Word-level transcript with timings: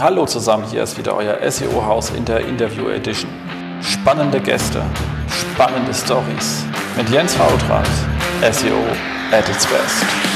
Hallo 0.00 0.24
zusammen, 0.24 0.64
hier 0.70 0.84
ist 0.84 0.96
wieder 0.96 1.14
euer 1.14 1.38
SEO-Haus 1.50 2.10
in 2.16 2.24
der 2.24 2.40
Interview 2.40 2.88
Edition. 2.88 3.30
Spannende 3.82 4.40
Gäste, 4.40 4.82
spannende 5.28 5.92
Stories 5.92 6.64
mit 6.96 7.10
Jens 7.10 7.34
Fautrat, 7.34 7.86
SEO 8.40 8.78
at 9.30 9.46
its 9.50 9.66
best. 9.66 10.31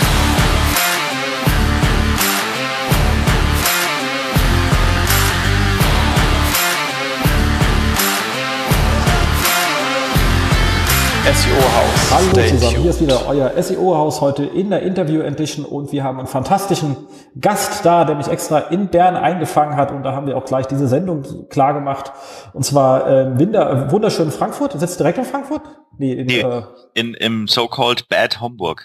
SEO-Haus. 11.27 12.13
Hallo 12.15 12.31
Stay 12.31 12.49
zusammen, 12.51 12.61
tuned. 12.75 12.83
hier 12.83 12.91
ist 12.91 13.01
wieder 13.01 13.27
euer 13.27 13.61
SEO-Haus 13.61 14.21
heute 14.21 14.45
in 14.45 14.71
der 14.71 14.83
Interview 14.83 15.23
Edition 15.23 15.65
und 15.65 15.91
wir 15.91 16.05
haben 16.05 16.19
einen 16.19 16.29
fantastischen 16.29 16.97
Gast 17.41 17.85
da, 17.85 18.05
der 18.05 18.15
mich 18.15 18.29
extra 18.29 18.59
in 18.61 18.89
Bern 18.89 19.17
eingefangen 19.17 19.77
hat 19.77 19.91
und 19.91 20.05
da 20.05 20.13
haben 20.13 20.29
wir 20.29 20.37
auch 20.37 20.45
gleich 20.45 20.67
diese 20.67 20.87
Sendung 20.87 21.49
klar 21.49 21.75
gemacht. 21.75 22.13
Und 22.53 22.65
zwar 22.65 23.09
äh, 23.09 23.39
Winder, 23.41 23.89
äh, 23.89 23.91
wunderschön 23.91 24.31
Frankfurt. 24.31 24.79
Sitzt 24.79 25.01
direkt 25.01 25.19
in 25.19 25.25
Frankfurt? 25.25 25.63
Nee, 25.99 26.13
in, 26.13 26.27
Nee. 26.27 26.41
Äh, 26.43 26.63
in, 26.95 27.15
im 27.15 27.49
so-called 27.49 28.09
Bad 28.09 28.41
Homburg. 28.41 28.85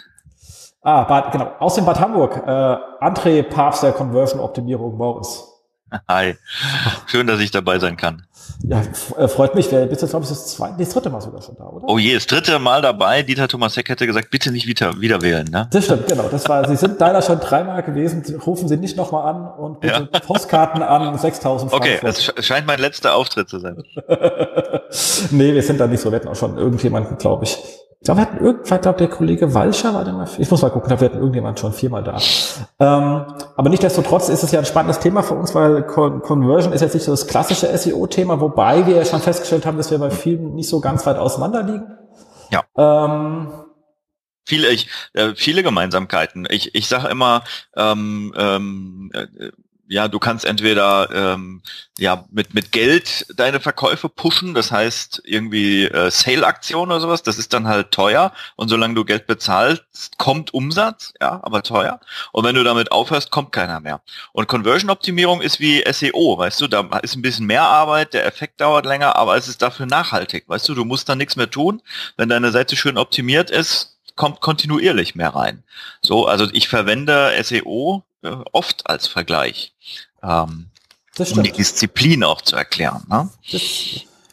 ah, 0.82 1.04
Bad, 1.04 1.32
genau, 1.32 1.52
aus 1.60 1.76
dem 1.76 1.85
Bad 1.85 1.99
Hamburg. 1.99 2.41
Äh, 2.48 2.49
André 2.49 3.44
Papst 3.44 3.84
der 3.84 3.91
Conversion-Optimierung 3.91 4.98
Morris. 4.98 5.48
Hi. 6.08 6.35
Schön, 7.05 7.27
dass 7.27 7.40
ich 7.40 7.52
dabei 7.52 7.77
sein 7.77 7.98
kann. 7.98 8.26
Ja, 8.64 8.82
äh, 9.18 9.28
freut 9.28 9.55
mich. 9.55 9.72
Wer 9.72 9.86
bist 9.88 10.02
jetzt, 10.02 10.12
glaube 10.12 10.23
ich, 10.23 10.30
das 10.30 10.48
zweite, 10.48 10.73
nee, 10.78 10.84
das 10.86 10.94
dritte 10.94 11.10
Mal 11.10 11.22
sogar 11.22 11.41
schon 11.41 11.55
da, 11.58 11.66
oder? 11.66 11.88
Oh 11.88 11.98
je, 11.98 12.14
das 12.14 12.28
dritte 12.28 12.60
Mal 12.60 12.82
dabei. 12.82 13.24
Dieter 13.24 13.48
Thomas 13.48 13.76
Heck 13.77 13.90
hätte 13.90 14.05
gesagt, 14.08 14.30
bitte 14.30 14.52
nicht 14.52 14.68
wieder, 14.68 15.00
wieder 15.02 15.22
wählen. 15.22 15.48
Ne? 15.52 15.68
Das 15.72 15.86
stimmt, 15.86 16.08
genau. 16.08 16.26
Das 16.32 16.48
war, 16.48 16.68
Sie 16.68 16.76
sind 16.76 17.00
leider 17.00 17.22
schon 17.22 17.40
dreimal 17.40 17.82
gewesen. 17.84 18.24
Rufen 18.46 18.68
Sie 18.68 18.77
nicht 18.77 18.98
nochmal 18.98 19.34
an 19.34 19.48
und 19.58 19.80
bitte 19.80 20.08
Postkarten 20.26 20.84
an 20.84 21.18
6000 21.18 21.74
Okay, 21.74 21.98
Frankfurt. 21.98 22.38
sch- 22.38 22.44
scheint 22.44 22.68
mein 22.68 22.80
letzter 22.80 23.16
Auftritt 23.16 23.50
zu 23.50 23.60
sein. 23.60 23.84
nee, 25.32 25.54
wir 25.54 25.63
sind 25.63 25.79
da 25.79 25.88
nicht 25.88 26.02
so. 26.02 26.12
Wir 26.12 26.18
hatten 26.20 26.27
auch 26.27 26.35
schon 26.35 26.57
irgendjemanden, 26.57 27.18
glaube 27.18 27.46
ich. 27.46 27.57
Ich 28.02 28.05
glaube, 28.05 28.21
wir 28.21 28.26
hatten 28.26 28.44
irgendwann, 28.44 28.77
ich 28.77 28.82
glaube, 28.82 28.98
der 28.98 29.10
Kollege 29.10 29.54
Walscher 29.54 29.94
war 29.94 30.04
der 30.04 30.13
mal, 30.13 30.27
ich 30.40 30.49
muss 30.49 30.63
mal 30.63 30.71
gucken, 30.71 30.90
wir 30.90 30.98
hatten 30.98 31.20
irgendjemand 31.20 31.60
schon 31.60 31.71
viermal 31.71 32.04
da. 32.04 32.18
Ähm, 32.80 33.26
aber 33.55 33.70
nichtsdestotrotz 33.70 34.27
ist 34.27 34.41
es 34.41 34.52
ja 34.52 34.57
ein 34.57 34.66
spannendes 34.66 34.98
Thema 34.98 35.21
für 35.21 35.35
uns, 35.35 35.54
weil 35.54 35.84
Con 35.84 36.20
Conversion 36.24 36.74
ist 36.74 36.82
jetzt 36.82 36.96
nicht 36.96 37.04
so 37.04 37.12
das 37.12 37.27
klassische 37.27 37.68
SEO-Thema, 37.77 38.41
wobei 38.41 38.88
wir 38.88 38.96
ja 38.96 39.05
schon 39.05 39.22
festgestellt 39.22 39.68
haben, 39.68 39.77
dass 39.77 39.91
wir 39.91 39.99
bei 39.99 40.10
vielen 40.10 40.55
nicht 40.55 40.68
so 40.68 40.82
ganz 40.82 41.05
weit 41.05 41.18
auseinander 41.18 41.62
liegen. 41.62 41.96
Ja. 42.49 42.63
Ähm, 42.76 43.54
Viele, 44.48 44.70
ich, 44.70 44.90
äh, 45.13 45.35
viele 45.35 45.62
Gemeinsamkeiten. 45.62 46.48
Ich, 46.49 46.74
ich 46.74 46.88
sage 46.88 47.07
immer, 47.07 47.44
ähm, 47.77 48.34
ähm, 48.35 49.12
äh, 49.13 49.52
ja, 49.92 50.08
du 50.08 50.20
kannst 50.20 50.46
entweder 50.46 51.10
ähm, 51.14 51.62
ja 52.00 52.24
mit 52.32 52.54
mit 52.54 52.72
Geld 52.72 53.26
deine 53.36 53.60
Verkäufe 53.60 54.08
pushen, 54.08 54.54
das 54.54 54.72
heißt 54.72 55.22
irgendwie 55.26 55.84
äh, 55.84 56.10
Sale-Aktion 56.10 56.90
oder 56.90 57.02
sowas. 57.02 57.24
Das 57.24 57.38
ist 57.38 57.52
dann 57.52 57.68
halt 57.68 57.92
teuer 57.92 58.32
und 58.56 58.70
solange 58.70 58.94
du 58.94 59.04
Geld 59.04 59.28
bezahlst, 59.28 59.84
kommt 60.18 60.54
Umsatz, 60.54 61.14
ja, 61.20 61.42
aber 61.44 61.62
teuer. 61.62 62.00
Und 62.32 62.46
wenn 62.46 62.56
du 62.56 62.64
damit 62.64 62.94
aufhörst, 62.94 63.32
kommt 63.32 63.52
keiner 63.52 63.82
mehr. 63.82 64.00
Und 64.31 64.47
Conversion-Optimierung 64.47 65.42
ist 65.42 65.59
wie 65.59 65.84
SEO, 65.92 66.38
weißt 66.38 66.62
du, 66.62 66.68
da 66.69 67.00
ist 67.00 67.18
ein 67.18 67.22
bisschen 67.22 67.46
mehr 67.46 67.64
Arbeit, 67.64 68.14
der 68.14 68.25
Effekt 68.25 68.62
dauert 68.62 68.86
länger, 68.86 69.18
aber 69.18 69.36
es 69.36 69.50
ist 69.50 69.62
dafür 69.62 69.88
nachhaltig, 69.88 70.46
weißt 70.47 70.69
du, 70.69 70.74
du 70.74 70.86
musst 70.86 71.09
dann 71.09 71.18
nichts 71.18 71.36
mehr 71.36 71.50
tun. 71.50 71.81
Wenn 72.16 72.30
deine 72.30 72.52
Seite 72.52 72.78
schön 72.78 72.97
optimiert 72.97 73.52
ist, 73.52 73.97
kommt 74.16 74.40
kontinuierlich 74.40 75.16
mehr 75.16 75.36
rein. 75.36 75.64
So, 76.02 76.28
also 76.28 76.47
ich 76.53 76.69
verwende 76.69 77.34
SEO 77.44 78.06
äh, 78.24 78.36
oft 78.52 78.90
als 78.90 79.08
Vergleich, 79.08 79.74
ähm, 80.24 80.68
das 81.16 81.31
um 81.34 81.44
die. 81.44 81.52
Disziplin 81.52 82.24
auch 82.24 82.41
zu 82.41 82.56
erklären. 82.56 83.03
Ne? 83.09 83.30
Das 83.52 83.62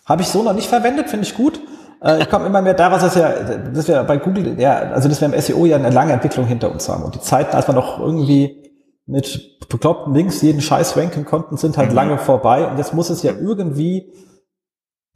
habe 0.06 0.22
ich 0.22 0.28
so 0.28 0.42
noch 0.42 0.55
nicht 0.55 0.69
verwendet, 0.69 1.11
finde 1.11 1.27
ich 1.27 1.34
gut. 1.34 1.61
Äh, 2.03 2.22
ich 2.22 2.30
komme 2.30 2.47
immer 2.47 2.62
mehr 2.62 2.75
daraus, 2.75 3.00
dass 3.00 3.17
wir, 3.17 3.70
dass 3.74 3.89
wir 3.89 4.02
bei 4.05 4.17
Google, 4.18 4.58
ja, 4.61 4.79
also 4.79 5.08
dass 5.08 5.20
wir 5.20 5.33
im 5.33 5.40
SEO 5.40 5.67
ja 5.67 5.77
eine 5.77 5.90
lange 5.90 6.12
Entwicklung 6.12 6.46
hinter 6.46 6.70
uns 6.70 6.89
haben. 6.89 7.02
Und 7.02 7.14
die 7.14 7.20
Zeiten, 7.20 7.55
als 7.57 7.67
wir 7.68 7.74
noch 7.74 7.98
irgendwie 7.98 8.70
mit 9.07 9.58
bekloppten 9.68 10.14
Links 10.14 10.42
jeden 10.42 10.61
Scheiß 10.61 10.96
ranken 10.96 11.24
konnten, 11.24 11.57
sind 11.57 11.77
halt 11.77 11.91
Mhm. 11.91 11.95
lange 11.95 12.18
vorbei. 12.18 12.67
Und 12.67 12.79
jetzt 12.79 12.95
muss 12.95 13.11
es 13.11 13.23
ja 13.23 13.33
irgendwie 13.33 14.12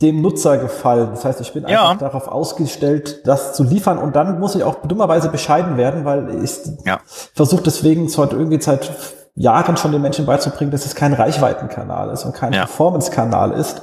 dem 0.02 0.20
Nutzer 0.20 0.58
gefallen. 0.58 1.08
Das 1.12 1.24
heißt, 1.24 1.40
ich 1.40 1.52
bin 1.52 1.66
Ja. 1.66 1.90
einfach 1.90 1.98
darauf 1.98 2.28
ausgestellt, 2.28 3.22
das 3.26 3.54
zu 3.54 3.62
liefern. 3.62 3.98
Und 3.98 4.16
dann 4.16 4.38
muss 4.40 4.54
ich 4.54 4.64
auch 4.64 4.74
dummerweise 4.86 5.28
bescheiden 5.28 5.76
werden, 5.76 6.04
weil 6.04 6.42
ich 6.44 6.58
Ja. 6.84 6.98
versuche 7.34 7.62
deswegen 7.62 8.08
seit 8.08 8.32
irgendwie 8.32 8.60
seit 8.60 8.90
Jahren 9.34 9.76
schon 9.78 9.92
den 9.92 10.02
Menschen 10.02 10.26
beizubringen, 10.26 10.70
dass 10.72 10.84
es 10.84 10.94
kein 10.94 11.14
Reichweitenkanal 11.14 12.10
ist 12.10 12.24
und 12.24 12.34
kein 12.34 12.52
Ja. 12.52 12.60
Performance-Kanal 12.60 13.52
ist, 13.52 13.80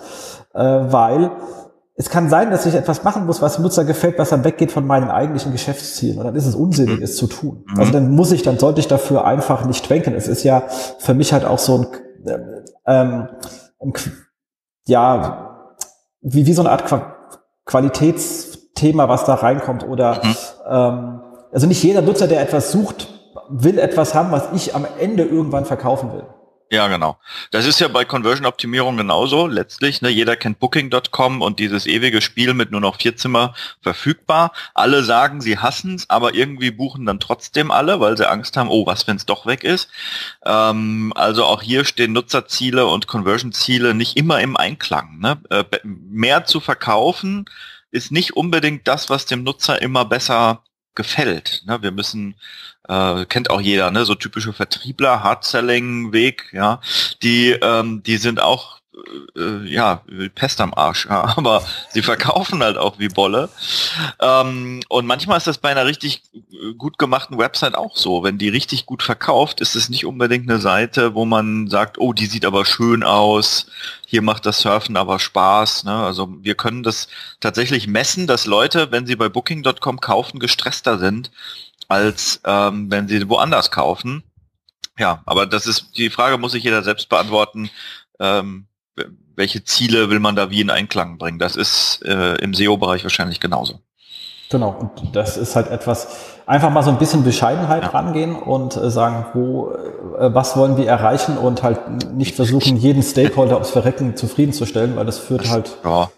äh, 0.54 0.60
weil 0.62 1.32
es 1.96 2.10
kann 2.10 2.30
sein, 2.30 2.52
dass 2.52 2.66
ich 2.66 2.76
etwas 2.76 3.04
machen 3.04 3.26
muss, 3.26 3.42
was 3.42 3.56
dem 3.56 3.64
Nutzer 3.64 3.84
gefällt, 3.84 4.20
was 4.20 4.30
dann 4.30 4.44
weggeht 4.44 4.72
von 4.72 4.86
meinen 4.86 5.10
eigentlichen 5.10 5.52
Geschäftszielen. 5.52 6.18
Und 6.20 6.26
dann 6.26 6.36
ist 6.36 6.46
es 6.46 6.56
unsinnig, 6.56 7.02
es 7.02 7.18
zu 7.18 7.28
tun. 7.28 7.64
Mhm. 7.68 7.80
Also 7.80 7.92
dann 7.92 8.12
muss 8.12 8.32
ich, 8.32 8.44
dann 8.44 8.60
sollte 8.60 8.80
ich 8.80 8.88
dafür 8.88 9.26
einfach 9.26 9.66
nicht 9.66 9.86
schwenken. 9.86 10.14
Es 10.14 10.28
ist 10.28 10.44
ja 10.44 10.64
für 11.00 11.14
mich 11.14 11.34
halt 11.34 11.46
auch 11.46 11.60
so 11.60 11.78
ein, 11.80 11.88
ähm, 12.86 13.28
ein 13.82 13.94
ja, 14.88 15.49
wie, 16.22 16.46
wie 16.46 16.54
so 16.54 16.62
eine 16.62 16.72
Art 16.72 16.86
Qua 16.86 17.16
Qualitätsthema, 17.66 19.10
was 19.10 19.26
da 19.26 19.36
reinkommt 19.36 19.88
oder 19.88 20.22
Mhm. 20.24 20.36
ähm, 20.70 21.22
also 21.52 21.68
nicht 21.68 21.84
jeder 21.84 22.02
Nutzer, 22.02 22.28
der 22.28 22.42
etwas 22.42 22.72
sucht, 22.72 23.08
will 23.50 23.80
etwas 23.80 24.14
haben, 24.14 24.32
was 24.32 24.50
ich 24.54 24.76
am 24.76 24.86
Ende 25.00 25.24
irgendwann 25.24 25.66
verkaufen 25.66 26.12
will. 26.14 26.24
Ja, 26.72 26.88
genau. 26.88 27.18
Das 27.50 27.66
ist 27.66 27.80
ja 27.80 27.88
bei 27.88 28.06
Conversion-Optimierung 28.06 28.96
genauso. 28.96 29.48
Letztlich, 29.48 30.04
ne, 30.04 30.10
jeder 30.10 30.36
kennt 30.36 30.60
Booking.com 30.60 31.42
und 31.42 31.58
dieses 31.58 31.88
ewige 31.88 32.22
Spiel 32.22 32.54
mit 32.54 32.70
nur 32.70 32.80
noch 32.80 32.98
vier 33.02 33.16
Zimmer 33.16 33.56
verfügbar. 33.82 34.52
Alle 34.76 35.04
sagen, 35.04 35.42
sie 35.42 35.58
hassen 35.58 35.96
es, 35.96 36.08
aber 36.12 36.36
irgendwie 36.36 36.70
buchen 36.70 37.08
dann 37.08 37.20
trotzdem 37.20 37.72
alle, 37.72 38.00
weil 38.00 38.18
sie 38.18 38.30
Angst 38.30 38.56
haben, 38.56 38.70
oh, 38.70 38.86
was, 38.86 39.08
wenn 39.08 39.16
es 39.16 39.26
doch 39.26 39.48
weg 39.48 39.64
ist. 39.64 39.90
Ähm, 40.46 41.12
also 41.16 41.46
auch 41.46 41.64
hier 41.64 41.86
stehen 41.86 42.14
Nutzerziele 42.14 42.86
und 42.86 43.08
Conversion-Ziele 43.08 43.96
nicht 43.96 44.16
immer 44.16 44.40
im 44.40 44.56
Einklang. 44.56 45.18
Ne? 45.18 45.42
Äh, 45.50 45.64
mehr 45.84 46.46
zu 46.46 46.60
verkaufen 46.60 47.46
ist 47.90 48.12
nicht 48.12 48.36
unbedingt 48.36 48.88
das, 48.88 49.10
was 49.10 49.26
dem 49.26 49.42
Nutzer 49.42 49.82
immer 49.82 50.06
besser 50.06 50.62
gefällt. 50.96 51.64
Ne? 51.66 51.82
Wir 51.82 51.92
müssen 51.92 52.36
äh, 52.90 53.26
kennt 53.26 53.50
auch 53.50 53.62
jeder, 53.62 53.92
ne? 53.92 54.04
So 54.04 54.16
typische 54.16 54.52
Vertriebler, 54.52 55.24
Hard-Selling-Weg, 55.24 56.50
ja, 56.52 56.82
die, 57.22 57.52
ähm, 57.52 58.04
die 58.04 58.18
sind 58.18 58.42
auch 58.42 58.79
äh, 59.36 59.68
ja, 59.68 60.02
wie 60.08 60.30
Pest 60.30 60.62
am 60.62 60.74
Arsch, 60.74 61.08
ja, 61.10 61.34
aber 61.38 61.64
sie 61.90 62.02
verkaufen 62.02 62.64
halt 62.64 62.78
auch 62.78 63.00
wie 63.00 63.10
Bolle. 63.10 63.50
Ähm, 64.20 64.82
und 64.90 65.06
manchmal 65.06 65.38
ist 65.38 65.48
das 65.48 65.58
bei 65.58 65.70
einer 65.70 65.86
richtig 65.86 66.24
äh, 66.34 66.74
gut 66.74 66.98
gemachten 66.98 67.38
Website 67.38 67.76
auch 67.76 67.96
so. 67.96 68.24
Wenn 68.24 68.38
die 68.38 68.50
richtig 68.50 68.86
gut 68.86 69.04
verkauft, 69.04 69.62
ist 69.62 69.76
es 69.76 69.90
nicht 69.90 70.06
unbedingt 70.06 70.50
eine 70.50 70.60
Seite, 70.60 71.16
wo 71.16 71.26
man 71.26 71.68
sagt, 71.68 71.98
oh, 71.98 72.14
die 72.14 72.26
sieht 72.26 72.46
aber 72.46 72.66
schön 72.66 73.04
aus, 73.04 73.68
hier 74.06 74.22
macht 74.22 74.46
das 74.46 74.60
Surfen 74.62 74.98
aber 74.98 75.20
Spaß. 75.20 75.84
Ne? 75.84 75.94
Also 75.94 76.30
wir 76.42 76.56
können 76.56 76.84
das 76.84 77.08
tatsächlich 77.40 77.88
messen, 77.88 78.28
dass 78.28 78.46
Leute, 78.46 78.92
wenn 78.92 79.06
sie 79.06 79.16
bei 79.16 79.30
Booking.com 79.30 80.02
kaufen, 80.02 80.40
gestresster 80.40 80.98
sind, 80.98 81.32
als 81.88 82.42
ähm, 82.46 82.90
wenn 82.90 83.08
sie 83.08 83.28
woanders 83.30 83.72
kaufen. 83.72 84.24
Ja, 84.98 85.22
aber 85.26 85.46
das 85.46 85.66
ist 85.66 85.98
die 85.98 86.10
Frage, 86.10 86.38
muss 86.38 86.52
sich 86.52 86.64
jeder 86.64 86.84
selbst 86.84 87.08
beantworten. 87.08 87.70
Ähm, 88.20 88.66
welche 89.36 89.64
Ziele 89.64 90.10
will 90.10 90.20
man 90.20 90.36
da 90.36 90.50
wie 90.52 90.62
in 90.62 90.70
Einklang 90.70 91.18
bringen? 91.18 91.40
Das 91.40 91.56
ist 91.56 92.02
äh, 92.06 92.36
im 92.36 92.54
SEO-Bereich 92.54 93.04
wahrscheinlich 93.04 93.40
genauso. 93.40 93.80
Genau, 94.52 94.70
und 94.72 95.16
das 95.16 95.38
ist 95.38 95.56
halt 95.56 95.68
etwas, 95.68 96.08
einfach 96.48 96.72
mal 96.72 96.82
so 96.82 96.90
ein 96.90 96.98
bisschen 96.98 97.24
Bescheidenheit 97.24 97.84
Ja. 97.84 97.90
rangehen 97.90 98.36
und 98.36 98.76
äh, 98.76 98.90
sagen, 98.90 99.28
wo, 99.34 99.70
äh, 99.72 100.34
was 100.34 100.58
wollen 100.58 100.76
wir 100.76 100.88
erreichen 100.88 101.38
und 101.38 101.62
halt 101.62 102.14
nicht 102.16 102.36
versuchen, 102.36 102.76
jeden 102.76 103.04
Stakeholder 103.04 103.58
aufs 103.58 103.70
Verrecken 103.70 104.18
zufriedenzustellen, 104.18 104.96
weil 104.96 105.06
das 105.06 105.20
führt 105.20 105.48
halt 105.50 105.78
Ja. 105.84 106.10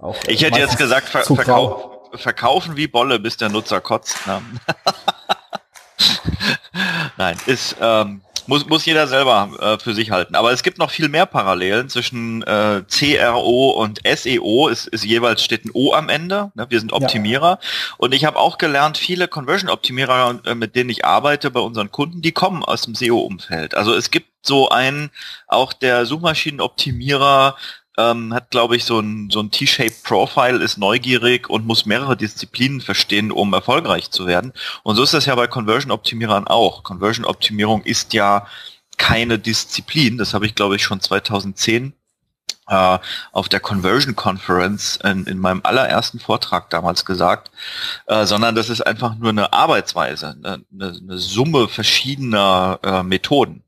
auch. 0.00 0.16
Ich 0.26 0.42
hätte 0.42 0.58
jetzt 0.58 0.76
gesagt, 0.76 1.08
ver 1.08 1.22
verkau 1.22 1.94
verkaufen 2.14 2.76
wie 2.76 2.88
Bolle, 2.88 3.18
bis 3.18 3.36
der 3.36 3.48
Nutzer 3.48 3.80
kotzt. 3.80 4.16
Ne? 4.26 4.40
Nein, 7.16 7.36
ist 7.46 7.76
ähm, 7.80 8.20
muss, 8.48 8.66
muss 8.66 8.86
jeder 8.86 9.06
selber 9.06 9.50
äh, 9.60 9.78
für 9.78 9.94
sich 9.94 10.10
halten. 10.10 10.34
Aber 10.34 10.52
es 10.52 10.62
gibt 10.62 10.78
noch 10.78 10.90
viel 10.90 11.08
mehr 11.08 11.26
Parallelen 11.26 11.88
zwischen 11.88 12.42
äh, 12.42 12.82
CRO 12.90 13.70
und 13.70 14.00
SEO. 14.04 14.68
Es 14.68 14.86
ist 14.86 15.04
jeweils 15.04 15.44
steht 15.44 15.66
ein 15.66 15.70
O 15.74 15.92
am 15.92 16.08
Ende. 16.08 16.50
Ne? 16.54 16.66
Wir 16.68 16.80
sind 16.80 16.92
Optimierer. 16.92 17.60
Und 17.98 18.14
ich 18.14 18.24
habe 18.24 18.38
auch 18.38 18.58
gelernt, 18.58 18.96
viele 18.98 19.28
Conversion-Optimierer, 19.28 20.40
äh, 20.46 20.54
mit 20.54 20.74
denen 20.74 20.90
ich 20.90 21.04
arbeite 21.04 21.50
bei 21.50 21.60
unseren 21.60 21.92
Kunden, 21.92 22.22
die 22.22 22.32
kommen 22.32 22.64
aus 22.64 22.82
dem 22.82 22.94
SEO-Umfeld. 22.94 23.74
Also 23.74 23.94
es 23.94 24.10
gibt 24.10 24.28
so 24.42 24.70
einen, 24.70 25.10
auch 25.46 25.74
der 25.74 26.06
Suchmaschinenoptimierer 26.06 27.54
ähm, 27.98 28.32
hat, 28.32 28.50
glaube 28.50 28.76
ich, 28.76 28.84
so 28.84 29.00
ein, 29.00 29.28
so 29.30 29.40
ein 29.40 29.50
T-Shaped 29.50 30.04
Profile, 30.04 30.62
ist 30.62 30.78
neugierig 30.78 31.50
und 31.50 31.66
muss 31.66 31.84
mehrere 31.84 32.16
Disziplinen 32.16 32.80
verstehen, 32.80 33.32
um 33.32 33.52
erfolgreich 33.52 34.10
zu 34.10 34.26
werden. 34.26 34.52
Und 34.84 34.96
so 34.96 35.02
ist 35.02 35.14
das 35.14 35.26
ja 35.26 35.34
bei 35.34 35.48
Conversion-Optimierern 35.48 36.46
auch. 36.46 36.84
Conversion-Optimierung 36.84 37.82
ist 37.82 38.14
ja 38.14 38.46
keine 38.96 39.38
Disziplin. 39.38 40.16
Das 40.16 40.32
habe 40.32 40.46
ich, 40.46 40.54
glaube 40.54 40.76
ich, 40.76 40.82
schon 40.84 41.00
2010 41.00 41.92
äh, 42.68 42.98
auf 43.32 43.48
der 43.48 43.60
Conversion 43.60 44.14
Conference 44.14 44.98
in, 45.02 45.24
in, 45.24 45.38
meinem 45.38 45.60
allerersten 45.64 46.20
Vortrag 46.20 46.70
damals 46.70 47.04
gesagt, 47.04 47.50
äh, 48.06 48.26
sondern 48.26 48.54
das 48.54 48.68
ist 48.68 48.82
einfach 48.82 49.16
nur 49.16 49.30
eine 49.30 49.52
Arbeitsweise, 49.52 50.36
eine, 50.42 50.64
eine 50.72 51.18
Summe 51.18 51.66
verschiedener 51.68 52.78
äh, 52.82 53.02
Methoden. 53.02 53.64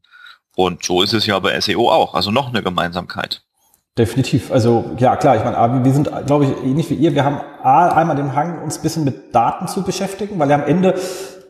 Und 0.54 0.84
so 0.84 1.02
ist 1.02 1.14
es 1.14 1.26
ja 1.26 1.38
bei 1.38 1.58
SEO 1.60 1.90
auch, 1.90 2.14
also 2.14 2.30
noch 2.30 2.48
eine 2.48 2.62
Gemeinsamkeit. 2.62 3.42
Definitiv. 4.00 4.50
Also 4.50 4.92
ja, 4.96 5.14
klar, 5.16 5.36
ich 5.36 5.44
meine, 5.44 5.84
wir 5.84 5.92
sind, 5.92 6.10
glaube 6.24 6.46
ich, 6.46 6.64
ähnlich 6.64 6.88
wie 6.88 6.94
ihr. 6.94 7.14
Wir 7.14 7.22
haben 7.22 7.36
A, 7.62 7.88
einmal 7.88 8.16
den 8.16 8.34
Hang, 8.34 8.62
uns 8.62 8.78
ein 8.78 8.82
bisschen 8.82 9.04
mit 9.04 9.34
Daten 9.34 9.68
zu 9.68 9.82
beschäftigen, 9.82 10.38
weil 10.38 10.48
ja 10.48 10.56
am 10.56 10.64
Ende 10.64 10.94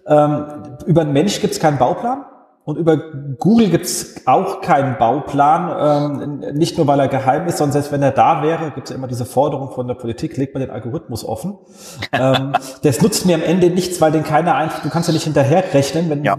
ähm, 0.04 0.46
über 0.84 1.02
einen 1.02 1.12
Mensch 1.12 1.40
gibt 1.40 1.52
es 1.54 1.60
keinen 1.60 1.78
Bauplan. 1.78 2.24
Und 2.64 2.76
über 2.76 2.96
Google 3.38 3.70
gibt's 3.70 4.22
auch 4.26 4.62
keinen 4.62 4.98
Bauplan, 4.98 6.40
ähm, 6.42 6.56
nicht 6.58 6.76
nur 6.76 6.88
weil 6.88 6.98
er 6.98 7.06
geheim 7.06 7.46
ist, 7.46 7.58
sondern 7.58 7.72
selbst 7.72 7.92
wenn 7.92 8.02
er 8.02 8.10
da 8.10 8.42
wäre, 8.42 8.72
gibt's 8.72 8.90
ja 8.90 8.96
immer 8.96 9.06
diese 9.06 9.24
Forderung 9.24 9.70
von 9.70 9.86
der 9.86 9.94
Politik, 9.94 10.36
legt 10.36 10.54
man 10.54 10.60
den 10.60 10.70
Algorithmus 10.70 11.24
offen. 11.24 11.56
ähm, 12.12 12.52
das 12.82 13.00
nutzt 13.00 13.26
mir 13.26 13.36
am 13.36 13.42
Ende 13.42 13.70
nichts, 13.70 14.00
weil 14.00 14.10
den 14.10 14.24
keiner 14.24 14.56
einfach, 14.56 14.82
du 14.82 14.90
kannst 14.90 15.08
ja 15.08 15.12
nicht 15.12 15.24
hinterherrechnen, 15.24 16.10
wenn, 16.10 16.24
ja. 16.24 16.36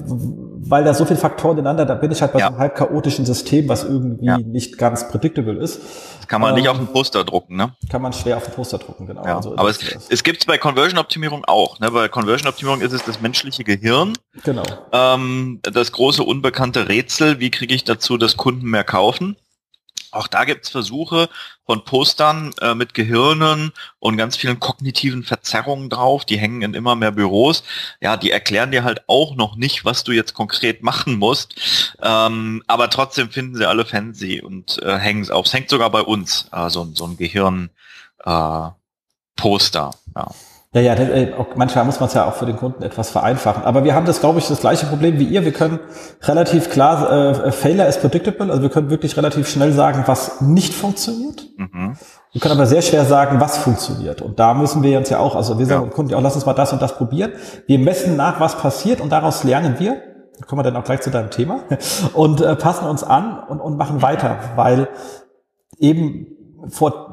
Weil 0.63 0.83
da 0.83 0.93
so 0.93 1.05
viele 1.05 1.19
Faktoren 1.19 1.57
ineinander, 1.57 1.85
da 1.85 1.95
bin 1.95 2.11
ich 2.11 2.21
halt 2.21 2.33
bei 2.33 2.39
ja. 2.39 2.47
so 2.47 2.51
einem 2.51 2.59
halb 2.59 2.75
chaotischen 2.75 3.25
System, 3.25 3.67
was 3.67 3.83
irgendwie 3.83 4.25
ja. 4.25 4.37
nicht 4.37 4.77
ganz 4.77 5.09
predictable 5.09 5.57
ist. 5.57 5.81
Das 6.19 6.27
kann 6.27 6.41
man 6.41 6.51
ähm, 6.51 6.55
nicht 6.55 6.69
auf 6.69 6.77
den 6.77 6.87
Poster 6.87 7.23
drucken, 7.23 7.55
ne? 7.55 7.73
Kann 7.89 8.01
man 8.01 8.13
schwer 8.13 8.37
auf 8.37 8.45
den 8.45 8.53
Poster 8.53 8.77
drucken, 8.77 9.07
genau. 9.07 9.25
Ja. 9.25 9.37
Also, 9.37 9.57
aber 9.57 9.69
es, 9.69 9.79
es 10.09 10.23
gibt 10.23 10.45
bei 10.45 10.57
Conversion-Optimierung 10.57 11.45
auch, 11.45 11.79
ne? 11.79 11.91
Bei 11.91 12.07
Conversion-Optimierung 12.07 12.81
ist 12.81 12.93
es 12.93 13.03
das 13.03 13.21
menschliche 13.21 13.63
Gehirn. 13.63 14.13
Genau. 14.43 14.63
Ähm, 14.91 15.59
das 15.63 15.91
große 15.91 16.23
unbekannte 16.23 16.87
Rätsel, 16.87 17.39
wie 17.39 17.51
kriege 17.51 17.73
ich 17.73 17.83
dazu, 17.83 18.17
dass 18.17 18.37
Kunden 18.37 18.69
mehr 18.69 18.83
kaufen. 18.83 19.35
Auch 20.11 20.27
da 20.27 20.45
gibt 20.45 20.65
es 20.65 20.71
Versuche 20.71 21.29
von 21.65 21.83
Postern 21.85 22.53
äh, 22.61 22.75
mit 22.75 22.93
Gehirnen 22.93 23.71
und 23.99 24.17
ganz 24.17 24.35
vielen 24.35 24.59
kognitiven 24.59 25.23
Verzerrungen 25.23 25.89
drauf. 25.89 26.25
Die 26.25 26.37
hängen 26.37 26.61
in 26.61 26.73
immer 26.73 26.95
mehr 26.95 27.11
Büros. 27.11 27.63
Ja, 28.01 28.17
die 28.17 28.31
erklären 28.31 28.71
dir 28.71 28.83
halt 28.83 29.03
auch 29.07 29.35
noch 29.35 29.55
nicht, 29.55 29.85
was 29.85 30.03
du 30.03 30.11
jetzt 30.11 30.33
konkret 30.33 30.83
machen 30.83 31.17
musst. 31.17 31.55
Ähm, 32.01 32.63
aber 32.67 32.89
trotzdem 32.89 33.31
finden 33.31 33.55
sie 33.55 33.67
alle 33.67 33.85
fancy 33.85 34.41
und 34.41 34.81
äh, 34.83 34.97
hängen 34.97 35.21
es 35.21 35.31
auf. 35.31 35.45
Es 35.45 35.53
hängt 35.53 35.69
sogar 35.69 35.89
bei 35.89 36.01
uns, 36.01 36.49
äh, 36.51 36.69
so, 36.69 36.89
so 36.93 37.05
ein 37.05 37.15
Gehirn-Poster. 37.17 39.91
Äh, 40.15 40.19
ja. 40.19 40.27
Ja, 40.73 40.79
ja, 40.79 40.93
äh, 40.93 41.33
manchmal 41.57 41.83
muss 41.83 41.99
man 41.99 42.07
es 42.07 42.13
ja 42.13 42.25
auch 42.25 42.35
für 42.35 42.45
den 42.45 42.55
Kunden 42.55 42.81
etwas 42.81 43.09
vereinfachen. 43.09 43.63
Aber 43.65 43.83
wir 43.83 43.93
haben 43.93 44.05
das, 44.05 44.21
glaube 44.21 44.39
ich, 44.39 44.47
das 44.47 44.61
gleiche 44.61 44.85
Problem 44.85 45.19
wie 45.19 45.25
ihr. 45.25 45.43
Wir 45.43 45.51
können 45.51 45.81
relativ 46.21 46.69
klar, 46.69 47.11
äh, 47.11 47.51
Failure 47.51 47.89
is 47.89 47.97
predictable, 47.97 48.49
also 48.49 48.61
wir 48.61 48.69
können 48.69 48.89
wirklich 48.89 49.17
relativ 49.17 49.49
schnell 49.49 49.73
sagen, 49.73 50.03
was 50.05 50.39
nicht 50.39 50.73
funktioniert. 50.73 51.45
Mhm. 51.57 51.97
Wir 52.31 52.39
können 52.39 52.53
aber 52.53 52.67
sehr 52.67 52.81
schwer 52.81 53.03
sagen, 53.03 53.41
was 53.41 53.57
funktioniert. 53.57 54.21
Und 54.21 54.39
da 54.39 54.53
müssen 54.53 54.81
wir 54.81 54.97
uns 54.97 55.09
ja 55.09 55.19
auch, 55.19 55.35
also 55.35 55.59
wir 55.59 55.65
sagen 55.65 55.87
ja. 55.87 55.91
Kunden, 55.91 56.13
auch 56.13 56.21
lass 56.21 56.35
uns 56.35 56.45
mal 56.45 56.53
das 56.53 56.71
und 56.71 56.81
das 56.81 56.95
probieren. 56.95 57.33
Wir 57.67 57.77
messen 57.77 58.15
nach, 58.15 58.39
was 58.39 58.57
passiert 58.57 59.01
und 59.01 59.09
daraus 59.09 59.43
lernen 59.43 59.75
wir. 59.77 60.01
Da 60.39 60.45
kommen 60.45 60.59
wir 60.59 60.63
dann 60.63 60.77
auch 60.77 60.85
gleich 60.85 61.01
zu 61.01 61.09
deinem 61.11 61.31
Thema. 61.31 61.65
Und 62.13 62.39
äh, 62.39 62.55
passen 62.55 62.87
uns 62.87 63.03
an 63.03 63.43
und, 63.49 63.59
und 63.59 63.75
machen 63.75 64.01
weiter, 64.01 64.37
weil 64.55 64.87
eben 65.79 66.27
vor, 66.69 67.10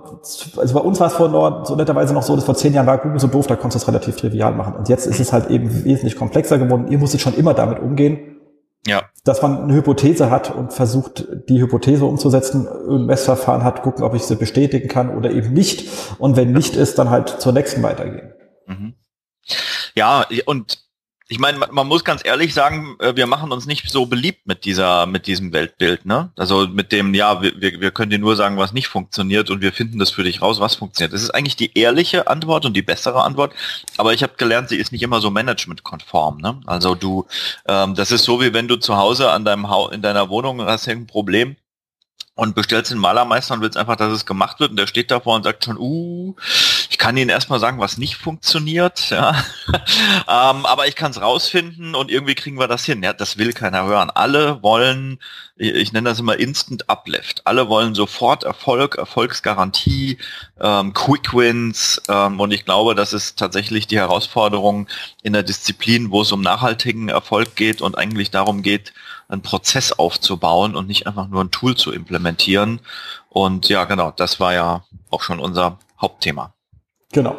also 0.56 0.74
bei 0.74 0.80
uns 0.80 1.00
war 1.00 1.06
es 1.08 1.14
vor 1.14 1.64
so 1.66 1.76
netterweise 1.76 2.14
noch 2.14 2.22
so, 2.22 2.34
dass 2.34 2.44
vor 2.44 2.54
zehn 2.54 2.74
Jahren 2.74 2.86
war 2.86 2.98
Google 2.98 3.20
so 3.20 3.26
doof, 3.26 3.46
da 3.46 3.56
konntest 3.56 3.82
du 3.82 3.84
es 3.84 3.88
relativ 3.88 4.16
trivial 4.16 4.54
machen. 4.54 4.74
Und 4.74 4.88
jetzt 4.88 5.06
ist 5.06 5.20
es 5.20 5.32
halt 5.32 5.50
eben 5.50 5.84
wesentlich 5.84 6.16
komplexer 6.16 6.58
geworden. 6.58 6.88
Ihr 6.88 6.98
musstet 6.98 7.20
schon 7.20 7.34
immer 7.34 7.54
damit 7.54 7.78
umgehen, 7.80 8.36
ja. 8.86 9.02
dass 9.24 9.42
man 9.42 9.62
eine 9.62 9.74
Hypothese 9.74 10.30
hat 10.30 10.54
und 10.54 10.72
versucht, 10.72 11.26
die 11.48 11.60
Hypothese 11.60 12.04
umzusetzen, 12.04 12.66
ein 12.68 13.06
Messverfahren 13.06 13.64
hat, 13.64 13.82
gucken, 13.82 14.04
ob 14.04 14.14
ich 14.14 14.22
sie 14.22 14.36
bestätigen 14.36 14.88
kann 14.88 15.16
oder 15.16 15.30
eben 15.30 15.52
nicht. 15.52 15.88
Und 16.18 16.36
wenn 16.36 16.52
nicht 16.52 16.76
ist, 16.76 16.98
dann 16.98 17.10
halt 17.10 17.28
zur 17.28 17.52
nächsten 17.52 17.82
weitergehen. 17.82 18.32
Mhm. 18.66 18.94
Ja, 19.94 20.26
und 20.46 20.87
ich 21.30 21.38
meine, 21.38 21.58
man 21.58 21.86
muss 21.86 22.04
ganz 22.04 22.24
ehrlich 22.24 22.54
sagen, 22.54 22.96
äh, 23.00 23.14
wir 23.14 23.26
machen 23.26 23.52
uns 23.52 23.66
nicht 23.66 23.90
so 23.90 24.06
beliebt 24.06 24.46
mit 24.46 24.64
dieser, 24.64 25.04
mit 25.04 25.26
diesem 25.26 25.52
Weltbild, 25.52 26.06
ne? 26.06 26.32
Also 26.36 26.66
mit 26.66 26.90
dem, 26.90 27.12
ja, 27.12 27.42
wir, 27.42 27.52
wir 27.60 27.90
können 27.90 28.10
dir 28.10 28.18
nur 28.18 28.34
sagen, 28.34 28.56
was 28.56 28.72
nicht 28.72 28.88
funktioniert 28.88 29.50
und 29.50 29.60
wir 29.60 29.72
finden 29.72 29.98
das 29.98 30.10
für 30.10 30.24
dich 30.24 30.40
raus, 30.40 30.58
was 30.58 30.76
funktioniert. 30.76 31.12
Das 31.12 31.22
ist 31.22 31.30
eigentlich 31.30 31.56
die 31.56 31.76
ehrliche 31.78 32.28
Antwort 32.28 32.64
und 32.64 32.74
die 32.74 32.82
bessere 32.82 33.22
Antwort. 33.22 33.52
Aber 33.98 34.14
ich 34.14 34.22
habe 34.22 34.34
gelernt, 34.38 34.70
sie 34.70 34.76
ist 34.76 34.90
nicht 34.90 35.02
immer 35.02 35.20
so 35.20 35.30
managementkonform, 35.30 36.38
ne? 36.38 36.60
Also 36.64 36.94
du, 36.94 37.26
ähm, 37.66 37.94
das 37.94 38.10
ist 38.10 38.24
so 38.24 38.40
wie 38.40 38.54
wenn 38.54 38.66
du 38.66 38.76
zu 38.76 38.96
Hause 38.96 39.30
an 39.30 39.44
deinem 39.44 39.68
Haus, 39.68 39.92
in 39.92 40.00
deiner 40.00 40.30
Wohnung 40.30 40.62
hast 40.62 40.86
irgendein 40.86 41.08
Problem 41.08 41.56
und 42.38 42.54
bestellst 42.54 42.92
den 42.92 42.98
Malermeister 42.98 43.54
und 43.54 43.62
willst 43.62 43.76
einfach, 43.76 43.96
dass 43.96 44.12
es 44.12 44.24
gemacht 44.24 44.60
wird 44.60 44.70
und 44.70 44.76
der 44.76 44.86
steht 44.86 45.10
davor 45.10 45.34
und 45.34 45.42
sagt 45.42 45.64
schon, 45.64 45.76
uh, 45.76 46.36
ich 46.88 46.96
kann 46.96 47.16
Ihnen 47.16 47.30
erstmal 47.30 47.58
sagen, 47.58 47.80
was 47.80 47.98
nicht 47.98 48.14
funktioniert, 48.14 49.10
ja. 49.10 49.34
ähm, 50.28 50.64
aber 50.64 50.86
ich 50.86 50.94
kann 50.94 51.10
es 51.10 51.20
rausfinden 51.20 51.96
und 51.96 52.12
irgendwie 52.12 52.36
kriegen 52.36 52.56
wir 52.56 52.68
das 52.68 52.84
hin. 52.84 53.02
Ja, 53.02 53.12
das 53.12 53.38
will 53.38 53.52
keiner 53.52 53.86
hören. 53.86 54.10
Alle 54.10 54.62
wollen, 54.62 55.18
ich, 55.56 55.74
ich 55.74 55.92
nenne 55.92 56.10
das 56.10 56.20
immer 56.20 56.38
Instant 56.38 56.88
Uplift. 56.88 57.44
Alle 57.44 57.68
wollen 57.68 57.96
sofort 57.96 58.44
Erfolg, 58.44 58.94
Erfolgsgarantie, 58.94 60.18
ähm, 60.60 60.92
Quick 60.94 61.34
Wins 61.34 62.00
ähm, 62.08 62.38
und 62.38 62.52
ich 62.52 62.64
glaube, 62.64 62.94
das 62.94 63.14
ist 63.14 63.36
tatsächlich 63.36 63.88
die 63.88 63.98
Herausforderung 63.98 64.86
in 65.24 65.32
der 65.32 65.42
Disziplin, 65.42 66.12
wo 66.12 66.22
es 66.22 66.30
um 66.30 66.42
nachhaltigen 66.42 67.08
Erfolg 67.08 67.56
geht 67.56 67.82
und 67.82 67.98
eigentlich 67.98 68.30
darum 68.30 68.62
geht, 68.62 68.92
einen 69.28 69.42
Prozess 69.42 69.92
aufzubauen 69.92 70.74
und 70.74 70.88
nicht 70.88 71.06
einfach 71.06 71.28
nur 71.28 71.44
ein 71.44 71.50
Tool 71.50 71.76
zu 71.76 71.92
implementieren. 71.92 72.80
Und 73.28 73.68
ja, 73.68 73.84
genau, 73.84 74.12
das 74.16 74.40
war 74.40 74.54
ja 74.54 74.82
auch 75.10 75.22
schon 75.22 75.38
unser 75.38 75.78
Hauptthema. 76.00 76.54
Genau. 77.12 77.36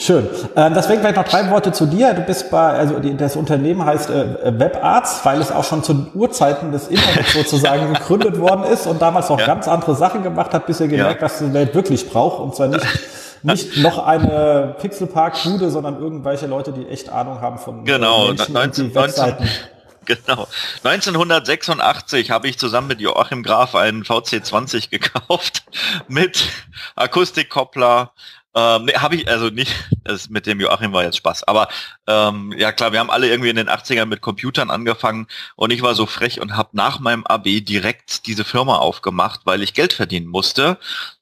Schön. 0.00 0.28
Ähm, 0.54 0.74
deswegen 0.74 1.00
vielleicht 1.00 1.16
noch 1.16 1.24
drei 1.24 1.50
Worte 1.50 1.72
zu 1.72 1.84
dir. 1.84 2.14
Du 2.14 2.22
bist 2.22 2.52
bei, 2.52 2.68
also 2.68 3.00
das 3.00 3.34
Unternehmen 3.34 3.84
heißt 3.84 4.10
äh, 4.10 4.58
WebArts, 4.58 5.24
weil 5.24 5.40
es 5.40 5.50
auch 5.50 5.64
schon 5.64 5.82
zu 5.82 6.06
Urzeiten 6.14 6.70
des 6.70 6.86
Internets 6.86 7.32
sozusagen 7.32 7.92
gegründet 7.94 8.38
worden 8.38 8.62
ist 8.62 8.86
und 8.86 9.02
damals 9.02 9.28
noch 9.28 9.40
ja. 9.40 9.46
ganz 9.46 9.66
andere 9.66 9.96
Sachen 9.96 10.22
gemacht 10.22 10.54
hat, 10.54 10.66
bis 10.66 10.78
ihr 10.78 10.86
gemerkt, 10.86 11.20
ja. 11.20 11.26
was 11.26 11.38
die 11.38 11.52
Welt 11.52 11.74
wirklich 11.74 12.08
braucht. 12.08 12.40
Und 12.40 12.54
zwar 12.54 12.68
nicht, 12.68 12.86
nicht 13.42 13.76
noch 13.78 14.06
eine 14.06 14.76
Pixelpark-Bude, 14.78 15.68
sondern 15.68 16.00
irgendwelche 16.00 16.46
Leute, 16.46 16.72
die 16.72 16.86
echt 16.86 17.08
Ahnung 17.08 17.40
haben 17.40 17.58
von 17.58 17.84
genau, 17.84 18.28
Menschen 18.28 18.52
19, 18.52 18.84
und 18.84 18.90
die 18.90 18.94
Webseiten. 18.94 19.44
19 19.44 19.77
genau. 20.08 20.48
1986 20.82 22.32
habe 22.32 22.48
ich 22.48 22.58
zusammen 22.58 22.88
mit 22.88 23.00
Joachim 23.00 23.44
Graf 23.44 23.76
einen 23.76 24.02
VC20 24.02 24.90
gekauft 24.90 25.62
mit 26.08 26.48
Akustikkoppler, 26.96 28.12
ähm, 28.54 28.86
nee, 28.86 28.94
habe 28.94 29.14
ich 29.14 29.28
also 29.28 29.50
nicht, 29.50 29.72
das 30.04 30.30
mit 30.30 30.46
dem 30.46 30.58
Joachim 30.58 30.92
war 30.92 31.04
jetzt 31.04 31.18
Spaß. 31.18 31.44
Aber 31.44 31.68
ähm, 32.06 32.52
ja 32.56 32.72
klar, 32.72 32.92
wir 32.92 32.98
haben 32.98 33.10
alle 33.10 33.28
irgendwie 33.28 33.50
in 33.50 33.56
den 33.56 33.68
80ern 33.68 34.06
mit 34.06 34.20
Computern 34.20 34.70
angefangen 34.70 35.28
und 35.54 35.70
ich 35.70 35.82
war 35.82 35.94
so 35.94 36.06
frech 36.06 36.40
und 36.40 36.56
habe 36.56 36.70
nach 36.72 36.98
meinem 36.98 37.24
AB 37.24 37.44
direkt 37.60 38.26
diese 38.26 38.44
Firma 38.44 38.76
aufgemacht, 38.76 39.42
weil 39.44 39.62
ich 39.62 39.74
Geld 39.74 39.92
verdienen 39.92 40.26
musste, 40.26 40.78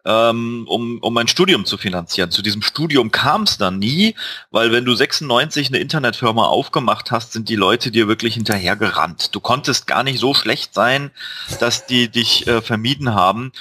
ähm, 0.07 0.65
um, 0.69 0.99
um 1.01 1.13
mein 1.13 1.29
Studium 1.29 1.65
zu 1.67 1.77
finanzieren. 1.77 2.31
Zu 2.31 2.41
diesem 2.41 2.63
Studium 2.63 3.11
kam 3.11 3.43
es 3.43 3.59
dann 3.59 3.79
nie, 3.79 4.15
weil 4.51 4.73
wenn 4.73 4.85
du 4.85 4.95
96 4.95 5.69
eine 5.69 5.79
Internetfirma 5.79 6.47
aufgemacht 6.47 7.11
hast, 7.11 7.33
sind 7.33 7.49
die 7.49 7.57
Leute 7.57 7.91
dir 7.91 8.07
wirklich 8.07 8.35
hinterhergerannt. 8.35 9.35
Du 9.35 9.41
konntest 9.41 9.87
gar 9.87 10.05
nicht 10.05 10.21
so 10.21 10.33
schlecht 10.33 10.73
sein, 10.73 11.11
dass 11.59 11.87
die 11.87 12.09
dich 12.09 12.47
äh, 12.47 12.63
vermieden 12.63 13.15
haben. 13.15 13.53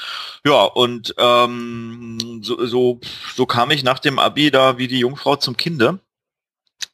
Ja, 0.46 0.64
und 0.64 1.16
ähm, 1.18 2.42
so, 2.44 2.66
so, 2.66 3.00
so 3.36 3.46
kam 3.48 3.72
ich 3.72 3.84
nach 3.84 4.00
dem 4.00 4.20
Abi 4.20 4.52
da 4.52 4.78
wie 4.78 4.88
die 4.88 5.00
Jungfrau 5.00 5.36
zum 5.36 5.58
Kinde. 5.58 6.00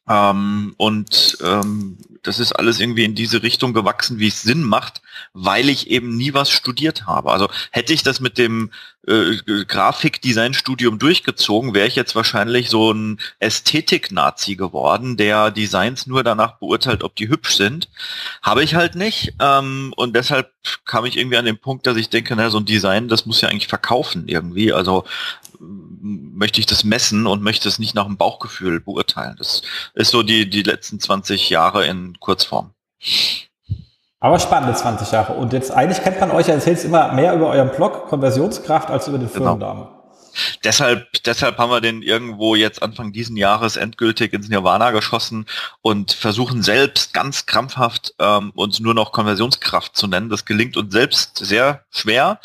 Ähm, 0.08 0.74
und 0.78 1.38
ähm, 1.42 1.98
das 2.22 2.38
ist 2.38 2.52
alles 2.52 2.80
irgendwie 2.80 3.04
in 3.04 3.14
diese 3.14 3.42
Richtung 3.42 3.72
gewachsen, 3.72 4.18
wie 4.18 4.28
es 4.28 4.42
Sinn 4.42 4.62
macht, 4.62 5.00
weil 5.32 5.68
ich 5.68 5.90
eben 5.90 6.16
nie 6.16 6.34
was 6.34 6.50
studiert 6.50 7.06
habe. 7.06 7.32
Also 7.32 7.48
hätte 7.70 7.92
ich 7.92 8.02
das 8.02 8.20
mit 8.20 8.38
dem 8.38 8.70
äh, 9.06 9.36
Grafikdesign-Studium 9.64 10.98
durchgezogen, 10.98 11.74
wäre 11.74 11.88
ich 11.88 11.96
jetzt 11.96 12.14
wahrscheinlich 12.14 12.68
so 12.70 12.92
ein 12.92 13.18
Ästhetik-Nazi 13.40 14.54
geworden, 14.54 15.16
der 15.16 15.50
Designs 15.50 16.06
nur 16.06 16.22
danach 16.22 16.58
beurteilt, 16.58 17.02
ob 17.02 17.16
die 17.16 17.28
hübsch 17.28 17.56
sind. 17.56 17.88
Habe 18.42 18.62
ich 18.62 18.74
halt 18.74 18.94
nicht. 18.94 19.34
Ähm, 19.40 19.92
und 19.96 20.14
deshalb 20.14 20.52
kam 20.84 21.04
ich 21.04 21.16
irgendwie 21.16 21.38
an 21.38 21.44
den 21.44 21.58
Punkt, 21.58 21.86
dass 21.86 21.96
ich 21.96 22.08
denke, 22.08 22.36
na, 22.36 22.50
so 22.50 22.58
ein 22.58 22.64
Design, 22.64 23.08
das 23.08 23.26
muss 23.26 23.40
ja 23.40 23.48
eigentlich 23.48 23.68
verkaufen 23.68 24.28
irgendwie. 24.28 24.72
Also 24.72 25.04
möchte 26.02 26.60
ich 26.60 26.66
das 26.66 26.84
messen 26.84 27.26
und 27.26 27.42
möchte 27.42 27.68
es 27.68 27.78
nicht 27.78 27.94
nach 27.94 28.06
dem 28.06 28.16
Bauchgefühl 28.16 28.80
beurteilen. 28.80 29.36
Das 29.38 29.62
ist 29.94 30.10
so 30.10 30.22
die, 30.22 30.50
die 30.50 30.62
letzten 30.62 30.98
20 30.98 31.48
Jahre 31.48 31.86
in 31.86 32.18
Kurzform. 32.18 32.72
Aber 34.18 34.38
spannende 34.38 34.74
20 34.74 35.10
Jahre. 35.12 35.34
Und 35.34 35.52
jetzt 35.52 35.70
eigentlich 35.70 36.02
kennt 36.02 36.20
man 36.20 36.30
euch, 36.30 36.48
erzählt 36.48 36.84
immer 36.84 37.12
mehr 37.12 37.34
über 37.34 37.48
euren 37.48 37.70
Blog 37.70 38.08
Konversionskraft 38.08 38.90
als 38.90 39.08
über 39.08 39.18
den 39.18 39.32
genau. 39.32 40.01
Deshalb, 40.64 41.06
deshalb 41.24 41.58
haben 41.58 41.70
wir 41.70 41.80
den 41.80 42.02
irgendwo 42.02 42.54
jetzt 42.54 42.82
Anfang 42.82 43.12
diesen 43.12 43.36
Jahres 43.36 43.76
endgültig 43.76 44.32
ins 44.32 44.48
Nirvana 44.48 44.90
geschossen 44.90 45.46
und 45.80 46.12
versuchen 46.12 46.62
selbst 46.62 47.14
ganz 47.14 47.46
krampfhaft 47.46 48.14
ähm, 48.18 48.50
uns 48.54 48.80
nur 48.80 48.94
noch 48.94 49.12
Konversionskraft 49.12 49.96
zu 49.96 50.06
nennen. 50.06 50.28
Das 50.28 50.44
gelingt 50.44 50.76
uns 50.76 50.92
selbst 50.92 51.38
sehr 51.38 51.84
schwer. 51.90 52.40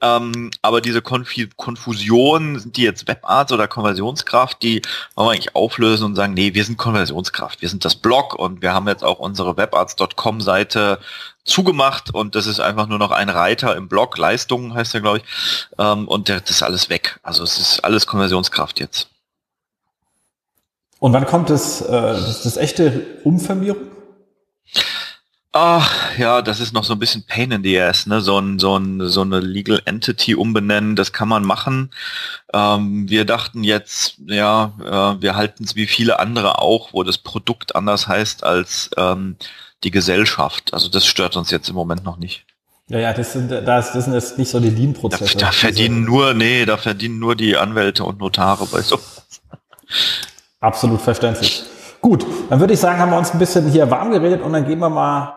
Ähm, 0.00 0.50
aber 0.62 0.80
diese 0.80 1.02
Konf 1.02 1.30
Konfusion, 1.56 2.58
sind 2.58 2.76
die 2.76 2.82
jetzt 2.82 3.06
Webarts 3.06 3.52
oder 3.52 3.68
Konversionskraft, 3.68 4.62
die 4.62 4.82
wollen 5.14 5.28
wir 5.28 5.32
eigentlich 5.32 5.54
auflösen 5.54 6.04
und 6.04 6.16
sagen, 6.16 6.34
nee, 6.34 6.54
wir 6.54 6.64
sind 6.64 6.78
Konversionskraft, 6.78 7.62
wir 7.62 7.68
sind 7.68 7.84
das 7.84 7.96
Blog 7.96 8.34
und 8.34 8.62
wir 8.62 8.72
haben 8.72 8.88
jetzt 8.88 9.04
auch 9.04 9.18
unsere 9.18 9.56
webarts.com 9.56 10.40
Seite 10.40 10.98
zugemacht 11.44 12.14
und 12.14 12.34
das 12.34 12.46
ist 12.46 12.60
einfach 12.60 12.86
nur 12.86 12.98
noch 12.98 13.10
ein 13.10 13.28
Reiter 13.28 13.76
im 13.76 13.88
Blog, 13.88 14.18
Leistungen 14.18 14.74
heißt 14.74 14.94
er, 14.94 15.00
glaube 15.00 15.18
ich, 15.18 15.24
ähm, 15.78 16.06
und 16.06 16.28
der, 16.28 16.40
das 16.40 16.50
ist 16.50 16.62
alles 16.62 16.88
weg. 16.88 17.18
Also 17.22 17.42
es 17.42 17.58
ist 17.58 17.80
alles 17.80 18.06
Konversionskraft 18.06 18.80
jetzt. 18.80 19.08
Und 20.98 21.12
wann 21.14 21.26
kommt 21.26 21.50
das, 21.50 21.80
äh, 21.80 21.90
das, 21.90 22.42
das 22.42 22.56
echte 22.56 23.20
Umfirmierung? 23.24 23.88
Ach, 25.52 26.16
ja, 26.16 26.42
das 26.42 26.60
ist 26.60 26.72
noch 26.72 26.84
so 26.84 26.92
ein 26.92 27.00
bisschen 27.00 27.24
Pain 27.24 27.50
in 27.50 27.64
the 27.64 27.80
Ass, 27.80 28.06
ne? 28.06 28.20
So, 28.20 28.38
ein, 28.38 28.60
so, 28.60 28.78
ein, 28.78 29.08
so 29.08 29.22
eine 29.22 29.40
Legal 29.40 29.82
Entity 29.84 30.36
umbenennen, 30.36 30.94
das 30.94 31.12
kann 31.12 31.26
man 31.26 31.42
machen. 31.44 31.90
Ähm, 32.54 33.08
wir 33.08 33.24
dachten 33.24 33.64
jetzt, 33.64 34.18
ja, 34.26 34.72
äh, 34.78 35.20
wir 35.20 35.34
halten 35.34 35.64
es 35.64 35.74
wie 35.74 35.88
viele 35.88 36.20
andere 36.20 36.60
auch, 36.60 36.92
wo 36.92 37.02
das 37.02 37.18
Produkt 37.18 37.74
anders 37.74 38.06
heißt 38.06 38.44
als 38.44 38.90
ähm, 38.96 39.36
die 39.84 39.90
Gesellschaft. 39.90 40.72
Also 40.74 40.88
das 40.88 41.06
stört 41.06 41.36
uns 41.36 41.50
jetzt 41.50 41.68
im 41.68 41.74
Moment 41.74 42.04
noch 42.04 42.18
nicht. 42.18 42.46
Ja, 42.88 42.98
ja, 42.98 43.12
das 43.12 43.32
sind, 43.32 43.52
das, 43.52 43.92
das 43.92 44.04
sind 44.04 44.14
jetzt 44.14 44.36
nicht 44.36 44.50
so 44.50 44.58
die 44.58 44.70
Lean-Prozesse. 44.70 45.38
Da, 45.38 45.46
da 45.46 45.52
verdienen 45.52 46.04
nur, 46.04 46.34
nee, 46.34 46.66
da 46.66 46.76
verdienen 46.76 47.20
nur 47.20 47.36
die 47.36 47.56
Anwälte 47.56 48.04
und 48.04 48.18
Notare 48.18 48.66
bei 48.66 48.80
so. 48.80 48.98
Absolut 50.58 51.00
verständlich. 51.00 51.62
Gut, 52.00 52.26
dann 52.48 52.58
würde 52.58 52.74
ich 52.74 52.80
sagen, 52.80 52.98
haben 52.98 53.10
wir 53.10 53.18
uns 53.18 53.32
ein 53.32 53.38
bisschen 53.38 53.68
hier 53.68 53.90
warm 53.90 54.10
geredet 54.10 54.42
und 54.42 54.52
dann 54.52 54.66
gehen 54.66 54.80
wir 54.80 54.90
mal 54.90 55.34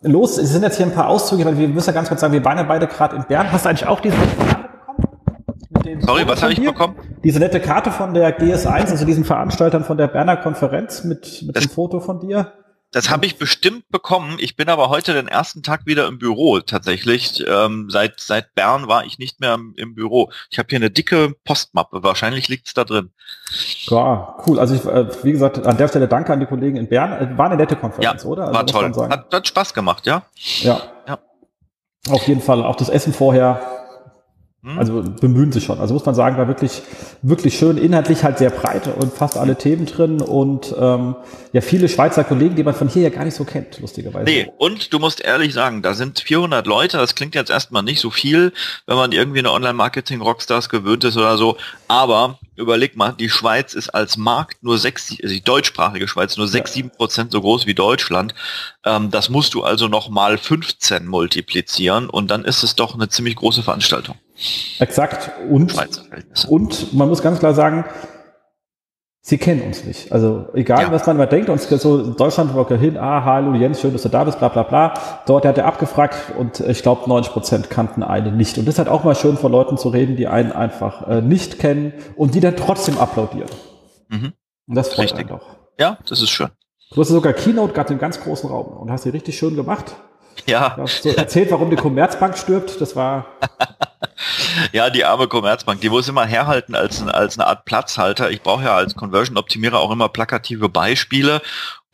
los. 0.00 0.38
Es 0.38 0.50
sind 0.50 0.62
jetzt 0.62 0.76
hier 0.78 0.86
ein 0.86 0.94
paar 0.94 1.08
Auszüge, 1.08 1.44
weil 1.44 1.58
wir 1.58 1.68
müssen 1.68 1.88
ja 1.88 1.92
ganz 1.92 2.08
kurz 2.08 2.22
sagen, 2.22 2.32
wir 2.32 2.44
waren 2.44 2.56
ja 2.56 2.64
beide 2.64 2.86
gerade 2.86 3.14
in 3.16 3.24
Bern. 3.24 3.52
Hast 3.52 3.66
du 3.66 3.68
eigentlich 3.68 3.86
auch 3.86 4.00
diese 4.00 4.16
Karte 4.16 4.68
bekommen? 4.68 6.00
Sorry, 6.00 6.26
was 6.26 6.42
habe 6.42 6.52
ich 6.52 6.62
bekommen? 6.62 6.96
Diese 7.22 7.38
nette 7.38 7.60
Karte 7.60 7.90
von 7.90 8.14
der 8.14 8.38
GS1, 8.38 8.90
also 8.90 9.04
diesen 9.04 9.24
Veranstaltern 9.24 9.84
von 9.84 9.98
der 9.98 10.06
Berner 10.06 10.36
Konferenz 10.36 11.04
mit, 11.04 11.42
mit 11.42 11.56
dem 11.56 11.68
Foto 11.68 12.00
von 12.00 12.20
dir. 12.20 12.52
Das 12.96 13.10
habe 13.10 13.26
ich 13.26 13.36
bestimmt 13.36 13.90
bekommen. 13.90 14.38
Ich 14.40 14.56
bin 14.56 14.70
aber 14.70 14.88
heute 14.88 15.12
den 15.12 15.28
ersten 15.28 15.62
Tag 15.62 15.84
wieder 15.84 16.06
im 16.06 16.18
Büro 16.18 16.60
tatsächlich. 16.60 17.44
Ähm, 17.46 17.90
seit, 17.90 18.20
seit 18.20 18.54
Bern 18.54 18.88
war 18.88 19.04
ich 19.04 19.18
nicht 19.18 19.38
mehr 19.38 19.52
im, 19.52 19.74
im 19.76 19.94
Büro. 19.94 20.30
Ich 20.48 20.58
habe 20.58 20.68
hier 20.70 20.78
eine 20.78 20.90
dicke 20.90 21.34
Postmappe. 21.44 22.02
Wahrscheinlich 22.02 22.48
liegt 22.48 22.68
es 22.68 22.72
da 22.72 22.84
drin. 22.84 23.10
Ja, 23.84 24.34
cool. 24.46 24.58
Also 24.58 24.76
ich, 24.76 24.86
äh, 24.86 25.08
wie 25.24 25.32
gesagt, 25.32 25.66
an 25.66 25.76
der 25.76 25.88
Stelle 25.88 26.08
danke 26.08 26.32
an 26.32 26.40
die 26.40 26.46
Kollegen 26.46 26.78
in 26.78 26.88
Bern. 26.88 27.12
Äh, 27.12 27.36
war 27.36 27.44
eine 27.44 27.56
nette 27.56 27.76
Konferenz, 27.76 28.22
ja, 28.22 28.28
oder? 28.30 28.44
Also 28.44 28.54
war 28.54 28.66
toll. 28.92 29.10
Hat, 29.10 29.30
hat 29.30 29.46
Spaß 29.46 29.74
gemacht, 29.74 30.06
ja? 30.06 30.22
Ja. 30.62 30.80
ja. 31.06 31.18
Auf 32.08 32.26
jeden 32.26 32.40
Fall. 32.40 32.64
Auch 32.64 32.76
das 32.76 32.88
Essen 32.88 33.12
vorher? 33.12 33.75
Also 34.76 35.02
bemühen 35.20 35.52
sich 35.52 35.64
schon. 35.64 35.78
Also 35.78 35.94
muss 35.94 36.04
man 36.04 36.16
sagen, 36.16 36.36
war 36.36 36.48
wirklich, 36.48 36.82
wirklich 37.22 37.56
schön, 37.56 37.78
inhaltlich 37.78 38.24
halt 38.24 38.38
sehr 38.38 38.50
breit 38.50 38.88
und 38.88 39.12
fast 39.12 39.38
alle 39.38 39.56
Themen 39.56 39.86
drin 39.86 40.20
und 40.20 40.74
ähm, 40.76 41.14
ja, 41.52 41.60
viele 41.60 41.88
Schweizer 41.88 42.24
Kollegen, 42.24 42.56
die 42.56 42.64
man 42.64 42.74
von 42.74 42.88
hier 42.88 43.02
ja 43.02 43.10
gar 43.10 43.24
nicht 43.24 43.36
so 43.36 43.44
kennt, 43.44 43.78
lustigerweise. 43.78 44.24
Nee, 44.24 44.50
und 44.58 44.92
du 44.92 44.98
musst 44.98 45.20
ehrlich 45.20 45.54
sagen, 45.54 45.82
da 45.82 45.94
sind 45.94 46.18
400 46.18 46.66
Leute, 46.66 46.96
das 46.96 47.14
klingt 47.14 47.36
jetzt 47.36 47.50
erstmal 47.50 47.84
nicht 47.84 48.00
so 48.00 48.10
viel, 48.10 48.52
wenn 48.86 48.96
man 48.96 49.12
irgendwie 49.12 49.38
eine 49.38 49.52
Online-Marketing-Rockstars 49.52 50.68
gewöhnt 50.68 51.04
ist 51.04 51.16
oder 51.16 51.38
so, 51.38 51.56
aber 51.86 52.40
überleg 52.56 52.96
mal, 52.96 53.12
die 53.12 53.30
Schweiz 53.30 53.74
ist 53.74 53.90
als 53.90 54.16
Markt 54.16 54.64
nur 54.64 54.78
sechs, 54.78 55.10
also 55.22 55.32
die 55.32 55.44
deutschsprachige 55.44 56.08
Schweiz 56.08 56.36
nur 56.36 56.48
sechs, 56.48 56.72
sieben 56.72 56.90
Prozent 56.90 57.30
so 57.30 57.40
groß 57.40 57.66
wie 57.66 57.74
Deutschland. 57.74 58.34
Ähm, 58.84 59.10
das 59.12 59.28
musst 59.28 59.54
du 59.54 59.62
also 59.62 59.86
noch 59.86 60.08
mal 60.08 60.38
15 60.38 61.06
multiplizieren 61.06 62.10
und 62.10 62.30
dann 62.32 62.44
ist 62.44 62.64
es 62.64 62.74
doch 62.74 62.94
eine 62.94 63.08
ziemlich 63.08 63.36
große 63.36 63.62
Veranstaltung. 63.62 64.16
Exakt. 64.78 65.30
Und, 65.50 65.74
und 66.48 66.92
man 66.92 67.08
muss 67.08 67.22
ganz 67.22 67.38
klar 67.38 67.54
sagen, 67.54 67.84
sie 69.26 69.38
kennen 69.38 69.62
uns 69.62 69.84
nicht. 69.84 70.12
Also 70.12 70.46
egal, 70.54 70.82
ja. 70.82 70.92
was 70.92 71.06
man 71.06 71.16
immer 71.16 71.26
denkt, 71.26 71.48
uns 71.48 71.68
so 71.68 71.98
in 71.98 72.16
Deutschland 72.16 72.54
wo 72.54 72.64
hin, 72.74 72.96
ah, 72.96 73.24
hallo 73.24 73.54
Jens, 73.54 73.80
schön, 73.80 73.92
dass 73.92 74.02
du 74.02 74.08
da 74.08 74.24
bist, 74.24 74.38
bla 74.38 74.48
bla 74.48 74.62
bla. 74.62 74.94
Dort 75.26 75.44
hat 75.44 75.58
er 75.58 75.66
abgefragt 75.66 76.34
und 76.38 76.60
ich 76.60 76.82
glaube 76.82 77.08
90 77.08 77.32
Prozent 77.32 77.70
kannten 77.70 78.02
einen 78.02 78.36
nicht. 78.36 78.58
Und 78.58 78.66
das 78.66 78.74
ist 78.74 78.78
halt 78.78 78.88
auch 78.88 79.04
mal 79.04 79.16
schön 79.16 79.36
von 79.36 79.50
Leuten 79.50 79.78
zu 79.78 79.88
reden, 79.88 80.16
die 80.16 80.28
einen 80.28 80.52
einfach 80.52 81.08
äh, 81.08 81.22
nicht 81.22 81.58
kennen 81.58 81.92
und 82.16 82.34
die 82.34 82.40
dann 82.40 82.56
trotzdem 82.56 82.98
applaudieren. 82.98 83.50
Mhm. 84.08 84.32
Und 84.68 84.74
das 84.74 84.88
freut 84.88 85.04
Richtig. 85.04 85.20
einen 85.20 85.28
doch. 85.28 85.56
Ja, 85.78 85.98
das 86.08 86.22
ist 86.22 86.30
schön. 86.30 86.48
Du 86.92 87.00
hast 87.00 87.08
sogar 87.08 87.32
Keynote 87.32 87.72
gehabt 87.72 87.90
im 87.90 87.98
ganz 87.98 88.20
großen 88.20 88.48
Raum 88.48 88.68
und 88.68 88.90
hast 88.92 89.02
sie 89.02 89.10
richtig 89.10 89.36
schön 89.36 89.56
gemacht. 89.56 89.96
Ja. 90.46 90.74
Du 90.76 90.82
hast 90.82 91.02
so 91.02 91.08
erzählt, 91.10 91.50
warum 91.50 91.70
die 91.70 91.76
Commerzbank 91.76 92.38
stirbt. 92.38 92.80
Das 92.80 92.94
war. 92.94 93.26
ja, 94.72 94.90
die 94.90 95.04
arme 95.04 95.28
Commerzbank, 95.28 95.80
die 95.80 95.90
muss 95.90 96.08
immer 96.08 96.26
herhalten 96.26 96.74
als, 96.74 97.02
als 97.02 97.38
eine 97.38 97.46
Art 97.46 97.64
Platzhalter. 97.64 98.30
Ich 98.30 98.42
brauche 98.42 98.64
ja 98.64 98.76
als 98.76 98.94
Conversion-Optimierer 98.94 99.78
auch 99.78 99.90
immer 99.90 100.08
plakative 100.08 100.68
Beispiele. 100.68 101.42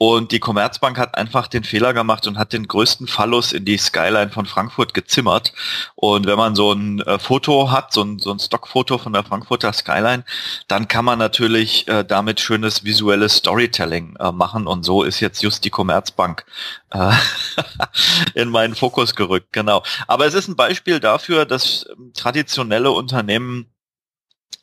Und 0.04 0.32
die 0.32 0.40
Commerzbank 0.40 0.98
hat 0.98 1.16
einfach 1.16 1.46
den 1.46 1.62
Fehler 1.62 1.94
gemacht 1.94 2.26
und 2.26 2.36
hat 2.36 2.52
den 2.52 2.66
größten 2.66 3.06
Fallus 3.06 3.52
in 3.52 3.64
die 3.64 3.76
Skyline 3.78 4.32
von 4.32 4.46
Frankfurt 4.46 4.94
gezimmert. 4.94 5.52
Und 5.94 6.26
wenn 6.26 6.36
man 6.36 6.56
so 6.56 6.72
ein 6.72 7.00
äh, 7.02 7.20
Foto 7.20 7.70
hat, 7.70 7.92
so 7.92 8.02
ein, 8.02 8.18
so 8.18 8.32
ein 8.32 8.40
Stockfoto 8.40 8.98
von 8.98 9.12
der 9.12 9.22
Frankfurter 9.22 9.72
Skyline, 9.72 10.24
dann 10.66 10.88
kann 10.88 11.04
man 11.04 11.20
natürlich 11.20 11.86
äh, 11.86 12.04
damit 12.04 12.40
schönes 12.40 12.82
visuelles 12.82 13.36
Storytelling 13.36 14.16
äh, 14.16 14.32
machen. 14.32 14.66
Und 14.66 14.82
so 14.84 15.04
ist 15.04 15.20
jetzt 15.20 15.40
just 15.40 15.64
die 15.64 15.70
Commerzbank 15.70 16.44
äh, 16.90 17.12
in 18.34 18.48
meinen 18.48 18.74
Fokus 18.74 19.14
gerückt. 19.14 19.52
Genau. 19.52 19.84
Aber 20.08 20.26
es 20.26 20.34
ist 20.34 20.48
ein 20.48 20.56
Beispiel 20.56 20.98
dafür, 20.98 21.44
dass 21.44 21.86
ähm, 21.96 22.11
traditionelle 22.12 22.90
Unternehmen 22.90 23.72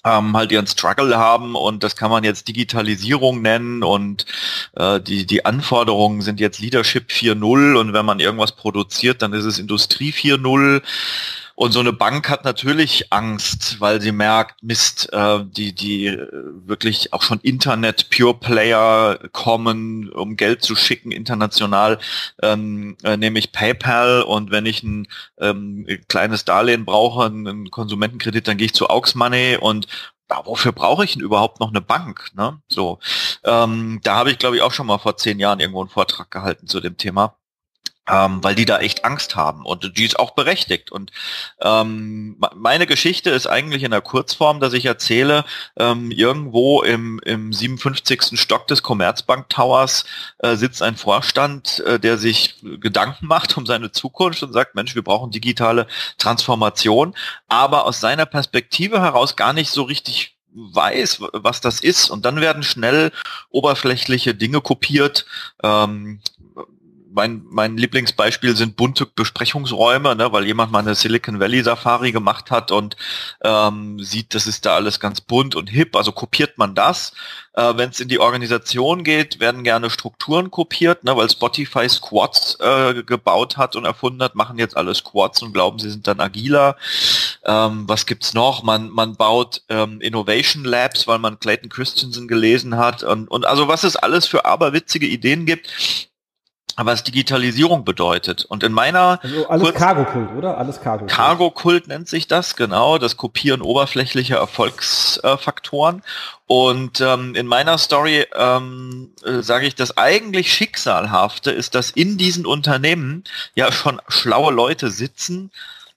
ähm, 0.05 0.35
halt 0.35 0.51
ihren 0.51 0.67
Struggle 0.67 1.17
haben 1.17 1.55
und 1.55 1.83
das 1.83 1.95
kann 1.95 2.09
man 2.09 2.23
jetzt 2.23 2.47
Digitalisierung 2.47 3.41
nennen 3.41 3.83
und 3.83 4.25
äh, 4.75 4.99
die, 5.01 5.25
die 5.25 5.45
Anforderungen 5.45 6.21
sind 6.21 6.39
jetzt 6.39 6.59
Leadership 6.59 7.09
4.0 7.09 7.75
und 7.75 7.93
wenn 7.93 8.05
man 8.05 8.19
irgendwas 8.19 8.55
produziert, 8.55 9.21
dann 9.21 9.33
ist 9.33 9.45
es 9.45 9.59
Industrie 9.59 10.11
4.0 10.11 10.81
und 11.59 11.73
so 11.73 11.81
eine 11.81 11.91
Bank 11.91 12.29
hat 12.29 12.45
natürlich 12.45 13.11
Angst, 13.11 13.81
weil 13.81 13.99
sie 13.99 14.13
merkt, 14.13 14.63
Mist, 14.63 15.11
äh, 15.11 15.43
die, 15.43 15.75
die 15.75 16.05
äh, 16.05 16.29
wirklich 16.65 17.11
auch 17.11 17.21
schon 17.21 17.41
Internet-Pure-Player 17.41 19.19
kommen, 19.33 20.09
um 20.09 20.37
Geld 20.37 20.61
zu 20.61 20.77
schicken 20.77 21.11
international, 21.11 21.99
ähm, 22.41 22.95
äh, 23.03 23.17
nämlich 23.17 23.51
PayPal. 23.51 24.21
Und 24.21 24.51
wenn 24.51 24.65
ich 24.65 24.83
ein 24.83 25.09
ähm, 25.37 25.85
kleines 26.07 26.45
Darlehen 26.45 26.85
brauche, 26.85 27.25
einen 27.25 27.69
Konsumentenkredit, 27.69 28.47
dann 28.47 28.55
gehe 28.55 28.67
ich 28.67 28.73
zu 28.73 28.89
Aux 28.89 29.13
Money 29.15 29.57
und 29.59 29.87
ja, 30.31 30.45
wofür 30.45 30.71
brauche 30.71 31.03
ich 31.03 31.13
denn 31.13 31.23
überhaupt 31.23 31.59
noch 31.59 31.71
eine 31.71 31.81
Bank? 31.81 32.29
Ne? 32.35 32.61
So, 32.69 32.99
ähm, 33.43 33.99
da 34.03 34.15
habe 34.15 34.31
ich, 34.31 34.37
glaube 34.37 34.55
ich, 34.55 34.61
auch 34.61 34.71
schon 34.71 34.87
mal 34.87 34.97
vor 34.97 35.17
zehn 35.17 35.39
Jahren 35.39 35.59
irgendwo 35.59 35.81
einen 35.81 35.89
Vortrag 35.89 36.31
gehalten 36.31 36.67
zu 36.67 36.79
dem 36.79 36.95
Thema 36.95 37.35
ähm, 38.09 38.43
weil 38.43 38.55
die 38.55 38.65
da 38.65 38.79
echt 38.79 39.05
Angst 39.05 39.35
haben 39.35 39.65
und 39.65 39.97
die 39.97 40.05
ist 40.05 40.19
auch 40.19 40.31
berechtigt. 40.31 40.91
Und 40.91 41.11
ähm, 41.61 42.37
meine 42.55 42.87
Geschichte 42.87 43.29
ist 43.29 43.47
eigentlich 43.47 43.83
in 43.83 43.91
der 43.91 44.01
Kurzform, 44.01 44.59
dass 44.59 44.73
ich 44.73 44.85
erzähle, 44.85 45.45
ähm, 45.77 46.11
irgendwo 46.11 46.81
im, 46.81 47.19
im 47.25 47.53
57. 47.53 48.39
Stock 48.39 48.67
des 48.67 48.83
Commerzbank 48.83 49.49
Towers 49.49 50.05
äh, 50.39 50.55
sitzt 50.55 50.81
ein 50.81 50.95
Vorstand, 50.95 51.79
äh, 51.81 51.99
der 51.99 52.17
sich 52.17 52.55
Gedanken 52.79 53.27
macht 53.27 53.57
um 53.57 53.65
seine 53.65 53.91
Zukunft 53.91 54.41
und 54.43 54.53
sagt, 54.53 54.75
Mensch, 54.75 54.95
wir 54.95 55.03
brauchen 55.03 55.31
digitale 55.31 55.87
Transformation, 56.17 57.15
aber 57.47 57.85
aus 57.85 57.99
seiner 57.99 58.25
Perspektive 58.25 59.01
heraus 59.01 59.35
gar 59.35 59.53
nicht 59.53 59.69
so 59.69 59.83
richtig 59.83 60.35
weiß, 60.53 61.21
was 61.33 61.61
das 61.61 61.79
ist. 61.79 62.09
Und 62.09 62.25
dann 62.25 62.41
werden 62.41 62.63
schnell 62.63 63.11
oberflächliche 63.49 64.33
Dinge 64.33 64.61
kopiert. 64.61 65.25
Ähm, 65.63 66.21
mein, 67.11 67.43
mein 67.49 67.77
Lieblingsbeispiel 67.77 68.55
sind 68.55 68.75
bunte 68.75 69.05
Besprechungsräume, 69.05 70.15
ne, 70.15 70.31
weil 70.31 70.45
jemand 70.45 70.71
mal 70.71 70.79
eine 70.79 70.95
Silicon 70.95 71.39
Valley 71.39 71.63
Safari 71.63 72.11
gemacht 72.11 72.51
hat 72.51 72.71
und 72.71 72.95
ähm, 73.43 73.99
sieht, 73.99 74.35
das 74.35 74.47
ist 74.47 74.65
da 74.65 74.75
alles 74.75 74.99
ganz 74.99 75.21
bunt 75.21 75.55
und 75.55 75.67
hip, 75.67 75.95
also 75.95 76.11
kopiert 76.11 76.57
man 76.57 76.75
das. 76.75 77.13
Äh, 77.53 77.73
Wenn 77.75 77.89
es 77.89 77.99
in 77.99 78.09
die 78.09 78.19
Organisation 78.19 79.03
geht, 79.03 79.39
werden 79.39 79.63
gerne 79.63 79.89
Strukturen 79.89 80.51
kopiert, 80.51 81.03
ne, 81.03 81.15
weil 81.15 81.29
Spotify 81.29 81.89
Squads 81.89 82.57
äh, 82.59 83.03
gebaut 83.03 83.57
hat 83.57 83.75
und 83.75 83.85
erfunden 83.85 84.21
hat, 84.21 84.35
machen 84.35 84.57
jetzt 84.57 84.77
alle 84.77 84.93
Squads 84.93 85.41
und 85.41 85.53
glauben, 85.53 85.79
sie 85.79 85.89
sind 85.89 86.07
dann 86.07 86.19
agiler. 86.19 86.77
Ähm, 87.45 87.83
was 87.87 88.05
gibt's 88.05 88.33
noch? 88.33 88.63
Man, 88.63 88.89
man 88.89 89.15
baut 89.15 89.63
ähm, 89.69 90.01
Innovation 90.01 90.63
Labs, 90.63 91.07
weil 91.07 91.19
man 91.19 91.39
Clayton 91.39 91.69
Christensen 91.69 92.27
gelesen 92.27 92.77
hat 92.77 93.03
und, 93.03 93.27
und 93.29 93.45
also 93.45 93.67
was 93.67 93.83
es 93.83 93.95
alles 93.95 94.27
für 94.27 94.45
aberwitzige 94.45 95.07
Ideen 95.07 95.45
gibt 95.45 96.08
was 96.75 97.03
Digitalisierung 97.03 97.83
bedeutet. 97.83 98.45
Und 98.45 98.63
in 98.63 98.71
meiner 98.71 99.19
also 99.21 99.47
alles 99.47 99.73
Cargo-Kult, 99.73 100.29
oder? 100.37 100.57
Alles 100.57 100.81
Cargo-Kult. 100.81 101.11
Cargo-Kult 101.11 101.87
nennt 101.87 102.07
sich 102.07 102.27
das, 102.27 102.55
genau, 102.55 102.97
das 102.97 103.17
Kopieren 103.17 103.61
oberflächlicher 103.61 104.37
Erfolgsfaktoren. 104.37 106.03
Und 106.47 107.01
ähm, 107.01 107.35
in 107.35 107.47
meiner 107.47 107.77
Story 107.77 108.25
ähm, 108.35 109.11
äh, 109.23 109.41
sage 109.41 109.67
ich, 109.67 109.75
das 109.75 109.97
eigentlich 109.97 110.53
Schicksalhafte 110.53 111.51
ist, 111.51 111.75
dass 111.75 111.91
in 111.91 112.17
diesen 112.17 112.45
Unternehmen 112.45 113.23
ja 113.55 113.71
schon 113.71 114.01
schlaue 114.07 114.51
Leute 114.51 114.89
sitzen, 114.89 115.51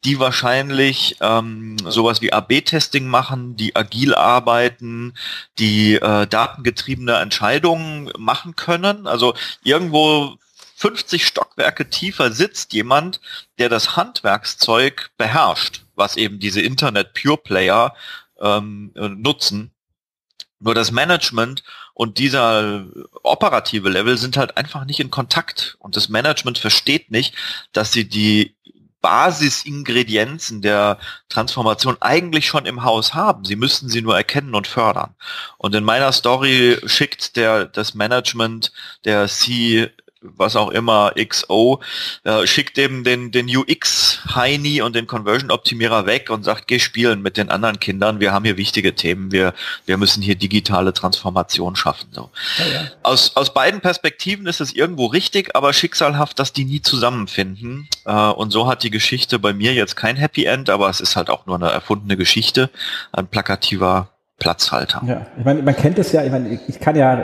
die 0.04 0.18
wahrscheinlich 0.18 1.16
ähm, 1.20 1.76
sowas 1.86 2.20
wie 2.22 2.32
AB-Testing 2.32 3.06
machen, 3.06 3.56
die 3.56 3.76
agil 3.76 4.14
arbeiten, 4.14 5.14
die 5.58 5.94
äh, 5.94 6.26
datengetriebene 6.26 7.14
Entscheidungen 7.18 8.10
machen 8.18 8.56
können. 8.56 9.06
Also 9.06 9.34
irgendwo 9.62 10.36
50 10.82 11.24
Stockwerke 11.24 11.88
tiefer 11.90 12.32
sitzt 12.32 12.72
jemand, 12.72 13.20
der 13.58 13.68
das 13.68 13.94
Handwerkszeug 13.94 15.10
beherrscht, 15.16 15.84
was 15.94 16.16
eben 16.16 16.40
diese 16.40 16.60
Internet 16.60 17.14
Pure 17.14 17.36
Player 17.36 17.94
ähm, 18.40 18.90
nutzen. 18.94 19.70
Nur 20.58 20.74
das 20.74 20.90
Management 20.90 21.62
und 21.94 22.18
dieser 22.18 22.84
operative 23.22 23.90
Level 23.90 24.18
sind 24.18 24.36
halt 24.36 24.56
einfach 24.56 24.84
nicht 24.84 24.98
in 24.98 25.12
Kontakt. 25.12 25.76
Und 25.78 25.94
das 25.94 26.08
Management 26.08 26.58
versteht 26.58 27.12
nicht, 27.12 27.36
dass 27.72 27.92
sie 27.92 28.08
die 28.08 28.56
Basisingredienzen 29.02 30.62
der 30.62 30.98
Transformation 31.28 31.96
eigentlich 32.00 32.48
schon 32.48 32.66
im 32.66 32.82
Haus 32.82 33.14
haben. 33.14 33.44
Sie 33.44 33.56
müssten 33.56 33.88
sie 33.88 34.02
nur 34.02 34.16
erkennen 34.16 34.56
und 34.56 34.66
fördern. 34.66 35.14
Und 35.58 35.76
in 35.76 35.84
meiner 35.84 36.10
Story 36.10 36.78
schickt 36.86 37.36
der 37.36 37.66
das 37.66 37.94
Management 37.94 38.72
der 39.04 39.28
C 39.28 39.88
was 40.22 40.56
auch 40.56 40.70
immer, 40.70 41.12
XO, 41.16 41.80
äh, 42.24 42.46
schickt 42.46 42.78
eben 42.78 43.04
den, 43.04 43.30
den 43.30 43.46
UX-Heini 43.46 44.82
und 44.82 44.94
den 44.94 45.06
Conversion-Optimierer 45.06 46.06
weg 46.06 46.30
und 46.30 46.44
sagt, 46.44 46.68
geh 46.68 46.78
spielen 46.78 47.22
mit 47.22 47.36
den 47.36 47.50
anderen 47.50 47.80
Kindern, 47.80 48.20
wir 48.20 48.32
haben 48.32 48.44
hier 48.44 48.56
wichtige 48.56 48.94
Themen, 48.94 49.32
wir, 49.32 49.54
wir 49.86 49.96
müssen 49.96 50.22
hier 50.22 50.34
digitale 50.34 50.92
Transformation 50.92 51.76
schaffen. 51.76 52.08
So. 52.12 52.30
Ja, 52.58 52.66
ja. 52.66 52.88
Aus, 53.02 53.36
aus 53.36 53.52
beiden 53.52 53.80
Perspektiven 53.80 54.46
ist 54.46 54.60
es 54.60 54.72
irgendwo 54.72 55.06
richtig, 55.06 55.54
aber 55.56 55.72
schicksalhaft, 55.72 56.38
dass 56.38 56.52
die 56.52 56.64
nie 56.64 56.82
zusammenfinden. 56.82 57.88
Äh, 58.04 58.12
und 58.12 58.50
so 58.50 58.68
hat 58.68 58.82
die 58.82 58.90
Geschichte 58.90 59.38
bei 59.38 59.52
mir 59.52 59.74
jetzt 59.74 59.96
kein 59.96 60.16
Happy 60.16 60.44
End, 60.44 60.70
aber 60.70 60.88
es 60.88 61.00
ist 61.00 61.16
halt 61.16 61.30
auch 61.30 61.46
nur 61.46 61.56
eine 61.56 61.70
erfundene 61.70 62.16
Geschichte, 62.16 62.70
ein 63.12 63.26
plakativer 63.26 64.08
Platzhalter. 64.38 65.02
Ja, 65.06 65.26
ich 65.38 65.44
meine, 65.44 65.62
man 65.62 65.76
kennt 65.76 65.98
es 65.98 66.12
ja, 66.12 66.24
ich 66.24 66.30
meine, 66.30 66.60
ich 66.66 66.80
kann 66.80 66.96
ja, 66.96 67.22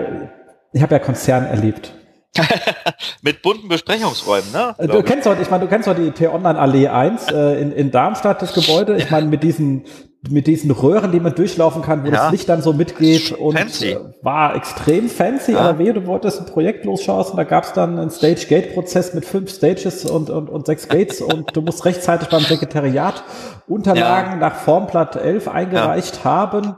ich 0.73 0.83
habe 0.83 0.95
ja 0.95 0.99
Konzern 0.99 1.47
erlebt. 1.47 1.93
Mit 3.23 3.43
bunten 3.43 3.69
Besprechungsräumen, 3.69 4.53
ne? 4.53 4.75
Du 4.87 5.03
kennst 5.03 5.27
heute, 5.27 5.43
ich 5.43 5.51
meine, 5.51 5.65
du 5.65 5.71
kennst 5.71 5.89
heute 5.89 6.03
die 6.03 6.11
T-Online-Allee 6.11 6.89
1 6.89 7.31
äh, 7.31 7.61
in, 7.61 7.73
in 7.73 7.91
Darmstadt, 7.91 8.43
das 8.43 8.53
Gebäude. 8.53 8.97
Ich 8.97 9.11
meine, 9.11 9.27
mit 9.27 9.43
diesen 9.43 9.85
mit 10.29 10.49
diesen 10.49 10.71
Röhren, 10.73 11.13
die 11.13 11.21
man 11.21 11.35
durchlaufen 11.35 11.81
kann, 11.83 12.03
wo 12.03 12.09
ja. 12.09 12.25
das 12.25 12.33
Licht 12.33 12.49
dann 12.49 12.61
so 12.61 12.73
mitgeht 12.73 13.33
und 13.33 13.57
fancy. 13.57 13.93
Äh, 13.93 14.01
war 14.21 14.57
extrem 14.57 15.09
fancy, 15.09 15.53
ja. 15.53 15.61
aber 15.61 15.79
wehe, 15.79 15.95
du 15.95 16.07
wolltest 16.07 16.41
ein 16.41 16.47
Projekt 16.47 16.85
losschaust 16.85 17.31
und 17.31 17.37
da 17.37 17.45
gab 17.45 17.65
es 17.65 17.73
dann 17.73 17.99
einen 17.99 18.11
Stage-Gate-Prozess 18.11 19.15
mit 19.15 19.25
fünf 19.25 19.51
Stages 19.51 20.05
und, 20.05 20.29
und, 20.29 20.51
und 20.51 20.67
sechs 20.67 20.89
Gates 20.89 21.21
und 21.21 21.57
du 21.57 21.63
musst 21.63 21.85
rechtzeitig 21.85 22.29
beim 22.29 22.43
Sekretariat 22.43 23.23
Unterlagen 23.69 24.33
ja. 24.33 24.49
nach 24.49 24.57
Formblatt 24.57 25.15
11 25.17 25.47
eingereicht 25.49 26.25
haben. 26.25 26.77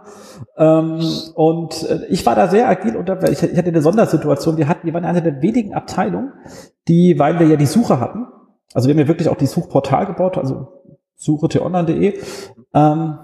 Ähm, 0.56 1.00
und 1.34 1.88
äh, 1.88 2.06
ich 2.08 2.24
war 2.26 2.34
da 2.34 2.48
sehr 2.48 2.68
agil 2.68 2.96
unterwegs. 2.96 3.42
Ich, 3.42 3.52
ich 3.52 3.58
hatte 3.58 3.68
eine 3.68 3.82
Sondersituation. 3.82 4.56
Wir 4.56 4.68
hatten, 4.68 4.86
wir 4.86 4.94
waren 4.94 5.04
eine 5.04 5.22
der 5.22 5.42
wenigen 5.42 5.74
Abteilungen, 5.74 6.32
die, 6.88 7.18
weil 7.18 7.38
wir 7.38 7.46
ja 7.46 7.56
die 7.56 7.66
Suche 7.66 8.00
hatten, 8.00 8.26
also 8.72 8.88
wir 8.88 8.94
haben 8.94 9.00
ja 9.00 9.08
wirklich 9.08 9.28
auch 9.28 9.36
die 9.36 9.46
Suchportal 9.46 10.06
gebaut, 10.06 10.38
also 10.38 10.68
suche.online.de, 11.16 12.18
ähm, 12.72 13.18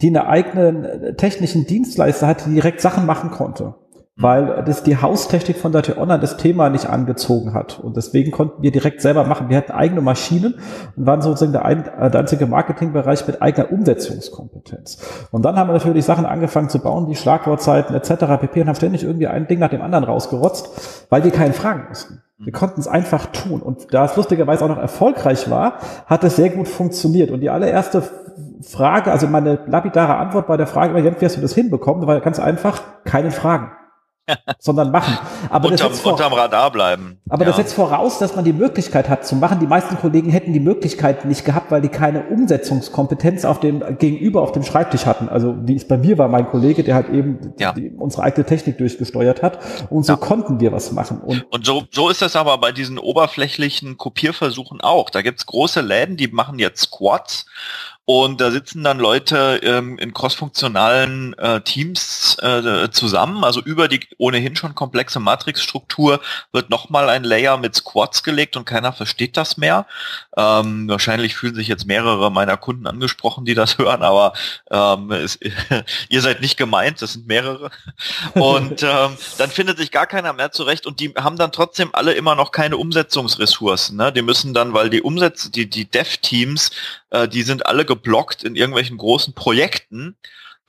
die 0.00 0.08
eine 0.08 0.26
eigenen 0.26 0.84
äh, 0.84 1.14
technischen 1.14 1.66
Dienstleister 1.66 2.26
hatte, 2.26 2.48
die 2.48 2.54
direkt 2.54 2.80
Sachen 2.80 3.06
machen 3.06 3.30
konnte. 3.30 3.74
Mhm. 4.16 4.22
Weil 4.22 4.64
das 4.66 4.82
die 4.82 4.96
Haustechnik 4.96 5.56
von 5.56 5.72
der 5.72 5.82
T-Online 5.82 6.20
das 6.20 6.36
Thema 6.36 6.68
nicht 6.68 6.86
angezogen 6.86 7.54
hat. 7.54 7.80
Und 7.80 7.96
deswegen 7.96 8.30
konnten 8.30 8.62
wir 8.62 8.70
direkt 8.70 9.00
selber 9.00 9.24
machen. 9.24 9.48
Wir 9.48 9.56
hatten 9.56 9.72
eigene 9.72 10.02
Maschinen 10.02 10.54
und 10.96 11.06
waren 11.06 11.22
sozusagen 11.22 11.52
der, 11.52 11.64
ein, 11.64 11.86
äh, 11.86 12.10
der 12.10 12.20
einzige 12.20 12.46
Marketingbereich 12.46 13.26
mit 13.26 13.40
eigener 13.40 13.72
Umsetzungskompetenz. 13.72 14.98
Und 15.30 15.44
dann 15.44 15.56
haben 15.56 15.68
wir 15.68 15.74
natürlich 15.74 16.04
Sachen 16.04 16.26
angefangen 16.26 16.68
zu 16.68 16.78
bauen, 16.78 17.08
wie 17.08 17.16
Schlagwortzeiten 17.16 17.96
etc. 17.96 18.10
pp. 18.40 18.60
und 18.60 18.68
haben 18.68 18.76
ständig 18.76 19.02
irgendwie 19.02 19.28
ein 19.28 19.46
Ding 19.46 19.58
nach 19.58 19.70
dem 19.70 19.82
anderen 19.82 20.04
rausgerotzt, 20.04 21.06
weil 21.08 21.24
wir 21.24 21.30
keinen 21.30 21.54
fragen 21.54 21.86
mussten. 21.88 22.22
Wir 22.44 22.52
konnten 22.52 22.80
es 22.80 22.88
einfach 22.88 23.26
tun. 23.26 23.62
Und 23.62 23.94
da 23.94 24.04
es 24.04 24.16
lustigerweise 24.16 24.64
auch 24.64 24.68
noch 24.68 24.78
erfolgreich 24.78 25.48
war, 25.48 25.74
hat 26.06 26.24
es 26.24 26.36
sehr 26.36 26.50
gut 26.50 26.68
funktioniert. 26.68 27.30
Und 27.30 27.40
die 27.40 27.50
allererste 27.50 28.02
Frage, 28.62 29.10
also 29.10 29.26
meine 29.26 29.60
lapidare 29.66 30.16
Antwort 30.16 30.48
bei 30.48 30.56
der 30.56 30.66
Frage, 30.66 30.98
Jens, 30.98 31.20
wie 31.20 31.24
hast 31.24 31.36
du 31.36 31.40
das 31.40 31.54
hinbekommen? 31.54 32.06
war 32.06 32.20
ganz 32.20 32.38
einfach, 32.38 32.82
keine 33.04 33.30
Fragen. 33.30 33.70
Sondern 34.58 34.90
machen. 34.90 35.18
Aber 35.50 35.68
unterm, 35.68 35.90
das 35.90 36.00
vor, 36.00 36.12
unterm 36.12 36.32
Radar 36.32 36.70
bleiben. 36.70 37.20
Aber 37.28 37.42
ja. 37.42 37.48
das 37.48 37.56
setzt 37.56 37.74
voraus, 37.74 38.18
dass 38.18 38.36
man 38.36 38.44
die 38.44 38.52
Möglichkeit 38.52 39.08
hat 39.08 39.26
zu 39.26 39.34
machen. 39.36 39.58
Die 39.60 39.66
meisten 39.66 39.96
Kollegen 39.96 40.30
hätten 40.30 40.52
die 40.52 40.60
Möglichkeit 40.60 41.24
nicht 41.24 41.44
gehabt, 41.44 41.70
weil 41.70 41.82
die 41.82 41.88
keine 41.88 42.26
Umsetzungskompetenz 42.28 43.44
auf 43.44 43.60
dem 43.60 43.98
Gegenüber 43.98 44.42
auf 44.42 44.52
dem 44.52 44.62
Schreibtisch 44.62 45.06
hatten. 45.06 45.28
Also 45.28 45.56
wie 45.62 45.76
es 45.76 45.86
bei 45.86 45.98
mir 45.98 46.18
war, 46.18 46.28
mein 46.28 46.48
Kollege, 46.48 46.84
der 46.84 46.94
halt 46.94 47.08
eben 47.08 47.54
ja. 47.58 47.72
die, 47.72 47.90
unsere 47.90 48.22
eigene 48.22 48.46
Technik 48.46 48.78
durchgesteuert 48.78 49.42
hat. 49.42 49.58
Und 49.90 50.04
so 50.04 50.12
ja. 50.12 50.16
konnten 50.16 50.60
wir 50.60 50.72
was 50.72 50.92
machen. 50.92 51.20
Und, 51.20 51.44
und 51.50 51.66
so, 51.66 51.84
so 51.90 52.08
ist 52.08 52.22
das 52.22 52.36
aber 52.36 52.58
bei 52.58 52.72
diesen 52.72 52.98
oberflächlichen 52.98 53.96
Kopierversuchen 53.96 54.80
auch. 54.80 55.10
Da 55.10 55.22
gibt's 55.22 55.46
große 55.46 55.80
Läden, 55.80 56.16
die 56.16 56.28
machen 56.28 56.58
jetzt 56.58 56.82
Squads 56.82 57.46
und 58.04 58.40
da 58.40 58.50
sitzen 58.50 58.82
dann 58.82 58.98
Leute 58.98 59.60
ähm, 59.62 59.96
in 59.96 60.12
crossfunktionalen 60.12 61.38
äh, 61.38 61.60
Teams 61.60 62.36
äh, 62.42 62.90
zusammen. 62.90 63.44
Also 63.44 63.60
über 63.60 63.86
die 63.86 64.00
ohnehin 64.18 64.56
schon 64.56 64.74
komplexe 64.74 65.20
Matrixstruktur 65.20 66.20
wird 66.52 66.68
nochmal 66.68 67.08
ein 67.08 67.22
Layer 67.22 67.56
mit 67.58 67.76
Squads 67.76 68.24
gelegt 68.24 68.56
und 68.56 68.64
keiner 68.64 68.92
versteht 68.92 69.36
das 69.36 69.56
mehr. 69.56 69.86
Ähm, 70.36 70.88
wahrscheinlich 70.88 71.36
fühlen 71.36 71.54
sich 71.54 71.68
jetzt 71.68 71.86
mehrere 71.86 72.32
meiner 72.32 72.56
Kunden 72.56 72.88
angesprochen, 72.88 73.44
die 73.44 73.54
das 73.54 73.78
hören, 73.78 74.02
aber 74.02 74.32
ähm, 74.72 75.12
es, 75.12 75.38
ihr 76.08 76.22
seid 76.22 76.40
nicht 76.40 76.56
gemeint, 76.56 77.02
das 77.02 77.12
sind 77.12 77.28
mehrere. 77.28 77.70
Und 78.34 78.82
ähm, 78.82 79.16
dann 79.38 79.50
findet 79.50 79.78
sich 79.78 79.92
gar 79.92 80.06
keiner 80.06 80.32
mehr 80.32 80.50
zurecht 80.50 80.86
und 80.86 81.00
die 81.00 81.14
haben 81.14 81.36
dann 81.36 81.52
trotzdem 81.52 81.90
alle 81.92 82.12
immer 82.12 82.34
noch 82.34 82.50
keine 82.50 82.76
Umsetzungsressourcen. 82.76 83.96
Ne? 83.96 84.12
Die 84.12 84.22
müssen 84.22 84.54
dann, 84.54 84.74
weil 84.74 84.90
die 84.90 85.02
Umsetz, 85.02 85.50
die, 85.50 85.68
die 85.68 85.84
Dev-Teams, 85.84 86.70
äh, 87.10 87.28
die 87.28 87.42
sind 87.42 87.66
alle 87.66 87.84
geblockt 88.02 88.44
in 88.44 88.56
irgendwelchen 88.56 88.98
großen 88.98 89.32
Projekten. 89.34 90.16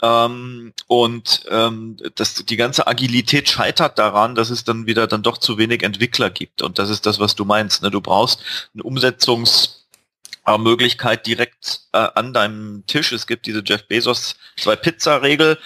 Ähm, 0.02 0.74
und 0.88 1.46
ähm, 1.50 1.98
das, 2.16 2.46
die 2.46 2.58
ganze 2.58 2.88
Agilität 2.88 3.50
scheitert 3.50 4.00
daran, 4.00 4.36
dass 4.36 4.50
es 4.50 4.64
dann 4.64 4.86
wieder 4.86 5.08
dann 5.08 5.24
doch 5.24 5.38
zu 5.38 5.58
wenig 5.58 5.84
Entwickler 5.84 6.30
gibt. 6.30 6.62
Und 6.62 6.80
das 6.80 6.90
ist 6.90 7.06
das, 7.06 7.20
was 7.20 7.36
du 7.36 7.44
meinst. 7.46 7.84
Ne? 7.84 7.92
Du 7.92 8.02
brauchst 8.02 8.42
eine 8.74 8.84
Umsetzungsmöglichkeit 8.84 11.26
direkt 11.26 11.82
äh, 11.94 12.08
an 12.16 12.34
deinem 12.34 12.84
Tisch. 12.88 13.12
Es 13.12 13.28
gibt 13.28 13.46
diese 13.46 13.64
Jeff 13.66 13.88
Bezos 13.88 14.36
zwei 14.58 14.76
Pizza-Regel 14.76 15.58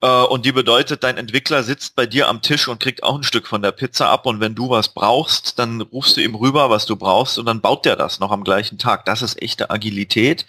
äh, 0.00 0.22
und 0.24 0.44
die 0.44 0.52
bedeutet, 0.52 1.04
dein 1.04 1.16
Entwickler 1.16 1.62
sitzt 1.62 1.96
bei 1.96 2.04
dir 2.06 2.28
am 2.28 2.42
Tisch 2.42 2.68
und 2.68 2.80
kriegt 2.80 3.02
auch 3.02 3.16
ein 3.16 3.22
Stück 3.22 3.46
von 3.46 3.62
der 3.62 3.72
Pizza 3.72 4.10
ab 4.10 4.26
und 4.26 4.40
wenn 4.40 4.54
du 4.54 4.68
was 4.70 4.88
brauchst, 4.88 5.58
dann 5.58 5.80
rufst 5.80 6.16
du 6.16 6.20
ihm 6.20 6.34
rüber, 6.34 6.70
was 6.70 6.86
du 6.86 6.96
brauchst 6.96 7.38
und 7.38 7.46
dann 7.46 7.60
baut 7.60 7.84
der 7.84 7.96
das 7.96 8.20
noch 8.20 8.30
am 8.30 8.44
gleichen 8.44 8.78
Tag. 8.78 9.04
Das 9.06 9.22
ist 9.22 9.42
echte 9.42 9.70
Agilität 9.70 10.46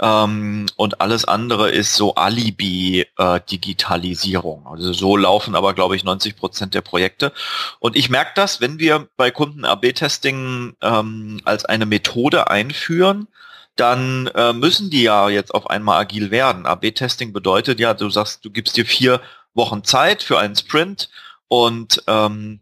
ähm, 0.00 0.66
und 0.76 1.00
alles 1.00 1.24
andere 1.24 1.70
ist 1.70 1.94
so 1.94 2.14
Alibi-Digitalisierung. 2.14 4.66
Äh, 4.66 4.70
also 4.70 4.92
so 4.92 5.16
laufen 5.16 5.54
aber, 5.54 5.74
glaube 5.74 5.96
ich, 5.96 6.04
90 6.04 6.36
Prozent 6.36 6.74
der 6.74 6.82
Projekte. 6.82 7.32
Und 7.78 7.96
ich 7.96 8.10
merke 8.10 8.32
das, 8.34 8.60
wenn 8.60 8.78
wir 8.78 9.08
bei 9.16 9.30
Kunden 9.30 9.64
AB-Testing 9.64 10.76
ähm, 10.82 11.40
als 11.44 11.64
eine 11.64 11.86
Methode 11.86 12.50
einführen, 12.50 13.28
dann 13.76 14.26
äh, 14.28 14.52
müssen 14.52 14.90
die 14.90 15.02
ja 15.02 15.28
jetzt 15.28 15.54
auf 15.54 15.70
einmal 15.70 16.00
agil 16.00 16.30
werden. 16.30 16.66
AB-Testing 16.66 17.32
bedeutet 17.32 17.80
ja, 17.80 17.94
du 17.94 18.10
sagst, 18.10 18.44
du 18.44 18.50
gibst 18.50 18.76
dir 18.76 18.84
vier 18.84 19.20
Wochen 19.54 19.84
Zeit 19.84 20.22
für 20.22 20.38
einen 20.38 20.56
Sprint 20.56 21.08
und 21.48 22.02
ähm, 22.06 22.60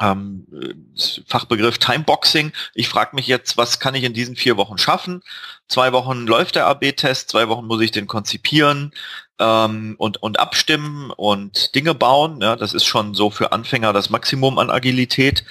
ähm, 0.00 0.46
Fachbegriff 1.26 1.78
Timeboxing. 1.78 2.52
Ich 2.74 2.88
frage 2.88 3.14
mich 3.14 3.26
jetzt, 3.26 3.56
was 3.56 3.80
kann 3.80 3.94
ich 3.94 4.04
in 4.04 4.14
diesen 4.14 4.36
vier 4.36 4.56
Wochen 4.56 4.78
schaffen? 4.78 5.22
Zwei 5.68 5.92
Wochen 5.92 6.26
läuft 6.26 6.56
der 6.56 6.66
AB-Test, 6.66 7.30
zwei 7.30 7.48
Wochen 7.48 7.66
muss 7.66 7.80
ich 7.80 7.90
den 7.90 8.06
konzipieren, 8.06 8.92
ähm, 9.38 9.96
und, 9.98 10.22
und 10.22 10.38
abstimmen 10.38 11.10
und 11.10 11.74
Dinge 11.74 11.94
bauen. 11.94 12.40
Ja, 12.40 12.56
das 12.56 12.72
ist 12.74 12.84
schon 12.84 13.14
so 13.14 13.30
für 13.30 13.52
Anfänger 13.52 13.92
das 13.92 14.10
Maximum 14.10 14.58
an 14.58 14.70
Agilität. 14.70 15.44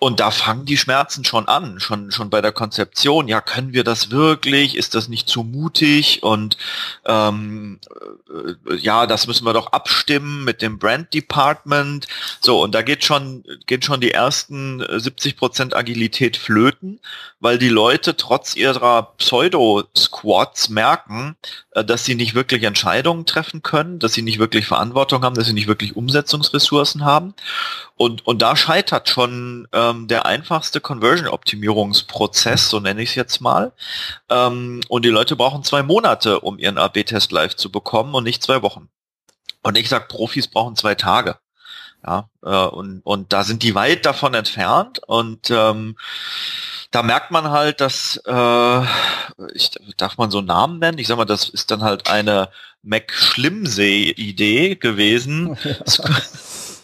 Und 0.00 0.20
da 0.20 0.30
fangen 0.30 0.64
die 0.64 0.76
Schmerzen 0.76 1.24
schon 1.24 1.48
an, 1.48 1.80
schon, 1.80 2.12
schon 2.12 2.30
bei 2.30 2.40
der 2.40 2.52
Konzeption. 2.52 3.26
Ja, 3.26 3.40
können 3.40 3.72
wir 3.72 3.82
das 3.82 4.10
wirklich? 4.10 4.76
Ist 4.76 4.94
das 4.94 5.08
nicht 5.08 5.28
zu 5.28 5.42
mutig? 5.42 6.22
Und 6.22 6.56
ähm, 7.04 7.80
äh, 8.30 8.76
ja, 8.76 9.06
das 9.06 9.26
müssen 9.26 9.44
wir 9.44 9.52
doch 9.52 9.72
abstimmen 9.72 10.44
mit 10.44 10.62
dem 10.62 10.78
Brand 10.78 11.12
Department. 11.12 12.06
So, 12.40 12.62
und 12.62 12.76
da 12.76 12.82
geht 12.82 13.02
schon, 13.02 13.42
gehen 13.66 13.82
schon 13.82 14.00
die 14.00 14.12
ersten 14.12 14.84
70 14.88 15.36
Prozent 15.36 15.74
Agilität 15.74 16.36
flöten, 16.36 17.00
weil 17.40 17.58
die 17.58 17.68
Leute 17.68 18.16
trotz 18.16 18.54
ihrer 18.54 19.14
Pseudo-Squads 19.18 20.68
merken, 20.68 21.36
äh, 21.67 21.67
dass 21.84 22.04
sie 22.04 22.14
nicht 22.14 22.34
wirklich 22.34 22.62
Entscheidungen 22.62 23.26
treffen 23.26 23.62
können, 23.62 23.98
dass 23.98 24.12
sie 24.12 24.22
nicht 24.22 24.38
wirklich 24.38 24.66
Verantwortung 24.66 25.22
haben, 25.22 25.34
dass 25.34 25.46
sie 25.46 25.52
nicht 25.52 25.68
wirklich 25.68 25.96
Umsetzungsressourcen 25.96 27.04
haben. 27.04 27.34
Und, 27.96 28.26
und 28.26 28.42
da 28.42 28.56
scheitert 28.56 29.08
schon 29.08 29.68
ähm, 29.72 30.08
der 30.08 30.26
einfachste 30.26 30.80
Conversion-Optimierungsprozess, 30.80 32.68
so 32.68 32.80
nenne 32.80 33.02
ich 33.02 33.10
es 33.10 33.14
jetzt 33.14 33.40
mal. 33.40 33.72
Ähm, 34.28 34.80
und 34.88 35.04
die 35.04 35.10
Leute 35.10 35.36
brauchen 35.36 35.64
zwei 35.64 35.82
Monate, 35.82 36.40
um 36.40 36.58
ihren 36.58 36.78
AB-Test 36.78 37.32
live 37.32 37.56
zu 37.56 37.70
bekommen 37.70 38.14
und 38.14 38.24
nicht 38.24 38.42
zwei 38.42 38.62
Wochen. 38.62 38.88
Und 39.62 39.76
ich 39.76 39.88
sag, 39.88 40.08
Profis 40.08 40.48
brauchen 40.48 40.76
zwei 40.76 40.94
Tage. 40.94 41.38
Ja, 42.08 42.30
äh, 42.42 42.66
und, 42.68 43.00
und 43.04 43.34
da 43.34 43.44
sind 43.44 43.62
die 43.62 43.74
weit 43.74 44.06
davon 44.06 44.32
entfernt. 44.32 45.00
Und 45.06 45.50
ähm, 45.50 45.98
da 46.90 47.02
merkt 47.02 47.30
man 47.30 47.50
halt, 47.50 47.82
dass, 47.82 48.16
äh, 48.24 48.82
ich, 49.52 49.72
darf 49.98 50.16
man 50.16 50.30
so 50.30 50.40
Namen 50.40 50.78
nennen? 50.78 50.96
Ich 50.96 51.06
sag 51.06 51.18
mal, 51.18 51.26
das 51.26 51.50
ist 51.50 51.70
dann 51.70 51.82
halt 51.82 52.08
eine 52.08 52.48
Mac-Schlimmsee-Idee 52.82 54.76
gewesen. 54.76 55.58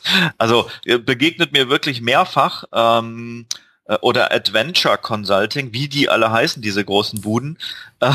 Also 0.36 0.68
begegnet 0.84 1.52
mir 1.52 1.70
wirklich 1.70 2.02
mehrfach 2.02 2.64
ähm, 2.74 3.46
äh, 3.48 3.63
oder 4.00 4.32
Adventure 4.32 4.96
Consulting, 4.96 5.74
wie 5.74 5.88
die 5.88 6.08
alle 6.08 6.30
heißen, 6.30 6.62
diese 6.62 6.84
großen 6.84 7.20
Buden, 7.20 7.58
äh, 8.00 8.10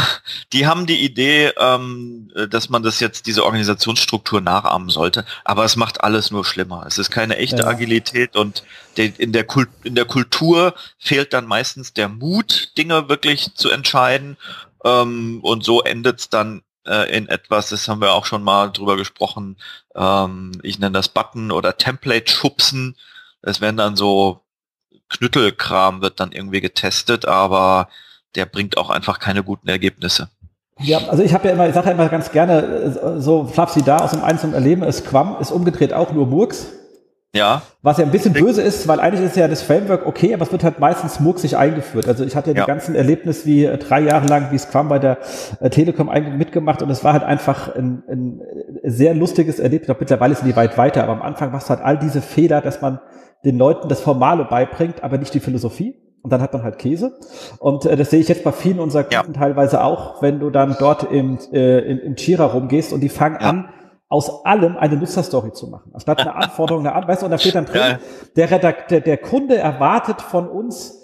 die 0.52 0.66
haben 0.66 0.88
die 0.88 1.04
Idee, 1.04 1.52
ähm, 1.60 2.32
äh, 2.36 2.48
dass 2.48 2.70
man 2.70 2.82
das 2.82 3.00
jetzt, 3.00 3.28
diese 3.28 3.46
Organisationsstruktur 3.46 4.42
nachahmen 4.42 4.90
sollte, 4.90 5.26
aber 5.46 5.66
es 5.66 5.76
macht 5.76 6.04
alles 6.04 6.32
nur 6.32 6.44
schlimmer. 6.44 6.86
Es 6.88 6.98
ist 6.98 7.12
keine 7.12 7.38
echte 7.38 7.64
ja. 7.64 7.68
Agilität 7.68 8.36
und 8.36 8.64
in, 8.96 9.32
der 9.32 9.44
Kult, 9.44 9.70
in 9.84 9.96
der 9.96 10.06
Kultur 10.06 10.74
fehlt 10.98 11.34
dann 11.34 11.46
meistens 11.46 11.94
der 11.94 12.10
Mut, 12.10 12.78
Dinge 12.78 13.08
wirklich 13.08 13.54
zu 13.54 13.70
entscheiden 13.70 14.38
ähm, 14.84 15.40
und 15.44 15.64
so 15.64 15.84
endet 15.84 16.20
es 16.20 16.30
dann 16.30 16.64
äh, 16.86 17.16
in 17.16 17.28
etwas, 17.28 17.70
das 17.70 17.88
haben 17.88 18.02
wir 18.02 18.14
auch 18.14 18.26
schon 18.26 18.44
mal 18.44 18.70
drüber 18.72 18.98
gesprochen, 18.98 19.58
ähm, 19.96 20.52
ich 20.64 20.80
nenne 20.80 20.94
das 20.94 21.10
Button 21.10 21.52
oder 21.52 21.78
Template 21.78 22.32
schubsen. 22.32 22.96
Es 23.42 23.62
werden 23.62 23.78
dann 23.78 23.96
so 23.96 24.42
Knüttelkram 25.10 26.02
wird 26.02 26.20
dann 26.20 26.32
irgendwie 26.32 26.62
getestet, 26.62 27.26
aber 27.28 27.90
der 28.36 28.46
bringt 28.46 28.78
auch 28.78 28.90
einfach 28.90 29.20
keine 29.20 29.44
guten 29.44 29.68
Ergebnisse. 29.68 30.30
Ja, 30.82 31.00
also 31.10 31.24
ich 31.24 31.34
habe 31.34 31.48
ja 31.48 31.54
immer, 31.54 31.68
ich 31.68 31.74
sage 31.74 31.88
ja 31.88 31.94
immer 31.94 32.08
ganz 32.08 32.32
gerne, 32.32 32.62
äh, 32.62 33.20
so 33.20 33.46
Flapsi 33.46 33.84
da 33.84 33.98
aus 33.98 34.12
dem 34.12 34.24
einzelnen 34.24 34.54
Erleben 34.54 34.84
ist 34.84 35.06
Quam, 35.06 35.36
ist 35.40 35.52
umgedreht 35.52 35.94
auch 35.94 36.14
nur 36.14 36.26
Murks. 36.26 36.68
Ja. 37.36 37.62
Was 37.84 37.98
ja 38.00 38.06
ein 38.06 38.12
bisschen 38.12 38.34
böse 38.34 38.62
ist, 38.62 38.88
weil 38.88 39.00
eigentlich 39.00 39.24
ist 39.24 39.36
ja 39.36 39.48
das 39.48 39.62
Framework 39.62 40.08
okay, 40.08 40.34
aber 40.34 40.44
es 40.44 40.52
wird 40.52 40.64
halt 40.64 40.80
meistens 40.80 41.20
murksig 41.20 41.58
eingeführt. 41.58 42.08
Also 42.08 42.26
ich 42.26 42.36
hatte 42.36 42.52
ja, 42.52 42.58
ja. 42.58 42.64
die 42.64 42.68
ganzen 42.68 42.96
Erlebnisse 42.96 43.46
wie 43.46 43.66
äh, 43.66 43.78
drei 43.78 44.00
Jahre 44.00 44.26
lang 44.26 44.52
wie 44.52 44.58
Scrum 44.58 44.90
bei 44.90 44.98
der 44.98 45.20
äh, 45.60 45.70
Telekom 45.70 46.10
mitgemacht 46.38 46.82
und 46.82 46.90
es 46.90 47.04
war 47.04 47.14
halt 47.14 47.24
einfach 47.24 47.76
ein, 47.76 48.04
ein 48.10 48.42
sehr 48.84 49.14
lustiges 49.14 49.60
Erlebnis. 49.60 49.86
Glaube, 49.86 50.00
mittlerweile 50.00 50.34
sind 50.34 50.48
die 50.48 50.56
weit 50.56 50.78
weiter, 50.78 51.04
aber 51.04 51.14
am 51.14 51.22
Anfang 51.22 51.52
machst 51.52 51.70
du 51.70 51.76
halt 51.76 51.82
all 51.82 52.00
diese 52.00 52.22
Fehler, 52.22 52.62
dass 52.62 52.82
man 52.82 53.00
den 53.46 53.58
Leuten 53.58 53.88
das 53.88 54.02
Formale 54.02 54.46
beibringt, 54.46 55.04
aber 55.04 55.18
nicht 55.18 55.34
die 55.34 55.40
Philosophie. 55.40 55.96
Und 56.22 56.34
dann 56.34 56.42
hat 56.42 56.52
man 56.52 56.64
halt 56.64 56.78
Käse. 56.80 57.18
Und 57.60 57.86
äh, 57.86 57.96
das 57.96 58.10
sehe 58.10 58.20
ich 58.20 58.28
jetzt 58.28 58.44
bei 58.44 58.52
vielen 58.52 58.80
unserer 58.80 59.04
Kunden 59.04 59.34
ja. 59.34 59.40
teilweise 59.40 59.84
auch, 59.84 60.22
wenn 60.22 60.40
du 60.40 60.50
dann 60.50 60.76
dort 60.78 61.04
im, 61.04 61.40
äh, 61.54 61.80
im, 61.80 62.00
im 62.00 62.16
Jira 62.16 62.46
rumgehst 62.46 62.92
und 62.92 63.00
die 63.00 63.10
fangen 63.10 63.38
ja. 63.40 63.50
an, 63.50 63.70
aus 64.10 64.44
allem 64.44 64.76
eine 64.76 64.98
Nutzerstory 64.98 65.54
zu 65.54 65.68
machen. 65.68 65.92
Anstatt 65.94 66.20
eine 66.20 66.36
Anforderung, 66.44 66.86
eine 66.86 66.96
An, 66.96 67.08
weißt 67.08 67.22
du, 67.22 67.26
und 67.26 67.32
da 67.32 67.38
steht 67.38 67.56
dann 67.56 67.66
drin, 67.66 67.82
ja. 67.82 68.00
der, 68.36 68.52
Redakt, 68.52 68.92
der, 68.92 69.02
der 69.02 69.18
Kunde 69.18 69.58
erwartet 69.58 70.22
von 70.22 70.50
uns 70.50 70.99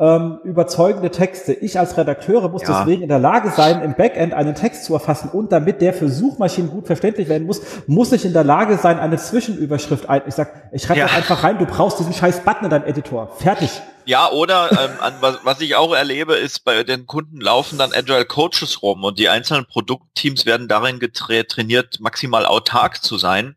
ähm, 0.00 0.38
überzeugende 0.44 1.10
Texte. 1.10 1.52
Ich 1.52 1.78
als 1.78 1.96
Redakteure 1.96 2.48
muss 2.48 2.62
ja. 2.62 2.78
deswegen 2.78 3.02
in 3.02 3.08
der 3.08 3.18
Lage 3.18 3.50
sein, 3.50 3.82
im 3.82 3.94
Backend 3.94 4.32
einen 4.32 4.54
Text 4.54 4.84
zu 4.84 4.94
erfassen 4.94 5.28
und 5.30 5.50
damit 5.50 5.80
der 5.80 5.92
für 5.92 6.08
Suchmaschinen 6.08 6.70
gut 6.70 6.86
verständlich 6.86 7.28
werden 7.28 7.46
muss, 7.46 7.60
muss 7.86 8.12
ich 8.12 8.24
in 8.24 8.32
der 8.32 8.44
Lage 8.44 8.78
sein, 8.78 9.00
eine 9.00 9.16
Zwischenüberschrift 9.16 10.08
ein. 10.08 10.22
Ich 10.26 10.34
sag, 10.34 10.68
ich 10.72 10.82
schreibe 10.82 11.00
ja. 11.00 11.06
einfach 11.06 11.42
rein, 11.42 11.58
du 11.58 11.66
brauchst 11.66 11.98
diesen 11.98 12.12
scheiß 12.12 12.40
Button 12.44 12.64
in 12.64 12.70
deinem 12.70 12.84
Editor. 12.84 13.28
Fertig. 13.36 13.70
Ja, 14.04 14.30
oder 14.30 14.70
ähm, 14.72 14.90
an, 15.00 15.14
was, 15.20 15.40
was 15.42 15.60
ich 15.60 15.74
auch 15.74 15.94
erlebe, 15.94 16.34
ist, 16.34 16.64
bei 16.64 16.82
den 16.84 17.06
Kunden 17.06 17.40
laufen 17.40 17.76
dann 17.76 17.92
Agile 17.92 18.24
Coaches 18.24 18.82
rum 18.82 19.04
und 19.04 19.18
die 19.18 19.28
einzelnen 19.28 19.66
Produktteams 19.66 20.46
werden 20.46 20.68
darin 20.68 20.98
trainiert, 20.98 22.00
maximal 22.00 22.46
autark 22.46 23.02
zu 23.02 23.18
sein 23.18 23.56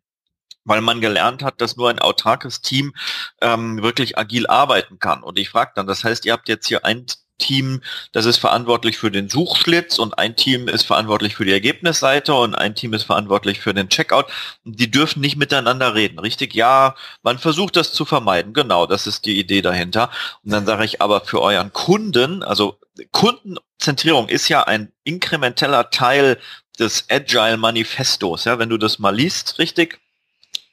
weil 0.65 0.81
man 0.81 1.01
gelernt 1.01 1.43
hat, 1.43 1.61
dass 1.61 1.77
nur 1.77 1.89
ein 1.89 1.99
autarkes 1.99 2.61
Team 2.61 2.93
ähm, 3.41 3.81
wirklich 3.81 4.17
agil 4.17 4.47
arbeiten 4.47 4.99
kann. 4.99 5.23
Und 5.23 5.39
ich 5.39 5.49
frage 5.49 5.71
dann, 5.75 5.87
das 5.87 6.03
heißt, 6.03 6.25
ihr 6.25 6.33
habt 6.33 6.49
jetzt 6.49 6.67
hier 6.67 6.85
ein 6.85 7.05
Team, 7.41 7.81
das 8.13 8.25
ist 8.25 8.37
verantwortlich 8.37 8.97
für 8.97 9.11
den 9.11 9.27
Suchschlitz 9.27 9.99
und 9.99 10.17
ein 10.17 10.35
Team 10.35 10.67
ist 10.67 10.83
verantwortlich 10.83 11.35
für 11.35 11.43
die 11.43 11.51
Ergebnisseite 11.51 12.33
und 12.33 12.55
ein 12.55 12.75
Team 12.75 12.93
ist 12.93 13.03
verantwortlich 13.03 13.59
für 13.59 13.73
den 13.73 13.89
Checkout. 13.89 14.27
Die 14.63 14.89
dürfen 14.89 15.19
nicht 15.21 15.35
miteinander 15.35 15.95
reden, 15.95 16.19
richtig? 16.19 16.53
Ja, 16.53 16.95
man 17.23 17.39
versucht 17.39 17.75
das 17.75 17.91
zu 17.91 18.05
vermeiden. 18.05 18.53
Genau, 18.53 18.85
das 18.85 19.07
ist 19.07 19.25
die 19.25 19.39
Idee 19.39 19.61
dahinter. 19.61 20.11
Und 20.43 20.51
dann 20.51 20.65
sage 20.65 20.85
ich 20.85 21.01
aber 21.01 21.21
für 21.21 21.41
euren 21.41 21.73
Kunden, 21.73 22.43
also 22.43 22.77
Kundenzentrierung 23.11 24.29
ist 24.29 24.47
ja 24.47 24.63
ein 24.63 24.91
inkrementeller 25.03 25.89
Teil 25.89 26.37
des 26.79 27.05
Agile 27.09 27.57
Manifestos. 27.57 28.45
Ja, 28.45 28.59
wenn 28.59 28.69
du 28.69 28.77
das 28.77 28.99
mal 28.99 29.15
liest, 29.15 29.59
richtig? 29.59 29.99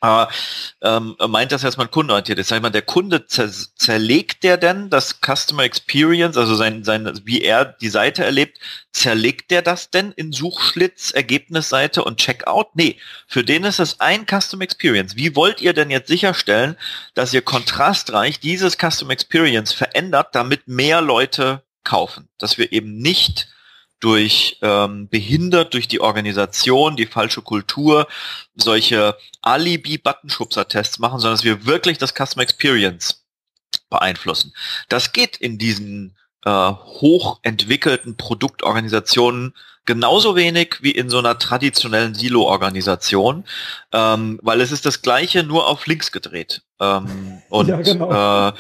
Aber 0.01 0.29
ähm, 0.81 1.17
meint 1.29 1.51
das 1.51 1.65
erstmal 1.65 1.89
kundenorientiert 1.89 2.39
ist. 2.39 2.49
Sag 2.49 2.73
der 2.73 2.83
Kunde 2.83 3.27
zer 3.27 3.51
zerlegt 3.77 4.45
der 4.45 4.57
denn 4.57 4.91
das 4.91 5.21
Customer 5.21 5.65
Experience, 5.65 6.37
also 6.37 6.55
sein, 6.55 6.85
sein, 6.85 7.21
wie 7.25 7.43
er 7.43 7.65
die 7.65 7.89
Seite 7.89 8.25
erlebt, 8.25 8.59
zerlegt 8.93 9.51
der 9.51 9.63
das 9.63 9.91
denn 9.91 10.13
in 10.13 10.33
Suchschlitz, 10.33 11.11
Ergebnisseite 11.11 12.05
und 12.05 12.19
Checkout? 12.19 12.69
Nee, 12.75 12.97
für 13.27 13.43
den 13.43 13.65
ist 13.65 13.81
es 13.81 14.01
ein 14.01 14.25
Customer 14.27 14.63
Experience. 14.63 15.17
Wie 15.17 15.35
wollt 15.35 15.61
ihr 15.61 15.73
denn 15.73 15.91
jetzt 15.91 16.09
sicherstellen, 16.09 16.77
dass 17.15 17.35
ihr 17.35 17.43
kontrastreich 17.43 18.39
dieses 18.39 18.77
Customer 18.77 19.13
Experience 19.13 19.73
verändert, 19.73 20.29
damit 20.35 20.69
mehr 20.69 21.01
Leute 21.01 21.63
kaufen? 21.83 22.29
Dass 22.39 22.57
wir 22.57 22.73
eben 22.73 22.99
nicht 22.99 23.49
durch 24.01 24.59
ähm, 24.63 25.09
behindert 25.09 25.75
durch 25.75 25.89
die 25.89 26.01
Organisation, 26.01 26.97
die 26.97 27.07
falsche 27.07 27.43
Kultur, 27.43 28.07
solche 28.55 29.17
Alibi-Buttonschubser-Tests 29.43 30.99
machen, 30.99 31.19
sondern 31.19 31.37
dass 31.37 31.45
wir 31.45 31.67
wirklich 31.67 31.99
das 31.99 32.15
Customer 32.15 32.43
Experience 32.43 33.25
beeinflussen. 33.91 34.53
Das 34.89 35.13
geht 35.13 35.37
in 35.37 35.59
diesen 35.59 36.17
äh, 36.45 36.51
hochentwickelten 36.51 38.17
Produktorganisationen 38.17 39.55
genauso 39.85 40.37
wenig 40.37 40.77
wie 40.83 40.91
in 40.91 41.09
so 41.09 41.19
einer 41.19 41.39
traditionellen 41.39 42.15
Silo-Organisation, 42.15 43.45
ähm, 43.93 44.39
weil 44.43 44.61
es 44.61 44.71
ist 44.71 44.85
das 44.85 45.03
gleiche 45.03 45.43
nur 45.43 45.67
auf 45.67 45.87
links 45.87 46.13
gedreht. 46.13 46.63
Ähm, 46.79 47.43
und 47.49 47.69
ja, 47.69 47.81
genau. 47.81 48.49
äh, 48.49 48.53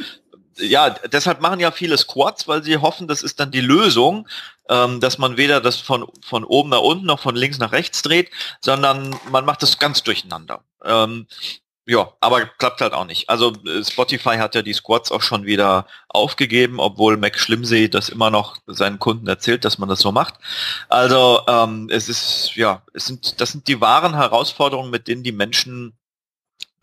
ja, 0.59 0.91
deshalb 0.91 1.41
machen 1.41 1.61
ja 1.61 1.71
viele 1.71 1.99
Squads, 1.99 2.49
weil 2.49 2.63
sie 2.63 2.77
hoffen, 2.79 3.09
das 3.09 3.23
ist 3.23 3.41
dann 3.41 3.51
die 3.51 3.61
Lösung, 3.61 4.29
ähm, 4.69 5.01
dass 5.01 5.19
man 5.19 5.37
weder 5.37 5.61
das 5.61 5.77
von, 5.77 6.07
von 6.23 6.45
oben 6.45 6.71
nach 6.71 6.81
unten 6.81 7.07
noch 7.07 7.21
von 7.21 7.37
links 7.37 7.59
nach 7.59 7.73
rechts 7.73 8.03
dreht, 8.03 8.31
sondern 8.61 9.19
man 9.31 9.45
macht 9.45 9.63
das 9.63 9.79
ganz 9.79 10.03
durcheinander. 10.03 10.63
Ähm, 10.85 11.27
ja, 11.87 12.13
aber 12.21 12.45
klappt 12.45 12.83
halt 12.83 12.93
auch 12.93 13.07
nicht. 13.07 13.31
Also 13.31 13.55
äh, 13.65 13.83
Spotify 13.83 14.37
hat 14.37 14.55
ja 14.55 14.61
die 14.61 14.75
Squads 14.75 15.11
auch 15.11 15.23
schon 15.23 15.47
wieder 15.47 15.87
aufgegeben, 16.09 16.81
obwohl 16.81 17.17
Mac 17.17 17.39
Schlimmsee 17.39 17.89
das 17.89 18.11
immer 18.11 18.29
noch 18.29 18.59
seinen 18.67 18.99
Kunden 18.99 19.27
erzählt, 19.27 19.65
dass 19.65 19.79
man 19.79 19.89
das 19.89 20.01
so 20.01 20.13
macht. 20.13 20.35
Also 20.91 21.41
ähm, 21.49 21.89
es 21.91 22.11
ist, 22.11 22.55
ja, 22.57 22.83
es 22.93 23.07
sind, 23.07 23.41
das 23.41 23.53
sind 23.53 23.69
die 23.69 23.81
wahren 23.81 24.15
Herausforderungen, 24.15 24.91
mit 24.91 25.09
denen 25.09 25.23
die 25.23 25.33
Menschen 25.33 25.97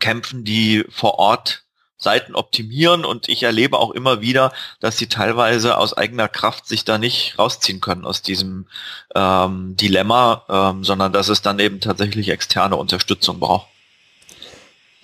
kämpfen, 0.00 0.42
die 0.44 0.84
vor 0.88 1.20
Ort 1.20 1.65
Seiten 1.98 2.34
optimieren 2.34 3.04
und 3.04 3.28
ich 3.28 3.42
erlebe 3.42 3.78
auch 3.78 3.90
immer 3.90 4.20
wieder, 4.20 4.52
dass 4.80 4.98
sie 4.98 5.06
teilweise 5.06 5.78
aus 5.78 5.96
eigener 5.96 6.28
Kraft 6.28 6.66
sich 6.66 6.84
da 6.84 6.98
nicht 6.98 7.38
rausziehen 7.38 7.80
können 7.80 8.04
aus 8.04 8.22
diesem 8.22 8.66
ähm, 9.14 9.76
Dilemma, 9.76 10.42
ähm, 10.48 10.84
sondern 10.84 11.12
dass 11.12 11.28
es 11.28 11.40
dann 11.40 11.58
eben 11.58 11.80
tatsächlich 11.80 12.28
externe 12.28 12.76
Unterstützung 12.76 13.40
braucht. 13.40 13.68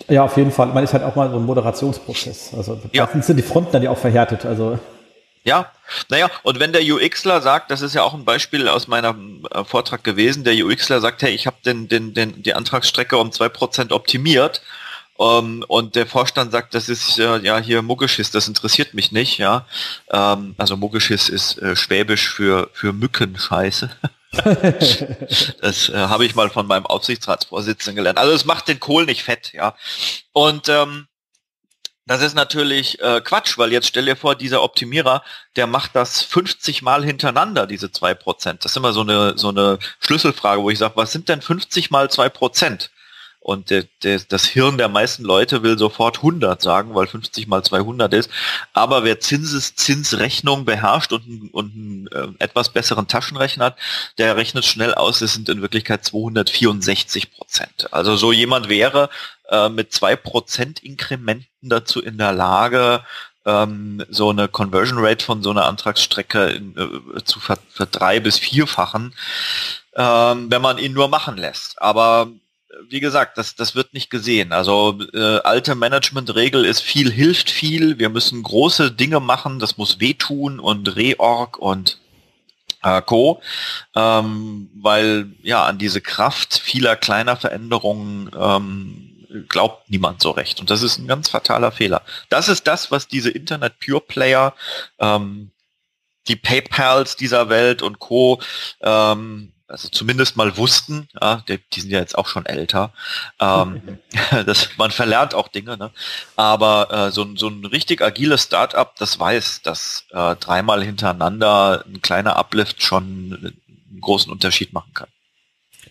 Ja, 0.09 0.25
auf 0.25 0.37
jeden 0.37 0.51
Fall. 0.51 0.67
Man 0.69 0.85
ist 0.85 0.93
halt 0.93 1.05
auch 1.05 1.17
mal 1.17 1.31
so 1.31 1.37
ein 1.37 1.45
Moderationsprozess. 1.45 2.53
Also 2.55 2.81
ja. 2.93 3.09
sind 3.21 3.37
die 3.37 3.43
Fronten 3.43 3.73
dann 3.73 3.83
ja 3.83 3.91
auch 3.91 3.99
verhärtet. 3.99 4.45
Also 4.45 4.79
Ja, 5.45 5.71
naja, 6.11 6.29
und 6.43 6.61
wenn 6.61 6.73
der 6.73 6.83
UXler 6.83 7.41
sagt, 7.41 7.71
das 7.71 7.83
ist 7.83 7.95
ja 7.95 8.03
auch 8.03 8.15
ein 8.15 8.25
Beispiel 8.25 8.69
aus 8.69 8.89
meinem 8.89 9.47
äh, 9.51 9.65
Vortrag 9.65 10.05
gewesen, 10.05 10.45
der 10.45 10.55
UXler 10.55 11.01
sagt, 11.01 11.23
hey, 11.23 11.31
ich 11.31 11.47
habe 11.47 11.57
den, 11.65 11.89
den, 11.89 12.15
den, 12.15 12.43
die 12.43 12.55
Antragsstrecke 12.55 13.17
um 13.17 13.33
zwei 13.33 13.49
Prozent 13.49 13.93
optimiert 13.93 14.63
ähm, 15.19 15.65
und 15.69 15.95
der 15.95 16.07
Vorstand 16.07 16.53
sagt, 16.53 16.75
das 16.75 16.89
ist 16.89 17.19
äh, 17.19 17.39
ja 17.39 17.59
hier 17.59 17.83
Muggeschiss, 17.83 18.31
das 18.31 18.49
interessiert 18.49 18.95
mich 18.95 19.13
nicht, 19.13 19.39
ja. 19.39 19.67
Ähm, 20.11 20.55
also 20.59 20.77
Muggeschiss 20.77 21.29
ist 21.29 21.59
äh, 21.59 21.77
Schwäbisch 21.77 22.29
für, 22.29 22.71
für 22.73 22.93
Mückenscheiße. 22.93 23.91
das 25.61 25.89
äh, 25.91 25.95
habe 25.95 26.25
ich 26.25 26.35
mal 26.35 26.49
von 26.49 26.67
meinem 26.67 26.87
Aufsichtsratsvorsitzenden 26.87 27.97
gelernt. 27.97 28.19
Also 28.19 28.33
es 28.33 28.47
macht 28.47 28.69
den 28.69 28.81
Kohl 28.81 29.05
nicht 29.05 29.23
fett, 29.23 29.53
ja. 29.53 29.75
Und 30.33 30.69
ähm, 30.71 31.07
das 32.07 32.23
ist 32.23 32.35
natürlich 32.35 33.01
äh, 33.01 33.21
Quatsch, 33.21 33.59
weil 33.59 33.73
jetzt 33.73 33.87
stell 33.87 34.07
dir 34.07 34.17
vor, 34.17 34.35
dieser 34.35 34.63
Optimierer, 34.63 35.23
der 35.55 35.67
macht 35.67 35.95
das 35.95 36.23
50 36.23 36.83
Mal 36.83 37.05
hintereinander, 37.05 37.67
diese 37.67 37.93
zwei 37.93 38.15
Prozent. 38.15 38.65
Das 38.65 38.73
ist 38.73 38.77
immer 38.77 38.93
so 38.93 39.03
eine, 39.03 39.39
so 39.39 39.51
eine 39.51 39.79
Schlüsselfrage, 40.01 40.63
wo 40.63 40.71
ich 40.71 40.79
sage, 40.79 40.97
was 40.97 41.13
sind 41.13 41.29
denn 41.29 41.43
50 41.43 41.91
mal 41.91 42.11
zwei 42.11 42.29
Prozent? 42.29 42.91
Und 43.43 43.71
de, 43.71 43.89
de, 44.05 44.21
das 44.29 44.45
Hirn 44.45 44.79
der 44.79 44.89
meisten 44.89 45.25
Leute 45.25 45.65
will 45.65 45.77
sofort 45.77 46.19
100 46.19 46.63
sagen, 46.63 46.95
weil 46.95 47.09
50 47.09 47.49
mal 47.49 47.65
200 47.65 48.13
ist. 48.15 48.31
Aber 48.73 49.03
wer 49.03 49.19
Zinseszinsrechnung 49.19 50.65
beherrscht 50.65 51.13
und, 51.13 51.51
und 51.53 51.73
einen 51.75 52.07
äh, 52.39 52.45
etwas 52.45 52.69
besseren 52.69 53.09
Taschenrechner 53.09 53.67
hat, 53.67 53.79
der 54.19 54.37
rechnet 54.37 54.65
schnell 54.65 54.95
aus, 54.95 55.21
es 55.23 55.35
sind 55.35 55.49
in 55.49 55.61
Wirklichkeit 55.61 56.05
264 56.05 57.33
Prozent. 57.33 57.93
Also 57.93 58.15
so 58.15 58.31
jemand 58.31 58.69
wäre 58.69 59.11
äh, 59.49 59.69
mit 59.69 59.93
zwei 59.93 60.15
Prozent 60.15 60.81
Inkrementen 60.85 61.69
dazu 61.69 62.01
in 62.01 62.19
der 62.19 62.33
Lage, 62.33 63.03
ähm, 63.45 64.05
so 64.09 64.31
eine 64.31 64.47
Conversion 64.47 65.05
Rate 65.05 65.25
von 65.25 65.43
so 65.43 65.51
einer 65.51 65.65
Antragsstrecke 65.65 66.47
in, 66.51 66.77
äh, 66.77 67.25
zu 67.25 67.41
ver, 67.41 67.59
verdrei- 67.75 68.21
bis 68.21 68.39
vierfachen, 68.39 69.15
ähm, 69.97 70.51
wenn 70.51 70.63
man 70.63 70.79
ihn 70.79 70.93
nur 70.93 71.09
machen 71.09 71.37
lässt. 71.37 71.81
Aber 71.83 72.29
wie 72.89 73.01
gesagt, 73.01 73.39
das, 73.39 73.55
das 73.55 73.75
wird 73.75 73.95
nicht 73.95 74.11
gesehen. 74.11 74.53
Also 74.53 74.99
äh, 75.13 75.39
alte 75.41 75.75
Managementregel 75.75 76.65
ist 76.65 76.81
viel 76.81 77.11
hilft 77.11 77.51
viel. 77.51 77.99
Wir 77.99 78.09
müssen 78.09 78.43
große 78.43 78.93
Dinge 78.93 79.21
machen. 79.21 79.59
Das 79.59 79.77
muss 79.77 80.01
wehtun 80.01 80.59
und 80.61 80.97
Reorg 80.97 81.59
und 81.59 81.99
äh, 82.83 83.03
Co. 83.03 83.43
Ähm, 83.95 84.71
weil 84.75 85.33
ja 85.43 85.65
an 85.65 85.79
diese 85.79 86.01
Kraft 86.01 86.59
vieler 86.59 86.97
kleiner 86.97 87.37
Veränderungen 87.37 88.31
ähm, 88.39 89.13
glaubt 89.49 89.91
niemand 89.91 90.21
so 90.21 90.31
recht. 90.31 90.61
Und 90.61 90.71
das 90.71 90.83
ist 90.83 90.99
ein 90.99 91.07
ganz 91.07 91.29
fataler 91.29 91.73
Fehler. 91.73 92.03
Das 92.29 92.49
ist 92.49 92.67
das, 92.67 92.91
was 92.91 93.09
diese 93.09 93.31
Internet 93.31 93.79
Pure 93.85 94.01
Player, 94.01 94.55
ähm, 94.99 95.51
die 96.29 96.37
PayPals 96.37 97.17
dieser 97.17 97.49
Welt 97.49 97.83
und 97.83 97.99
Co. 97.99 98.41
Ähm, 98.81 99.52
also 99.73 99.89
zumindest 99.89 100.37
mal 100.37 100.57
wussten, 100.59 101.09
ja, 101.21 101.43
die, 101.49 101.59
die, 101.73 101.81
sind 101.81 101.91
ja 101.91 101.99
jetzt 101.99 102.17
auch 102.17 102.29
schon 102.29 102.45
älter, 102.45 102.93
ähm, 103.41 103.81
das, 104.47 104.69
man 104.77 104.91
verlernt 104.91 105.35
auch 105.35 105.49
Dinge, 105.49 105.79
ne? 105.79 105.91
aber 106.37 106.89
äh, 106.91 107.11
so, 107.11 107.27
so 107.37 107.49
ein 107.49 107.65
richtig 107.65 108.03
agiles 108.03 108.43
Startup, 108.43 108.95
das 108.97 109.19
weiß, 109.19 109.63
dass 109.63 110.05
äh, 110.11 110.37
dreimal 110.37 110.85
hintereinander 110.85 111.85
ein 111.87 112.03
kleiner 112.03 112.37
Uplift 112.37 112.83
schon 112.83 113.55
einen 113.93 114.01
großen 114.01 114.31
Unterschied 114.31 114.75
machen 114.75 114.93
kann. 114.93 115.09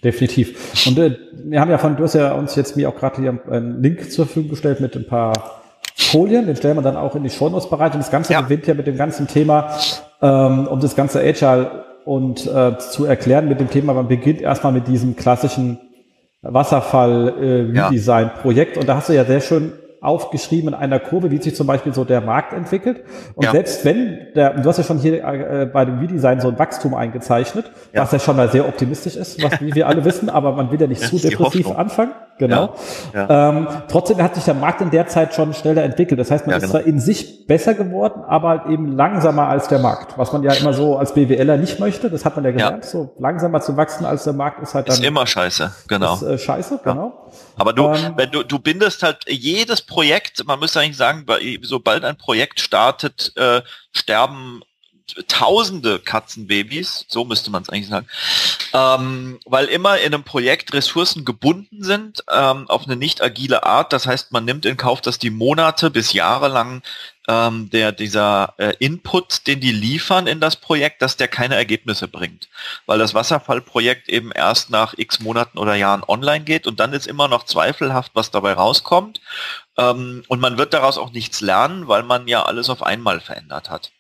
Definitiv. 0.04 0.86
Und 0.86 1.00
äh, 1.00 1.18
wir 1.34 1.60
haben 1.60 1.72
ja 1.72 1.78
von, 1.80 1.98
du 1.98 2.04
hast 2.04 2.14
ja 2.14 2.34
uns 2.34 2.56
jetzt 2.56 2.78
mir 2.78 2.88
auch 2.88 2.96
gerade 2.96 3.20
hier 3.20 3.40
einen 3.50 3.82
Link 3.82 4.12
zur 4.12 4.26
Verfügung 4.26 4.52
gestellt 4.52 4.80
mit 4.80 4.96
ein 4.96 5.08
paar 5.08 5.62
Folien, 5.96 6.46
den 6.46 6.56
stellen 6.56 6.78
wir 6.78 6.82
dann 6.82 6.98
auch 6.98 7.16
in 7.16 7.24
die 7.24 7.30
Shownotes 7.30 7.70
bereit. 7.70 7.94
Und 7.94 8.00
das 8.00 8.12
Ganze 8.12 8.34
ja. 8.34 8.42
gewinnt 8.42 8.68
ja 8.68 8.74
mit 8.74 8.88
dem 8.88 8.98
ganzen 8.98 9.28
Thema 9.28 9.78
ähm, 10.22 10.68
um 10.68 10.80
das 10.80 10.96
ganze 10.96 11.20
Agile 11.20 11.91
und 12.06 12.48
äh, 12.48 12.78
zu 12.78 13.06
erklären 13.06 13.48
mit 13.48 13.60
dem 13.60 13.70
Thema, 13.70 13.94
man 13.94 14.08
beginnt 14.08 14.42
erstmal 14.42 14.74
mit 14.74 14.88
diesem 14.88 15.16
klassischen 15.16 15.78
Wasserfall-Redesign-Projekt. 16.42 18.78
Äh, 18.78 18.80
und 18.80 18.90
da 18.90 18.96
hast 18.96 19.10
du 19.10 19.14
ja 19.14 19.26
sehr 19.26 19.42
schön 19.42 19.74
aufgeschrieben 20.02 20.70
in 20.70 20.74
einer 20.74 21.00
Kurve, 21.00 21.30
wie 21.30 21.38
sich 21.38 21.56
zum 21.56 21.68
Beispiel 21.68 21.94
so 21.94 22.04
der 22.04 22.22
Markt 22.22 22.54
entwickelt. 22.54 23.04
Und 23.36 23.46
ja. 23.46 23.52
selbst 23.52 23.86
wenn 23.86 24.18
der, 24.36 24.56
du 24.56 24.68
hast 24.68 24.78
ja 24.78 24.84
schon 24.84 24.98
hier 24.98 25.24
äh, 25.24 25.70
bei 25.72 25.86
dem 25.86 26.00
Redesign 26.00 26.42
so 26.42 26.48
ein 26.48 26.58
Wachstum 26.58 26.96
eingezeichnet, 26.96 27.72
ja. 27.94 28.02
was 28.02 28.12
ja 28.12 28.18
schon 28.18 28.36
mal 28.36 28.50
sehr 28.50 28.68
optimistisch 28.68 29.16
ist, 29.16 29.44
was 29.44 29.62
wie 29.62 29.76
wir 29.76 29.88
alle 29.88 30.04
wissen, 30.04 30.30
aber 30.30 30.54
man 30.54 30.72
will 30.72 30.82
ja 30.82 30.88
nicht 30.88 31.02
zu 31.02 31.20
depressiv 31.20 31.70
anfangen. 31.70 32.14
Genau. 32.42 32.74
Ja. 33.14 33.28
Ja. 33.30 33.50
Ähm, 33.50 33.68
trotzdem 33.88 34.20
hat 34.22 34.34
sich 34.34 34.44
der 34.46 34.56
Markt 34.56 34.82
in 34.82 34.90
der 34.90 35.06
Zeit 35.06 35.36
schon 35.36 35.54
schneller 35.54 35.84
entwickelt. 35.84 36.20
Das 36.20 36.32
heißt, 36.32 36.48
man 36.48 36.54
ja, 36.54 36.58
ist 36.58 36.64
genau. 36.64 36.72
zwar 36.72 36.88
in 36.88 37.00
sich 37.00 37.46
besser 37.46 37.76
geworden, 37.76 38.24
aber 38.28 38.50
halt 38.50 38.66
eben 38.66 38.98
langsamer 38.98 39.48
als 39.48 39.68
der 39.68 39.78
Markt. 39.78 40.18
Was 40.18 40.34
man 40.34 40.42
ja 40.42 40.54
immer 40.54 40.74
so 40.74 40.98
als 40.98 41.14
BWLer 41.14 41.58
nicht 41.58 41.80
möchte. 41.80 42.10
Das 42.10 42.26
hat 42.26 42.36
man 42.36 42.44
ja 42.46 42.52
gelernt. 42.52 42.84
So 42.84 43.14
langsamer 43.20 43.62
zu 43.62 43.78
wachsen 43.78 44.06
als 44.06 44.24
der 44.24 44.34
Markt 44.34 44.60
ist 44.64 44.74
halt 44.74 44.90
dann. 44.90 44.96
Ist 44.96 45.06
immer 45.06 45.28
scheiße, 45.28 45.72
genau. 45.88 46.16
Ist, 46.16 46.24
äh, 46.24 46.38
scheiße, 46.40 46.80
genau. 46.84 47.30
Aber 47.58 47.74
du, 47.74 47.88
ähm, 47.88 48.14
wenn 48.16 48.32
du, 48.32 48.42
du 48.42 48.58
bindest 48.58 49.04
halt 49.04 49.20
jedes 49.28 49.84
Projekt, 49.84 50.44
man 50.48 50.60
müsste 50.60 50.80
eigentlich 50.80 50.98
sagen, 50.98 51.24
sobald 51.62 52.04
ein 52.04 52.18
Projekt 52.18 52.60
startet, 52.60 53.34
äh, 53.36 53.62
sterben 53.94 54.62
tausende 55.28 56.00
Katzenbabys, 56.00 57.06
so 57.08 57.26
müsste 57.26 57.52
man 57.52 57.64
es 57.64 57.70
eigentlich 57.70 57.88
sagen, 57.88 58.08
ähm, 58.74 59.40
weil 59.46 59.66
immer 59.66 59.98
in 60.00 60.14
einem 60.14 60.24
Projekt 60.24 60.74
Ressourcen 60.74 61.26
gebunden 61.26 61.84
sind 61.84 62.24
ähm, 62.32 62.70
auf 62.70 62.86
eine 62.86 62.96
nicht 62.96 63.22
agile 63.22 63.64
Art. 63.64 63.94
Das 63.94 64.08
heißt, 64.08 64.32
man 64.32 64.46
nimmt 64.46 64.66
in 64.66 64.78
Kauf, 64.78 65.02
dass 65.02 65.20
die 65.20 65.30
Monate 65.30 65.90
bis 65.90 66.14
Jahre 66.14 66.48
lang 66.48 66.82
ähm, 67.28 67.70
der 67.70 67.92
dieser 67.92 68.54
äh, 68.58 68.74
Input, 68.80 69.48
den 69.48 69.60
die 69.60 69.72
liefern 69.72 70.28
in 70.28 70.40
das 70.40 70.56
Projekt, 70.56 71.02
dass 71.02 71.18
der 71.18 71.28
keine 71.28 71.56
Ergebnisse 71.56 72.08
bringt, 72.08 72.50
weil 72.86 73.00
das 73.00 73.14
Wasserfallprojekt 73.14 74.10
eben 74.10 74.32
erst 74.32 74.70
nach 74.70 74.96
X 74.98 75.20
Monaten 75.20 75.58
oder 75.58 75.76
Jahren 75.76 76.04
online 76.08 76.44
geht 76.44 76.68
und 76.68 76.80
dann 76.80 76.94
ist 76.94 77.08
immer 77.08 77.28
noch 77.28 77.44
zweifelhaft, 77.44 78.12
was 78.16 78.32
dabei 78.32 78.54
rauskommt. 78.54 79.22
Ähm, 79.78 80.24
und 80.28 80.40
man 80.40 80.58
wird 80.58 80.74
daraus 80.74 80.98
auch 80.98 81.12
nichts 81.12 81.42
lernen, 81.42 81.88
weil 81.88 82.04
man 82.04 82.28
ja 82.28 82.44
alles 82.44 82.70
auf 82.70 82.84
einmal 82.84 83.20
verändert 83.20 83.70
hat. 83.70 83.92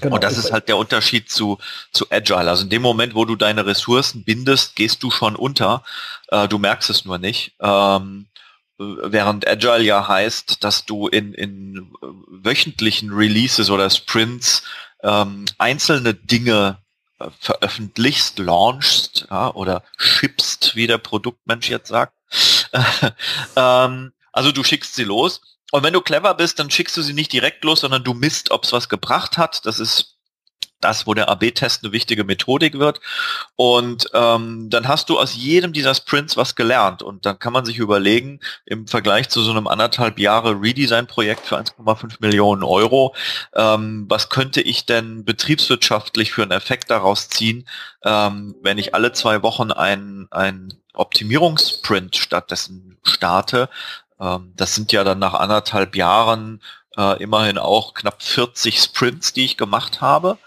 Genau, 0.00 0.16
und 0.16 0.24
das 0.24 0.38
ist 0.38 0.52
halt 0.52 0.68
der 0.68 0.76
Unterschied 0.76 1.30
zu, 1.30 1.58
zu 1.92 2.06
Agile. 2.10 2.48
Also 2.48 2.64
in 2.64 2.70
dem 2.70 2.82
Moment, 2.82 3.14
wo 3.14 3.24
du 3.24 3.36
deine 3.36 3.66
Ressourcen 3.66 4.24
bindest, 4.24 4.76
gehst 4.76 5.02
du 5.02 5.10
schon 5.10 5.36
unter. 5.36 5.82
Äh, 6.28 6.48
du 6.48 6.58
merkst 6.58 6.90
es 6.90 7.04
nur 7.04 7.18
nicht. 7.18 7.52
Ähm, 7.60 8.26
während 8.78 9.46
Agile 9.46 9.82
ja 9.82 10.06
heißt, 10.06 10.62
dass 10.62 10.84
du 10.84 11.08
in, 11.08 11.34
in 11.34 11.92
wöchentlichen 12.00 13.12
Releases 13.12 13.70
oder 13.70 13.90
Sprints 13.90 14.62
ähm, 15.02 15.46
einzelne 15.58 16.14
Dinge 16.14 16.78
äh, 17.18 17.28
veröffentlichst, 17.40 18.38
launchst 18.38 19.26
ja, 19.30 19.52
oder 19.54 19.82
schippst, 19.96 20.76
wie 20.76 20.86
der 20.86 20.98
Produktmensch 20.98 21.68
jetzt 21.68 21.88
sagt. 21.88 22.14
ähm, 23.56 24.12
also 24.32 24.52
du 24.52 24.62
schickst 24.62 24.94
sie 24.94 25.04
los 25.04 25.40
und 25.70 25.82
wenn 25.82 25.92
du 25.92 26.00
clever 26.00 26.34
bist, 26.34 26.58
dann 26.58 26.70
schickst 26.70 26.96
du 26.96 27.02
sie 27.02 27.12
nicht 27.12 27.32
direkt 27.32 27.64
los, 27.64 27.80
sondern 27.80 28.04
du 28.04 28.14
misst, 28.14 28.50
ob 28.50 28.64
es 28.64 28.72
was 28.72 28.88
gebracht 28.88 29.36
hat. 29.36 29.66
Das 29.66 29.80
ist 29.80 30.18
das, 30.80 31.06
wo 31.06 31.14
der 31.14 31.28
AB-Test 31.28 31.82
eine 31.82 31.92
wichtige 31.92 32.24
Methodik 32.24 32.78
wird. 32.78 33.00
Und 33.56 34.08
ähm, 34.14 34.70
dann 34.70 34.86
hast 34.86 35.08
du 35.08 35.18
aus 35.18 35.34
jedem 35.34 35.72
dieser 35.72 35.94
Sprints 35.94 36.36
was 36.36 36.54
gelernt. 36.54 37.02
Und 37.02 37.26
dann 37.26 37.38
kann 37.38 37.52
man 37.52 37.64
sich 37.64 37.78
überlegen, 37.78 38.40
im 38.64 38.86
Vergleich 38.86 39.28
zu 39.28 39.42
so 39.42 39.50
einem 39.50 39.66
anderthalb 39.66 40.18
Jahre 40.18 40.60
Redesign-Projekt 40.60 41.46
für 41.46 41.58
1,5 41.58 42.16
Millionen 42.20 42.62
Euro, 42.62 43.14
ähm, 43.54 44.06
was 44.08 44.28
könnte 44.28 44.60
ich 44.60 44.86
denn 44.86 45.24
betriebswirtschaftlich 45.24 46.32
für 46.32 46.42
einen 46.42 46.52
Effekt 46.52 46.90
daraus 46.90 47.28
ziehen, 47.28 47.68
ähm, 48.04 48.54
wenn 48.62 48.78
ich 48.78 48.94
alle 48.94 49.12
zwei 49.12 49.42
Wochen 49.42 49.72
ein, 49.72 50.28
ein 50.30 50.72
Optimierungssprint 50.94 52.16
stattdessen 52.16 52.98
starte, 53.02 53.68
ähm, 54.20 54.52
das 54.56 54.74
sind 54.74 54.92
ja 54.92 55.04
dann 55.04 55.18
nach 55.18 55.34
anderthalb 55.34 55.96
Jahren 55.96 56.60
äh, 56.96 57.22
immerhin 57.22 57.58
auch 57.58 57.94
knapp 57.94 58.22
40 58.22 58.80
Sprints, 58.80 59.32
die 59.32 59.44
ich 59.44 59.56
gemacht 59.56 60.00
habe. 60.00 60.38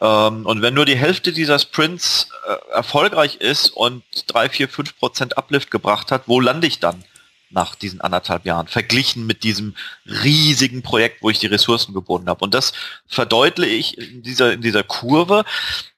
Ähm, 0.00 0.46
und 0.46 0.62
wenn 0.62 0.74
nur 0.74 0.86
die 0.86 0.96
Hälfte 0.96 1.32
dieser 1.32 1.58
Sprints 1.58 2.28
äh, 2.46 2.72
erfolgreich 2.72 3.36
ist 3.36 3.68
und 3.68 4.02
drei, 4.26 4.48
vier, 4.48 4.68
fünf 4.68 4.98
Prozent 4.98 5.38
Uplift 5.38 5.70
gebracht 5.70 6.10
hat, 6.10 6.22
wo 6.26 6.40
lande 6.40 6.66
ich 6.66 6.80
dann 6.80 7.04
nach 7.50 7.74
diesen 7.74 8.00
anderthalb 8.00 8.46
Jahren, 8.46 8.68
verglichen 8.68 9.26
mit 9.26 9.42
diesem 9.42 9.74
riesigen 10.06 10.82
Projekt, 10.82 11.20
wo 11.20 11.30
ich 11.30 11.40
die 11.40 11.48
Ressourcen 11.48 11.92
gebunden 11.92 12.28
habe. 12.28 12.44
Und 12.44 12.54
das 12.54 12.72
verdeutliche 13.08 13.74
ich 13.74 13.98
in 13.98 14.22
dieser, 14.22 14.52
in 14.52 14.62
dieser 14.62 14.84
Kurve, 14.84 15.44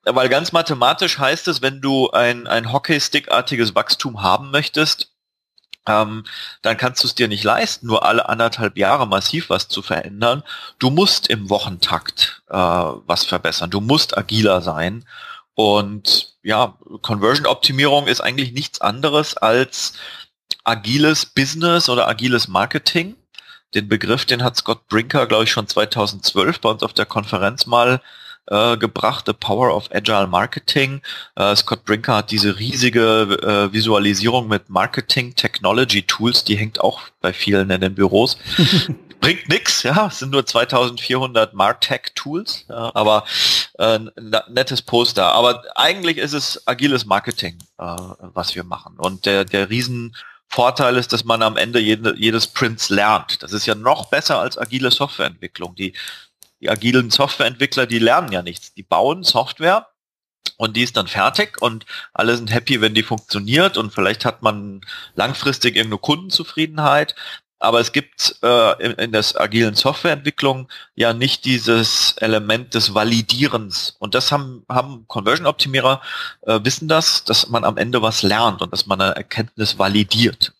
weil 0.04 0.28
ganz 0.30 0.52
mathematisch 0.52 1.18
heißt 1.18 1.48
es, 1.48 1.60
wenn 1.60 1.82
du 1.82 2.10
ein, 2.10 2.46
ein 2.46 2.72
Hockeystick-artiges 2.72 3.74
Wachstum 3.74 4.22
haben 4.22 4.50
möchtest, 4.50 5.11
ähm, 5.86 6.24
dann 6.62 6.76
kannst 6.76 7.02
du 7.02 7.08
es 7.08 7.14
dir 7.14 7.28
nicht 7.28 7.44
leisten, 7.44 7.86
nur 7.86 8.04
alle 8.04 8.28
anderthalb 8.28 8.76
Jahre 8.78 9.06
massiv 9.06 9.50
was 9.50 9.68
zu 9.68 9.82
verändern. 9.82 10.42
Du 10.78 10.90
musst 10.90 11.28
im 11.28 11.50
Wochentakt 11.50 12.42
äh, 12.48 12.56
was 12.56 13.24
verbessern. 13.24 13.70
Du 13.70 13.80
musst 13.80 14.16
agiler 14.16 14.62
sein. 14.62 15.04
Und 15.54 16.34
ja, 16.42 16.78
Conversion-Optimierung 17.02 18.06
ist 18.06 18.20
eigentlich 18.20 18.52
nichts 18.52 18.80
anderes 18.80 19.36
als 19.36 19.94
agiles 20.64 21.26
Business 21.26 21.88
oder 21.88 22.08
agiles 22.08 22.48
Marketing. 22.48 23.16
den 23.74 23.88
Begriff, 23.88 24.26
den 24.26 24.42
hat 24.44 24.56
Scott 24.56 24.86
Brinker, 24.88 25.26
glaube 25.26 25.44
ich, 25.44 25.50
schon 25.50 25.66
2012 25.66 26.60
bei 26.60 26.68
uns 26.68 26.82
auf 26.82 26.92
der 26.92 27.06
Konferenz 27.06 27.66
mal 27.66 28.02
äh, 28.46 28.76
gebracht, 28.76 29.24
The 29.26 29.32
Power 29.32 29.74
of 29.74 29.88
Agile 29.92 30.26
Marketing. 30.26 31.00
Äh, 31.36 31.54
Scott 31.56 31.84
Brinker 31.84 32.16
hat 32.16 32.30
diese 32.30 32.58
riesige 32.58 33.38
äh, 33.42 33.72
Visualisierung 33.72 34.48
mit 34.48 34.68
Marketing 34.68 35.34
Technology 35.34 36.02
Tools, 36.02 36.44
die 36.44 36.56
hängt 36.56 36.80
auch 36.80 37.02
bei 37.20 37.32
vielen 37.32 37.70
in 37.70 37.80
den 37.80 37.94
Büros. 37.94 38.38
Bringt 39.20 39.48
nix, 39.48 39.84
ja, 39.84 40.08
es 40.08 40.18
sind 40.18 40.32
nur 40.32 40.44
2400 40.44 41.54
Martech 41.54 42.12
Tools, 42.16 42.64
ja, 42.68 42.90
aber 42.92 43.24
äh, 43.78 44.00
nettes 44.48 44.82
Poster. 44.82 45.30
Aber 45.32 45.62
eigentlich 45.76 46.18
ist 46.18 46.32
es 46.32 46.66
agiles 46.66 47.06
Marketing, 47.06 47.56
äh, 47.78 47.84
was 48.18 48.56
wir 48.56 48.64
machen. 48.64 48.96
Und 48.98 49.24
der, 49.24 49.44
der 49.44 49.70
riesen 49.70 50.16
Vorteil 50.48 50.96
ist, 50.96 51.12
dass 51.12 51.24
man 51.24 51.40
am 51.42 51.56
Ende 51.56 51.78
jede, 51.78 52.14
jedes 52.18 52.48
Prints 52.48 52.90
lernt. 52.90 53.42
Das 53.44 53.52
ist 53.52 53.64
ja 53.64 53.76
noch 53.76 54.10
besser 54.10 54.40
als 54.40 54.58
agile 54.58 54.90
Softwareentwicklung. 54.90 55.76
Die 55.76 55.94
die 56.62 56.70
agilen 56.70 57.10
Softwareentwickler, 57.10 57.86
die 57.86 57.98
lernen 57.98 58.32
ja 58.32 58.42
nichts. 58.42 58.72
Die 58.72 58.84
bauen 58.84 59.24
Software 59.24 59.88
und 60.56 60.76
die 60.76 60.82
ist 60.82 60.96
dann 60.96 61.08
fertig 61.08 61.60
und 61.60 61.84
alle 62.14 62.36
sind 62.36 62.52
happy, 62.52 62.80
wenn 62.80 62.94
die 62.94 63.02
funktioniert 63.02 63.76
und 63.76 63.92
vielleicht 63.92 64.24
hat 64.24 64.42
man 64.42 64.80
langfristig 65.14 65.76
irgendeine 65.76 65.98
Kundenzufriedenheit. 65.98 67.14
Aber 67.58 67.78
es 67.78 67.92
gibt 67.92 68.36
äh, 68.42 68.84
in, 68.84 68.92
in 68.92 69.12
der 69.12 69.24
agilen 69.36 69.74
Softwareentwicklung 69.74 70.68
ja 70.96 71.12
nicht 71.12 71.44
dieses 71.44 72.16
Element 72.18 72.74
des 72.74 72.92
Validierens. 72.92 73.94
Und 74.00 74.16
das 74.16 74.32
haben, 74.32 74.64
haben 74.68 75.04
Conversion-Optimierer, 75.06 76.00
äh, 76.42 76.58
wissen 76.64 76.88
das, 76.88 77.22
dass 77.22 77.48
man 77.50 77.64
am 77.64 77.76
Ende 77.76 78.02
was 78.02 78.22
lernt 78.22 78.62
und 78.62 78.72
dass 78.72 78.86
man 78.86 79.00
eine 79.00 79.14
Erkenntnis 79.14 79.78
validiert. 79.78 80.54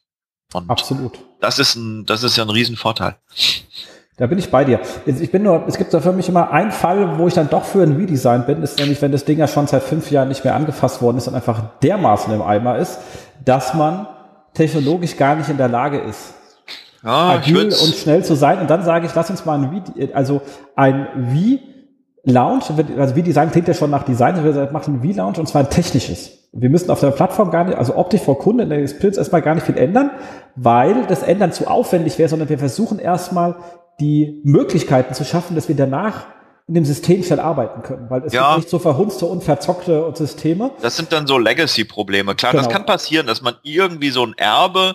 Und 0.53 0.71
Absolut. 0.71 1.19
Das 1.41 1.59
ist 1.59 1.75
ein, 1.75 2.07
das 2.07 2.23
ist 2.23 2.37
ja 2.37 2.45
ein 2.45 2.51
Riesenvorteil. 2.51 3.17
Da 4.19 4.27
bin 4.27 4.39
ich 4.39 4.51
bei 4.51 4.65
dir. 4.65 4.81
Ich 5.07 5.33
bin 5.33 5.43
nur, 5.43 5.65
es 5.67 5.79
gibt 5.79 5.95
da 5.95 6.01
für 6.01 6.13
mich 6.13 6.29
immer 6.29 6.53
einen 6.53 6.71
Fall, 6.71 7.19
wo 7.19 7.29
ich 7.29 7.35
dann 7.35 7.49
doch 7.49 7.65
für 7.65 7.83
ein 7.83 7.97
Redesign 7.97 8.45
bin, 8.45 8.63
ist 8.63 8.79
nämlich, 8.79 9.01
wenn 9.01 9.11
das 9.11 9.25
Ding 9.25 9.39
ja 9.39 9.49
schon 9.49 9.67
seit 9.67 9.83
fünf 9.83 10.11
Jahren 10.11 10.29
nicht 10.29 10.45
mehr 10.45 10.55
angefasst 10.55 11.01
worden 11.01 11.17
ist 11.17 11.29
und 11.29 11.35
einfach 11.35 11.63
dermaßen 11.83 12.33
im 12.35 12.43
Eimer 12.43 12.77
ist, 12.77 12.99
dass 13.45 13.73
man 13.73 14.07
technologisch 14.53 15.17
gar 15.17 15.35
nicht 15.37 15.49
in 15.49 15.57
der 15.57 15.69
Lage 15.69 15.99
ist, 15.99 16.35
ah, 17.03 17.33
agil 17.33 17.65
und 17.65 17.95
schnell 17.95 18.23
zu 18.23 18.35
sein. 18.35 18.61
Und 18.61 18.69
dann 18.69 18.85
sage 18.85 19.07
ich, 19.07 19.15
lass 19.15 19.31
uns 19.31 19.47
mal 19.47 19.59
ein 19.59 19.71
Wie, 19.73 20.15
also 20.15 20.43
ein 20.77 21.09
Wie 21.17 21.61
Lounge, 22.25 22.63
also 22.99 23.17
wie 23.17 23.23
Design 23.23 23.51
klingt 23.51 23.67
ja 23.67 23.75
schon 23.75 23.91
nach 23.91 24.05
Design, 24.05 24.45
wir 24.45 24.71
machen 24.71 24.95
ein 24.95 25.01
V-Lounge 25.01 25.39
und 25.39 25.49
zwar 25.49 25.63
ein 25.63 25.71
technisches. 25.71 26.49
Wir 26.53 26.71
müssen 26.71 26.91
auf 26.91 27.01
der 27.01 27.11
Plattform 27.11 27.51
gar 27.51 27.65
nicht, 27.65 27.77
also 27.77 27.97
optisch 27.97 28.21
vor 28.21 28.39
Kunde 28.39 28.65
in 28.65 28.71
der 28.71 28.79
Experience 28.79 29.17
erstmal 29.17 29.43
gar 29.43 29.55
nicht 29.55 29.67
viel 29.67 29.77
ändern, 29.77 30.11
weil 30.55 31.07
das 31.09 31.23
Ändern 31.23 31.51
zu 31.51 31.67
aufwendig 31.67 32.19
wäre, 32.19 32.29
sondern 32.29 32.49
wir 32.49 32.59
versuchen 32.59 32.99
erstmal 32.99 33.57
die 34.03 34.41
Möglichkeiten 34.45 35.15
zu 35.15 35.25
schaffen, 35.25 35.55
dass 35.55 35.69
wir 35.69 35.77
danach 35.77 36.27
in 36.69 36.75
dem 36.75 36.85
System 36.85 37.23
schnell 37.23 37.41
arbeiten 37.41 37.83
können, 37.83 38.09
weil 38.09 38.23
es 38.25 38.33
ja. 38.33 38.51
gibt 38.51 38.65
nicht 38.65 38.71
so 38.71 38.79
verhunzte 38.79 39.27
und 39.27 39.43
verzockte 39.43 40.13
Systeme. 40.15 40.71
Das 40.81 40.97
sind 40.97 41.13
dann 41.13 41.27
so 41.27 41.39
Legacy-Probleme. 41.39 42.35
Klar, 42.35 42.53
genau. 42.53 42.65
das 42.65 42.73
kann 42.73 42.87
passieren, 42.87 43.27
dass 43.27 43.43
man 43.43 43.55
irgendwie 43.63 44.11
so 44.11 44.25
ein 44.25 44.35
Erbe 44.37 44.95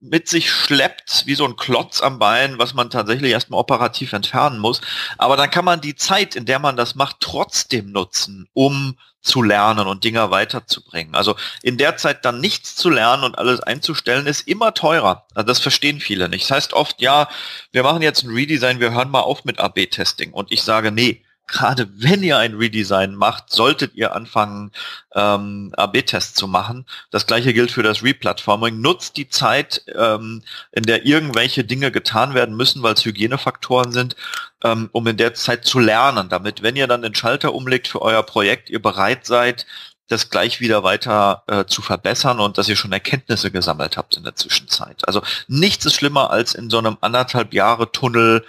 mit 0.00 0.28
sich 0.28 0.50
schleppt, 0.50 1.24
wie 1.26 1.34
so 1.34 1.44
ein 1.44 1.56
Klotz 1.56 2.00
am 2.00 2.18
Bein, 2.18 2.58
was 2.58 2.74
man 2.74 2.90
tatsächlich 2.90 3.32
erstmal 3.32 3.60
operativ 3.60 4.12
entfernen 4.12 4.58
muss. 4.58 4.80
Aber 5.18 5.36
dann 5.36 5.50
kann 5.50 5.64
man 5.64 5.80
die 5.80 5.94
Zeit, 5.94 6.36
in 6.36 6.46
der 6.46 6.58
man 6.58 6.76
das 6.76 6.94
macht, 6.94 7.16
trotzdem 7.20 7.92
nutzen, 7.92 8.48
um 8.54 8.96
zu 9.22 9.42
lernen 9.42 9.86
und 9.86 10.02
Dinger 10.02 10.30
weiterzubringen. 10.30 11.14
Also 11.14 11.36
in 11.62 11.76
der 11.76 11.98
Zeit 11.98 12.24
dann 12.24 12.40
nichts 12.40 12.74
zu 12.76 12.88
lernen 12.88 13.24
und 13.24 13.36
alles 13.36 13.60
einzustellen, 13.60 14.26
ist 14.26 14.48
immer 14.48 14.72
teurer. 14.72 15.26
Also 15.34 15.46
das 15.46 15.58
verstehen 15.58 16.00
viele 16.00 16.30
nicht. 16.30 16.44
Das 16.44 16.56
heißt 16.56 16.72
oft, 16.72 17.02
ja, 17.02 17.28
wir 17.72 17.82
machen 17.82 18.00
jetzt 18.00 18.24
ein 18.24 18.32
Redesign, 18.32 18.80
wir 18.80 18.92
hören 18.92 19.10
mal 19.10 19.20
auf 19.20 19.44
mit 19.44 19.60
AB-Testing. 19.60 20.32
Und 20.32 20.50
ich 20.50 20.62
sage, 20.62 20.90
nee, 20.90 21.22
gerade 21.50 21.88
wenn 21.94 22.22
ihr 22.22 22.38
ein 22.38 22.54
Redesign 22.54 23.14
macht, 23.14 23.52
solltet 23.52 23.94
ihr 23.94 24.14
anfangen, 24.14 24.70
ähm, 25.14 25.72
AB-Tests 25.76 26.34
zu 26.34 26.46
machen. 26.46 26.86
Das 27.10 27.26
gleiche 27.26 27.52
gilt 27.52 27.70
für 27.70 27.82
das 27.82 28.02
Replatforming. 28.02 28.80
Nutzt 28.80 29.16
die 29.16 29.28
Zeit, 29.28 29.84
ähm, 29.94 30.42
in 30.72 30.84
der 30.84 31.04
irgendwelche 31.04 31.64
Dinge 31.64 31.90
getan 31.90 32.34
werden 32.34 32.56
müssen, 32.56 32.82
weil 32.82 32.94
es 32.94 33.04
Hygienefaktoren 33.04 33.92
sind, 33.92 34.16
ähm, 34.62 34.88
um 34.92 35.06
in 35.06 35.16
der 35.16 35.34
Zeit 35.34 35.64
zu 35.64 35.80
lernen, 35.80 36.28
damit, 36.28 36.62
wenn 36.62 36.76
ihr 36.76 36.86
dann 36.86 37.02
den 37.02 37.14
Schalter 37.14 37.52
umlegt 37.52 37.88
für 37.88 38.00
euer 38.00 38.22
Projekt, 38.22 38.70
ihr 38.70 38.80
bereit 38.80 39.26
seid, 39.26 39.66
das 40.08 40.30
gleich 40.30 40.60
wieder 40.60 40.82
weiter 40.82 41.44
äh, 41.46 41.64
zu 41.66 41.82
verbessern 41.82 42.40
und 42.40 42.58
dass 42.58 42.68
ihr 42.68 42.76
schon 42.76 42.92
Erkenntnisse 42.92 43.50
gesammelt 43.50 43.96
habt 43.96 44.16
in 44.16 44.24
der 44.24 44.34
Zwischenzeit. 44.34 45.06
Also 45.06 45.22
nichts 45.46 45.86
ist 45.86 45.94
schlimmer 45.94 46.30
als 46.30 46.54
in 46.54 46.68
so 46.68 46.78
einem 46.78 46.96
anderthalb 47.00 47.54
Jahre 47.54 47.92
Tunnel 47.92 48.44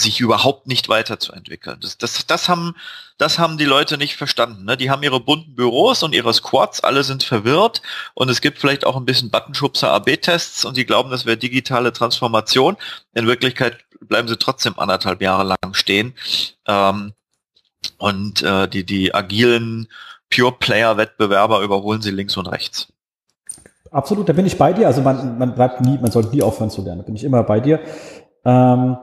sich 0.00 0.20
überhaupt 0.20 0.66
nicht 0.66 0.88
weiterzuentwickeln. 0.88 1.78
Das, 1.80 1.98
das, 1.98 2.26
das, 2.26 2.48
haben, 2.48 2.74
das 3.18 3.38
haben 3.38 3.58
die 3.58 3.64
Leute 3.64 3.98
nicht 3.98 4.16
verstanden. 4.16 4.64
Ne? 4.64 4.76
Die 4.76 4.90
haben 4.90 5.02
ihre 5.02 5.20
bunten 5.20 5.54
Büros 5.54 6.02
und 6.02 6.14
ihre 6.14 6.32
Squads, 6.32 6.82
alle 6.82 7.04
sind 7.04 7.22
verwirrt 7.22 7.82
und 8.14 8.28
es 8.28 8.40
gibt 8.40 8.58
vielleicht 8.58 8.86
auch 8.86 8.96
ein 8.96 9.04
bisschen 9.04 9.30
Buttonschubser 9.30 9.92
AB-Tests 9.92 10.64
und 10.64 10.76
die 10.76 10.86
glauben, 10.86 11.10
das 11.10 11.26
wäre 11.26 11.36
digitale 11.36 11.92
Transformation. 11.92 12.76
In 13.14 13.26
Wirklichkeit 13.26 13.78
bleiben 14.00 14.28
sie 14.28 14.36
trotzdem 14.36 14.78
anderthalb 14.78 15.20
Jahre 15.22 15.44
lang 15.44 15.74
stehen. 15.74 16.14
Ähm, 16.66 17.12
und 17.98 18.42
äh, 18.42 18.68
die, 18.68 18.84
die 18.84 19.14
agilen 19.14 19.88
Pure-Player-Wettbewerber 20.34 21.60
überholen 21.60 22.02
sie 22.02 22.10
links 22.10 22.36
und 22.36 22.46
rechts. 22.46 22.88
Absolut, 23.90 24.28
da 24.28 24.32
bin 24.32 24.46
ich 24.46 24.56
bei 24.56 24.72
dir. 24.72 24.86
Also 24.86 25.02
man, 25.02 25.38
man 25.38 25.54
bleibt 25.54 25.80
nie, 25.80 25.98
man 25.98 26.12
sollte 26.12 26.30
nie 26.30 26.42
aufhören 26.42 26.70
zu 26.70 26.82
lernen. 26.82 27.00
Da 27.00 27.06
bin 27.06 27.16
ich 27.16 27.24
immer 27.24 27.42
bei 27.42 27.60
dir. 27.60 27.80
Ähm, 28.44 28.96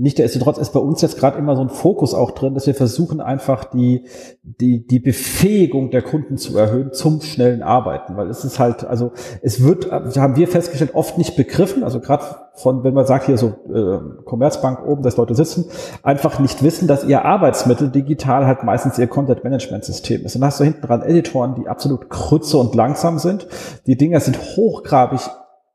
Nichtsdestotrotz 0.00 0.58
ist 0.58 0.72
bei 0.72 0.78
uns 0.78 1.02
jetzt 1.02 1.18
gerade 1.18 1.38
immer 1.38 1.56
so 1.56 1.62
ein 1.62 1.70
Fokus 1.70 2.14
auch 2.14 2.30
drin, 2.30 2.54
dass 2.54 2.68
wir 2.68 2.74
versuchen 2.76 3.20
einfach 3.20 3.64
die, 3.64 4.04
die, 4.44 4.86
die 4.86 5.00
Befähigung 5.00 5.90
der 5.90 6.02
Kunden 6.02 6.36
zu 6.36 6.56
erhöhen 6.56 6.92
zum 6.92 7.20
schnellen 7.20 7.64
Arbeiten, 7.64 8.16
weil 8.16 8.30
es 8.30 8.44
ist 8.44 8.60
halt, 8.60 8.84
also 8.84 9.10
es 9.42 9.60
wird, 9.60 9.90
haben 9.90 10.36
wir 10.36 10.46
festgestellt, 10.46 10.94
oft 10.94 11.18
nicht 11.18 11.34
begriffen, 11.34 11.82
also 11.82 11.98
gerade 11.98 12.22
von, 12.54 12.84
wenn 12.84 12.94
man 12.94 13.06
sagt 13.06 13.26
hier 13.26 13.38
so 13.38 13.48
äh, 13.74 14.22
Commerzbank 14.24 14.86
oben, 14.86 15.02
dass 15.02 15.16
Leute 15.16 15.34
sitzen, 15.34 15.64
einfach 16.04 16.38
nicht 16.38 16.62
wissen, 16.62 16.86
dass 16.86 17.02
ihr 17.02 17.24
Arbeitsmittel 17.24 17.90
digital 17.90 18.46
halt 18.46 18.62
meistens 18.62 19.00
ihr 19.00 19.08
Content-Management-System 19.08 20.24
ist. 20.24 20.36
Und 20.36 20.42
dann 20.42 20.48
hast 20.48 20.60
du 20.60 20.64
hinten 20.64 20.82
dran 20.82 21.02
Editoren, 21.02 21.56
die 21.56 21.66
absolut 21.66 22.08
krütze 22.08 22.56
und 22.56 22.72
langsam 22.76 23.18
sind. 23.18 23.48
Die 23.88 23.96
Dinger 23.96 24.20
sind 24.20 24.38
hochgrabig 24.38 25.22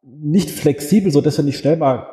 nicht 0.01 0.49
flexibel, 0.49 1.11
so 1.11 1.19
dass 1.19 1.37
er 1.37 1.43
nicht 1.43 1.57
schnell 1.57 1.75
mal 1.75 2.07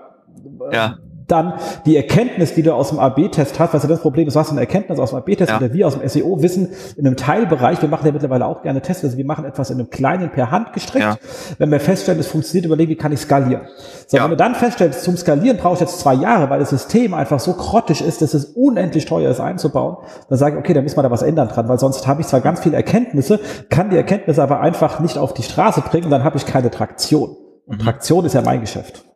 äh, 0.72 0.74
ja 0.74 0.96
dann 1.30 1.54
die 1.86 1.96
Erkenntnis, 1.96 2.54
die 2.54 2.62
du 2.62 2.74
aus 2.74 2.90
dem 2.90 2.98
AB-Test 2.98 3.58
hast, 3.58 3.74
was 3.74 3.82
ja 3.82 3.88
das 3.88 4.00
Problem 4.00 4.26
ist, 4.26 4.34
du 4.34 4.40
hast 4.40 4.50
eine 4.50 4.60
Erkenntnis 4.60 4.98
aus 4.98 5.10
dem 5.10 5.18
AB-Test 5.18 5.50
ja. 5.50 5.56
oder 5.56 5.72
wir 5.72 5.86
aus 5.86 5.98
dem 5.98 6.08
SEO 6.08 6.42
wissen, 6.42 6.70
in 6.96 7.06
einem 7.06 7.16
Teilbereich, 7.16 7.80
wir 7.82 7.88
machen 7.88 8.06
ja 8.06 8.12
mittlerweile 8.12 8.46
auch 8.46 8.62
gerne 8.62 8.80
Tests, 8.80 9.04
also 9.04 9.16
wir 9.16 9.24
machen 9.24 9.44
etwas 9.44 9.70
in 9.70 9.78
einem 9.78 9.90
kleinen 9.90 10.30
per 10.30 10.50
Hand 10.50 10.72
gestrickt. 10.72 11.04
Ja. 11.04 11.16
Wenn 11.58 11.70
wir 11.70 11.80
feststellen, 11.80 12.20
es 12.20 12.28
funktioniert, 12.28 12.66
überlegen, 12.66 12.90
wie 12.90 12.96
kann 12.96 13.12
ich 13.12 13.20
skalieren. 13.20 13.62
So, 14.06 14.16
ja. 14.16 14.24
wenn 14.24 14.30
du 14.30 14.36
dann 14.36 14.54
feststellst, 14.54 15.02
zum 15.02 15.16
Skalieren 15.16 15.56
brauche 15.56 15.74
ich 15.74 15.80
jetzt 15.80 16.00
zwei 16.00 16.14
Jahre, 16.14 16.50
weil 16.50 16.58
das 16.58 16.70
System 16.70 17.14
einfach 17.14 17.40
so 17.40 17.52
grottig 17.52 18.04
ist, 18.04 18.22
dass 18.22 18.34
es 18.34 18.46
unendlich 18.46 19.04
teuer 19.04 19.30
ist 19.30 19.40
einzubauen, 19.40 19.96
dann 20.28 20.38
sage 20.38 20.56
ich, 20.56 20.60
okay, 20.60 20.74
dann 20.74 20.84
müssen 20.84 20.96
wir 20.96 21.02
da 21.02 21.10
was 21.10 21.22
ändern 21.22 21.48
dran, 21.48 21.68
weil 21.68 21.78
sonst 21.78 22.06
habe 22.06 22.20
ich 22.20 22.26
zwar 22.26 22.40
ganz 22.40 22.60
viele 22.60 22.76
Erkenntnisse, 22.76 23.40
kann 23.68 23.90
die 23.90 23.96
Erkenntnisse 23.96 24.42
aber 24.42 24.60
einfach 24.60 25.00
nicht 25.00 25.18
auf 25.18 25.34
die 25.34 25.42
Straße 25.42 25.82
bringen, 25.82 26.10
dann 26.10 26.24
habe 26.24 26.36
ich 26.36 26.46
keine 26.46 26.70
Traktion. 26.70 27.36
Und 27.66 27.78
mhm. 27.78 27.84
Traktion 27.84 28.24
ist 28.24 28.34
ja 28.34 28.42
mein 28.42 28.60
Geschäft. 28.60 29.09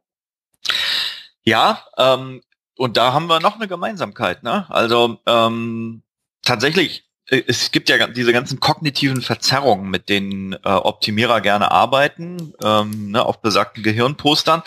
Ja, 1.44 1.84
ähm, 1.98 2.42
und 2.76 2.96
da 2.96 3.12
haben 3.12 3.26
wir 3.26 3.40
noch 3.40 3.56
eine 3.56 3.68
Gemeinsamkeit. 3.68 4.42
Ne? 4.42 4.66
Also 4.68 5.18
ähm, 5.26 6.02
tatsächlich, 6.42 7.04
äh, 7.28 7.42
es 7.46 7.70
gibt 7.70 7.88
ja 7.88 8.06
diese 8.06 8.32
ganzen 8.32 8.60
kognitiven 8.60 9.22
Verzerrungen, 9.22 9.90
mit 9.90 10.08
denen 10.08 10.54
äh, 10.54 10.58
Optimierer 10.64 11.40
gerne 11.40 11.70
arbeiten, 11.70 12.54
ähm, 12.62 13.10
ne, 13.10 13.24
auf 13.24 13.40
besagten 13.40 13.82
Gehirnpostern. 13.82 14.62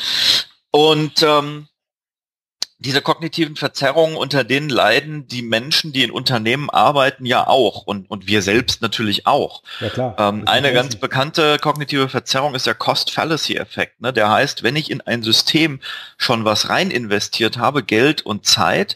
Und 0.72 1.24
ähm, 1.24 1.68
diese 2.80 3.02
kognitiven 3.02 3.56
Verzerrungen, 3.56 4.16
unter 4.16 4.44
denen 4.44 4.70
leiden 4.70 5.28
die 5.28 5.42
Menschen, 5.42 5.94
die 5.94 6.04
in 6.04 6.12
Unternehmen 6.12 6.70
arbeiten, 6.70 7.26
ja 7.26 7.48
auch 7.48 7.84
und, 7.84 8.10
und 8.10 8.28
wir 8.28 8.44
selbst 8.44 8.82
natürlich 8.82 9.26
auch. 9.26 9.64
Ja, 9.80 9.90
klar. 9.90 10.16
Ähm, 10.20 10.48
eine 10.48 10.72
ganz 10.74 10.96
bekannte 10.96 11.58
kognitive 11.58 12.08
Verzerrung 12.08 12.54
ist 12.54 12.68
der 12.68 12.76
Cost-Fallacy-Effekt. 12.76 14.02
Ne? 14.02 14.14
Der 14.14 14.30
heißt, 14.30 14.62
wenn 14.62 14.76
ich 14.76 14.92
in 14.92 15.02
ein 15.02 15.24
System 15.24 15.80
schon 16.18 16.46
was 16.46 16.70
rein 16.70 16.92
investiert 16.92 17.58
habe, 17.58 17.82
Geld 17.82 18.22
und 18.22 18.46
Zeit, 18.46 18.96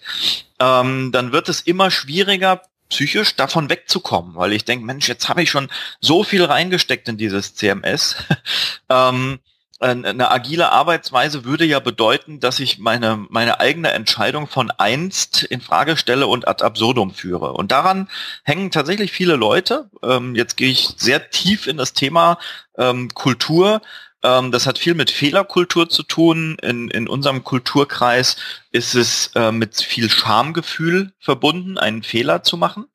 ähm, 0.60 1.12
dann 1.12 1.32
wird 1.32 1.50
es 1.50 1.62
immer 1.62 1.90
schwieriger, 1.90 2.62
psychisch 2.90 3.36
davon 3.36 3.70
wegzukommen, 3.70 4.36
weil 4.36 4.54
ich 4.54 4.66
denke, 4.66 4.86
Mensch, 4.86 5.08
jetzt 5.08 5.28
habe 5.28 5.42
ich 5.42 5.50
schon 5.50 5.70
so 6.02 6.24
viel 6.24 6.44
reingesteckt 6.44 7.08
in 7.08 7.18
dieses 7.18 7.56
CMS. 7.56 8.16
ähm, 8.90 9.40
eine 9.82 10.30
agile 10.30 10.72
Arbeitsweise 10.72 11.44
würde 11.44 11.66
ja 11.66 11.80
bedeuten, 11.80 12.40
dass 12.40 12.60
ich 12.60 12.78
meine, 12.78 13.26
meine 13.30 13.60
eigene 13.60 13.92
Entscheidung 13.92 14.48
von 14.48 14.70
einst 14.70 15.44
in 15.44 15.60
Frage 15.60 15.98
stelle 15.98 16.28
und 16.28 16.48
ad 16.48 16.64
absurdum 16.64 17.14
führe. 17.14 17.54
Und 17.54 17.72
daran 17.72 18.08
hängen 18.44 18.70
tatsächlich 18.70 19.12
viele 19.12 19.36
Leute. 19.36 19.90
Ähm, 20.04 20.36
jetzt 20.36 20.56
gehe 20.56 20.70
ich 20.70 20.94
sehr 20.98 21.32
tief 21.32 21.66
in 21.66 21.78
das 21.78 21.94
Thema 21.94 22.38
ähm, 22.78 23.10
Kultur. 23.14 23.82
Ähm, 24.24 24.52
das 24.52 24.68
hat 24.68 24.78
viel 24.78 24.94
mit 24.94 25.10
Fehlerkultur 25.10 25.90
zu 25.90 26.04
tun. 26.04 26.58
In, 26.62 26.90
in 26.90 27.08
unserem 27.08 27.44
Kulturkreis 27.44 28.36
ist 28.72 28.94
es 28.94 29.32
äh, 29.34 29.52
mit 29.52 29.82
viel 29.82 30.12
Schamgefühl 30.12 31.12
verbunden, 31.20 31.80
einen 31.80 32.04
Fehler 32.04 32.44
zu 32.44 32.56
machen, 32.56 32.86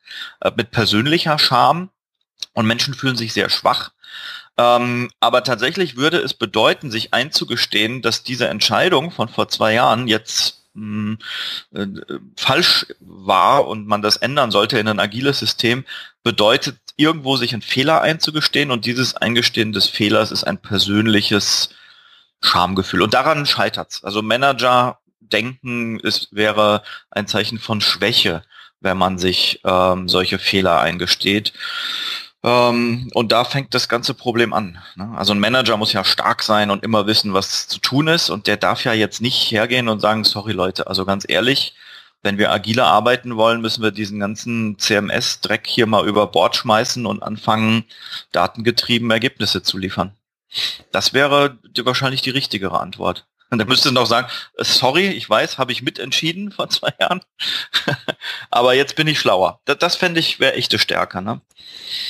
äh, 0.41 0.53
mit 0.57 0.70
persönlicher 0.70 1.39
Scham. 1.39 1.91
Und 2.53 2.66
Menschen 2.66 2.95
fühlen 2.95 3.16
sich 3.16 3.32
sehr 3.32 3.51
schwach. 3.51 3.91
Ähm, 4.59 5.11
aber 5.20 5.44
tatsächlich 5.44 5.96
würde 5.96 6.18
es 6.18 6.34
bedeuten, 6.34 6.90
sich 6.90 7.12
einzugestehen, 7.12 8.02
dass 8.02 8.22
diese 8.22 8.48
Entscheidung 8.48 9.11
von 9.11 9.28
vor 9.28 9.48
zwei 9.48 9.74
Jahren 9.74 10.09
jetzt 10.09 10.62
hm, 10.74 11.18
äh, 11.74 11.86
falsch 12.36 12.86
war 13.00 13.66
und 13.66 13.86
man 13.86 14.02
das 14.02 14.16
ändern 14.16 14.50
sollte 14.50 14.78
in 14.78 14.88
ein 14.88 15.00
agiles 15.00 15.38
System, 15.38 15.84
bedeutet 16.22 16.78
irgendwo 16.96 17.36
sich 17.36 17.52
einen 17.52 17.62
Fehler 17.62 18.00
einzugestehen 18.00 18.70
und 18.70 18.86
dieses 18.86 19.14
Eingestehen 19.14 19.72
des 19.72 19.88
Fehlers 19.88 20.30
ist 20.30 20.44
ein 20.44 20.59
persönliches 20.59 21.70
Schamgefühl. 22.40 23.02
Und 23.02 23.14
daran 23.14 23.46
scheitert's. 23.46 24.04
Also 24.04 24.22
Manager 24.22 24.98
denken, 25.20 26.00
es 26.02 26.28
wäre 26.30 26.82
ein 27.11 27.26
Zeichen 27.26 27.59
von 27.59 27.80
Schwäche, 27.80 28.42
wenn 28.80 28.96
man 28.96 29.18
sich 29.18 29.61
ähm, 29.64 30.09
solche 30.09 30.38
Fehler 30.38 30.80
eingesteht. 30.80 31.52
Ähm, 32.47 33.11
und 33.12 33.32
da 33.32 33.44
fängt 33.44 33.74
das 33.74 33.88
ganze 33.88 34.14
Problem 34.14 34.53
an. 34.53 34.78
Ne? 34.94 35.12
Also 35.16 35.34
ein 35.34 35.40
Manager 35.40 35.76
muss 35.76 35.92
ja 35.92 36.05
stark 36.05 36.42
sein 36.44 36.70
und 36.70 36.84
immer 36.84 37.07
wissen, 37.09 37.34
was 37.34 37.66
zu 37.66 37.80
tun 37.80 38.07
ist. 38.07 38.30
Und 38.30 38.47
der 38.47 38.57
darf 38.57 38.84
ja 38.84 38.92
jetzt 38.92 39.20
nicht 39.20 39.51
hergehen 39.51 39.88
und 39.88 40.01
sagen, 40.01 40.22
sorry 40.22 40.53
Leute, 40.53 40.86
also 40.86 41.05
ganz 41.05 41.24
ehrlich, 41.28 41.74
wenn 42.22 42.38
wir 42.38 42.53
agiler 42.53 42.86
arbeiten 42.86 43.36
wollen, 43.36 43.61
müssen 43.61 43.82
wir 43.82 43.90
diesen 43.90 44.20
ganzen 44.20 44.78
CMS-Dreck 44.78 45.66
hier 45.66 45.86
mal 45.86 46.07
über 46.07 46.28
Bord 46.28 46.57
schmeißen 46.57 47.05
und 47.05 47.22
anfangen, 47.22 47.84
datengetrieben 48.30 49.11
Ergebnisse 49.11 49.62
zu 49.62 49.76
liefern. 49.76 50.12
Das 50.92 51.12
wäre 51.12 51.59
wahrscheinlich 51.82 52.22
die 52.22 52.30
richtigere 52.30 52.80
Antwort. 52.80 53.26
Und 53.51 53.61
er 53.61 53.66
müsste 53.66 53.92
noch 53.92 54.07
sagen, 54.07 54.26
sorry, 54.57 55.07
ich 55.09 55.28
weiß, 55.28 55.59
habe 55.59 55.72
ich 55.72 55.82
mitentschieden 55.82 56.51
vor 56.51 56.68
zwei 56.68 56.92
Jahren. 57.01 57.20
aber 58.51 58.74
jetzt 58.74 58.97
bin 58.97 59.07
ich 59.07 59.20
schlauer. 59.20 59.61
Das, 59.64 59.78
das 59.78 59.97
fände 59.97 60.20
ich, 60.20 60.40
wäre 60.40 60.55
echte 60.55 60.78
Stärke. 60.78 61.22
Ne? 61.22 61.40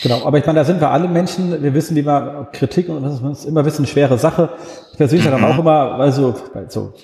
Genau, 0.02 0.26
aber 0.26 0.38
ich 0.38 0.46
meine, 0.46 0.60
da 0.60 0.64
sind 0.64 0.80
wir 0.80 0.90
alle 0.90 1.08
Menschen, 1.08 1.62
wir 1.62 1.74
wissen, 1.74 1.96
wie 1.96 2.02
man 2.02 2.50
Kritik 2.52 2.88
und 2.88 3.02
das 3.02 3.20
ist 3.38 3.44
immer 3.44 3.64
wissen, 3.64 3.86
schwere 3.86 4.18
Sache. 4.18 4.56
Ich 4.92 4.96
persönlich 4.96 5.26
mhm. 5.26 5.32
dann 5.32 5.44
auch 5.44 5.58
immer, 5.58 5.92
also 5.92 6.34
bei 6.54 6.68
so 6.68 6.94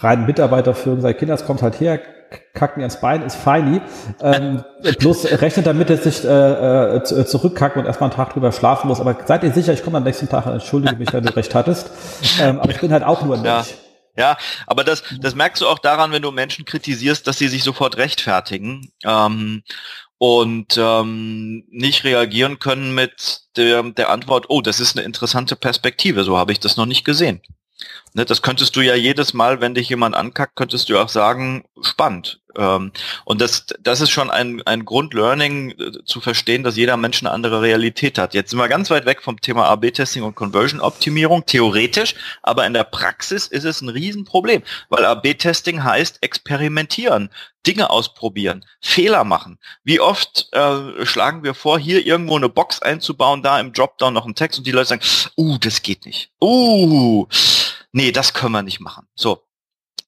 rein 0.00 0.26
Mitarbeiterführung, 0.26 1.00
seine 1.00 1.14
Kinder, 1.14 1.34
es 1.34 1.44
kommt 1.44 1.62
halt 1.62 1.80
her, 1.80 2.00
kacken 2.54 2.82
ins 2.82 3.00
Bein, 3.00 3.22
ist 3.22 3.36
feini. 3.36 3.80
Ähm, 4.22 4.64
bloß 4.98 5.26
rechnet 5.40 5.66
damit, 5.66 5.90
dass 5.90 6.06
ich 6.06 6.24
äh, 6.24 6.96
äh, 6.96 7.02
zurückkacken 7.02 7.80
und 7.80 7.86
erstmal 7.86 8.10
einen 8.10 8.16
Tag 8.16 8.32
drüber 8.32 8.52
schlafen 8.52 8.88
muss. 8.88 9.00
Aber 9.00 9.16
seid 9.26 9.42
ihr 9.42 9.52
sicher, 9.52 9.72
ich 9.72 9.82
komme 9.82 9.98
am 9.98 10.04
nächsten 10.04 10.28
Tag, 10.28 10.46
entschuldige 10.46 10.96
mich, 10.96 11.12
wenn 11.12 11.24
du 11.24 11.34
recht 11.34 11.54
hattest. 11.54 11.90
Ähm, 12.40 12.60
aber 12.60 12.70
ich 12.70 12.80
bin 12.80 12.92
halt 12.92 13.02
auch 13.02 13.22
nur 13.24 13.36
ein 13.36 13.42
Mensch. 13.42 13.70
Ja. 13.70 13.76
Ja, 14.16 14.36
aber 14.66 14.82
das, 14.82 15.04
das 15.20 15.36
merkst 15.36 15.62
du 15.62 15.68
auch 15.68 15.78
daran, 15.78 16.10
wenn 16.10 16.20
du 16.20 16.32
Menschen 16.32 16.64
kritisierst, 16.64 17.26
dass 17.26 17.38
sie 17.38 17.46
sich 17.46 17.62
sofort 17.62 17.96
rechtfertigen 17.96 18.90
ähm, 19.04 19.62
und 20.18 20.76
ähm, 20.76 21.64
nicht 21.70 22.04
reagieren 22.04 22.58
können 22.58 22.92
mit 22.94 23.42
der, 23.56 23.82
der 23.84 24.10
Antwort, 24.10 24.46
oh, 24.48 24.60
das 24.62 24.80
ist 24.80 24.96
eine 24.96 25.06
interessante 25.06 25.54
Perspektive, 25.54 26.24
so 26.24 26.36
habe 26.36 26.52
ich 26.52 26.60
das 26.60 26.76
noch 26.76 26.86
nicht 26.86 27.04
gesehen. 27.04 27.40
Ne, 28.12 28.24
das 28.24 28.42
könntest 28.42 28.74
du 28.74 28.80
ja 28.80 28.94
jedes 28.94 29.34
Mal, 29.34 29.60
wenn 29.60 29.74
dich 29.74 29.88
jemand 29.88 30.16
ankackt, 30.16 30.56
könntest 30.56 30.88
du 30.88 30.98
auch 30.98 31.08
sagen, 31.08 31.64
spannend. 31.80 32.40
Ähm, 32.56 32.90
und 33.24 33.40
das, 33.40 33.66
das 33.80 34.00
ist 34.00 34.10
schon 34.10 34.30
ein, 34.30 34.62
ein 34.66 34.84
Grundlearning 34.84 35.70
äh, 35.70 36.04
zu 36.04 36.20
verstehen, 36.20 36.64
dass 36.64 36.76
jeder 36.76 36.96
Mensch 36.96 37.22
eine 37.22 37.30
andere 37.30 37.62
Realität 37.62 38.18
hat. 38.18 38.34
Jetzt 38.34 38.50
sind 38.50 38.58
wir 38.58 38.68
ganz 38.68 38.90
weit 38.90 39.06
weg 39.06 39.22
vom 39.22 39.40
Thema 39.40 39.66
AB-Testing 39.68 40.24
und 40.24 40.34
Conversion-Optimierung, 40.34 41.46
theoretisch, 41.46 42.16
aber 42.42 42.66
in 42.66 42.74
der 42.74 42.84
Praxis 42.84 43.46
ist 43.46 43.64
es 43.64 43.80
ein 43.80 43.88
Riesenproblem, 43.88 44.62
weil 44.88 45.04
AB-Testing 45.04 45.84
heißt 45.84 46.18
experimentieren, 46.22 47.30
Dinge 47.66 47.90
ausprobieren, 47.90 48.64
Fehler 48.80 49.22
machen. 49.22 49.58
Wie 49.84 50.00
oft 50.00 50.48
äh, 50.52 51.06
schlagen 51.06 51.44
wir 51.44 51.54
vor, 51.54 51.78
hier 51.78 52.04
irgendwo 52.04 52.36
eine 52.36 52.48
Box 52.48 52.80
einzubauen, 52.80 53.42
da 53.42 53.60
im 53.60 53.72
Dropdown 53.72 54.14
noch 54.14 54.24
einen 54.24 54.34
Text 54.34 54.58
und 54.58 54.66
die 54.66 54.72
Leute 54.72 54.88
sagen, 54.88 55.02
uh, 55.36 55.58
das 55.58 55.82
geht 55.82 56.06
nicht. 56.06 56.30
Uh, 56.40 57.26
nee, 57.92 58.12
das 58.12 58.34
können 58.34 58.52
wir 58.52 58.62
nicht 58.62 58.80
machen. 58.80 59.06
So. 59.14 59.42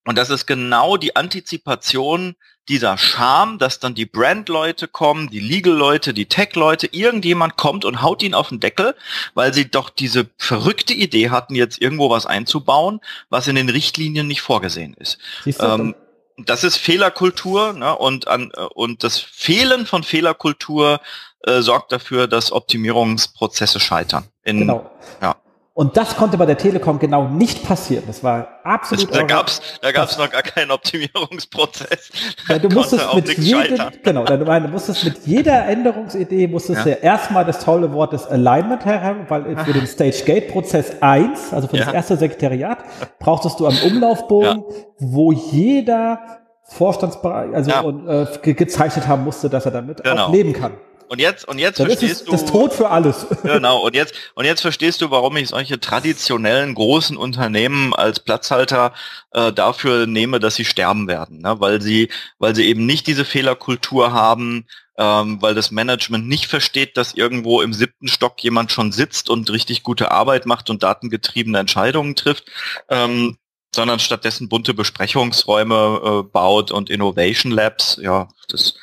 Und 0.04 0.18
das 0.18 0.30
ist 0.30 0.46
genau 0.46 0.96
die 0.96 1.14
Antizipation 1.14 2.34
dieser 2.68 2.96
Scham, 2.96 3.58
dass 3.58 3.80
dann 3.80 3.94
die 3.94 4.06
Brand-Leute 4.06 4.86
kommen, 4.86 5.30
die 5.30 5.40
Legal-Leute, 5.40 6.14
die 6.14 6.26
Tech-Leute, 6.26 6.88
irgendjemand 6.92 7.56
kommt 7.56 7.84
und 7.84 8.02
haut 8.02 8.22
ihn 8.22 8.34
auf 8.34 8.50
den 8.50 8.60
Deckel, 8.60 8.94
weil 9.34 9.52
sie 9.52 9.68
doch 9.70 9.90
diese 9.90 10.28
verrückte 10.38 10.92
Idee 10.92 11.30
hatten, 11.30 11.54
jetzt 11.54 11.80
irgendwo 11.80 12.10
was 12.10 12.26
einzubauen, 12.26 13.00
was 13.30 13.48
in 13.48 13.56
den 13.56 13.68
Richtlinien 13.68 14.26
nicht 14.26 14.42
vorgesehen 14.42 14.94
ist. 14.94 15.18
Ähm, 15.58 15.94
das 16.36 16.64
ist 16.64 16.76
Fehlerkultur 16.76 17.72
ne? 17.72 17.96
und, 17.96 18.28
an, 18.28 18.52
und 18.74 19.04
das 19.04 19.18
Fehlen 19.18 19.86
von 19.86 20.02
Fehlerkultur 20.04 21.00
äh, 21.40 21.60
sorgt 21.60 21.92
dafür, 21.92 22.28
dass 22.28 22.52
Optimierungsprozesse 22.52 23.80
scheitern. 23.80 24.28
In, 24.44 24.60
genau. 24.60 24.90
Ja. 25.20 25.36
Und 25.74 25.96
das 25.96 26.16
konnte 26.16 26.36
bei 26.36 26.44
der 26.44 26.58
Telekom 26.58 26.98
genau 26.98 27.28
nicht 27.28 27.64
passieren. 27.66 28.04
Das 28.06 28.22
war 28.22 28.60
absolut. 28.62 29.10
Das, 29.10 29.18
da 29.18 29.24
gab's, 29.24 29.62
da 29.80 29.90
gab's 29.90 30.18
noch 30.18 30.30
gar 30.30 30.42
keinen 30.42 30.70
Optimierungsprozess. 30.70 32.10
Ja, 32.46 32.58
du 32.58 32.68
musstest 32.74 33.14
mit 33.14 33.38
jedem, 33.38 33.78
genau, 34.02 34.24
du, 34.24 34.36
du 34.36 34.68
musstest 34.68 35.02
mit 35.04 35.24
jeder 35.24 35.64
Änderungsidee 35.66 36.46
musstest 36.46 36.84
ja. 36.84 36.92
ja 36.92 36.98
erstmal 36.98 37.46
das 37.46 37.64
tolle 37.64 37.90
Wort 37.94 38.12
des 38.12 38.26
Alignment 38.26 38.84
heran, 38.84 39.24
weil 39.28 39.56
für 39.64 39.72
den 39.72 39.86
Stage 39.86 40.22
Gate 40.26 40.48
Prozess 40.48 41.00
1, 41.00 41.54
also 41.54 41.68
für 41.68 41.78
ja. 41.78 41.86
das 41.86 41.94
erste 41.94 42.16
Sekretariat, 42.18 42.78
brauchtest 43.18 43.58
du 43.58 43.66
einen 43.66 43.80
Umlaufbogen, 43.80 44.64
ja. 44.68 44.84
wo 44.98 45.32
jeder 45.32 46.20
Vorstandsbereich, 46.64 47.54
also 47.54 47.72
und, 47.82 48.08
äh, 48.08 48.52
gezeichnet 48.52 49.08
haben 49.08 49.24
musste, 49.24 49.48
dass 49.48 49.64
er 49.64 49.72
damit 49.72 50.04
genau. 50.04 50.26
auch 50.26 50.32
leben 50.32 50.52
kann. 50.52 50.72
Und 51.12 51.18
jetzt, 51.18 51.46
und 51.46 51.58
jetzt 51.58 51.78
Dann 51.78 51.88
verstehst 51.88 52.26
du. 52.26 52.32
Das 52.32 52.46
Tod 52.46 52.72
für 52.72 52.88
alles. 52.88 53.26
Genau. 53.42 53.84
Und 53.84 53.94
jetzt, 53.94 54.14
und 54.34 54.46
jetzt 54.46 54.62
verstehst 54.62 55.02
du, 55.02 55.10
warum 55.10 55.36
ich 55.36 55.50
solche 55.50 55.78
traditionellen 55.78 56.72
großen 56.72 57.18
Unternehmen 57.18 57.92
als 57.92 58.18
Platzhalter 58.18 58.94
äh, 59.32 59.52
dafür 59.52 60.06
nehme, 60.06 60.40
dass 60.40 60.54
sie 60.54 60.64
sterben 60.64 61.08
werden. 61.08 61.42
Ne? 61.42 61.60
Weil 61.60 61.82
sie, 61.82 62.08
weil 62.38 62.54
sie 62.54 62.64
eben 62.64 62.86
nicht 62.86 63.06
diese 63.06 63.26
Fehlerkultur 63.26 64.14
haben, 64.14 64.64
ähm, 64.96 65.36
weil 65.42 65.54
das 65.54 65.70
Management 65.70 66.28
nicht 66.28 66.46
versteht, 66.46 66.96
dass 66.96 67.12
irgendwo 67.12 67.60
im 67.60 67.74
siebten 67.74 68.08
Stock 68.08 68.42
jemand 68.42 68.72
schon 68.72 68.90
sitzt 68.90 69.28
und 69.28 69.50
richtig 69.50 69.82
gute 69.82 70.12
Arbeit 70.12 70.46
macht 70.46 70.70
und 70.70 70.82
datengetriebene 70.82 71.58
Entscheidungen 71.58 72.16
trifft. 72.16 72.46
Ähm, 72.88 73.36
sondern 73.74 73.98
stattdessen 73.98 74.48
bunte 74.48 74.74
Besprechungsräume 74.74 76.00
äh, 76.04 76.22
baut 76.22 76.70
und 76.70 76.90
Innovation 76.90 77.52
Labs, 77.52 77.98
ja, 78.02 78.28
das 78.48 78.74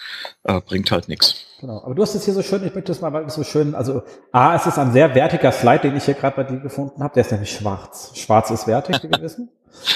äh, 0.43 0.59
bringt 0.61 0.91
halt 0.91 1.07
nichts. 1.07 1.35
Genau, 1.59 1.83
aber 1.83 1.93
du 1.93 2.01
hast 2.01 2.15
es 2.15 2.25
hier 2.25 2.33
so 2.33 2.41
schön, 2.41 2.65
ich 2.65 2.73
möchte 2.73 2.91
das 2.91 3.01
mal 3.01 3.29
so 3.29 3.43
schön, 3.43 3.75
also 3.75 4.01
A, 4.31 4.55
es 4.55 4.65
ist 4.65 4.77
ein 4.77 4.93
sehr 4.93 5.13
wertiger 5.13 5.51
Slide, 5.51 5.79
den 5.79 5.97
ich 5.97 6.05
hier 6.05 6.13
gerade 6.13 6.37
bei 6.37 6.43
dir 6.43 6.59
gefunden 6.59 7.03
habe, 7.03 7.13
der 7.13 7.21
ist 7.21 7.31
nämlich 7.31 7.51
schwarz. 7.51 8.11
Schwarz 8.15 8.49
ist 8.49 8.65
wertig, 8.65 9.03
wie 9.03 9.09
wir 9.09 9.21
wissen. 9.21 9.49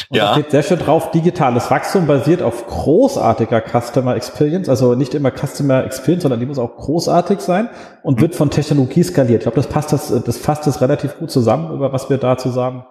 Und 0.10 0.18
ja. 0.18 0.28
da 0.28 0.34
steht 0.34 0.52
sehr 0.52 0.64
schön 0.64 0.80
drauf, 0.80 1.12
digitales 1.12 1.72
Wachstum 1.72 2.06
basiert 2.06 2.42
auf 2.42 2.68
großartiger 2.68 3.62
Customer 3.62 4.16
Experience, 4.16 4.70
also 4.70 4.94
nicht 4.94 5.14
immer 5.16 5.32
Customer 5.32 5.84
Experience, 5.84 6.24
sondern 6.24 6.40
die 6.40 6.46
muss 6.46 6.60
auch 6.60 6.76
großartig 6.78 7.40
sein 7.40 7.70
und 8.04 8.22
wird 8.22 8.36
von 8.36 8.52
Technologie 8.52 9.04
skaliert. 9.04 9.42
Ich 9.42 9.44
glaube, 9.44 9.56
das 9.56 9.68
passt 9.68 9.92
das, 9.92 10.14
das 10.24 10.38
fasst 10.38 10.68
das 10.68 10.82
relativ 10.82 11.18
gut 11.18 11.32
zusammen, 11.32 11.74
über 11.74 11.92
was 11.92 12.10
wir 12.10 12.18
da 12.18 12.38
zusammen 12.38 12.86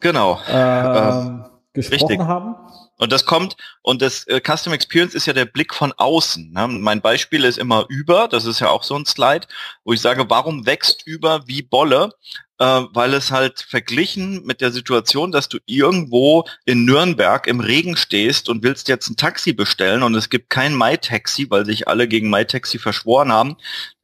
genau. 0.00 0.40
ähm, 0.48 1.44
gesprochen 1.72 2.08
Richtig. 2.08 2.20
haben. 2.20 2.56
Und 2.98 3.12
das 3.12 3.24
kommt, 3.24 3.56
und 3.82 4.02
das 4.02 4.26
äh, 4.26 4.40
Custom 4.40 4.72
Experience 4.72 5.14
ist 5.14 5.26
ja 5.26 5.32
der 5.32 5.44
Blick 5.44 5.72
von 5.72 5.92
außen. 5.96 6.52
Ne? 6.52 6.66
Mein 6.66 7.00
Beispiel 7.00 7.44
ist 7.44 7.58
immer 7.58 7.86
über, 7.88 8.26
das 8.26 8.44
ist 8.44 8.58
ja 8.60 8.70
auch 8.70 8.82
so 8.82 8.96
ein 8.96 9.06
Slide, 9.06 9.46
wo 9.84 9.92
ich 9.92 10.00
sage, 10.00 10.28
warum 10.28 10.66
wächst 10.66 11.06
über 11.06 11.46
wie 11.46 11.62
Bolle? 11.62 12.10
Äh, 12.60 12.82
weil 12.92 13.14
es 13.14 13.30
halt 13.30 13.60
verglichen 13.60 14.44
mit 14.44 14.60
der 14.60 14.72
Situation, 14.72 15.30
dass 15.30 15.48
du 15.48 15.58
irgendwo 15.66 16.44
in 16.64 16.84
Nürnberg 16.84 17.46
im 17.46 17.60
Regen 17.60 17.96
stehst 17.96 18.48
und 18.48 18.64
willst 18.64 18.88
jetzt 18.88 19.08
ein 19.08 19.16
Taxi 19.16 19.52
bestellen 19.52 20.02
und 20.02 20.16
es 20.16 20.28
gibt 20.28 20.50
kein 20.50 20.76
MyTaxi, 20.76 21.50
weil 21.50 21.64
sich 21.64 21.86
alle 21.86 22.08
gegen 22.08 22.30
MyTaxi 22.30 22.80
verschworen 22.80 23.30
haben, 23.30 23.56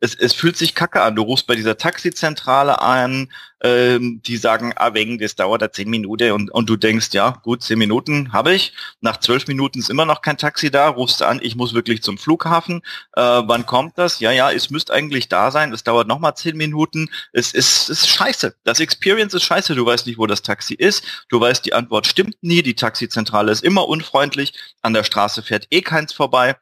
es, 0.05 0.15
es 0.15 0.35
fühlt 0.35 0.57
sich 0.57 0.75
kacke 0.75 1.01
an. 1.01 1.17
Du 1.17 1.23
rufst 1.23 1.47
bei 1.47 1.55
dieser 1.55 1.79
Taxizentrale 1.79 2.81
an, 2.83 3.33
ähm, 3.63 4.21
die 4.23 4.37
sagen, 4.37 4.75
ah, 4.77 4.93
wegen, 4.93 5.19
das 5.19 5.35
dauert 5.35 5.63
da 5.63 5.73
zehn 5.73 5.89
Minuten 5.89 6.33
und, 6.33 6.51
und 6.51 6.69
du 6.69 6.77
denkst, 6.77 7.09
ja, 7.13 7.31
gut, 7.43 7.63
zehn 7.63 7.79
Minuten 7.79 8.33
habe 8.33 8.53
ich. 8.53 8.75
Nach 9.01 9.17
zwölf 9.17 9.47
Minuten 9.47 9.79
ist 9.79 9.89
immer 9.89 10.05
noch 10.05 10.21
kein 10.21 10.37
Taxi 10.37 10.71
da, 10.71 10.89
rufst 10.89 11.23
an, 11.23 11.41
ich 11.43 11.57
muss 11.57 11.73
wirklich 11.73 12.03
zum 12.03 12.19
Flughafen. 12.19 12.83
Äh, 13.15 13.23
wann 13.23 13.65
kommt 13.65 13.97
das? 13.97 14.21
Ja, 14.21 14.31
ja, 14.31 14.53
es 14.53 14.69
müsste 14.69 14.93
eigentlich 14.93 15.31
da 15.31 15.51
sein, 15.51 15.73
es 15.73 15.85
dauert 15.85 16.07
nochmal 16.07 16.37
zehn 16.37 16.59
Minuten. 16.59 17.09
Es 17.33 17.53
ist, 17.53 17.89
es 17.89 18.03
ist 18.03 18.09
scheiße. 18.11 18.44
Das 18.65 18.81
Experience 18.81 19.35
ist 19.35 19.45
scheiße. 19.45 19.75
Du 19.75 19.87
weißt 19.87 20.07
nicht, 20.07 20.19
wo 20.19 20.27
das 20.27 20.43
Taxi 20.43 20.75
ist. 20.75 21.05
Du 21.29 21.41
weißt, 21.41 21.65
die 21.65 21.75
Antwort 21.75 22.07
stimmt 22.07 22.37
nie. 22.43 22.63
Die 22.63 22.75
Taxizentrale 22.75 23.53
ist 23.53 23.65
immer 23.65 23.89
unfreundlich. 23.89 24.53
An 24.83 24.95
der 24.95 25.05
Straße 25.05 25.43
fährt 25.43 25.67
eh 25.71 25.83
keins 25.83 26.13
vorbei. 26.13 26.57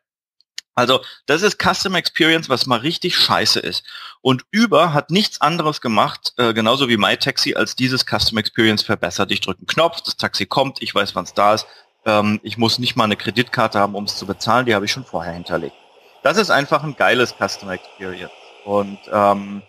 Also 0.74 1.00
das 1.26 1.42
ist 1.42 1.58
Custom 1.62 1.94
Experience, 1.94 2.48
was 2.48 2.66
mal 2.66 2.78
richtig 2.78 3.16
scheiße 3.16 3.60
ist. 3.60 3.84
Und 4.22 4.44
Uber 4.54 4.94
hat 4.94 5.10
nichts 5.10 5.40
anderes 5.40 5.80
gemacht, 5.80 6.32
äh, 6.38 6.54
genauso 6.54 6.88
wie 6.88 6.96
MyTaxi, 6.96 7.54
als 7.54 7.76
dieses 7.76 8.06
Custom 8.06 8.38
Experience 8.38 8.82
verbessert. 8.82 9.30
Ich 9.30 9.40
drücke 9.40 9.60
einen 9.60 9.66
Knopf, 9.66 10.00
das 10.00 10.16
Taxi 10.16 10.46
kommt, 10.46 10.80
ich 10.80 10.94
weiß, 10.94 11.14
wann 11.14 11.24
es 11.24 11.34
da 11.34 11.54
ist. 11.54 11.66
Ähm, 12.06 12.40
ich 12.42 12.56
muss 12.56 12.78
nicht 12.78 12.96
mal 12.96 13.04
eine 13.04 13.16
Kreditkarte 13.16 13.78
haben, 13.78 13.94
um 13.94 14.04
es 14.04 14.16
zu 14.16 14.26
bezahlen, 14.26 14.64
die 14.64 14.74
habe 14.74 14.86
ich 14.86 14.92
schon 14.92 15.04
vorher 15.04 15.34
hinterlegt. 15.34 15.76
Das 16.22 16.38
ist 16.38 16.50
einfach 16.50 16.82
ein 16.82 16.96
geiles 16.96 17.34
Customer 17.34 17.72
Experience. 17.72 18.32
Und 18.64 18.98
ähm, 19.12 19.62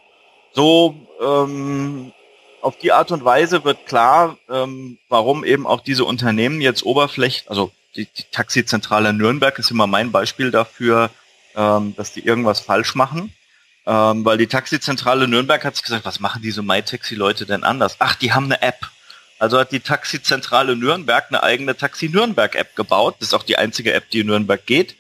so 0.54 0.96
ähm, 1.24 2.12
auf 2.62 2.78
die 2.78 2.92
Art 2.92 3.12
und 3.12 3.26
Weise 3.26 3.64
wird 3.64 3.86
klar, 3.86 4.38
ähm, 4.50 4.98
warum 5.10 5.44
eben 5.44 5.68
auch 5.68 5.82
diese 5.82 6.06
Unternehmen 6.06 6.62
jetzt 6.62 6.84
oberflächlich, 6.84 7.50
also 7.50 7.72
die, 7.96 8.06
die 8.06 8.24
Taxizentrale 8.32 9.14
Nürnberg 9.14 9.58
ist 9.60 9.72
immer 9.72 9.88
mein 9.88 10.12
Beispiel 10.12 10.52
dafür, 10.52 11.10
ähm, 11.56 11.96
dass 11.96 12.14
die 12.14 12.26
irgendwas 12.26 12.60
falsch 12.60 12.96
machen. 12.96 13.34
Ähm, 13.86 14.24
weil 14.24 14.38
die 14.38 14.48
Taxizentrale 14.48 15.28
Nürnberg 15.28 15.64
hat 15.66 15.76
sich 15.76 15.84
gesagt, 15.84 16.06
was 16.06 16.22
machen 16.22 16.42
diese 16.42 16.62
MyTaxi-Leute 16.62 17.46
denn 17.46 17.64
anders? 17.64 17.98
Ach, 18.00 18.16
die 18.16 18.32
haben 18.32 18.46
eine 18.46 18.62
App. 18.62 18.90
Also 19.40 19.60
hat 19.60 19.74
die 19.74 19.82
Taxizentrale 19.82 20.78
Nürnberg 20.78 21.26
eine 21.28 21.44
eigene 21.44 21.76
Taxi 21.76 22.08
Nürnberg 22.08 22.56
App 22.56 22.78
gebaut. 22.78 23.16
Das 23.20 23.30
ist 23.30 23.34
auch 23.34 23.44
die 23.44 23.58
einzige 23.58 23.94
App, 23.94 24.10
die 24.10 24.22
in 24.22 24.28
Nürnberg 24.28 24.66
geht. 24.66 24.96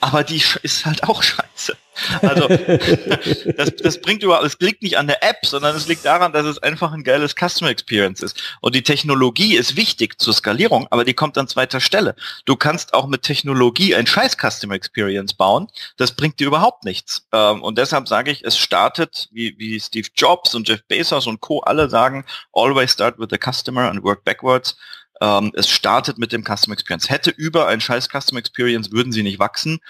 Aber 0.00 0.24
die 0.24 0.42
ist 0.62 0.86
halt 0.86 1.04
auch 1.04 1.22
scheiße. 1.22 1.76
Also 2.22 2.48
das, 3.56 3.76
das 3.76 4.00
bringt 4.00 4.22
überhaupt, 4.22 4.46
es 4.46 4.58
liegt 4.60 4.82
nicht 4.82 4.96
an 4.96 5.06
der 5.06 5.22
App, 5.22 5.44
sondern 5.44 5.76
es 5.76 5.86
liegt 5.86 6.04
daran, 6.04 6.32
dass 6.32 6.46
es 6.46 6.58
einfach 6.58 6.92
ein 6.92 7.04
geiles 7.04 7.34
Customer 7.34 7.70
Experience 7.70 8.22
ist. 8.22 8.42
Und 8.60 8.74
die 8.74 8.82
Technologie 8.82 9.56
ist 9.56 9.76
wichtig 9.76 10.18
zur 10.18 10.32
Skalierung, 10.32 10.86
aber 10.90 11.04
die 11.04 11.14
kommt 11.14 11.36
an 11.36 11.48
zweiter 11.48 11.80
Stelle. 11.80 12.14
Du 12.44 12.56
kannst 12.56 12.94
auch 12.94 13.06
mit 13.06 13.22
Technologie 13.22 13.94
ein 13.94 14.06
scheiß 14.06 14.36
Customer 14.36 14.74
Experience 14.74 15.34
bauen. 15.34 15.68
Das 15.96 16.12
bringt 16.12 16.40
dir 16.40 16.46
überhaupt 16.46 16.84
nichts. 16.84 17.26
Ähm, 17.32 17.62
und 17.62 17.78
deshalb 17.78 18.08
sage 18.08 18.30
ich, 18.30 18.44
es 18.44 18.56
startet, 18.56 19.28
wie, 19.32 19.54
wie 19.58 19.78
Steve 19.78 20.08
Jobs 20.16 20.54
und 20.54 20.68
Jeff 20.68 20.82
Bezos 20.88 21.26
und 21.26 21.40
Co. 21.40 21.60
alle 21.60 21.90
sagen, 21.90 22.24
always 22.52 22.92
start 22.92 23.18
with 23.18 23.28
the 23.30 23.38
customer 23.38 23.90
and 23.90 24.02
work 24.02 24.24
backwards 24.24 24.76
ähm, 25.22 25.52
es 25.54 25.70
startet 25.70 26.18
mit 26.18 26.32
dem 26.32 26.44
Customer 26.44 26.74
Experience. 26.74 27.08
Hätte 27.08 27.30
über 27.30 27.68
ein 27.68 27.80
scheiß 27.80 28.08
Customer 28.08 28.40
Experience, 28.40 28.92
würden 28.92 29.12
sie 29.12 29.22
nicht 29.22 29.38
wachsen 29.38 29.80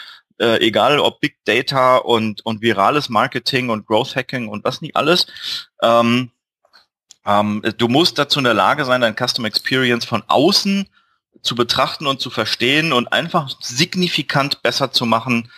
äh, 0.42 0.60
egal 0.60 0.98
ob 0.98 1.20
Big 1.20 1.36
Data 1.44 1.96
und, 1.96 2.44
und 2.44 2.62
virales 2.62 3.08
Marketing 3.08 3.70
und 3.70 3.86
Growth 3.86 4.16
Hacking 4.16 4.48
und 4.48 4.64
was 4.64 4.80
nicht 4.80 4.96
alles. 4.96 5.26
Ähm, 5.82 6.30
ähm, 7.24 7.62
du 7.78 7.88
musst 7.88 8.18
dazu 8.18 8.40
in 8.40 8.44
der 8.44 8.54
Lage 8.54 8.84
sein, 8.84 9.00
dein 9.00 9.16
Custom 9.16 9.44
Experience 9.44 10.04
von 10.04 10.24
außen 10.26 10.88
zu 11.42 11.54
betrachten 11.54 12.06
und 12.06 12.20
zu 12.20 12.30
verstehen 12.30 12.92
und 12.92 13.12
einfach 13.12 13.50
signifikant 13.60 14.62
besser 14.62 14.92
zu 14.92 15.06
machen 15.06 15.50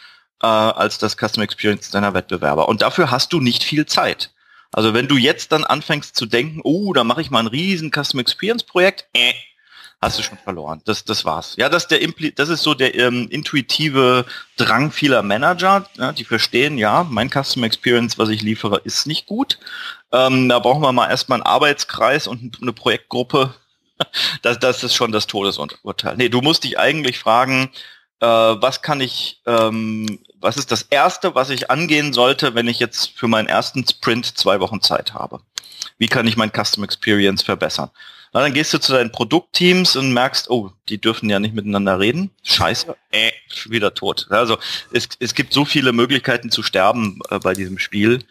äh, 0.43 0.47
als 0.47 0.99
das 0.99 1.17
Custom 1.17 1.43
Experience 1.43 1.91
deiner 1.91 2.15
Wettbewerber. 2.15 2.69
Und 2.69 2.83
dafür 2.83 3.11
hast 3.11 3.33
du 3.33 3.41
nicht 3.41 3.65
viel 3.65 3.87
Zeit. 3.87 4.33
Also 4.71 4.93
wenn 4.93 5.09
du 5.09 5.17
jetzt 5.17 5.53
dann 5.53 5.65
anfängst 5.65 6.17
zu 6.17 6.27
denken, 6.27 6.61
oh, 6.65 6.93
da 6.93 7.05
mache 7.05 7.21
ich 7.21 7.31
mal 7.31 7.41
ein 7.41 7.47
riesen 7.47 7.91
Custom 7.91 8.21
Experience 8.21 8.65
Projekt, 8.65 9.07
äh, 9.15 9.33
hast 10.05 10.19
du 10.19 10.23
schon 10.23 10.39
verloren. 10.39 10.81
Das, 10.85 11.05
das 11.05 11.25
war's. 11.25 11.55
Ja, 11.57 11.69
das, 11.69 11.89
der 11.89 12.01
Impli 12.01 12.33
das 12.35 12.49
ist 12.49 12.63
so 12.63 12.75
der 12.75 12.95
ähm, 12.95 13.29
intuitive 13.31 14.25
Drang 14.57 14.93
vieler 14.93 15.23
Manager, 15.23 15.89
ja, 15.99 16.13
die 16.13 16.25
verstehen, 16.25 16.79
ja, 16.79 17.07
mein 17.09 17.31
Customer 17.31 17.67
Experience, 17.67 18.19
was 18.19 18.29
ich 18.29 18.43
liefere, 18.43 18.81
ist 18.85 19.07
nicht 19.07 19.27
gut. 19.27 19.59
Ähm, 20.13 20.49
da 20.49 20.59
brauchen 20.59 20.83
wir 20.83 20.93
mal 20.93 21.11
erstmal 21.11 21.39
einen 21.39 21.47
Arbeitskreis 21.47 22.27
und 22.27 22.59
eine 22.63 22.73
Projektgruppe. 22.73 23.55
das, 24.43 24.59
das 24.59 24.85
ist 24.85 24.95
schon 24.95 25.13
das 25.13 25.27
Todesurteil. 25.27 26.17
Nee, 26.17 26.29
du 26.29 26.41
musst 26.41 26.65
dich 26.65 26.79
eigentlich 26.79 27.19
fragen, 27.19 27.71
äh, 28.21 28.27
was 28.27 28.83
kann 28.83 29.01
ich, 29.01 29.41
ähm, 29.47 30.21
was 30.39 30.57
ist 30.57 30.71
das 30.71 30.83
Erste, 30.83 31.35
was 31.35 31.51
ich 31.51 31.71
angehen 31.71 32.13
sollte, 32.13 32.55
wenn 32.55 32.69
ich 32.69 32.79
jetzt 32.79 33.11
für 33.19 33.29
meinen 33.29 33.49
ersten 33.49 33.87
Sprint 33.87 34.39
zwei 34.39 34.61
Wochen 34.61 34.81
Zeit 34.81 35.15
habe? 35.15 35.41
Wie 35.99 36.09
kann 36.09 36.27
ich 36.27 36.37
mein 36.37 36.53
Custom 36.53 36.85
Experience 36.85 37.43
verbessern? 37.43 37.91
Na, 38.35 38.41
dann 38.41 38.53
gehst 38.53 38.75
du 38.75 38.79
zu 38.79 38.93
deinen 38.93 39.13
Produktteams 39.13 39.95
und 39.95 40.13
merkst, 40.13 40.51
oh, 40.51 40.73
die 40.89 41.01
dürfen 41.01 41.31
ja 41.31 41.39
nicht 41.39 41.55
miteinander 41.55 42.01
reden. 42.01 42.33
Scheiße, 42.43 42.97
äh, 43.13 43.31
wieder 43.69 43.95
tot. 43.95 44.27
Also 44.29 44.59
es, 44.93 45.09
es 45.21 45.37
gibt 45.37 45.53
so 45.53 45.65
viele 45.65 45.93
Möglichkeiten 45.93 46.51
zu 46.51 46.65
sterben 46.65 47.21
äh, 47.31 47.39
bei 47.39 47.55
diesem 47.55 47.79
Spiel. 47.79 48.25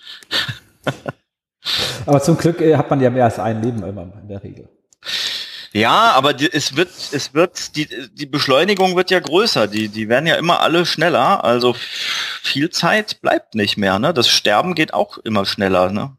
aber 2.05 2.21
zum 2.21 2.37
Glück 2.37 2.59
äh, 2.59 2.75
hat 2.75 2.89
man 2.89 2.99
ja 2.99 3.09
mehr 3.09 3.23
als 3.23 3.39
ein 3.39 3.63
Leben 3.63 3.81
immer 3.81 4.11
in 4.21 4.27
der 4.27 4.43
Regel. 4.43 4.67
Ja, 5.71 6.11
aber 6.11 6.33
die, 6.33 6.51
es 6.51 6.75
wird, 6.75 6.89
es 7.13 7.33
wird, 7.33 7.77
die, 7.77 7.87
die 8.13 8.25
Beschleunigung 8.25 8.97
wird 8.97 9.09
ja 9.09 9.21
größer. 9.21 9.67
Die, 9.67 9.87
die 9.87 10.09
werden 10.09 10.27
ja 10.27 10.35
immer 10.35 10.59
alle 10.59 10.85
schneller. 10.85 11.45
Also 11.45 11.77
viel 12.41 12.69
Zeit 12.71 13.21
bleibt 13.21 13.55
nicht 13.55 13.77
mehr. 13.77 13.99
Ne? 13.99 14.13
Das 14.13 14.27
Sterben 14.27 14.75
geht 14.75 14.93
auch 14.93 15.17
immer 15.19 15.45
schneller. 15.45 15.91
Ne? 15.91 16.17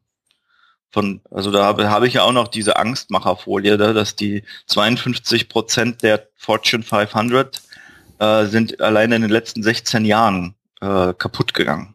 Von, 0.94 1.20
also 1.32 1.50
da 1.50 1.64
habe, 1.64 1.90
habe 1.90 2.06
ich 2.06 2.14
ja 2.14 2.22
auch 2.22 2.32
noch 2.32 2.46
diese 2.46 2.76
Angstmacherfolie, 2.76 3.76
da, 3.76 3.92
dass 3.92 4.14
die 4.14 4.44
52 4.66 5.48
Prozent 5.48 6.04
der 6.04 6.28
Fortune 6.36 6.84
500 6.84 7.60
äh, 8.20 8.44
sind 8.44 8.80
alleine 8.80 9.16
in 9.16 9.22
den 9.22 9.30
letzten 9.30 9.64
16 9.64 10.04
Jahren 10.04 10.54
äh, 10.80 11.12
kaputt 11.12 11.52
gegangen. 11.52 11.94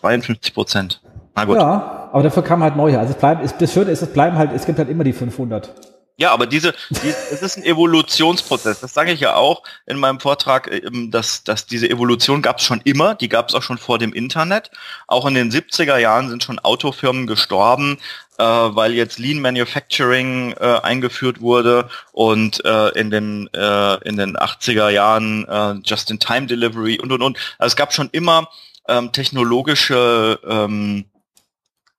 52 0.00 0.52
Prozent. 0.52 1.00
Na 1.34 1.46
gut. 1.46 1.56
Ja, 1.56 2.10
aber 2.12 2.22
dafür 2.22 2.44
kamen 2.44 2.62
halt 2.62 2.76
neue. 2.76 2.98
Also 2.98 3.14
es 3.14 3.18
bleibt, 3.18 3.42
es, 3.42 3.56
das 3.56 3.72
Schöne 3.72 3.90
ist, 3.90 4.02
es 4.02 4.12
bleiben 4.12 4.36
halt, 4.36 4.50
es 4.54 4.66
gibt 4.66 4.78
halt 4.78 4.90
immer 4.90 5.02
die 5.02 5.14
500. 5.14 5.93
Ja, 6.16 6.30
aber 6.32 6.46
diese, 6.46 6.74
die, 6.90 7.08
es 7.08 7.42
ist 7.42 7.56
ein 7.56 7.64
Evolutionsprozess. 7.64 8.78
Das 8.78 8.94
sage 8.94 9.10
ich 9.10 9.18
ja 9.18 9.34
auch 9.34 9.64
in 9.84 9.98
meinem 9.98 10.20
Vortrag, 10.20 10.70
ähm, 10.70 11.10
dass, 11.10 11.42
dass 11.42 11.66
diese 11.66 11.90
Evolution 11.90 12.40
gab 12.40 12.58
es 12.58 12.64
schon 12.64 12.80
immer, 12.82 13.16
die 13.16 13.28
gab 13.28 13.48
es 13.48 13.54
auch 13.56 13.62
schon 13.62 13.78
vor 13.78 13.98
dem 13.98 14.12
Internet. 14.12 14.70
Auch 15.08 15.26
in 15.26 15.34
den 15.34 15.50
70er 15.50 15.98
Jahren 15.98 16.28
sind 16.28 16.44
schon 16.44 16.60
Autofirmen 16.60 17.26
gestorben, 17.26 17.98
äh, 18.38 18.44
weil 18.44 18.94
jetzt 18.94 19.18
Lean 19.18 19.40
Manufacturing 19.40 20.52
äh, 20.52 20.78
eingeführt 20.84 21.40
wurde 21.40 21.88
und 22.12 22.64
äh, 22.64 22.90
in 22.90 23.10
den 23.10 23.48
äh, 23.52 24.08
in 24.08 24.16
den 24.16 24.36
80er 24.36 24.90
Jahren 24.90 25.48
äh, 25.48 25.74
Just-in-Time-Delivery 25.84 27.00
und 27.00 27.10
und 27.10 27.22
und. 27.22 27.38
Also 27.58 27.72
es 27.72 27.76
gab 27.76 27.92
schon 27.92 28.08
immer 28.12 28.48
ähm, 28.86 29.10
technologische 29.10 30.38
ähm, 30.46 31.06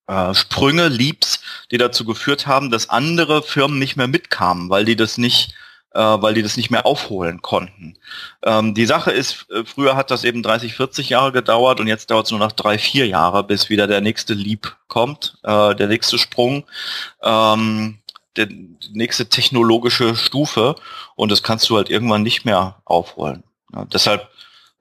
äh, 0.08 0.34
Sprünge, 0.34 0.88
Leaps, 0.88 1.42
die 1.72 1.78
dazu 1.78 2.06
geführt 2.06 2.48
haben, 2.48 2.72
dass 2.72 2.90
andere 2.90 3.42
Firmen 3.44 3.80
nicht 3.80 3.96
mehr 3.96 4.08
mitkamen, 4.08 4.70
weil 4.70 4.86
die 4.86 4.96
das 4.96 5.18
nicht 5.18 5.56
äh, 5.96 6.00
weil 6.00 6.34
die 6.34 6.44
das 6.44 6.58
nicht 6.58 6.70
mehr 6.70 6.86
aufholen 6.86 7.42
konnten. 7.42 7.98
Ähm, 8.44 8.74
die 8.74 8.86
Sache 8.86 9.12
ist, 9.12 9.50
äh, 9.50 9.64
früher 9.64 9.96
hat 9.96 10.12
das 10.12 10.26
eben 10.26 10.44
30, 10.44 10.76
40 10.76 11.10
Jahre 11.10 11.32
gedauert 11.32 11.80
und 11.80 11.88
jetzt 11.88 12.12
dauert 12.12 12.26
es 12.26 12.32
nur 12.32 12.40
noch 12.40 12.52
drei, 12.52 12.78
vier 12.78 13.08
Jahre, 13.08 13.46
bis 13.46 13.70
wieder 13.70 13.88
der 13.88 14.02
nächste 14.02 14.34
Leap 14.34 14.76
kommt, 14.90 15.38
äh, 15.44 15.74
der 15.74 15.88
nächste 15.88 16.18
Sprung, 16.18 16.66
ähm, 17.24 18.00
der 18.36 18.48
die 18.48 18.78
nächste 18.92 19.30
technologische 19.30 20.18
Stufe 20.18 20.76
und 21.16 21.32
das 21.32 21.44
kannst 21.44 21.70
du 21.70 21.78
halt 21.78 21.90
irgendwann 21.90 22.24
nicht 22.24 22.44
mehr 22.44 22.82
aufholen. 22.84 23.44
Ja, 23.74 23.86
deshalb 23.86 24.30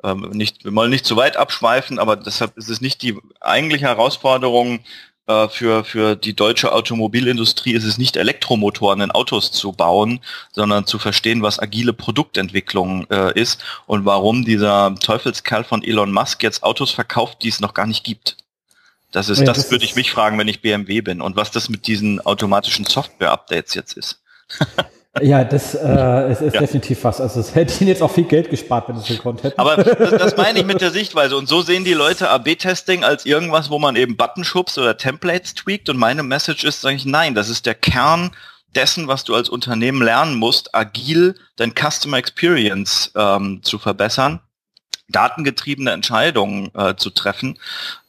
ähm, 0.03 0.31
nicht, 0.33 0.65
wir 0.65 0.75
wollen 0.75 0.91
nicht 0.91 1.07
zu 1.07 1.17
weit 1.17 1.37
abschweifen, 1.37 2.01
aber 2.01 2.17
deshalb 2.17 2.57
ist 2.59 2.69
es 2.69 2.81
nicht 2.81 3.03
die 3.03 3.17
eigentliche 3.41 3.87
Herausforderung, 3.87 4.81
äh, 5.27 5.49
für, 5.49 5.85
für 5.85 6.17
die 6.17 6.35
deutsche 6.35 6.73
Automobilindustrie 6.73 7.73
ist 7.73 7.85
es 7.85 7.99
nicht 7.99 8.17
Elektromotoren 8.17 9.01
in 9.01 9.11
Autos 9.11 9.53
zu 9.53 9.73
bauen, 9.73 10.21
sondern 10.53 10.87
zu 10.87 10.99
verstehen, 10.99 11.43
was 11.43 11.59
agile 11.59 11.93
Produktentwicklung 11.93 13.07
äh, 13.11 13.39
ist 13.39 13.65
und 13.87 14.05
warum 14.05 14.45
dieser 14.45 14.95
Teufelskerl 14.97 15.65
von 15.65 15.83
Elon 15.83 16.13
Musk 16.13 16.43
jetzt 16.43 16.63
Autos 16.63 16.91
verkauft, 16.91 17.39
die 17.43 17.49
es 17.49 17.61
noch 17.61 17.75
gar 17.75 17.87
nicht 17.87 18.05
gibt. 18.05 18.37
Das 19.13 19.29
ist, 19.29 19.39
ja, 19.39 19.45
das, 19.45 19.59
das 19.59 19.71
würde 19.71 19.85
ich 19.85 19.95
mich 19.95 20.11
fragen, 20.11 20.39
wenn 20.39 20.49
ich 20.49 20.61
BMW 20.61 21.01
bin 21.01 21.21
und 21.21 21.37
was 21.37 21.51
das 21.51 21.69
mit 21.69 21.87
diesen 21.87 22.21
automatischen 22.21 22.85
Software-Updates 22.85 23.75
jetzt 23.75 23.97
ist. 23.97 24.21
Ja, 25.23 25.45
das 25.45 25.75
äh, 25.77 26.33
ist, 26.33 26.41
ist 26.41 26.55
ja. 26.55 26.61
definitiv 26.61 27.05
was. 27.05 27.21
Also 27.21 27.39
es 27.39 27.55
hätte 27.55 27.73
ihnen 27.81 27.89
jetzt 27.89 28.03
auch 28.03 28.11
viel 28.11 28.25
Geld 28.25 28.51
gespart, 28.51 28.89
wenn 28.89 28.97
es 28.97 29.07
gekonnt 29.07 29.45
hätten. 29.45 29.61
Aber 29.61 29.77
das, 29.77 30.11
das 30.11 30.37
meine 30.37 30.59
ich 30.59 30.67
mit 30.67 30.81
der 30.81 30.91
Sichtweise. 30.91 31.37
Und 31.37 31.49
so 31.49 31.63
sehen 31.63 31.85
die 31.85 31.95
Leute 31.95 32.31
AB-Testing 32.31 33.05
als 33.05 33.25
irgendwas, 33.25 33.71
wo 33.71 33.79
man 33.79 33.95
eben 33.95 34.17
Button 34.17 34.43
schubst 34.43 34.77
oder 34.77 34.97
Templates 34.97 35.55
tweakt. 35.55 35.89
Und 35.89 35.99
meine 35.99 36.25
Message 36.25 36.65
ist 36.65 36.85
eigentlich, 36.85 37.07
nein, 37.07 37.35
das 37.35 37.49
ist 37.49 37.65
der 37.65 37.77
Kern 37.77 38.33
dessen, 38.75 39.07
was 39.07 39.23
du 39.23 39.37
als 39.37 39.49
Unternehmen 39.49 40.03
lernen 40.03 40.35
musst, 40.35 40.75
agil 40.75 41.37
dein 41.57 41.75
Customer 41.75 42.17
Experience 42.17 43.13
ähm, 43.15 43.61
zu 43.63 43.79
verbessern 43.79 44.41
datengetriebene 45.09 45.91
Entscheidungen 45.91 46.71
äh, 46.75 46.97
zu 46.97 47.11
treffen 47.11 47.59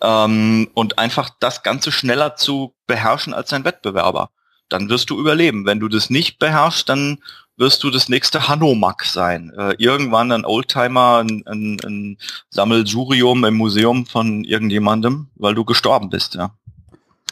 ähm, 0.02 0.70
und 0.74 0.98
einfach 0.98 1.30
das 1.42 1.62
Ganze 1.62 1.92
schneller 1.92 2.38
zu 2.38 2.74
beherrschen 2.88 3.34
als 3.34 3.50
dein 3.50 3.66
Wettbewerber 3.66 4.30
dann 4.70 4.90
wirst 4.90 5.10
du 5.10 5.20
überleben. 5.20 5.66
Wenn 5.66 5.80
du 5.80 5.88
das 5.88 6.10
nicht 6.10 6.40
beherrschst, 6.40 6.88
dann 6.90 7.20
wirst 7.58 7.84
du 7.84 7.90
das 7.90 8.10
nächste 8.10 8.48
Hanomag 8.48 9.04
sein. 9.04 9.54
Äh, 9.58 9.76
irgendwann 9.78 10.32
ein 10.32 10.46
Oldtimer, 10.46 11.20
ein, 11.20 11.44
ein, 11.46 11.78
ein 11.86 12.18
Sammelsurium 12.50 13.46
im 13.46 13.56
Museum 13.56 14.06
von 14.06 14.44
irgendjemandem, 14.44 15.28
weil 15.36 15.56
du 15.56 15.64
gestorben 15.64 16.10
bist, 16.10 16.36
ja. 16.36 16.52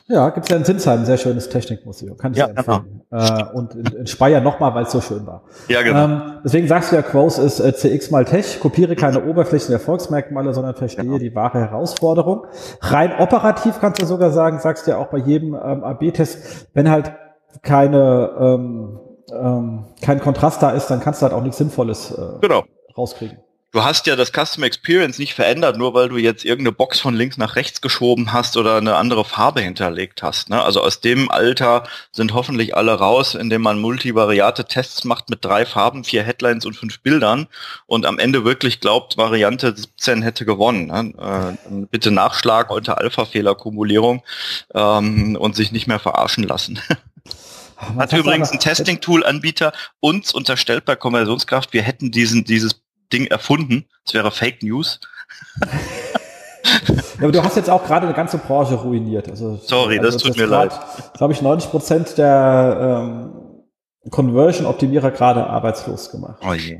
Ja, 0.07 0.29
gibt 0.29 0.45
es 0.45 0.49
ja 0.49 0.57
in 0.57 0.65
Sinsheim 0.65 0.99
ein 0.99 1.05
sehr 1.05 1.17
schönes 1.17 1.47
Technikmuseum, 1.47 2.17
kann 2.17 2.33
ich 2.33 2.37
ja, 2.37 2.47
empfehlen. 2.47 3.03
Äh, 3.09 3.43
und 3.53 3.73
in, 3.73 3.85
in 3.85 4.07
Speyer 4.07 4.41
nochmal, 4.41 4.75
weil 4.75 4.83
es 4.83 4.91
so 4.91 4.99
schön 4.99 5.25
war. 5.25 5.43
Ja, 5.69 5.81
genau. 5.81 6.03
Ähm, 6.03 6.21
deswegen 6.43 6.67
sagst 6.67 6.91
du 6.91 6.97
ja, 6.97 7.01
Quos 7.01 7.37
ist 7.37 7.61
äh, 7.61 7.73
CX 7.73 8.11
mal 8.11 8.25
Tech, 8.25 8.59
kopiere 8.59 8.97
keine 8.97 9.23
Oberflächen 9.23 9.71
Erfolgsmerkmale, 9.71 10.53
sondern 10.53 10.75
verstehe 10.75 11.05
genau. 11.05 11.19
die 11.19 11.33
wahre 11.33 11.61
Herausforderung. 11.61 12.45
Rein 12.81 13.13
operativ 13.17 13.75
kannst 13.79 14.01
du 14.01 14.05
sogar 14.05 14.31
sagen, 14.31 14.59
sagst 14.59 14.87
du 14.87 14.91
ja 14.91 14.97
auch 14.97 15.07
bei 15.07 15.19
jedem 15.19 15.53
ähm, 15.53 15.85
AB-Test, 15.85 16.67
wenn 16.73 16.89
halt 16.89 17.13
keine 17.61 18.31
ähm, 18.39 18.99
ähm, 19.31 19.85
kein 20.01 20.19
Kontrast 20.19 20.61
da 20.61 20.71
ist, 20.71 20.87
dann 20.87 20.99
kannst 20.99 21.21
du 21.21 21.25
halt 21.25 21.33
auch 21.33 21.41
nichts 21.41 21.57
Sinnvolles 21.57 22.11
äh, 22.11 22.39
genau. 22.41 22.63
rauskriegen 22.97 23.37
du 23.73 23.83
hast 23.83 24.07
ja 24.07 24.15
das 24.15 24.31
Custom 24.31 24.63
Experience 24.63 25.19
nicht 25.19 25.33
verändert, 25.33 25.77
nur 25.77 25.93
weil 25.93 26.07
du 26.07 26.17
jetzt 26.17 26.45
irgendeine 26.45 26.71
Box 26.71 26.99
von 26.99 27.15
links 27.15 27.37
nach 27.37 27.55
rechts 27.55 27.81
geschoben 27.81 28.31
hast 28.31 28.55
oder 28.55 28.77
eine 28.77 28.95
andere 28.95 29.25
Farbe 29.25 29.61
hinterlegt 29.61 30.23
hast. 30.23 30.49
Ne? 30.49 30.63
Also 30.63 30.81
aus 30.81 31.01
dem 31.01 31.29
Alter 31.29 31.83
sind 32.11 32.33
hoffentlich 32.33 32.77
alle 32.77 32.93
raus, 32.93 33.35
indem 33.35 33.63
man 33.63 33.81
multivariate 33.81 34.65
Tests 34.65 35.03
macht 35.03 35.29
mit 35.29 35.43
drei 35.43 35.65
Farben, 35.65 36.03
vier 36.03 36.23
Headlines 36.23 36.65
und 36.65 36.75
fünf 36.75 37.01
Bildern 37.01 37.47
und 37.87 38.05
am 38.05 38.19
Ende 38.19 38.45
wirklich 38.45 38.79
glaubt, 38.79 39.17
Variante 39.17 39.75
17 39.75 40.21
hätte 40.21 40.45
gewonnen. 40.45 40.87
Ne? 40.87 41.57
Äh, 41.69 41.85
bitte 41.89 42.11
Nachschlag 42.11 42.69
unter 42.69 42.99
Alpha-Fehlerkumulierung 42.99 44.23
ähm, 44.73 45.35
und 45.35 45.55
sich 45.55 45.71
nicht 45.71 45.87
mehr 45.87 45.99
verarschen 45.99 46.43
lassen. 46.43 46.79
Hat 47.97 48.13
übrigens 48.13 48.51
ein 48.51 48.59
Testing-Tool-Anbieter 48.59 49.73
uns 49.99 50.33
unterstellt 50.33 50.85
bei 50.85 50.95
Konversionskraft, 50.95 51.73
wir 51.73 51.81
hätten 51.81 52.11
diesen, 52.11 52.43
dieses 52.43 52.81
Ding 53.11 53.27
erfunden. 53.27 53.85
Es 54.05 54.13
wäre 54.13 54.31
Fake 54.31 54.63
News. 54.63 54.99
ja, 55.61 57.23
aber 57.23 57.31
du 57.31 57.43
hast 57.43 57.55
jetzt 57.55 57.69
auch 57.69 57.85
gerade 57.85 58.07
eine 58.07 58.15
ganze 58.15 58.37
Branche 58.37 58.75
ruiniert. 58.75 59.29
Also, 59.29 59.57
Sorry, 59.57 59.99
also, 59.99 60.11
das 60.11 60.21
tut 60.21 60.31
das 60.31 60.37
mir 60.37 60.45
leid. 60.45 60.71
Das 61.13 61.21
habe 61.21 61.33
ich 61.33 61.41
90 61.41 61.69
Prozent 61.69 62.17
der 62.17 63.03
ähm, 63.03 64.09
Conversion-Optimierer 64.09 65.11
gerade 65.11 65.45
arbeitslos 65.47 66.09
gemacht. 66.09 66.41
Oh 66.45 66.53
je. 66.53 66.79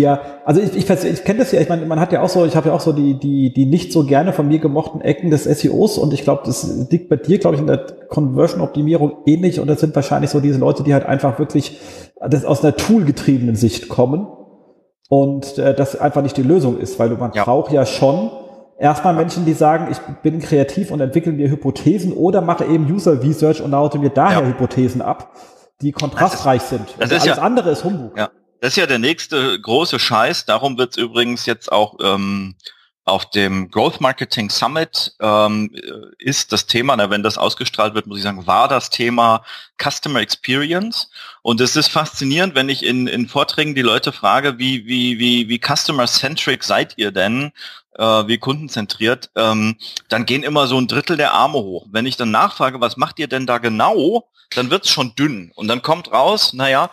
Ja, 0.00 0.20
also 0.44 0.60
ich, 0.60 0.74
ich, 0.76 0.88
ich 0.90 1.24
kenne 1.24 1.40
das 1.40 1.52
ja, 1.52 1.60
ich 1.60 1.68
meine, 1.68 1.84
man 1.86 2.00
hat 2.00 2.12
ja 2.12 2.22
auch 2.22 2.28
so, 2.28 2.44
ich 2.44 2.56
habe 2.56 2.68
ja 2.68 2.74
auch 2.74 2.80
so 2.80 2.92
die, 2.92 3.18
die, 3.18 3.52
die 3.52 3.66
nicht 3.66 3.92
so 3.92 4.04
gerne 4.04 4.32
von 4.32 4.48
mir 4.48 4.58
gemochten 4.58 5.00
Ecken 5.00 5.30
des 5.30 5.44
SEOs 5.44 5.98
und 5.98 6.12
ich 6.12 6.22
glaube, 6.22 6.42
das 6.46 6.88
liegt 6.90 7.08
bei 7.08 7.16
dir, 7.16 7.38
glaube 7.38 7.56
ich, 7.56 7.60
in 7.60 7.66
der 7.66 7.84
Conversion-Optimierung 8.08 9.18
ähnlich 9.26 9.60
und 9.60 9.68
das 9.68 9.80
sind 9.80 9.94
wahrscheinlich 9.94 10.30
so 10.30 10.40
diese 10.40 10.58
Leute, 10.58 10.82
die 10.82 10.94
halt 10.94 11.06
einfach 11.06 11.38
wirklich 11.38 11.78
das 12.26 12.44
aus 12.44 12.64
einer 12.64 12.74
toolgetriebenen 12.74 13.54
Sicht 13.54 13.88
kommen 13.88 14.26
und 15.08 15.58
äh, 15.58 15.74
das 15.74 15.98
einfach 16.00 16.22
nicht 16.22 16.36
die 16.36 16.42
Lösung 16.42 16.78
ist, 16.78 16.98
weil 16.98 17.10
man 17.10 17.32
ja. 17.34 17.44
braucht 17.44 17.72
ja 17.72 17.84
schon 17.86 18.30
erstmal 18.78 19.14
Menschen, 19.14 19.44
die 19.44 19.52
sagen, 19.52 19.88
ich 19.90 19.98
bin 20.22 20.40
kreativ 20.40 20.90
und 20.90 21.00
entwickle 21.00 21.32
mir 21.32 21.50
Hypothesen 21.50 22.12
oder 22.12 22.40
mache 22.40 22.64
eben 22.64 22.90
User 22.90 23.22
Research 23.22 23.62
und 23.62 23.70
laute 23.70 23.98
mir 23.98 24.10
daher 24.10 24.40
ja. 24.40 24.46
Hypothesen 24.46 25.02
ab, 25.02 25.32
die 25.82 25.92
kontrastreich 25.92 26.62
das 26.62 26.72
ist, 26.72 26.78
sind. 26.78 26.94
Das 26.98 27.10
ist 27.10 27.22
alles 27.22 27.36
ja, 27.36 27.42
andere 27.42 27.70
ist 27.70 27.84
Humbug. 27.84 28.16
Ja. 28.16 28.30
Das 28.60 28.72
ist 28.72 28.76
ja 28.76 28.86
der 28.86 28.98
nächste 28.98 29.60
große 29.60 29.98
Scheiß. 29.98 30.46
Darum 30.46 30.78
wird 30.78 30.92
es 30.92 30.96
übrigens 30.96 31.46
jetzt 31.46 31.70
auch 31.70 31.96
ähm, 32.00 32.54
auf 33.06 33.30
dem 33.30 33.70
Growth 33.70 34.00
Marketing 34.00 34.50
Summit 34.50 35.14
ähm, 35.20 35.70
ist 36.18 36.52
das 36.52 36.66
Thema, 36.66 36.96
na, 36.96 37.08
wenn 37.08 37.22
das 37.22 37.38
ausgestrahlt 37.38 37.94
wird, 37.94 38.08
muss 38.08 38.18
ich 38.18 38.24
sagen, 38.24 38.48
war 38.48 38.66
das 38.66 38.90
Thema 38.90 39.44
Customer 39.80 40.20
Experience. 40.20 41.08
Und 41.42 41.60
es 41.60 41.76
ist 41.76 41.88
faszinierend, 41.88 42.56
wenn 42.56 42.68
ich 42.68 42.84
in, 42.84 43.06
in 43.06 43.28
Vorträgen 43.28 43.76
die 43.76 43.82
Leute 43.82 44.10
frage, 44.10 44.58
wie, 44.58 44.86
wie, 44.86 45.20
wie, 45.20 45.48
wie 45.48 45.60
customer-centric 45.60 46.64
seid 46.64 46.94
ihr 46.96 47.12
denn? 47.12 47.52
Äh, 47.96 48.26
wie 48.26 48.38
kundenzentriert, 48.38 49.30
ähm, 49.36 49.76
dann 50.08 50.26
gehen 50.26 50.42
immer 50.42 50.66
so 50.66 50.78
ein 50.78 50.88
Drittel 50.88 51.16
der 51.16 51.32
Arme 51.32 51.58
hoch. 51.58 51.86
Wenn 51.90 52.06
ich 52.06 52.16
dann 52.16 52.30
nachfrage, 52.30 52.80
was 52.80 52.96
macht 52.96 53.18
ihr 53.18 53.28
denn 53.28 53.46
da 53.46 53.58
genau, 53.58 54.28
dann 54.54 54.70
wird's 54.70 54.90
schon 54.90 55.14
dünn. 55.14 55.52
Und 55.54 55.68
dann 55.68 55.80
kommt 55.80 56.12
raus, 56.12 56.52
naja, 56.52 56.90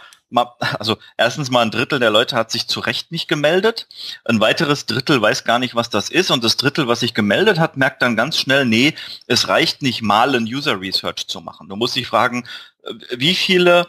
also 0.79 0.97
erstens 1.17 1.49
mal 1.51 1.61
ein 1.61 1.71
Drittel 1.71 1.99
der 1.99 2.09
Leute 2.09 2.36
hat 2.36 2.51
sich 2.51 2.67
zu 2.67 2.79
Recht 2.79 3.11
nicht 3.11 3.27
gemeldet. 3.27 3.88
Ein 4.25 4.39
weiteres 4.39 4.86
Drittel 4.86 5.21
weiß 5.21 5.43
gar 5.43 5.59
nicht, 5.59 5.75
was 5.75 5.89
das 5.89 6.09
ist. 6.09 6.31
Und 6.31 6.43
das 6.43 6.57
Drittel, 6.57 6.88
was 6.88 7.01
sich 7.01 7.13
gemeldet 7.13 7.59
hat, 7.59 7.77
merkt 7.77 8.01
dann 8.01 8.15
ganz 8.15 8.38
schnell, 8.38 8.65
nee, 8.65 8.93
es 9.27 9.47
reicht 9.47 9.81
nicht 9.81 10.01
mal 10.01 10.36
ein 10.36 10.43
User 10.43 10.79
Research 10.79 11.27
zu 11.27 11.41
machen. 11.41 11.69
Du 11.69 11.75
musst 11.75 11.95
dich 11.95 12.07
fragen, 12.07 12.45
äh, 12.84 12.93
wie 13.11 13.36
viele 13.36 13.88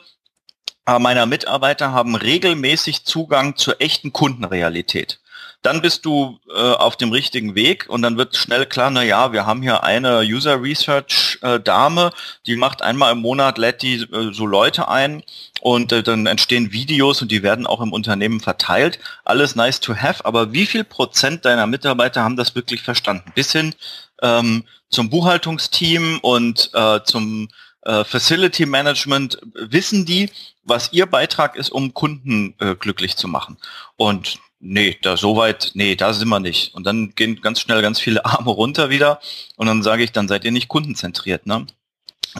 äh, 0.87 0.99
meiner 0.99 1.27
Mitarbeiter 1.27 1.93
haben 1.93 2.15
regelmäßig 2.15 3.05
Zugang 3.05 3.57
zur 3.57 3.81
echten 3.81 4.13
Kundenrealität 4.13 5.21
dann 5.65 5.81
bist 5.81 6.05
du 6.05 6.39
äh, 6.55 6.61
auf 6.61 6.97
dem 6.97 7.11
richtigen 7.11 7.55
Weg 7.55 7.87
und 7.89 8.03
dann 8.03 8.19
wird 8.19 8.37
schnell 8.37 8.67
klar, 8.67 8.91
na 8.91 9.03
ja, 9.03 9.33
wir 9.33 9.47
haben 9.47 9.63
hier 9.63 9.83
eine 9.83 10.21
User 10.21 10.63
Research 10.63 11.39
äh, 11.41 11.59
Dame, 11.59 12.11
die 12.47 12.57
macht 12.57 12.83
einmal 12.83 13.13
im 13.13 13.21
Monat, 13.21 13.57
lädt 13.57 13.81
die 13.81 14.03
äh, 14.03 14.33
so 14.35 14.45
Leute 14.45 14.89
ein 14.89 15.23
und 15.63 15.91
äh, 15.91 16.03
dann 16.03 16.27
entstehen 16.27 16.71
Videos 16.71 17.23
und 17.23 17.31
die 17.31 17.43
werden 17.43 17.67
auch 17.67 17.81
im 17.81 17.95
Unternehmen 17.95 18.41
verteilt. 18.41 18.99
Alles 19.25 19.57
nice 19.57 19.81
to 19.81 19.97
have, 19.97 20.27
aber 20.27 20.53
wie 20.53 20.67
viel 20.67 20.85
Prozent 20.85 21.47
deiner 21.47 21.67
Mitarbeiter 21.67 22.23
haben 22.23 22.37
das 22.37 22.55
wirklich 22.55 22.83
verstanden? 22.83 23.33
Bis 23.35 23.51
hin 23.53 23.75
ähm, 24.21 24.65
zum 24.91 25.09
Buchhaltungsteam 25.09 26.19
und 26.21 26.71
äh, 26.75 27.01
zum 27.05 27.49
äh, 27.87 28.05
Facility 28.05 28.67
Management 28.67 29.39
wissen 29.55 30.05
die, 30.05 30.31
was 30.63 30.93
ihr 30.93 31.07
Beitrag 31.07 31.57
ist, 31.57 31.71
um 31.71 31.95
Kunden 31.95 32.55
äh, 32.59 32.75
glücklich 32.75 33.17
zu 33.17 33.29
machen. 33.29 33.57
Und 33.97 34.39
nee, 34.65 34.99
da 35.03 35.17
soweit, 35.17 35.73
nee, 35.75 35.95
da 35.95 36.13
sind 36.13 36.29
wir 36.29 36.41
nicht. 36.41 36.75
Und 36.75 36.85
dann 36.85 37.15
gehen 37.15 37.41
ganz 37.41 37.61
schnell 37.61 37.83
ganz 37.83 38.01
viele 38.01 38.25
Arme 38.25 38.51
runter 38.51 38.91
wieder 38.91 39.21
und 39.57 39.67
dann 39.67 39.83
sage 39.83 40.03
ich, 40.03 40.13
dann 40.13 40.29
seid 40.29 40.45
ihr 40.45 40.53
nicht 40.53 40.69
kundenzentriert, 40.69 41.47
ne? 41.47 41.67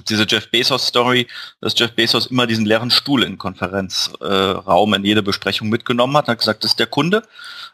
Diese 0.09 0.27
Jeff 0.29 0.51
Bezos 0.51 0.89
Story, 0.89 1.29
dass 1.61 1.79
Jeff 1.79 1.93
Bezos 1.93 2.27
immer 2.27 2.49
diesen 2.49 2.67
leeren 2.67 2.91
Stuhl 2.91 3.23
in 3.23 3.39
Konferenzraum 3.39 4.93
äh, 4.93 4.97
in 4.97 5.05
jede 5.05 5.23
Besprechung 5.23 5.69
mitgenommen 5.69 6.17
hat, 6.17 6.27
hat 6.27 6.39
gesagt, 6.39 6.65
das 6.65 6.73
ist 6.73 6.81
der 6.81 6.89
Kunde, 6.89 7.23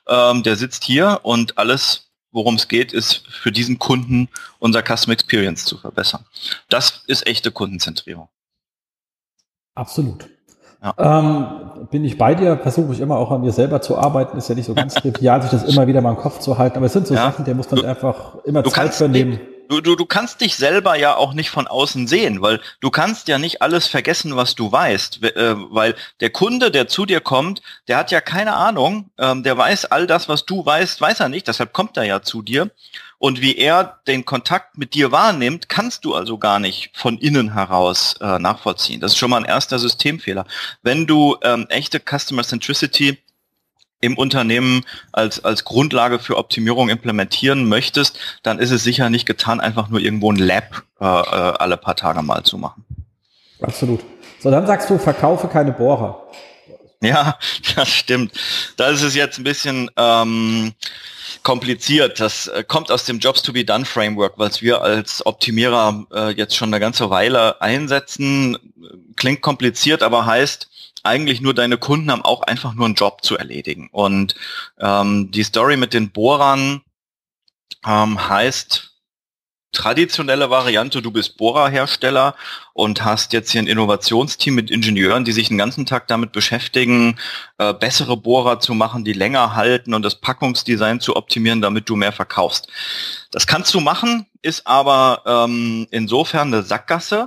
ähm, 0.07 0.43
der 0.43 0.57
sitzt 0.57 0.85
hier 0.85 1.21
und 1.23 1.57
alles, 1.57 2.11
worum 2.31 2.57
es 2.57 2.69
geht, 2.69 2.93
ist 2.93 3.27
für 3.27 3.53
diesen 3.53 3.79
Kunden 3.79 4.29
unser 4.59 4.83
Custom 4.83 5.15
Experience 5.15 5.65
zu 5.65 5.79
verbessern. 5.79 6.27
Das 6.69 7.05
ist 7.07 7.27
echte 7.27 7.53
Kundenzentrierung. 7.53 8.29
Absolut. 9.75 10.29
Ja. 10.83 10.95
Ähm, 10.99 11.47
bin 11.91 12.05
ich 12.05 12.17
bei 12.17 12.35
dir, 12.35 12.57
versuche 12.57 12.93
ich 12.93 13.01
immer 13.01 13.17
auch 13.19 13.31
an 13.31 13.43
mir 13.43 13.53
selber 13.53 13.83
zu 13.83 13.99
arbeiten, 13.99 14.39
ist 14.39 14.49
ja 14.49 14.55
nicht 14.55 14.67
so 14.67 14.75
ganz 14.75 14.95
trivial, 14.95 15.43
sich 15.43 15.51
das 15.51 15.65
immer 15.65 15.87
wieder 15.87 16.01
mal 16.01 16.11
im 16.11 16.17
Kopf 16.17 16.39
zu 16.39 16.57
halten, 16.57 16.79
aber 16.79 16.87
es 16.87 16.93
sind 16.93 17.07
so 17.07 17.15
ja. 17.15 17.25
Sachen, 17.31 17.45
der 17.45 17.55
muss 17.55 17.69
dann 17.69 17.81
du, 17.81 17.87
einfach 17.87 18.37
immer 18.45 18.65
Zeit 18.65 18.95
für 18.95 19.09
nehmen. 19.09 19.41
Du, 19.69 19.81
du, 19.81 19.95
du 19.95 20.05
kannst 20.05 20.41
dich 20.41 20.57
selber 20.57 20.97
ja 20.97 21.17
auch 21.17 21.33
nicht 21.33 21.51
von 21.51 21.69
außen 21.69 22.09
sehen, 22.09 22.43
weil 22.43 22.61
du 22.81 22.91
kannst 22.91 23.29
ja 23.29 23.39
nicht 23.39 23.63
alles 23.63 23.87
vergessen, 23.87 24.35
was 24.37 24.55
du 24.55 24.73
weißt, 24.73 25.23
äh, 25.23 25.55
weil 25.71 25.95
der 26.21 26.31
Kunde, 26.31 26.71
der 26.71 26.89
zu 26.89 27.07
dir 27.07 27.21
kommt, 27.21 27.63
der 27.87 27.99
hat 27.99 28.11
ja 28.11 28.21
keine 28.21 28.55
Ahnung, 28.55 29.11
ähm, 29.19 29.43
der 29.43 29.57
weiß 29.57 29.85
all 29.87 30.07
das, 30.07 30.29
was 30.29 30.45
du 30.45 30.65
weißt, 30.65 31.01
weiß 31.01 31.21
er 31.21 31.29
nicht, 31.29 31.47
deshalb 31.47 31.73
kommt 31.73 31.97
er 31.99 32.05
ja 32.05 32.23
zu 32.23 32.43
dir 32.43 32.71
und 33.21 33.43
wie 33.43 33.57
er 33.57 34.01
den 34.07 34.25
Kontakt 34.25 34.79
mit 34.79 34.95
dir 34.95 35.13
wahrnimmt, 35.13 35.69
kannst 35.69 36.07
du 36.07 36.15
also 36.15 36.39
gar 36.39 36.59
nicht 36.59 36.91
von 36.95 37.19
innen 37.19 37.53
heraus 37.53 38.15
äh, 38.21 38.39
nachvollziehen. 38.39 38.99
Das 38.99 39.13
ist 39.13 39.19
schon 39.19 39.29
mal 39.29 39.37
ein 39.37 39.45
erster 39.45 39.79
Systemfehler. 39.79 40.47
Wenn 40.83 41.07
du 41.07 41.37
ähm, 41.43 41.67
echte 41.69 42.01
Customer 42.01 42.43
Centricity 42.43 43.19
im 44.01 44.17
Unternehmen 44.17 44.87
als, 45.13 45.45
als 45.45 45.65
Grundlage 45.65 46.19
für 46.19 46.39
Optimierung 46.39 46.89
implementieren 46.89 47.69
möchtest, 47.69 48.19
dann 48.43 48.59
ist 48.59 48.71
es 48.71 48.83
sicher 48.85 49.11
nicht 49.11 49.27
getan, 49.27 49.61
einfach 49.61 49.91
nur 49.91 50.01
irgendwo 50.01 50.33
ein 50.33 50.37
Lab 50.37 50.83
äh, 50.99 51.05
äh 51.05 51.07
alle 51.07 51.77
paar 51.77 51.97
Tage 51.97 52.23
mal 52.23 52.43
zu 52.43 52.57
machen. 52.57 52.87
Absolut. 53.61 54.01
So, 54.39 54.51
dann 54.51 54.67
sagst 54.67 54.89
du, 54.89 54.97
verkaufe 54.97 55.49
keine 55.49 55.73
Bohrer. 55.73 56.27
Ja, 57.03 57.39
das 57.77 57.89
stimmt. 57.89 58.33
Das 58.77 58.97
ist 58.97 59.03
es 59.03 59.15
jetzt 59.15 59.39
ein 59.39 59.45
bisschen 59.45 59.91
ähm, 59.97 60.75
kompliziert. 61.43 62.21
Das 62.21 62.47
äh, 62.49 62.63
kommt 62.63 62.91
aus 62.91 63.05
dem 63.05 63.19
Jobs 63.19 63.41
to 63.43 63.55
be 63.55 63.65
done 63.65 63.87
Framework, 63.87 64.35
was 64.37 64.61
wir 64.61 64.83
als 64.83 65.25
Optimierer 65.25 66.07
äh, 66.13 66.31
jetzt 66.33 66.57
schon 66.57 66.69
eine 66.69 66.81
ganze 66.81 67.09
Weile 67.09 67.61
einsetzen. 67.63 68.59
Klingt 69.17 69.41
kompliziert, 69.41 70.03
aber 70.03 70.27
heißt, 70.27 70.69
eigentlich 71.03 71.41
nur 71.41 71.55
deine 71.55 71.79
Kunden 71.79 72.11
haben 72.11 72.23
auch 72.23 72.43
einfach 72.43 72.75
nur 72.75 72.85
einen 72.85 72.95
Job 72.95 73.25
zu 73.25 73.39
erledigen. 73.39 73.89
Und 73.93 74.35
ähm, 74.79 75.31
die 75.31 75.45
Story 75.45 75.79
mit 75.79 75.95
den 75.95 76.11
Bohrern 76.11 76.83
ähm, 77.87 78.29
heißt, 78.29 78.90
traditionelle 79.73 80.51
Variante, 80.51 81.01
du 81.03 81.11
bist 81.11 81.37
Bohrerhersteller 81.37 82.35
und 82.73 83.05
hast 83.05 83.33
jetzt 83.33 83.51
hier 83.51 83.63
ein 83.63 83.67
Innovationsteam 83.67 84.55
mit 84.55 84.71
Ingenieuren, 84.71 85.25
die 85.25 85.33
sich 85.33 85.49
den 85.49 85.59
ganzen 85.59 85.87
Tag 85.87 86.09
damit 86.09 86.33
beschäftigen, 86.33 87.19
äh, 87.59 87.73
bessere 87.73 88.17
Bohrer 88.17 88.61
zu 88.61 88.75
machen, 88.75 89.05
die 89.05 89.13
länger 89.13 89.55
halten 89.55 89.95
und 89.95 90.03
das 90.03 90.21
Packungsdesign 90.21 91.01
zu 91.01 91.17
optimieren, 91.17 91.61
damit 91.61 91.89
du 91.89 91.97
mehr 91.97 92.13
verkaufst. 92.13 92.69
Das 93.31 93.47
kannst 93.47 93.73
du 93.75 93.81
machen, 93.81 94.27
ist 94.43 94.67
aber 94.67 95.23
ähm, 95.25 95.87
insofern 95.91 96.49
eine 96.49 96.63
Sackgasse, 96.63 97.27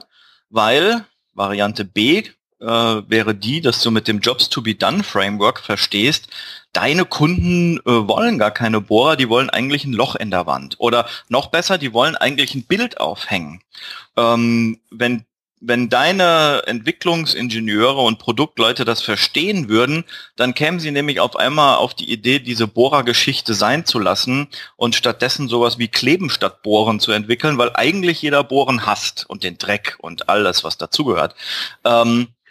weil 0.49 1.05
Variante 1.33 1.85
B 1.85 2.23
äh, 2.63 3.09
wäre 3.09 3.35
die, 3.35 3.61
dass 3.61 3.81
du 3.81 3.91
mit 3.91 4.07
dem 4.07 4.19
Jobs 4.19 4.49
to 4.49 4.61
be 4.61 4.75
done 4.75 5.03
Framework 5.03 5.59
verstehst, 5.59 6.27
deine 6.71 7.05
Kunden 7.05 7.77
äh, 7.79 7.81
wollen 7.85 8.39
gar 8.39 8.51
keine 8.51 8.81
Bohrer, 8.81 9.15
die 9.15 9.29
wollen 9.29 9.49
eigentlich 9.49 9.85
ein 9.85 9.93
Loch 9.93 10.15
in 10.15 10.31
der 10.31 10.45
Wand. 10.45 10.75
Oder 10.79 11.07
noch 11.29 11.47
besser, 11.47 11.77
die 11.77 11.93
wollen 11.93 12.15
eigentlich 12.15 12.55
ein 12.55 12.63
Bild 12.63 12.99
aufhängen. 12.99 13.61
Ähm, 14.17 14.79
wenn 14.89 15.25
wenn 15.65 15.87
deine 15.87 16.63
Entwicklungsingenieure 16.65 18.01
und 18.01 18.19
Produktleute 18.19 18.83
das 18.83 19.01
verstehen 19.01 19.69
würden, 19.69 20.03
dann 20.35 20.53
kämen 20.53 20.81
sie 20.81 20.91
nämlich 20.91 21.21
auf 21.21 21.37
einmal 21.37 21.77
auf 21.77 21.93
die 21.93 22.11
Idee, 22.11 22.39
diese 22.39 22.67
Bohrergeschichte 22.67 23.53
sein 23.53 23.85
zu 23.85 23.97
lassen 23.97 24.49
und 24.75 24.93
stattdessen 24.93 25.47
sowas 25.47 25.77
wie 25.77 25.87
Kleben 25.87 26.29
statt 26.29 26.63
Bohren 26.63 26.99
zu 26.99 27.13
entwickeln, 27.13 27.57
weil 27.57 27.71
eigentlich 27.75 28.21
jeder 28.21 28.43
Bohren 28.43 28.85
hasst 28.85 29.25
und 29.29 29.43
den 29.43 29.57
Dreck 29.57 29.95
und 29.99 30.27
alles, 30.27 30.65
was 30.65 30.77
dazugehört. 30.77 31.33
Ähm, 31.85 32.27
äh, 32.27 32.42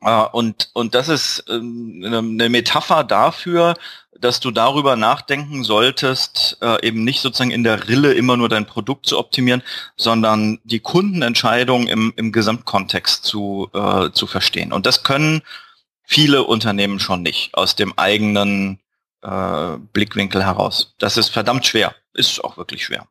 und, 0.00 0.70
und 0.74 0.94
das 0.94 1.08
ist 1.08 1.44
ähm, 1.48 2.02
eine 2.04 2.48
Metapher 2.48 3.04
dafür, 3.04 3.74
dass 4.20 4.40
du 4.40 4.50
darüber 4.50 4.96
nachdenken 4.96 5.64
solltest, 5.64 6.58
äh, 6.60 6.86
eben 6.86 7.04
nicht 7.04 7.20
sozusagen 7.20 7.50
in 7.50 7.64
der 7.64 7.88
Rille 7.88 8.12
immer 8.12 8.36
nur 8.36 8.48
dein 8.48 8.66
Produkt 8.66 9.06
zu 9.06 9.18
optimieren, 9.18 9.62
sondern 9.96 10.60
die 10.64 10.80
Kundenentscheidung 10.80 11.86
im, 11.86 12.12
im 12.16 12.32
Gesamtkontext 12.32 13.24
zu, 13.24 13.70
äh, 13.72 14.10
zu 14.10 14.26
verstehen. 14.26 14.72
Und 14.72 14.86
das 14.86 15.02
können 15.02 15.42
viele 16.02 16.44
Unternehmen 16.44 17.00
schon 17.00 17.22
nicht 17.22 17.54
aus 17.54 17.76
dem 17.76 17.96
eigenen 17.96 18.80
äh, 19.22 19.76
Blickwinkel 19.92 20.44
heraus. 20.44 20.94
Das 20.98 21.16
ist 21.16 21.28
verdammt 21.28 21.66
schwer, 21.66 21.94
ist 22.14 22.42
auch 22.42 22.56
wirklich 22.56 22.84
schwer. 22.84 23.06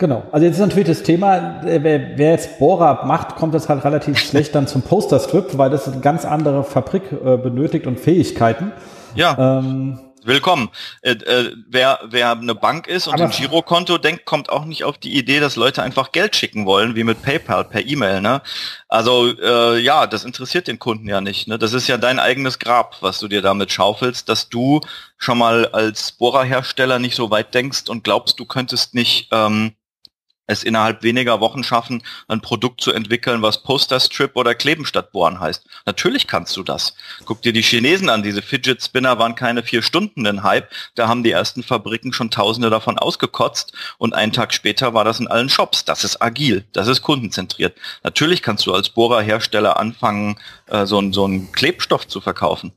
Genau. 0.00 0.22
Also 0.32 0.46
jetzt 0.46 0.54
ist 0.54 0.60
natürlich 0.60 0.88
das 0.88 1.02
Thema, 1.02 1.62
äh, 1.62 1.78
wer, 1.82 2.16
wer 2.16 2.30
jetzt 2.30 2.58
Bohrer 2.58 3.04
macht, 3.04 3.36
kommt 3.36 3.54
das 3.54 3.68
halt 3.68 3.84
relativ 3.84 4.18
schlecht 4.28 4.54
dann 4.54 4.66
zum 4.66 4.80
Posterstrip, 4.80 5.58
weil 5.58 5.68
das 5.68 5.86
eine 5.86 6.00
ganz 6.00 6.24
andere 6.24 6.64
Fabrik 6.64 7.12
äh, 7.12 7.36
benötigt 7.36 7.86
und 7.86 8.00
Fähigkeiten. 8.00 8.72
Ja. 9.14 9.58
Ähm, 9.58 10.00
Willkommen. 10.22 10.68
Äh, 11.00 11.12
äh, 11.12 11.54
wer, 11.68 11.98
wer 12.04 12.32
eine 12.32 12.54
Bank 12.54 12.86
ist 12.86 13.08
und 13.08 13.20
ein 13.20 13.30
Girokonto 13.30 13.96
denkt, 13.96 14.26
kommt 14.26 14.50
auch 14.50 14.66
nicht 14.66 14.84
auf 14.84 14.98
die 14.98 15.16
Idee, 15.16 15.40
dass 15.40 15.56
Leute 15.56 15.82
einfach 15.82 16.12
Geld 16.12 16.36
schicken 16.36 16.66
wollen, 16.66 16.94
wie 16.94 17.04
mit 17.04 17.22
PayPal 17.22 17.64
per 17.64 17.86
E-Mail. 17.86 18.20
Ne? 18.20 18.42
Also 18.88 19.28
äh, 19.38 19.78
ja, 19.78 20.06
das 20.06 20.24
interessiert 20.24 20.68
den 20.68 20.78
Kunden 20.78 21.08
ja 21.08 21.22
nicht. 21.22 21.48
Ne? 21.48 21.58
Das 21.58 21.72
ist 21.72 21.88
ja 21.88 21.96
dein 21.96 22.18
eigenes 22.18 22.58
Grab, 22.58 22.96
was 23.00 23.18
du 23.18 23.28
dir 23.28 23.40
damit 23.40 23.72
schaufelst, 23.72 24.28
dass 24.28 24.50
du 24.50 24.80
schon 25.16 25.38
mal 25.38 25.66
als 25.68 26.12
Bohrerhersteller 26.12 26.98
nicht 26.98 27.16
so 27.16 27.30
weit 27.30 27.54
denkst 27.54 27.88
und 27.88 28.04
glaubst, 28.04 28.38
du 28.38 28.44
könntest 28.44 28.94
nicht 28.94 29.28
ähm, 29.32 29.72
es 30.50 30.64
innerhalb 30.64 31.02
weniger 31.02 31.40
Wochen 31.40 31.62
schaffen, 31.62 32.02
ein 32.28 32.40
Produkt 32.40 32.80
zu 32.80 32.92
entwickeln, 32.92 33.40
was 33.40 33.62
Poster-Strip 33.62 34.36
oder 34.36 34.54
Kleben 34.54 34.84
statt 34.84 35.12
Bohren 35.12 35.40
heißt. 35.40 35.64
Natürlich 35.86 36.26
kannst 36.26 36.56
du 36.56 36.62
das. 36.62 36.94
Guck 37.24 37.42
dir 37.42 37.52
die 37.52 37.62
Chinesen 37.62 38.08
an, 38.08 38.22
diese 38.22 38.42
Fidget 38.42 38.82
Spinner 38.82 39.18
waren 39.18 39.34
keine 39.34 39.62
vier 39.62 39.82
Stunden 39.82 40.26
ein 40.26 40.42
Hype, 40.42 40.68
da 40.96 41.08
haben 41.08 41.22
die 41.22 41.30
ersten 41.30 41.62
Fabriken 41.62 42.12
schon 42.12 42.30
tausende 42.30 42.68
davon 42.68 42.98
ausgekotzt 42.98 43.72
und 43.98 44.14
einen 44.14 44.32
Tag 44.32 44.52
später 44.52 44.92
war 44.92 45.04
das 45.04 45.20
in 45.20 45.28
allen 45.28 45.48
Shops. 45.48 45.84
Das 45.84 46.04
ist 46.04 46.20
agil, 46.20 46.64
das 46.72 46.88
ist 46.88 47.02
kundenzentriert. 47.02 47.76
Natürlich 48.02 48.42
kannst 48.42 48.66
du 48.66 48.74
als 48.74 48.88
Bohrerhersteller 48.90 49.78
anfangen, 49.78 50.36
äh, 50.66 50.84
so, 50.84 51.00
so 51.12 51.24
einen 51.24 51.52
Klebstoff 51.52 52.08
zu 52.08 52.20
verkaufen. 52.20 52.72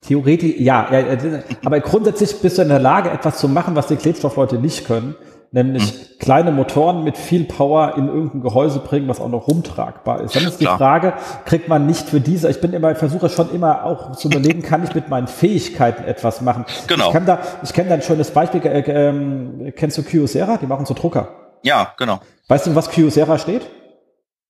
Theoretisch, 0.00 0.56
ja, 0.58 0.92
ja, 0.92 1.42
aber 1.64 1.80
grundsätzlich 1.80 2.38
bist 2.40 2.58
du 2.58 2.62
in 2.62 2.68
der 2.68 2.78
Lage, 2.78 3.10
etwas 3.10 3.38
zu 3.38 3.48
machen, 3.48 3.74
was 3.74 3.86
die 3.86 3.96
Klebstoffleute 3.96 4.56
nicht 4.56 4.86
können 4.86 5.14
nämlich 5.54 5.92
hm. 5.92 6.18
kleine 6.18 6.50
Motoren 6.50 7.04
mit 7.04 7.16
viel 7.16 7.44
Power 7.44 7.94
in 7.96 8.08
irgendein 8.08 8.42
Gehäuse 8.42 8.80
bringen, 8.80 9.08
was 9.08 9.20
auch 9.20 9.28
noch 9.28 9.46
rumtragbar 9.46 10.20
ist. 10.22 10.34
Dann 10.34 10.44
ist 10.44 10.60
die 10.60 10.64
Klar. 10.64 10.78
Frage, 10.78 11.14
kriegt 11.44 11.68
man 11.68 11.86
nicht 11.86 12.08
für 12.08 12.20
diese, 12.20 12.50
ich 12.50 12.60
bin 12.60 12.72
immer, 12.72 12.94
versuche 12.96 13.28
schon 13.28 13.54
immer 13.54 13.84
auch 13.84 14.16
zu 14.16 14.28
überlegen, 14.28 14.62
kann 14.62 14.82
ich 14.82 14.94
mit 14.96 15.08
meinen 15.08 15.28
Fähigkeiten 15.28 16.04
etwas 16.04 16.40
machen? 16.40 16.64
Genau. 16.88 17.06
Ich 17.06 17.12
kenne 17.12 17.26
da, 17.26 17.38
ich 17.62 17.72
kenne 17.72 17.88
da 17.88 17.94
ein 17.94 18.02
schönes 18.02 18.32
Beispiel, 18.32 18.66
äh, 18.66 18.80
äh, 18.80 19.70
kennst 19.70 19.96
du 19.96 20.02
Kyocera? 20.02 20.56
Die 20.56 20.66
machen 20.66 20.86
so 20.86 20.94
Drucker. 20.94 21.28
Ja, 21.62 21.94
genau. 21.96 22.18
Weißt 22.48 22.66
du, 22.66 22.74
was 22.74 22.90
Kyocera 22.90 23.38
steht? 23.38 23.62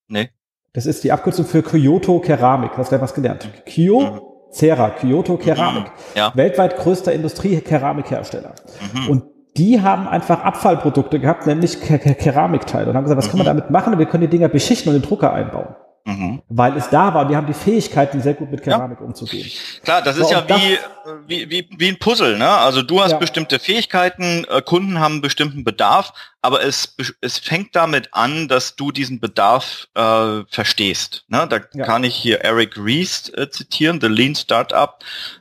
Nee. 0.08 0.30
Das 0.72 0.86
ist 0.86 1.04
die 1.04 1.12
Abkürzung 1.12 1.44
für 1.44 1.62
Kyoto 1.62 2.18
Keramik. 2.20 2.70
Hast 2.76 2.92
du 2.92 3.00
was 3.00 3.12
gelernt? 3.12 3.46
Kyo, 3.66 4.00
mhm. 4.00 4.20
Cera, 4.50 4.88
Kyoto 4.88 5.36
Keramik. 5.36 5.92
Ja. 6.14 6.32
Weltweit 6.34 6.78
größter 6.78 7.12
Industrie-Keramikhersteller. 7.12 8.54
Mhm. 8.94 9.08
Und 9.08 9.33
die 9.56 9.80
haben 9.80 10.08
einfach 10.08 10.40
Abfallprodukte 10.40 11.20
gehabt, 11.20 11.46
nämlich 11.46 11.80
Keramikteile 11.80 12.90
und 12.90 12.96
haben 12.96 13.04
gesagt, 13.04 13.18
was 13.18 13.26
mhm. 13.26 13.30
kann 13.30 13.38
man 13.38 13.46
mhm. 13.46 13.60
damit 13.60 13.70
machen? 13.70 13.98
Wir 13.98 14.06
können 14.06 14.22
die 14.22 14.28
Dinger 14.28 14.48
beschichten 14.48 14.92
und 14.92 15.00
den 15.00 15.08
Drucker 15.08 15.32
einbauen. 15.32 15.76
Mhm. 16.06 16.42
Weil 16.50 16.76
es 16.76 16.90
da 16.90 17.14
war, 17.14 17.30
wir 17.30 17.36
haben 17.36 17.46
die 17.46 17.54
Fähigkeiten, 17.54 18.20
sehr 18.20 18.34
gut 18.34 18.50
mit 18.50 18.62
Keramik 18.62 18.98
ja. 19.00 19.06
umzugehen. 19.06 19.50
Klar, 19.82 20.02
das 20.02 20.18
ist 20.18 20.28
so, 20.28 20.34
ja 20.34 20.46
wie, 20.46 20.78
wie, 21.26 21.50
wie, 21.50 21.68
wie 21.78 21.88
ein 21.88 21.98
Puzzle, 21.98 22.36
ne? 22.36 22.46
Also 22.46 22.82
du 22.82 23.00
hast 23.00 23.12
ja. 23.12 23.16
bestimmte 23.16 23.58
Fähigkeiten, 23.58 24.44
äh, 24.50 24.60
Kunden 24.60 25.00
haben 25.00 25.14
einen 25.14 25.22
bestimmten 25.22 25.64
Bedarf, 25.64 26.12
aber 26.42 26.62
es, 26.62 26.94
es 27.22 27.38
fängt 27.38 27.74
damit 27.74 28.10
an, 28.12 28.48
dass 28.48 28.76
du 28.76 28.92
diesen 28.92 29.18
Bedarf 29.18 29.88
äh, 29.94 30.42
verstehst. 30.50 31.24
Ne? 31.28 31.46
Da 31.48 31.60
ja. 31.72 31.86
kann 31.86 32.04
ich 32.04 32.14
hier 32.14 32.42
Eric 32.42 32.76
Ries 32.76 33.30
äh, 33.30 33.48
zitieren, 33.48 33.98
The 33.98 34.08
Lean 34.08 34.34
Startup. 34.34 34.98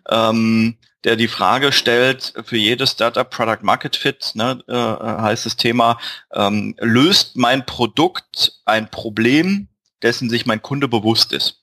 Ähm, 0.10 0.78
der 1.04 1.16
die 1.16 1.28
Frage 1.28 1.72
stellt, 1.72 2.34
für 2.46 2.58
jedes 2.58 2.92
Startup 2.92 3.30
Product 3.30 3.60
Market 3.62 3.96
Fit, 3.96 4.32
ne, 4.36 4.64
äh, 4.68 4.74
heißt 4.74 5.46
das 5.46 5.58
Thema, 5.58 6.00
ähm, 6.34 6.76
löst 6.80 7.36
mein 7.36 7.66
Produkt 7.66 8.60
ein 8.66 8.90
Problem, 8.90 9.68
dessen 10.02 10.30
sich 10.30 10.46
mein 10.46 10.62
Kunde 10.62 10.88
bewusst 10.88 11.34
ist. 11.34 11.63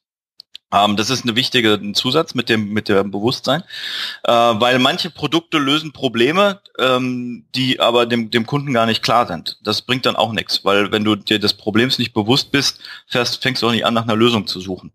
Ähm, 0.72 0.96
das 0.96 1.10
ist 1.10 1.24
eine 1.24 1.34
wichtige 1.36 1.80
Zusatz 1.94 2.34
mit 2.34 2.48
dem 2.48 2.72
mit 2.72 2.88
dem 2.88 3.10
Bewusstsein, 3.10 3.62
äh, 4.24 4.32
weil 4.32 4.78
manche 4.78 5.10
Produkte 5.10 5.58
lösen 5.58 5.92
Probleme, 5.92 6.60
ähm, 6.78 7.44
die 7.54 7.80
aber 7.80 8.06
dem, 8.06 8.30
dem 8.30 8.46
Kunden 8.46 8.72
gar 8.72 8.86
nicht 8.86 9.02
klar 9.02 9.26
sind. 9.26 9.58
Das 9.64 9.82
bringt 9.82 10.06
dann 10.06 10.16
auch 10.16 10.32
nichts, 10.32 10.64
weil 10.64 10.92
wenn 10.92 11.04
du 11.04 11.16
dir 11.16 11.38
des 11.38 11.54
Problems 11.54 11.98
nicht 11.98 12.12
bewusst 12.12 12.52
bist, 12.52 12.80
fährst, 13.06 13.42
fängst 13.42 13.62
du 13.62 13.68
auch 13.68 13.72
nicht 13.72 13.84
an, 13.84 13.94
nach 13.94 14.04
einer 14.04 14.16
Lösung 14.16 14.46
zu 14.46 14.60
suchen. 14.60 14.92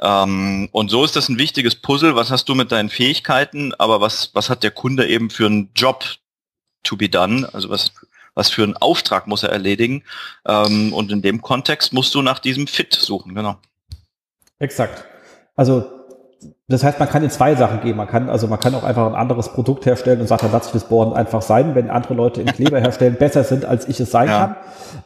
Ähm, 0.00 0.68
und 0.72 0.90
so 0.90 1.04
ist 1.04 1.16
das 1.16 1.28
ein 1.28 1.38
wichtiges 1.38 1.74
Puzzle. 1.76 2.16
Was 2.16 2.30
hast 2.30 2.48
du 2.48 2.54
mit 2.54 2.72
deinen 2.72 2.88
Fähigkeiten, 2.88 3.74
aber 3.74 4.00
was 4.00 4.30
was 4.34 4.48
hat 4.48 4.62
der 4.62 4.70
Kunde 4.70 5.06
eben 5.06 5.30
für 5.30 5.46
einen 5.46 5.70
Job 5.74 6.04
to 6.82 6.96
be 6.96 7.08
done? 7.08 7.48
Also 7.52 7.68
was 7.68 7.92
was 8.34 8.48
für 8.48 8.62
einen 8.62 8.76
Auftrag 8.76 9.26
muss 9.26 9.42
er 9.42 9.50
erledigen? 9.50 10.04
Ähm, 10.46 10.94
und 10.94 11.12
in 11.12 11.20
dem 11.20 11.42
Kontext 11.42 11.92
musst 11.92 12.14
du 12.14 12.22
nach 12.22 12.38
diesem 12.38 12.66
Fit 12.66 12.94
suchen, 12.94 13.34
genau. 13.34 13.58
Exakt. 14.60 15.09
Also 15.60 15.84
das 16.68 16.82
heißt, 16.82 16.98
man 16.98 17.06
kann 17.10 17.22
in 17.22 17.28
zwei 17.28 17.54
Sachen 17.54 17.82
gehen. 17.82 17.94
Man 17.94 18.08
kann, 18.08 18.30
also 18.30 18.46
man 18.46 18.58
kann 18.58 18.74
auch 18.74 18.82
einfach 18.82 19.06
ein 19.06 19.14
anderes 19.14 19.52
Produkt 19.52 19.84
herstellen 19.84 20.22
und 20.22 20.26
sagt, 20.26 20.42
dann 20.42 20.52
lasse 20.52 20.68
ich 20.68 20.72
das 20.72 20.88
Bohren 20.88 21.12
einfach 21.12 21.42
sein, 21.42 21.74
wenn 21.74 21.90
andere 21.90 22.14
Leute 22.14 22.40
im 22.40 22.46
Kleber 22.46 22.80
herstellen 22.80 23.16
besser 23.16 23.44
sind, 23.44 23.66
als 23.66 23.86
ich 23.86 24.00
es 24.00 24.10
sein 24.10 24.28
ja. 24.28 24.56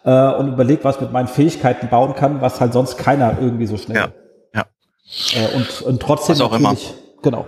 kann. 0.04 0.34
Äh, 0.36 0.38
und 0.38 0.52
überlegt, 0.52 0.84
was 0.84 1.00
mit 1.00 1.10
meinen 1.10 1.26
Fähigkeiten 1.26 1.88
bauen 1.88 2.14
kann, 2.14 2.40
was 2.40 2.60
halt 2.60 2.72
sonst 2.72 2.98
keiner 2.98 3.36
irgendwie 3.40 3.66
so 3.66 3.76
schnell. 3.76 3.96
Ja. 3.96 4.08
ja. 4.54 5.42
Äh, 5.42 5.56
und, 5.56 5.82
und 5.82 6.00
trotzdem 6.00 6.36
was 6.36 6.40
auch 6.40 6.52
immer. 6.52 6.76
Genau. 7.22 7.46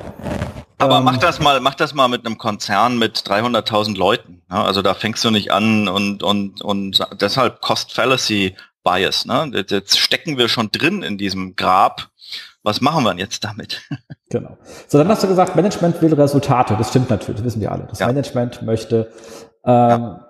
Aber 0.78 0.98
ähm, 0.98 1.04
mach 1.04 1.18
das 1.18 1.38
mal, 1.38 1.60
mach 1.60 1.76
das 1.76 1.94
mal 1.94 2.08
mit 2.08 2.26
einem 2.26 2.38
Konzern 2.38 2.98
mit 2.98 3.18
300.000 3.18 3.96
Leuten. 3.96 4.42
Ja, 4.50 4.64
also 4.64 4.82
da 4.82 4.94
fängst 4.94 5.24
du 5.24 5.30
nicht 5.30 5.52
an 5.52 5.86
und 5.86 6.24
und 6.24 6.60
und 6.60 7.06
deshalb 7.20 7.60
Cost 7.60 7.92
Fallacy 7.92 8.56
Bias. 8.82 9.26
Ne? 9.26 9.64
Jetzt 9.68 9.98
stecken 9.98 10.38
wir 10.38 10.48
schon 10.48 10.70
drin 10.72 11.04
in 11.04 11.18
diesem 11.18 11.54
Grab 11.54 12.08
was 12.66 12.80
machen 12.80 13.04
wir 13.04 13.14
jetzt 13.16 13.42
damit? 13.44 13.82
Genau. 14.28 14.58
So, 14.88 14.98
dann 14.98 15.06
hast 15.06 15.22
du 15.22 15.28
gesagt, 15.28 15.54
Management 15.54 16.02
will 16.02 16.12
Resultate. 16.12 16.74
Das 16.76 16.88
stimmt 16.88 17.10
natürlich, 17.10 17.36
das 17.36 17.44
wissen 17.44 17.60
wir 17.60 17.70
alle. 17.70 17.84
Das 17.88 18.00
ja. 18.00 18.08
Management 18.08 18.60
möchte 18.62 19.12
ähm, 19.64 19.72
ja. 19.72 20.26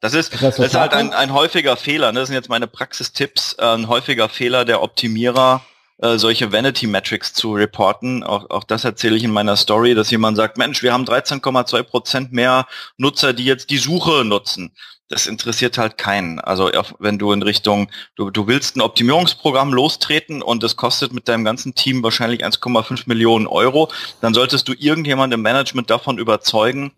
Das 0.00 0.14
ist, 0.14 0.40
das 0.40 0.60
ist 0.60 0.74
halt 0.76 0.94
ein, 0.94 1.12
ein 1.12 1.32
häufiger 1.32 1.76
Fehler. 1.76 2.12
Ne? 2.12 2.20
Das 2.20 2.28
sind 2.28 2.36
jetzt 2.36 2.48
meine 2.48 2.68
Praxistipps. 2.68 3.58
Ein 3.58 3.88
häufiger 3.88 4.28
Fehler 4.28 4.64
der 4.64 4.82
Optimierer, 4.82 5.62
äh, 6.02 6.18
solche 6.18 6.52
Vanity 6.52 6.86
Metrics 6.86 7.32
zu 7.32 7.54
reporten. 7.54 8.22
Auch, 8.22 8.50
auch 8.50 8.64
das 8.64 8.84
erzähle 8.84 9.16
ich 9.16 9.24
in 9.24 9.32
meiner 9.32 9.56
Story, 9.56 9.94
dass 9.94 10.10
jemand 10.10 10.36
sagt, 10.36 10.58
Mensch, 10.58 10.82
wir 10.82 10.92
haben 10.92 11.04
13,2 11.04 11.82
Prozent 11.82 12.32
mehr 12.32 12.66
Nutzer, 12.96 13.32
die 13.32 13.44
jetzt 13.44 13.70
die 13.70 13.78
Suche 13.78 14.24
nutzen 14.24 14.72
das 15.10 15.26
interessiert 15.26 15.76
halt 15.76 15.98
keinen. 15.98 16.38
Also 16.38 16.70
wenn 17.00 17.18
du 17.18 17.32
in 17.32 17.42
Richtung, 17.42 17.90
du, 18.14 18.30
du 18.30 18.46
willst 18.46 18.76
ein 18.76 18.80
Optimierungsprogramm 18.80 19.74
lostreten 19.74 20.40
und 20.40 20.62
das 20.62 20.76
kostet 20.76 21.12
mit 21.12 21.28
deinem 21.28 21.44
ganzen 21.44 21.74
Team 21.74 22.02
wahrscheinlich 22.02 22.44
1,5 22.44 23.02
Millionen 23.06 23.48
Euro, 23.48 23.90
dann 24.20 24.34
solltest 24.34 24.68
du 24.68 24.72
irgendjemand 24.72 25.34
im 25.34 25.42
Management 25.42 25.90
davon 25.90 26.18
überzeugen, 26.18 26.92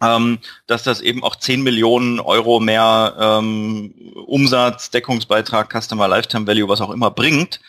ähm, 0.00 0.38
dass 0.68 0.84
das 0.84 1.00
eben 1.00 1.24
auch 1.24 1.34
10 1.34 1.62
Millionen 1.62 2.20
Euro 2.20 2.60
mehr 2.60 3.16
ähm, 3.18 3.92
Umsatz, 4.26 4.90
Deckungsbeitrag, 4.90 5.72
Customer 5.72 6.06
Lifetime 6.06 6.46
Value, 6.46 6.68
was 6.68 6.80
auch 6.80 6.90
immer 6.90 7.10
bringt. 7.10 7.60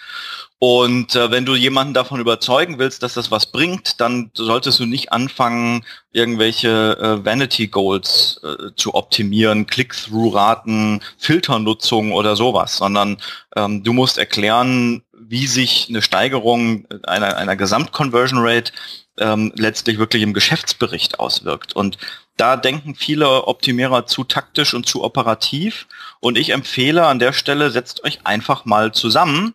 Und 0.60 1.16
äh, 1.16 1.32
wenn 1.32 1.46
du 1.46 1.56
jemanden 1.56 1.94
davon 1.94 2.22
überzeugen 2.22 2.80
willst, 2.80 3.04
dass 3.04 3.14
das 3.14 3.30
was 3.30 3.46
bringt, 3.48 4.00
dann 4.00 4.32
solltest 4.34 4.80
du 4.80 4.86
nicht 4.86 5.12
anfangen, 5.12 5.86
irgendwelche 6.14 6.98
äh, 6.98 7.26
Vanity 7.26 7.68
Goals 7.68 8.40
äh, 8.42 8.72
zu 8.78 8.96
optimieren, 8.96 9.68
Click-through-Raten, 9.68 11.02
Filternutzung 11.18 12.14
oder 12.14 12.38
sowas, 12.38 12.78
sondern 12.78 13.18
ähm, 13.58 13.84
du 13.84 13.92
musst 13.92 14.18
erklären, 14.18 15.04
wie 15.12 15.48
sich 15.48 15.88
eine 15.90 16.02
Steigerung 16.02 16.88
einer, 17.04 17.36
einer 17.36 17.58
Gesamtconversion 17.58 18.40
Rate 18.42 18.72
ähm, 19.18 19.52
letztlich 19.56 19.98
wirklich 19.98 20.24
im 20.24 20.34
Geschäftsbericht 20.34 21.20
auswirkt. 21.20 21.76
Und 21.76 21.98
da 22.38 22.56
denken 22.56 22.96
viele 22.96 23.48
Optimierer 23.48 24.06
zu 24.06 24.24
taktisch 24.24 24.74
und 24.74 24.86
zu 24.86 25.04
operativ. 25.04 25.88
Und 26.22 26.38
ich 26.38 26.52
empfehle 26.52 27.06
an 27.06 27.20
der 27.20 27.34
Stelle, 27.34 27.72
setzt 27.72 28.04
euch 28.06 28.20
einfach 28.26 28.64
mal 28.64 28.94
zusammen 28.94 29.54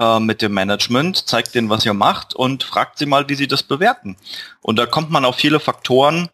äh, 0.00 0.18
mit 0.18 0.42
dem 0.42 0.54
Management, 0.54 1.28
zeigt 1.28 1.54
denen, 1.54 1.68
was 1.68 1.84
ihr 1.84 1.94
macht 1.94 2.34
und 2.34 2.64
fragt 2.64 2.98
sie 2.98 3.06
mal, 3.06 3.28
wie 3.28 3.34
sie 3.34 3.46
das 3.46 3.62
bewerten. 3.62 4.16
Und 4.62 4.78
da 4.78 4.86
kommt 4.86 5.10
man 5.10 5.24
auf 5.24 5.36
viele 5.36 5.60
Faktoren, 5.60 6.28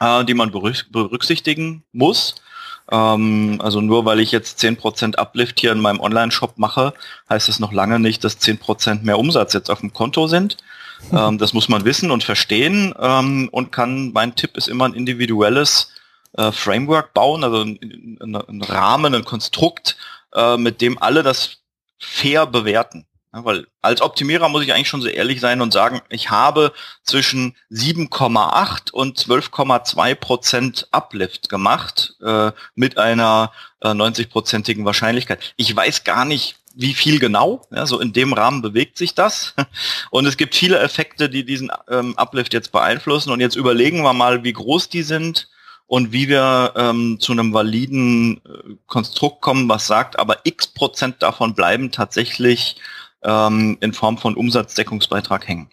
äh, 0.00 0.24
die 0.24 0.34
man 0.34 0.50
berücksichtigen 0.50 1.82
muss. 1.92 2.36
Ähm, 2.92 3.60
also 3.60 3.80
nur 3.80 4.04
weil 4.04 4.20
ich 4.20 4.30
jetzt 4.30 4.62
10% 4.62 5.16
Uplift 5.16 5.58
hier 5.58 5.72
in 5.72 5.80
meinem 5.80 6.00
Online-Shop 6.00 6.58
mache, 6.58 6.92
heißt 7.30 7.48
das 7.48 7.58
noch 7.58 7.72
lange 7.72 7.98
nicht, 7.98 8.22
dass 8.22 8.38
10% 8.38 9.02
mehr 9.02 9.18
Umsatz 9.18 9.54
jetzt 9.54 9.70
auf 9.70 9.80
dem 9.80 9.92
Konto 9.92 10.26
sind. 10.26 10.58
Ähm, 11.12 11.38
das 11.38 11.54
muss 11.54 11.68
man 11.68 11.84
wissen 11.84 12.10
und 12.10 12.22
verstehen 12.22 12.94
ähm, 13.00 13.48
und 13.50 13.72
kann, 13.72 14.12
mein 14.12 14.36
Tipp 14.36 14.56
ist 14.56 14.68
immer 14.68 14.84
ein 14.84 14.94
individuelles 14.94 15.92
äh, 16.36 16.52
Framework 16.52 17.14
bauen, 17.14 17.44
also 17.44 17.62
ein, 17.62 18.18
ein, 18.20 18.36
ein 18.36 18.62
Rahmen, 18.62 19.14
ein 19.14 19.24
Konstrukt, 19.24 19.96
äh, 20.34 20.56
mit 20.56 20.80
dem 20.80 21.00
alle 21.00 21.22
das 21.22 21.63
fair 21.98 22.46
bewerten. 22.46 23.06
Ja, 23.34 23.44
weil 23.44 23.66
als 23.82 24.00
Optimierer 24.00 24.48
muss 24.48 24.62
ich 24.62 24.72
eigentlich 24.72 24.88
schon 24.88 25.02
so 25.02 25.08
ehrlich 25.08 25.40
sein 25.40 25.60
und 25.60 25.72
sagen, 25.72 26.02
ich 26.08 26.30
habe 26.30 26.72
zwischen 27.02 27.56
7,8 27.70 28.92
und 28.92 29.18
12,2 29.18 30.14
Prozent 30.14 30.88
Uplift 30.92 31.48
gemacht 31.48 32.14
äh, 32.22 32.52
mit 32.76 32.96
einer 32.96 33.50
äh, 33.80 33.88
90-prozentigen 33.88 34.84
Wahrscheinlichkeit. 34.84 35.54
Ich 35.56 35.74
weiß 35.74 36.04
gar 36.04 36.24
nicht, 36.24 36.56
wie 36.76 36.94
viel 36.94 37.18
genau. 37.18 37.66
Ja, 37.72 37.86
so 37.86 37.98
in 38.00 38.12
dem 38.12 38.32
Rahmen 38.32 38.62
bewegt 38.62 38.98
sich 38.98 39.14
das. 39.14 39.54
Und 40.10 40.26
es 40.26 40.36
gibt 40.36 40.54
viele 40.54 40.78
Effekte, 40.78 41.28
die 41.28 41.44
diesen 41.44 41.72
ähm, 41.88 42.16
Uplift 42.16 42.52
jetzt 42.52 42.72
beeinflussen. 42.72 43.30
Und 43.30 43.40
jetzt 43.40 43.56
überlegen 43.56 44.02
wir 44.02 44.12
mal, 44.12 44.44
wie 44.44 44.52
groß 44.52 44.88
die 44.88 45.02
sind 45.02 45.48
und 45.86 46.12
wie 46.12 46.28
wir 46.28 46.72
ähm, 46.76 47.18
zu 47.20 47.32
einem 47.32 47.52
validen 47.52 48.38
äh, 48.38 48.74
Konstrukt 48.86 49.40
kommen, 49.42 49.68
was 49.68 49.86
sagt, 49.86 50.18
aber 50.18 50.38
x 50.44 50.68
Prozent 50.68 51.22
davon 51.22 51.54
bleiben 51.54 51.90
tatsächlich 51.90 52.76
ähm, 53.22 53.76
in 53.80 53.92
Form 53.92 54.18
von 54.18 54.34
Umsatzdeckungsbeitrag 54.34 55.46
hängen. 55.46 55.70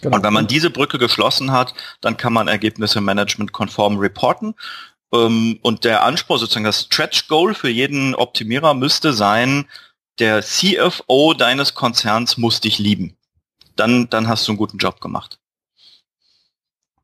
Genau. 0.00 0.16
Und 0.16 0.22
wenn 0.22 0.32
man 0.32 0.46
diese 0.46 0.70
Brücke 0.70 0.98
geschlossen 0.98 1.52
hat, 1.52 1.74
dann 2.00 2.16
kann 2.16 2.32
man 2.32 2.48
Ergebnisse 2.48 3.00
management-konform 3.00 3.98
reporten. 3.98 4.54
Ähm, 5.12 5.58
und 5.62 5.84
der 5.84 6.04
Anspruch, 6.04 6.38
sozusagen 6.38 6.64
das 6.64 6.82
Stretch 6.82 7.28
Goal 7.28 7.54
für 7.54 7.68
jeden 7.68 8.14
Optimierer 8.14 8.74
müsste 8.74 9.12
sein, 9.12 9.66
der 10.18 10.42
CFO 10.42 11.34
deines 11.34 11.74
Konzerns 11.74 12.36
muss 12.36 12.60
dich 12.60 12.78
lieben. 12.78 13.16
Dann, 13.76 14.08
dann 14.10 14.28
hast 14.28 14.46
du 14.46 14.52
einen 14.52 14.58
guten 14.58 14.78
Job 14.78 15.00
gemacht. 15.00 15.39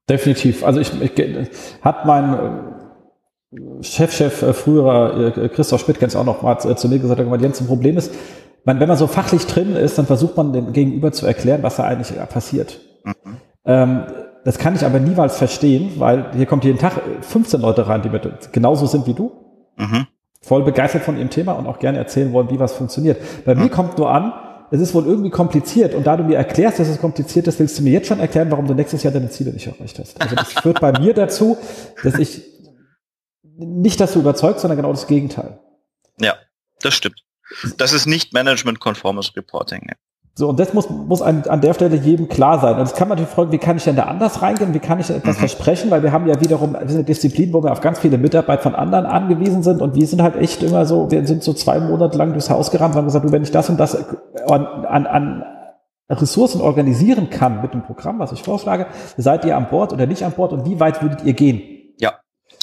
Definitiv. 0.08 0.64
Also 0.64 0.80
ich, 0.80 0.92
ich 1.00 1.12
hat 1.82 2.06
mein 2.06 2.34
äh, 2.34 3.82
Chefchef, 3.82 4.42
äh, 4.42 4.52
früherer 4.52 5.36
äh, 5.36 5.48
Christoph 5.48 5.80
Schmidt, 5.82 5.98
kennst 5.98 6.16
auch 6.16 6.24
noch 6.24 6.42
mal 6.42 6.58
zu 6.58 6.88
mir 6.88 6.98
gesagt, 6.98 7.20
hat 7.20 7.40
Jens, 7.40 7.60
ein 7.60 7.66
Problem 7.66 7.96
ist, 7.96 8.12
man, 8.64 8.80
wenn 8.80 8.88
man 8.88 8.96
so 8.96 9.06
fachlich 9.06 9.46
drin 9.46 9.76
ist, 9.76 9.98
dann 9.98 10.06
versucht 10.06 10.36
man 10.36 10.52
dem 10.52 10.72
Gegenüber 10.72 11.12
zu 11.12 11.26
erklären, 11.26 11.62
was 11.62 11.76
da 11.76 11.84
eigentlich 11.84 12.16
passiert. 12.28 12.80
Mhm. 13.04 13.14
Ähm, 13.64 14.02
das 14.44 14.58
kann 14.58 14.74
ich 14.74 14.84
aber 14.84 15.00
niemals 15.00 15.36
verstehen, 15.38 15.94
weil 15.98 16.32
hier 16.36 16.46
kommt 16.46 16.64
jeden 16.64 16.78
Tag 16.78 17.00
15 17.20 17.60
Leute 17.60 17.88
rein, 17.88 18.02
die 18.02 18.08
mit, 18.08 18.52
genauso 18.52 18.86
sind 18.86 19.06
wie 19.06 19.14
du. 19.14 19.32
Mhm 19.76 20.06
voll 20.46 20.62
begeistert 20.62 21.02
von 21.02 21.16
ihrem 21.16 21.30
Thema 21.30 21.52
und 21.52 21.66
auch 21.66 21.80
gerne 21.80 21.98
erzählen 21.98 22.32
wollen, 22.32 22.50
wie 22.50 22.60
was 22.60 22.72
funktioniert. 22.72 23.20
Bei 23.44 23.56
mir 23.56 23.68
kommt 23.68 23.98
nur 23.98 24.10
an, 24.10 24.32
es 24.70 24.80
ist 24.80 24.94
wohl 24.94 25.06
irgendwie 25.06 25.30
kompliziert 25.30 25.94
und 25.94 26.06
da 26.06 26.16
du 26.16 26.24
mir 26.24 26.36
erklärst, 26.36 26.78
dass 26.78 26.88
es 26.88 27.00
kompliziert 27.00 27.46
ist, 27.46 27.58
willst 27.58 27.78
du 27.78 27.82
mir 27.82 27.92
jetzt 27.92 28.08
schon 28.08 28.20
erklären, 28.20 28.50
warum 28.50 28.66
du 28.66 28.74
nächstes 28.74 29.02
Jahr 29.02 29.12
deine 29.12 29.30
Ziele 29.30 29.52
nicht 29.52 29.66
erreicht 29.66 29.98
hast. 29.98 30.20
Also 30.20 30.34
das 30.34 30.52
führt 30.52 30.80
bei 30.80 30.98
mir 30.98 31.14
dazu, 31.14 31.56
dass 32.02 32.18
ich 32.18 32.42
nicht 33.42 34.00
das 34.00 34.12
so 34.12 34.20
überzeugt, 34.20 34.60
sondern 34.60 34.76
genau 34.76 34.92
das 34.92 35.06
Gegenteil. 35.06 35.58
Ja, 36.20 36.36
das 36.80 36.94
stimmt. 36.94 37.22
Das 37.76 37.92
ist 37.92 38.06
nicht 38.06 38.32
management-konformes 38.32 39.36
Reporting. 39.36 39.86
Ja. 39.88 39.94
So, 40.38 40.50
und 40.50 40.60
das 40.60 40.74
muss, 40.74 40.90
muss 40.90 41.22
an, 41.22 41.44
an 41.48 41.62
der 41.62 41.72
Stelle 41.72 41.96
jedem 41.96 42.28
klar 42.28 42.60
sein. 42.60 42.74
Und 42.74 42.80
jetzt 42.80 42.94
kann 42.94 43.08
man 43.08 43.16
natürlich 43.16 43.34
fragen, 43.34 43.52
wie 43.52 43.58
kann 43.58 43.78
ich 43.78 43.84
denn 43.84 43.96
da 43.96 44.02
anders 44.02 44.42
reingehen? 44.42 44.74
Wie 44.74 44.80
kann 44.80 45.00
ich 45.00 45.08
etwas 45.08 45.36
mhm. 45.36 45.40
versprechen? 45.40 45.90
Weil 45.90 46.02
wir 46.02 46.12
haben 46.12 46.26
ja 46.26 46.38
wiederum 46.38 46.74
wir 46.74 46.80
sind 46.80 46.96
eine 46.96 47.04
Disziplin, 47.04 47.54
wo 47.54 47.64
wir 47.64 47.72
auf 47.72 47.80
ganz 47.80 48.00
viele 48.00 48.18
Mitarbeit 48.18 48.60
von 48.60 48.74
anderen 48.74 49.06
angewiesen 49.06 49.62
sind. 49.62 49.80
Und 49.80 49.94
wir 49.94 50.06
sind 50.06 50.20
halt 50.20 50.36
echt 50.36 50.62
immer 50.62 50.84
so, 50.84 51.10
wir 51.10 51.26
sind 51.26 51.42
so 51.42 51.54
zwei 51.54 51.80
Monate 51.80 52.18
lang 52.18 52.32
durchs 52.32 52.50
Haus 52.50 52.70
gerannt 52.70 52.92
und 52.92 52.98
haben 52.98 53.06
gesagt, 53.06 53.24
du, 53.24 53.32
wenn 53.32 53.44
ich 53.44 53.50
das 53.50 53.70
und 53.70 53.80
das 53.80 53.96
an, 54.46 54.66
an, 54.66 55.06
an 55.06 55.44
Ressourcen 56.10 56.60
organisieren 56.60 57.30
kann 57.30 57.62
mit 57.62 57.72
dem 57.72 57.82
Programm, 57.82 58.18
was 58.18 58.32
ich 58.32 58.42
vorschlage, 58.42 58.88
seid 59.16 59.46
ihr 59.46 59.56
an 59.56 59.68
Bord 59.70 59.94
oder 59.94 60.06
nicht 60.06 60.22
an 60.22 60.32
Bord 60.32 60.52
und 60.52 60.66
wie 60.66 60.78
weit 60.78 61.00
würdet 61.02 61.24
ihr 61.24 61.32
gehen? 61.32 61.62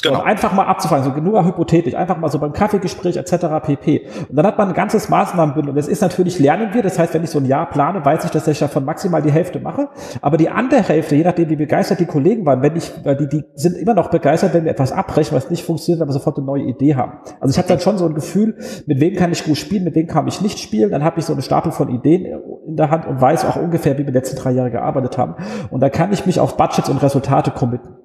Genau. 0.04 0.20
Und 0.20 0.26
einfach 0.26 0.52
mal 0.52 0.64
abzufangen, 0.66 1.04
so 1.04 1.20
nur 1.20 1.44
hypothetisch, 1.44 1.94
einfach 1.94 2.18
mal 2.18 2.28
so 2.28 2.38
beim 2.38 2.52
Kaffeegespräch 2.52 3.16
etc. 3.16 3.46
pp. 3.64 4.06
Und 4.28 4.36
dann 4.36 4.46
hat 4.46 4.58
man 4.58 4.68
ein 4.68 4.74
ganzes 4.74 5.08
Maßnahmenbündel. 5.08 5.70
Und 5.70 5.76
das 5.76 5.88
ist 5.88 6.02
natürlich, 6.02 6.38
lernen 6.38 6.74
wir. 6.74 6.82
Das 6.82 6.98
heißt, 6.98 7.14
wenn 7.14 7.24
ich 7.24 7.30
so 7.30 7.38
ein 7.38 7.46
Jahr 7.46 7.68
plane, 7.70 8.04
weiß 8.04 8.24
ich, 8.26 8.30
dass 8.30 8.46
ich 8.46 8.58
davon 8.58 8.84
maximal 8.84 9.22
die 9.22 9.32
Hälfte 9.32 9.60
mache. 9.60 9.88
Aber 10.20 10.36
die 10.36 10.50
andere 10.50 10.82
Hälfte, 10.82 11.16
je 11.16 11.24
nachdem, 11.24 11.48
wie 11.48 11.56
begeistert 11.56 12.00
die 12.00 12.06
Kollegen 12.06 12.44
waren, 12.44 12.62
wenn 12.62 12.76
ich, 12.76 12.92
die, 13.04 13.28
die 13.28 13.44
sind 13.54 13.76
immer 13.76 13.94
noch 13.94 14.10
begeistert, 14.10 14.52
wenn 14.54 14.64
wir 14.64 14.72
etwas 14.72 14.92
abbrechen, 14.92 15.34
was 15.34 15.50
nicht 15.50 15.64
funktioniert, 15.64 16.02
aber 16.02 16.12
sofort 16.12 16.36
eine 16.36 16.46
neue 16.46 16.64
Idee 16.64 16.94
haben. 16.94 17.12
Also 17.40 17.52
ich 17.52 17.58
habe 17.58 17.68
dann 17.68 17.80
schon 17.80 17.96
so 17.96 18.06
ein 18.06 18.14
Gefühl, 18.14 18.58
mit 18.86 19.00
wem 19.00 19.16
kann 19.16 19.32
ich 19.32 19.44
gut 19.44 19.56
spielen, 19.56 19.84
mit 19.84 19.94
wem 19.94 20.06
kann 20.06 20.26
ich 20.28 20.40
nicht 20.40 20.58
spielen. 20.58 20.90
Dann 20.90 21.02
habe 21.02 21.20
ich 21.20 21.26
so 21.26 21.32
eine 21.32 21.42
Stapel 21.42 21.72
von 21.72 21.88
Ideen 21.88 22.26
in 22.66 22.76
der 22.76 22.90
Hand 22.90 23.06
und 23.06 23.20
weiß 23.20 23.44
auch 23.46 23.56
ungefähr, 23.56 23.94
wie 23.94 23.98
wir 23.98 24.06
die 24.06 24.12
letzten 24.12 24.36
drei 24.36 24.52
Jahre 24.52 24.70
gearbeitet 24.70 25.16
haben. 25.16 25.34
Und 25.70 25.80
da 25.80 25.88
kann 25.88 26.12
ich 26.12 26.26
mich 26.26 26.40
auf 26.40 26.56
Budgets 26.56 26.88
und 26.88 27.02
Resultate 27.02 27.50
committen. 27.50 28.03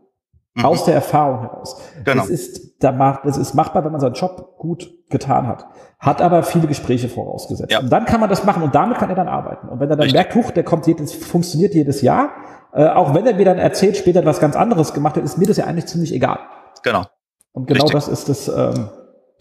Mhm. 0.56 0.66
Aus 0.66 0.86
der 0.86 0.95
Erfahrung 0.95 1.41
heraus. 1.41 1.80
Genau. 2.04 2.22
Das 2.22 2.30
ist, 2.30 2.84
da 2.84 2.91
macht, 2.91 3.26
das 3.26 3.38
ist 3.38 3.54
machbar, 3.54 3.86
wenn 3.86 3.91
man 3.91 4.02
seinen 4.02 4.16
Job 4.16 4.58
gut 4.58 4.91
getan 5.10 5.47
hat. 5.47 5.66
Hat 6.00 6.22
aber 6.22 6.43
viele 6.43 6.68
Gespräche 6.68 7.08
vorausgesetzt. 7.08 7.72
Ja. 7.72 7.80
Und 7.80 7.89
dann 7.91 8.06
kann 8.06 8.20
man 8.20 8.30
das 8.30 8.43
machen 8.43 8.64
und 8.64 8.74
damit 8.74 8.97
kann 8.97 9.10
er 9.10 9.16
dann 9.16 9.28
arbeiten. 9.28 9.70
Und 9.70 9.80
wenn 9.80 9.89
er 9.89 9.95
dann 9.95 10.04
Richtig. 10.04 10.14
merkt, 10.14 10.36
huch, 10.36 10.52
der 10.52 10.64
kommt 10.64 10.88
jedes, 10.88 11.14
funktioniert 11.14 11.74
jedes 11.76 12.02
Jahr, 12.02 12.30
äh, 12.74 12.88
auch 12.88 13.14
wenn 13.14 13.26
er 13.26 13.36
mir 13.36 13.45
dann 13.45 13.58
erzählt, 13.58 13.97
später 13.97 14.26
was 14.26 14.39
ganz 14.39 14.56
anderes 14.56 14.93
gemacht 14.93 15.18
hat, 15.18 15.24
ist 15.24 15.38
mir 15.38 15.47
das 15.47 15.58
ja 15.58 15.66
eigentlich 15.66 15.88
ziemlich 15.88 16.14
egal. 16.14 16.39
Genau. 16.84 17.06
Und 17.52 17.68
genau 17.68 17.86
Richtig. 17.86 17.93
das 17.93 18.08
ist 18.08 18.30
das, 18.30 18.47
ähm, 18.47 18.89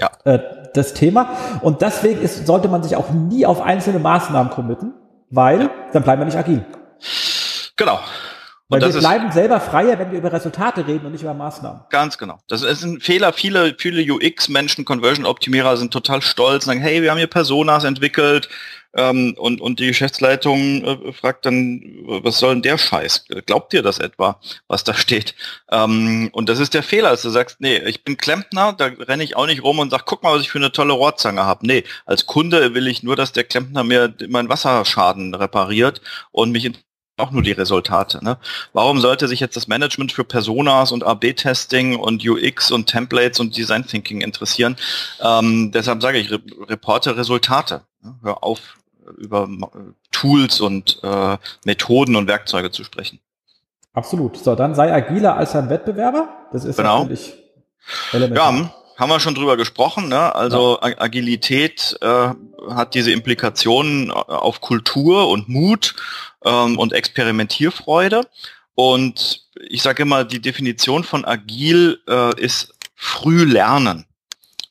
ja. 0.01 0.11
äh, 0.25 0.39
das 0.75 0.95
Thema. 0.95 1.31
Und 1.63 1.83
deswegen 1.83 2.21
ist, 2.21 2.47
sollte 2.47 2.69
man 2.69 2.83
sich 2.83 2.97
auch 2.97 3.11
nie 3.11 3.47
auf 3.47 3.61
einzelne 3.61 3.99
Maßnahmen 3.99 4.51
committen, 4.53 4.95
weil 5.31 5.63
ja. 5.63 5.71
dann 5.93 6.03
bleiben 6.03 6.21
wir 6.21 6.27
nicht 6.27 6.39
agil. 6.39 6.65
Genau. 7.77 7.99
Weil 8.71 8.83
wir 8.83 9.01
bleiben 9.01 9.33
selber 9.33 9.61
freier, 9.61 9.99
wenn 9.99 10.13
wir 10.13 10.19
über 10.19 10.31
Resultate 10.31 10.87
reden 10.87 11.07
und 11.07 11.13
nicht 11.13 11.23
über 11.23 11.33
Maßnahmen. 11.33 11.83
Ganz 11.89 12.19
genau. 12.19 12.39
Das 12.49 12.63
ist 12.63 12.83
ein 12.83 13.01
Fehler. 13.01 13.33
Viele, 13.33 13.75
viele 13.79 14.03
UX-Menschen, 14.13 14.85
Conversion-Optimierer 14.85 15.79
sind 15.79 15.91
total 15.91 16.21
stolz 16.21 16.65
und 16.65 16.73
sagen, 16.73 16.81
hey, 16.81 17.03
wir 17.03 17.11
haben 17.11 17.17
hier 17.19 17.29
Personas 17.29 17.85
entwickelt. 17.85 18.51
Ähm, 18.95 19.35
und, 19.39 19.61
und 19.61 19.81
die 19.81 19.87
Geschäftsleitung 19.87 20.85
äh, 20.85 21.13
fragt 21.13 21.47
dann, 21.47 21.83
was 22.05 22.39
soll 22.39 22.55
denn 22.55 22.63
der 22.63 22.79
Scheiß? 22.79 23.27
Glaubt 23.47 23.73
ihr 23.73 23.83
das 23.83 23.99
etwa, 23.99 24.41
was 24.67 24.85
da 24.85 24.93
steht? 24.93 25.35
Ähm, 25.71 26.29
und 26.33 26.49
das 26.49 26.59
ist 26.59 26.75
der 26.75 26.83
Fehler, 26.83 27.11
dass 27.11 27.23
du 27.23 27.31
sagst, 27.31 27.61
nee, 27.61 27.79
ich 27.87 28.05
bin 28.05 28.17
Klempner, 28.17 28.73
da 28.73 28.87
renne 28.87 29.25
ich 29.25 29.37
auch 29.37 29.47
nicht 29.47 29.63
rum 29.63 29.79
und 29.79 29.91
sag, 29.91 30.05
guck 30.05 30.23
mal, 30.23 30.35
was 30.35 30.43
ich 30.43 30.51
für 30.51 30.59
eine 30.59 30.73
tolle 30.73 30.95
Rohrzange 30.95 31.45
habe. 31.45 31.67
Nee, 31.67 31.85
als 32.07 32.27
Kunde 32.27 32.75
will 32.75 32.87
ich 32.87 33.03
nur, 33.03 33.15
dass 33.15 33.33
der 33.33 33.45
Klempner 33.45 33.85
mir 33.85 34.15
meinen 34.29 34.49
Wasserschaden 34.49 35.35
repariert 35.35 36.01
und 36.33 36.51
mich 36.51 36.71
auch 37.19 37.31
nur 37.31 37.43
die 37.43 37.53
Resultate. 37.53 38.23
Ne? 38.25 38.39
Warum 38.73 39.01
sollte 39.01 39.29
sich 39.29 39.41
jetzt 39.41 39.57
das 39.57 39.69
Management 39.69 40.13
für 40.13 40.25
Personas 40.25 40.93
und 40.93 41.05
AB-Testing 41.05 41.97
und 41.97 42.27
UX 42.27 42.71
und 42.71 42.87
Templates 42.87 43.41
und 43.41 43.57
Design 43.57 43.87
Thinking 43.87 44.21
interessieren? 44.21 44.77
Ähm, 45.21 45.73
deshalb 45.73 46.03
sage 46.03 46.19
ich, 46.19 46.31
re 46.31 46.41
reporte 46.69 47.17
Resultate. 47.17 47.83
Ne? 48.03 48.15
Hör 48.23 48.45
auf, 48.45 48.61
über 49.17 49.49
Tools 50.13 50.61
und 50.61 51.01
äh, 51.03 51.37
Methoden 51.65 52.17
und 52.17 52.29
Werkzeuge 52.29 52.71
zu 52.71 52.85
sprechen. 52.85 53.21
Absolut. 53.95 54.37
So, 54.37 54.55
dann 54.55 54.75
sei 54.75 54.93
agiler 54.93 55.37
als 55.37 55.57
ein 55.57 55.71
Wettbewerber. 55.71 56.29
Das 56.53 56.65
ist 56.65 56.77
genau. 56.77 57.03
natürlich 57.03 57.35
elementar. 58.13 58.53
Ja, 58.53 58.75
haben 58.99 59.11
wir 59.11 59.21
schon 59.21 59.37
drüber 59.37 59.57
gesprochen. 59.57 60.09
Ne? 60.09 60.35
Also 60.35 60.79
ja. 60.83 60.99
Agilität 60.99 61.97
äh, 62.01 62.31
hat 62.71 62.95
diese 62.95 63.13
Implikationen 63.13 64.11
auf 64.11 64.61
Kultur 64.61 65.29
und 65.29 65.49
Mut 65.49 65.95
ähm, 66.45 66.79
und 66.79 66.93
Experimentierfreude. 66.93 68.27
Und 68.75 69.47
ich 69.69 69.83
sage 69.83 70.03
immer, 70.03 70.25
die 70.25 70.43
Definition 70.43 71.05
von 71.05 71.25
agil 71.25 72.01
äh, 72.09 72.39
ist 72.41 72.75
früh 72.97 73.45
lernen. 73.45 74.05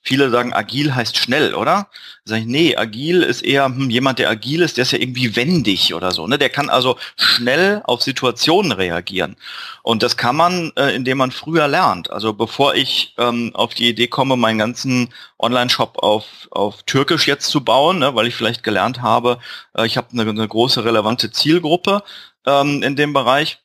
Viele 0.08 0.30
sagen, 0.30 0.53
agil 0.53 0.95
heißt 0.95 1.18
schnell, 1.18 1.53
oder? 1.53 1.89
Sag 2.24 2.39
ich, 2.39 2.45
nee, 2.45 2.78
agil 2.78 3.24
ist 3.24 3.41
eher 3.41 3.66
hm, 3.66 3.89
jemand, 3.89 4.20
der 4.20 4.30
agil 4.30 4.62
ist, 4.62 4.78
der 4.78 4.84
ist 4.84 4.93
ja 4.93 4.99
irgendwie 4.99 5.36
wendig 5.36 5.93
oder 5.93 6.12
so. 6.12 6.26
Ne? 6.28 6.38
Der 6.38 6.47
kann 6.47 6.70
also 6.70 6.97
schnell 7.18 7.82
auf 7.84 8.01
Situationen 8.01 8.72
reagieren. 8.72 9.36
Und 9.84 10.03
das 10.03 10.16
kann 10.16 10.38
man, 10.38 10.72
äh, 10.78 10.95
indem 10.95 11.18
man 11.18 11.32
früher 11.32 11.68
lernt. 11.68 12.10
Also 12.10 12.32
bevor 12.32 12.74
ich 12.74 13.16
ähm, 13.18 13.51
auf 13.53 13.74
die 13.74 13.89
Idee 13.89 14.08
komme, 14.08 14.38
meinen 14.38 14.60
ganzen 14.60 15.14
Online-Shop 15.39 15.97
auf, 16.01 16.24
auf 16.51 16.84
Türkisch 16.84 17.28
jetzt 17.28 17.49
zu 17.49 17.66
bauen, 17.66 17.99
ne, 17.99 18.16
weil 18.16 18.28
ich 18.28 18.36
vielleicht 18.36 18.64
gelernt 18.64 19.01
habe, 19.01 19.39
äh, 19.76 19.86
ich 19.86 19.97
habe 19.97 20.08
eine, 20.14 20.22
eine 20.22 20.47
große 20.47 20.86
relevante 20.86 21.32
Zielgruppe 21.32 22.01
ähm, 22.45 22.82
in 22.82 22.95
dem 22.95 23.12
Bereich, 23.12 23.60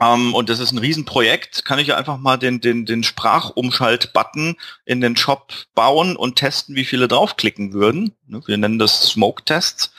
ähm, 0.00 0.34
und 0.34 0.48
das 0.48 0.58
ist 0.58 0.72
ein 0.72 0.78
Riesenprojekt. 0.78 1.64
Kann 1.64 1.78
ich 1.78 1.94
einfach 1.94 2.18
mal 2.18 2.36
den, 2.36 2.60
den, 2.60 2.84
den 2.84 3.04
Sprachumschalt-Button 3.04 4.56
in 4.84 5.00
den 5.00 5.16
Shop 5.16 5.52
bauen 5.74 6.16
und 6.16 6.36
testen, 6.36 6.74
wie 6.74 6.84
viele 6.84 7.08
draufklicken 7.08 7.72
würden. 7.72 8.12
Ne, 8.26 8.42
wir 8.46 8.56
nennen 8.56 8.78
das 8.78 9.02
Smoke-Tests. 9.08 9.92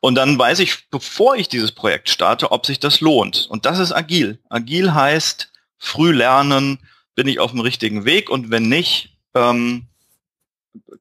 Und 0.00 0.16
dann 0.16 0.38
weiß 0.38 0.58
ich, 0.60 0.88
bevor 0.90 1.36
ich 1.36 1.48
dieses 1.48 1.72
Projekt 1.72 2.10
starte, 2.10 2.52
ob 2.52 2.66
sich 2.66 2.78
das 2.78 3.00
lohnt. 3.00 3.46
Und 3.48 3.64
das 3.64 3.78
ist 3.78 3.92
agil. 3.92 4.38
Agil 4.50 4.92
heißt 4.92 5.50
früh 5.78 6.12
lernen, 6.12 6.78
bin 7.14 7.26
ich 7.26 7.40
auf 7.40 7.52
dem 7.52 7.60
richtigen 7.60 8.04
Weg 8.04 8.30
und 8.30 8.50
wenn 8.50 8.68
nicht, 8.68 9.16
ähm, 9.34 9.86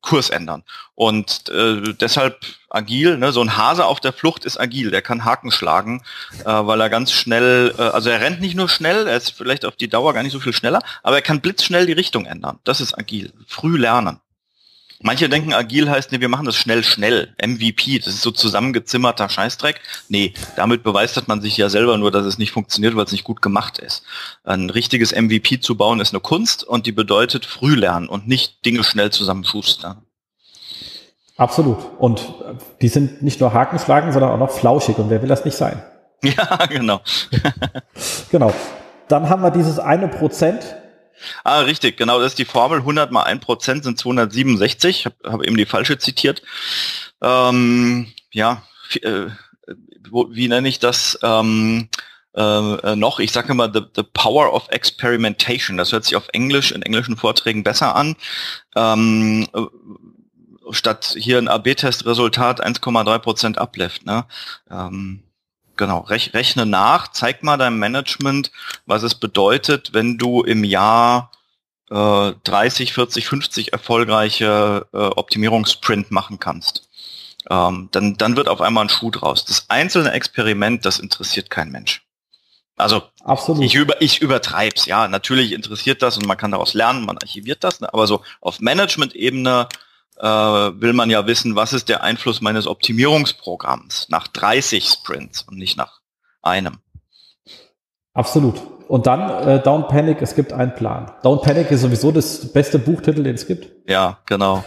Kurs 0.02 0.30
ändern. 0.30 0.64
Und 0.96 1.50
äh, 1.50 1.94
deshalb 1.94 2.46
agil, 2.78 3.18
ne, 3.18 3.32
so 3.32 3.42
ein 3.42 3.58
Hase 3.58 3.86
auf 3.86 4.00
der 4.00 4.14
Flucht 4.14 4.46
ist 4.46 4.60
agil, 4.60 4.92
der 4.92 5.02
kann 5.02 5.26
Haken 5.26 5.52
schlagen, 5.52 6.04
äh, 6.42 6.46
weil 6.46 6.80
er 6.80 6.90
ganz 6.90 7.12
schnell, 7.12 7.74
äh, 7.78 7.82
also 7.82 8.10
er 8.10 8.22
rennt 8.22 8.40
nicht 8.40 8.56
nur 8.56 8.70
schnell, 8.70 9.08
er 9.08 9.18
ist 9.18 9.32
vielleicht 9.32 9.66
auf 9.66 9.76
die 9.76 9.90
Dauer 9.90 10.14
gar 10.14 10.24
nicht 10.24 10.32
so 10.32 10.40
viel 10.40 10.54
schneller, 10.54 10.82
aber 11.04 11.18
er 11.18 11.22
kann 11.22 11.42
blitzschnell 11.42 11.86
die 11.86 11.94
Richtung 11.94 12.26
ändern. 12.26 12.60
Das 12.64 12.80
ist 12.80 12.98
agil. 12.98 13.34
Früh 13.48 13.78
lernen. 13.78 14.20
Manche 15.00 15.30
denken, 15.30 15.54
agil 15.54 15.90
heißt, 15.92 16.12
nee, 16.12 16.22
wir 16.22 16.30
machen 16.30 16.48
das 16.48 16.56
schnell, 16.56 16.84
schnell. 16.84 17.36
MVP, 17.40 18.00
das 18.00 18.16
ist 18.16 18.24
so 18.24 18.32
zusammengezimmerter 18.32 19.30
Scheißdreck. 19.30 19.80
Nee, 20.10 20.34
damit 20.56 20.82
beweist 20.82 21.28
man 21.28 21.40
sich 21.40 21.56
ja 21.56 21.70
selber 21.70 22.00
nur, 22.00 22.10
dass 22.10 22.26
es 22.26 22.40
nicht 22.40 22.52
funktioniert, 22.52 22.96
weil 22.96 23.06
es 23.06 23.12
nicht 23.12 23.24
gut 23.24 23.44
gemacht 23.44 23.78
ist. 23.78 24.04
Ein 24.44 24.72
richtiges 24.72 25.12
MVP 25.12 25.60
zu 25.60 25.78
bauen 25.78 26.00
ist 26.00 26.14
eine 26.14 26.20
Kunst 26.20 26.64
und 26.64 26.88
die 26.88 26.92
bedeutet 26.92 27.46
früh 27.46 27.76
lernen 27.76 28.10
und 28.10 28.28
nicht 28.28 28.66
Dinge 28.66 28.84
schnell 28.84 29.12
zusammenschustern. 29.12 30.07
Absolut. 31.38 31.78
Und 32.00 32.34
die 32.82 32.88
sind 32.88 33.22
nicht 33.22 33.40
nur 33.40 33.54
Hakenschlagen, 33.54 34.12
sondern 34.12 34.32
auch 34.32 34.40
noch 34.40 34.52
flauschig. 34.52 34.98
Und 34.98 35.10
wer 35.10 35.22
will 35.22 35.30
das 35.30 35.46
nicht 35.46 35.58
sein? 35.58 35.82
Ja, 36.24 36.66
genau. 36.66 37.00
genau. 38.32 38.52
Dann 39.08 39.30
haben 39.30 39.44
wir 39.44 39.52
dieses 39.52 39.78
eine 39.78 40.08
Prozent, 40.08 40.76
Ah, 41.44 41.60
richtig, 41.62 41.98
genau, 41.98 42.20
das 42.20 42.34
ist 42.34 42.40
die 42.40 42.46
Formel. 42.46 42.80
100 42.80 43.12
mal 43.12 43.24
1 43.24 43.44
Prozent 43.44 43.84
sind 43.84 43.98
267. 43.98 45.00
Ich 45.00 45.06
habe 45.06 45.16
hab 45.26 45.44
eben 45.44 45.58
die 45.58 45.66
falsche 45.66 45.98
zitiert. 45.98 46.42
Ähm, 47.22 48.08
ja, 48.32 48.64
äh, 49.02 49.28
wo, 50.10 50.28
wie 50.32 50.48
nenne 50.48 50.68
ich 50.68 50.80
das 50.80 51.18
ähm, 51.24 51.90
äh, 52.36 52.96
noch? 52.96 53.20
Ich 53.20 53.32
sage 53.32 53.52
immer 53.52 53.72
the, 53.74 53.82
the 53.96 54.04
Power 54.04 54.54
of 54.54 54.68
Experimentation. 54.70 55.78
Das 55.78 55.92
hört 55.92 56.06
sich 56.06 56.16
auf 56.16 56.28
Englisch, 56.34 56.72
in 56.72 56.84
englischen 56.84 57.18
Vorträgen 57.18 57.64
besser 57.64 57.96
an. 57.96 58.16
Ähm, 58.76 59.48
äh, 59.54 59.62
statt 60.72 61.16
hier 61.18 61.38
ein 61.38 61.48
AB-Test-Resultat 61.48 62.66
1,3 62.66 63.20
Prozent 63.20 63.58
Uplift. 63.58 64.06
Ne? 64.06 64.26
Ähm, 64.70 65.24
genau, 65.76 66.00
rech, 66.00 66.34
rechne 66.34 66.66
nach, 66.66 67.10
zeig 67.10 67.44
mal 67.44 67.58
deinem 67.58 67.80
Management, 67.80 68.52
was 68.86 69.04
es 69.04 69.16
bedeutet, 69.16 69.94
wenn 69.94 70.18
du 70.18 70.44
im 70.44 70.64
Jahr 70.64 71.32
äh, 71.90 72.34
30, 72.44 72.94
40, 72.94 73.28
50 73.28 73.74
erfolgreiche 73.74 74.88
äh, 74.94 74.98
Optimierungssprint 74.98 76.12
machen 76.12 76.40
kannst. 76.40 76.90
Ähm, 77.50 77.90
dann, 77.92 78.18
dann 78.18 78.36
wird 78.36 78.50
auf 78.50 78.62
einmal 78.62 78.86
ein 78.86 78.90
Schuh 78.90 79.12
draus. 79.12 79.46
Das 79.46 79.70
einzelne 79.70 80.12
Experiment, 80.12 80.86
das 80.86 81.00
interessiert 81.00 81.50
kein 81.50 81.72
Mensch. 81.72 82.04
Also 82.76 83.04
Absolut. 83.24 83.64
Ich, 83.64 83.74
über, 83.74 84.02
ich 84.02 84.22
übertreib's, 84.22 84.86
ja. 84.86 85.08
Natürlich 85.08 85.52
interessiert 85.52 86.02
das 86.02 86.18
und 86.18 86.28
man 86.28 86.38
kann 86.38 86.52
daraus 86.52 86.74
lernen, 86.74 87.06
man 87.06 87.18
archiviert 87.18 87.64
das, 87.64 87.80
ne? 87.80 87.92
aber 87.92 88.06
so 88.06 88.22
auf 88.40 88.60
Management-Ebene 88.60 89.68
will 90.20 90.94
man 90.94 91.10
ja 91.10 91.28
wissen, 91.28 91.56
was 91.56 91.74
ist 91.74 91.90
der 91.90 92.04
Einfluss 92.04 92.42
meines 92.42 92.68
Optimierungsprogramms 92.68 94.08
nach 94.10 94.28
30 94.28 94.86
Sprints 94.86 95.44
und 95.44 95.58
nicht 95.58 95.78
nach 95.78 96.00
einem. 96.42 96.80
Absolut. 98.14 98.60
Und 98.88 99.06
dann 99.06 99.48
äh, 99.48 99.62
Down 99.62 99.88
Panic, 99.88 100.22
es 100.22 100.34
gibt 100.34 100.54
einen 100.54 100.74
Plan. 100.74 101.12
Down 101.22 101.42
Panic 101.42 101.70
ist 101.72 101.82
sowieso 101.82 102.12
das 102.12 102.52
beste 102.54 102.80
Buchtitel, 102.80 103.22
den 103.24 103.36
es 103.36 103.46
gibt. 103.46 103.68
Ja, 103.88 104.20
genau. 104.26 104.64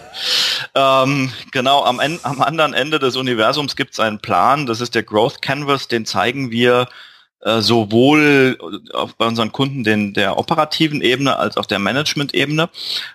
Ähm, 0.74 1.32
genau, 1.50 1.82
am, 1.84 2.00
en 2.00 2.20
am 2.22 2.42
anderen 2.42 2.74
Ende 2.74 2.98
des 2.98 3.16
Universums 3.16 3.76
gibt 3.76 3.94
es 3.94 4.00
einen 4.00 4.20
Plan, 4.20 4.66
das 4.66 4.80
ist 4.80 4.94
der 4.94 5.02
Growth 5.02 5.40
Canvas, 5.40 5.88
den 5.88 6.04
zeigen 6.04 6.50
wir 6.50 6.86
äh, 7.40 7.60
sowohl 7.60 8.58
auf, 8.92 9.16
bei 9.16 9.26
unseren 9.26 9.52
Kunden 9.52 9.84
den, 9.84 10.12
der 10.12 10.38
operativen 10.38 11.00
Ebene 11.00 11.36
als 11.36 11.56
auch 11.56 11.66
der 11.66 11.78
Management-Ebene, 11.78 12.68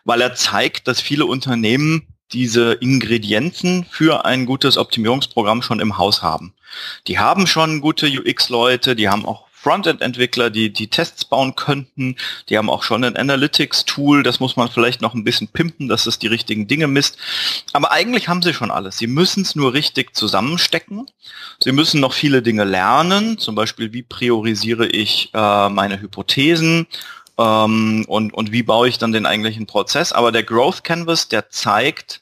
weil 0.03 0.21
er 0.21 0.33
zeigt, 0.33 0.87
dass 0.87 0.99
viele 0.99 1.27
Unternehmen 1.27 2.14
diese 2.33 2.73
Ingredienzen 2.73 3.85
für 3.89 4.25
ein 4.25 4.45
gutes 4.45 4.77
Optimierungsprogramm 4.77 5.61
schon 5.61 5.79
im 5.79 5.97
Haus 5.97 6.21
haben. 6.21 6.53
Die 7.07 7.19
haben 7.19 7.47
schon 7.47 7.81
gute 7.81 8.07
UX-Leute, 8.07 8.95
die 8.95 9.09
haben 9.09 9.25
auch 9.25 9.45
Frontend-Entwickler, 9.65 10.51
die 10.51 10.71
die 10.71 10.89
Tests 10.89 11.25
bauen 11.25 11.55
könnten. 11.55 12.17
Die 12.49 12.57
haben 12.59 12.69
auch 12.69 12.83
schon 12.83 13.03
ein 13.03 13.17
Analytics-Tool, 13.17 14.21
das 14.21 14.39
muss 14.39 14.55
man 14.55 14.69
vielleicht 14.69 15.01
noch 15.01 15.15
ein 15.15 15.23
bisschen 15.23 15.47
pimpen, 15.47 15.87
dass 15.87 16.05
es 16.05 16.19
die 16.19 16.27
richtigen 16.27 16.67
Dinge 16.67 16.85
misst. 16.85 17.17
Aber 17.73 17.91
eigentlich 17.91 18.27
haben 18.27 18.43
sie 18.43 18.53
schon 18.53 18.69
alles. 18.69 18.99
Sie 18.99 19.07
müssen 19.07 19.41
es 19.41 19.55
nur 19.55 19.73
richtig 19.73 20.15
zusammenstecken. 20.15 21.07
Sie 21.63 21.71
müssen 21.71 21.99
noch 21.99 22.13
viele 22.13 22.43
Dinge 22.43 22.63
lernen, 22.63 23.39
zum 23.39 23.55
Beispiel 23.55 23.91
wie 23.91 24.03
priorisiere 24.03 24.85
ich 24.85 25.31
äh, 25.33 25.69
meine 25.69 25.99
Hypothesen 25.99 26.85
ähm, 27.37 28.05
und, 28.07 28.33
und 28.33 28.51
wie 28.51 28.63
baue 28.63 28.87
ich 28.87 28.97
dann 28.97 29.11
den 29.11 29.25
eigentlichen 29.25 29.65
Prozess. 29.65 30.11
Aber 30.11 30.31
der 30.31 30.43
Growth 30.43 30.83
Canvas, 30.83 31.27
der 31.27 31.49
zeigt, 31.49 32.21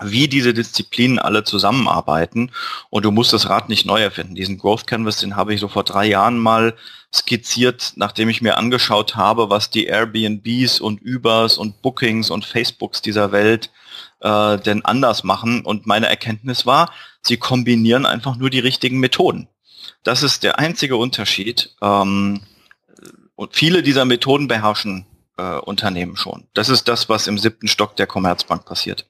wie 0.00 0.28
diese 0.28 0.54
Disziplinen 0.54 1.18
alle 1.18 1.44
zusammenarbeiten 1.44 2.52
und 2.90 3.04
du 3.04 3.10
musst 3.10 3.32
das 3.32 3.48
Rad 3.48 3.68
nicht 3.68 3.84
neu 3.84 4.00
erfinden. 4.00 4.34
Diesen 4.34 4.58
Growth 4.58 4.86
Canvas, 4.86 5.16
den 5.18 5.34
habe 5.36 5.54
ich 5.54 5.60
so 5.60 5.68
vor 5.68 5.82
drei 5.82 6.06
Jahren 6.06 6.38
mal 6.38 6.74
skizziert, 7.12 7.94
nachdem 7.96 8.28
ich 8.28 8.42
mir 8.42 8.58
angeschaut 8.58 9.16
habe, 9.16 9.50
was 9.50 9.70
die 9.70 9.86
Airbnbs 9.86 10.80
und 10.80 11.00
Ubers 11.02 11.56
und 11.56 11.82
Bookings 11.82 12.30
und 12.30 12.44
Facebooks 12.44 13.02
dieser 13.02 13.32
Welt 13.32 13.70
äh, 14.20 14.58
denn 14.58 14.84
anders 14.84 15.24
machen. 15.24 15.64
Und 15.64 15.86
meine 15.86 16.06
Erkenntnis 16.06 16.66
war, 16.66 16.92
sie 17.22 17.38
kombinieren 17.38 18.06
einfach 18.06 18.36
nur 18.36 18.50
die 18.50 18.60
richtigen 18.60 19.00
Methoden. 19.00 19.48
Das 20.04 20.22
ist 20.22 20.42
der 20.42 20.58
einzige 20.58 20.96
Unterschied. 20.96 21.74
Ähm, 21.82 22.42
und 23.38 23.54
viele 23.54 23.84
dieser 23.84 24.04
Methoden 24.04 24.48
beherrschen 24.48 25.06
äh, 25.36 25.58
Unternehmen 25.60 26.16
schon. 26.16 26.48
Das 26.54 26.68
ist 26.68 26.88
das, 26.88 27.08
was 27.08 27.28
im 27.28 27.38
siebten 27.38 27.68
Stock 27.68 27.94
der 27.94 28.08
Commerzbank 28.08 28.64
passiert. 28.64 29.06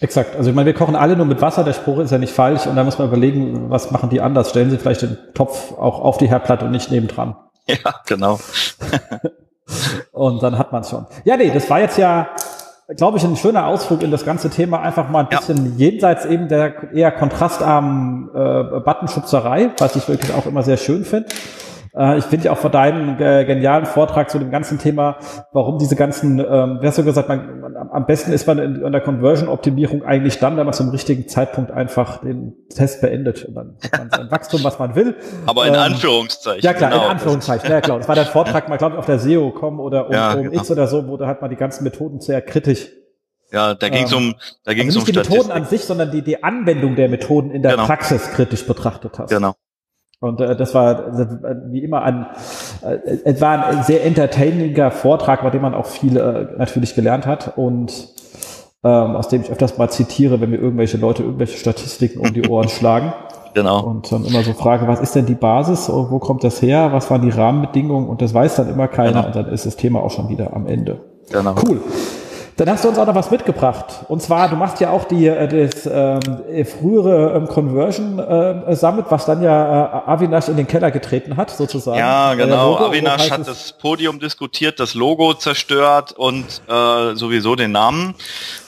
Exakt. 0.00 0.34
Also 0.34 0.48
ich 0.48 0.56
meine, 0.56 0.64
wir 0.64 0.72
kochen 0.72 0.96
alle 0.96 1.14
nur 1.14 1.26
mit 1.26 1.42
Wasser, 1.42 1.62
der 1.62 1.74
Spruch 1.74 1.98
ist 1.98 2.10
ja 2.10 2.16
nicht 2.16 2.32
falsch 2.32 2.66
und 2.66 2.74
da 2.74 2.84
muss 2.84 2.96
man 2.96 3.08
überlegen, 3.08 3.68
was 3.68 3.90
machen 3.90 4.08
die 4.08 4.22
anders? 4.22 4.48
Stellen 4.48 4.70
sie 4.70 4.78
vielleicht 4.78 5.02
den 5.02 5.18
Topf 5.34 5.72
auch 5.72 6.00
auf 6.00 6.16
die 6.16 6.26
Herdplatte 6.28 6.64
und 6.64 6.70
nicht 6.70 6.90
nebendran. 6.90 7.36
Ja, 7.70 7.96
genau. 8.06 8.40
und 10.12 10.42
dann 10.42 10.56
hat 10.56 10.72
man 10.72 10.80
es 10.80 10.88
schon. 10.88 11.04
Ja, 11.24 11.36
nee, 11.36 11.50
das 11.50 11.68
war 11.68 11.80
jetzt 11.80 11.98
ja, 11.98 12.30
glaube 12.96 13.18
ich, 13.18 13.24
ein 13.24 13.36
schöner 13.36 13.66
Ausflug 13.66 14.02
in 14.02 14.10
das 14.10 14.24
ganze 14.24 14.48
Thema. 14.48 14.80
Einfach 14.80 15.10
mal 15.10 15.26
ein 15.26 15.28
bisschen 15.28 15.78
ja. 15.78 15.90
jenseits 15.90 16.24
eben 16.24 16.48
der 16.48 16.94
eher 16.94 17.12
kontrastarmen 17.12 18.30
äh, 18.30 18.80
Buttonschubserei, 18.80 19.72
was 19.76 19.96
ich 19.96 20.08
wirklich 20.08 20.32
auch 20.32 20.46
immer 20.46 20.62
sehr 20.62 20.78
schön 20.78 21.04
finde. 21.04 21.28
Äh, 21.96 22.18
ich 22.18 22.24
finde 22.24 22.46
ja 22.46 22.52
auch 22.52 22.58
vor 22.58 22.70
deinem 22.70 23.20
äh, 23.20 23.44
genialen 23.44 23.86
Vortrag 23.86 24.30
zu 24.30 24.38
dem 24.38 24.50
ganzen 24.50 24.78
Thema, 24.78 25.18
warum 25.52 25.78
diese 25.78 25.96
ganzen, 25.96 26.38
ähm, 26.38 26.78
wie 26.80 26.86
hast 26.86 26.98
du 26.98 27.04
gesagt, 27.04 27.28
man, 27.28 27.60
man, 27.60 27.76
am 27.76 28.06
besten 28.06 28.32
ist 28.32 28.46
man 28.46 28.58
in, 28.58 28.82
in 28.82 28.92
der 28.92 29.00
Conversion-Optimierung 29.00 30.04
eigentlich 30.04 30.38
dann, 30.38 30.56
wenn 30.56 30.64
man 30.64 30.74
zum 30.74 30.90
richtigen 30.90 31.28
Zeitpunkt 31.28 31.70
einfach 31.70 32.20
den 32.20 32.54
Test 32.74 33.00
beendet 33.00 33.44
und 33.44 33.54
dann 33.54 33.76
hat 33.82 33.98
man 33.98 34.10
sein 34.10 34.30
Wachstum, 34.30 34.64
was 34.64 34.78
man 34.78 34.94
will. 34.94 35.16
Aber 35.46 35.66
in 35.66 35.74
ähm, 35.74 35.80
Anführungszeichen. 35.80 36.62
Ja 36.62 36.74
klar, 36.74 36.90
genau. 36.90 37.04
in 37.04 37.10
Anführungszeichen. 37.10 37.70
Ja 37.70 37.80
klar, 37.80 37.98
das 37.98 38.08
war 38.08 38.14
der 38.14 38.26
Vortrag 38.26 38.68
mal, 38.68 38.78
glaube 38.78 38.94
ich, 38.94 38.98
auf 38.98 39.06
der 39.06 39.18
SEO.com 39.18 39.80
oder 39.80 40.06
um, 40.06 40.12
ja, 40.12 40.34
um 40.34 40.42
genau. 40.42 40.60
X 40.60 40.70
oder 40.70 40.86
so, 40.86 41.06
wo 41.08 41.16
da 41.16 41.26
hat 41.26 41.40
man 41.40 41.50
die 41.50 41.56
ganzen 41.56 41.84
Methoden 41.84 42.20
sehr 42.20 42.42
kritisch 42.42 42.88
ja, 43.50 43.74
da 43.74 43.88
ging 43.88 44.04
es 44.04 44.12
ähm, 44.12 44.18
um, 44.18 44.34
da 44.64 44.74
ging 44.74 44.86
also 44.86 44.98
um 44.98 45.06
nicht 45.06 45.14
die 45.14 45.18
Methoden 45.18 45.50
an 45.50 45.64
sich, 45.64 45.84
sondern 45.84 46.10
die, 46.10 46.22
die 46.22 46.42
Anwendung 46.42 46.96
der 46.96 47.08
Methoden 47.08 47.50
in 47.50 47.62
der 47.62 47.72
genau. 47.72 47.86
Praxis 47.86 48.30
kritisch 48.32 48.66
betrachtet 48.66 49.18
hast. 49.18 49.30
Genau. 49.30 49.54
Und 50.20 50.40
äh, 50.40 50.56
das 50.56 50.74
war 50.74 50.94
das, 50.94 51.28
wie 51.70 51.82
immer 51.84 52.02
ein, 52.02 52.26
äh, 52.82 52.98
es 53.24 53.40
war 53.40 53.66
ein 53.66 53.82
sehr 53.84 54.04
entertaininger 54.04 54.90
Vortrag, 54.90 55.42
bei 55.42 55.50
dem 55.50 55.62
man 55.62 55.74
auch 55.74 55.86
viel 55.86 56.16
äh, 56.16 56.58
natürlich 56.58 56.94
gelernt 56.94 57.26
hat 57.26 57.56
und 57.56 58.08
ähm, 58.84 59.16
aus 59.16 59.28
dem 59.28 59.42
ich 59.42 59.50
öfters 59.50 59.78
mal 59.78 59.90
zitiere, 59.90 60.40
wenn 60.40 60.50
mir 60.50 60.58
irgendwelche 60.58 60.96
Leute 60.96 61.22
irgendwelche 61.22 61.58
Statistiken 61.58 62.20
um 62.20 62.32
die 62.32 62.48
Ohren 62.48 62.68
schlagen. 62.68 63.12
Genau. 63.54 63.82
Und 63.82 64.12
dann 64.12 64.24
immer 64.26 64.42
so 64.42 64.52
frage, 64.52 64.86
was 64.86 65.00
ist 65.00 65.14
denn 65.14 65.24
die 65.26 65.34
Basis, 65.34 65.88
wo 65.88 66.18
kommt 66.18 66.44
das 66.44 66.60
her, 66.60 66.92
was 66.92 67.10
waren 67.10 67.22
die 67.22 67.30
Rahmenbedingungen 67.30 68.08
und 68.08 68.20
das 68.20 68.32
weiß 68.32 68.56
dann 68.56 68.68
immer 68.68 68.88
keiner 68.88 69.22
genau. 69.22 69.26
und 69.26 69.36
dann 69.36 69.46
ist 69.48 69.66
das 69.66 69.74
Thema 69.74 70.00
auch 70.00 70.10
schon 70.10 70.28
wieder 70.28 70.54
am 70.54 70.66
Ende. 70.66 71.00
Genau. 71.32 71.54
Cool. 71.66 71.80
Dann 72.58 72.68
hast 72.68 72.82
du 72.82 72.88
uns 72.88 72.98
auch 72.98 73.06
noch 73.06 73.14
was 73.14 73.30
mitgebracht. 73.30 73.86
Und 74.08 74.20
zwar, 74.20 74.48
du 74.48 74.56
machst 74.56 74.80
ja 74.80 74.90
auch 74.90 75.04
die, 75.04 75.28
äh, 75.28 75.46
das 75.46 75.86
ähm, 75.86 76.64
frühere 76.66 77.36
ähm, 77.36 77.46
Conversion 77.46 78.18
äh, 78.18 78.74
Summit, 78.74 79.06
was 79.10 79.26
dann 79.26 79.42
ja 79.42 80.04
äh, 80.04 80.10
Avinash 80.10 80.48
in 80.48 80.56
den 80.56 80.66
Keller 80.66 80.90
getreten 80.90 81.36
hat, 81.36 81.50
sozusagen. 81.50 82.00
Ja, 82.00 82.34
genau. 82.34 82.72
Logo, 82.72 82.86
Avinash 82.86 83.30
hat 83.30 83.46
das 83.46 83.72
Podium 83.74 84.18
diskutiert, 84.18 84.80
das 84.80 84.94
Logo 84.94 85.34
zerstört 85.34 86.10
und 86.10 86.46
äh, 86.68 87.14
sowieso 87.14 87.54
den 87.54 87.70
Namen. 87.70 88.16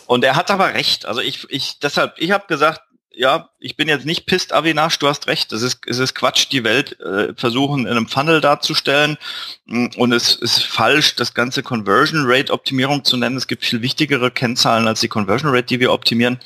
Und 0.06 0.24
er 0.24 0.36
hat 0.36 0.52
aber 0.52 0.74
recht. 0.74 1.06
Also 1.06 1.20
ich, 1.20 1.48
ich, 1.50 1.80
deshalb, 1.80 2.14
ich 2.18 2.30
habe 2.30 2.44
gesagt, 2.46 2.82
ja, 3.20 3.50
ich 3.58 3.76
bin 3.76 3.86
jetzt 3.86 4.06
nicht 4.06 4.24
pisst, 4.24 4.54
Avinash, 4.54 4.98
du 4.98 5.06
hast 5.06 5.26
recht. 5.26 5.52
Es 5.52 5.60
ist, 5.60 5.80
es 5.86 5.98
ist 5.98 6.14
Quatsch, 6.14 6.46
die 6.50 6.64
Welt 6.64 6.98
äh, 7.00 7.34
versuchen 7.36 7.80
in 7.80 7.88
einem 7.88 8.08
Funnel 8.08 8.40
darzustellen. 8.40 9.18
Mm, 9.66 9.88
und 9.98 10.12
es 10.12 10.34
ist 10.36 10.62
falsch, 10.64 11.16
das 11.16 11.34
ganze 11.34 11.62
Conversion 11.62 12.22
Rate 12.24 12.50
Optimierung 12.50 13.04
zu 13.04 13.18
nennen. 13.18 13.36
Es 13.36 13.46
gibt 13.46 13.66
viel 13.66 13.82
wichtigere 13.82 14.30
Kennzahlen 14.30 14.88
als 14.88 15.00
die 15.00 15.08
Conversion 15.08 15.50
Rate, 15.54 15.66
die 15.66 15.80
wir 15.80 15.92
optimieren. 15.92 16.40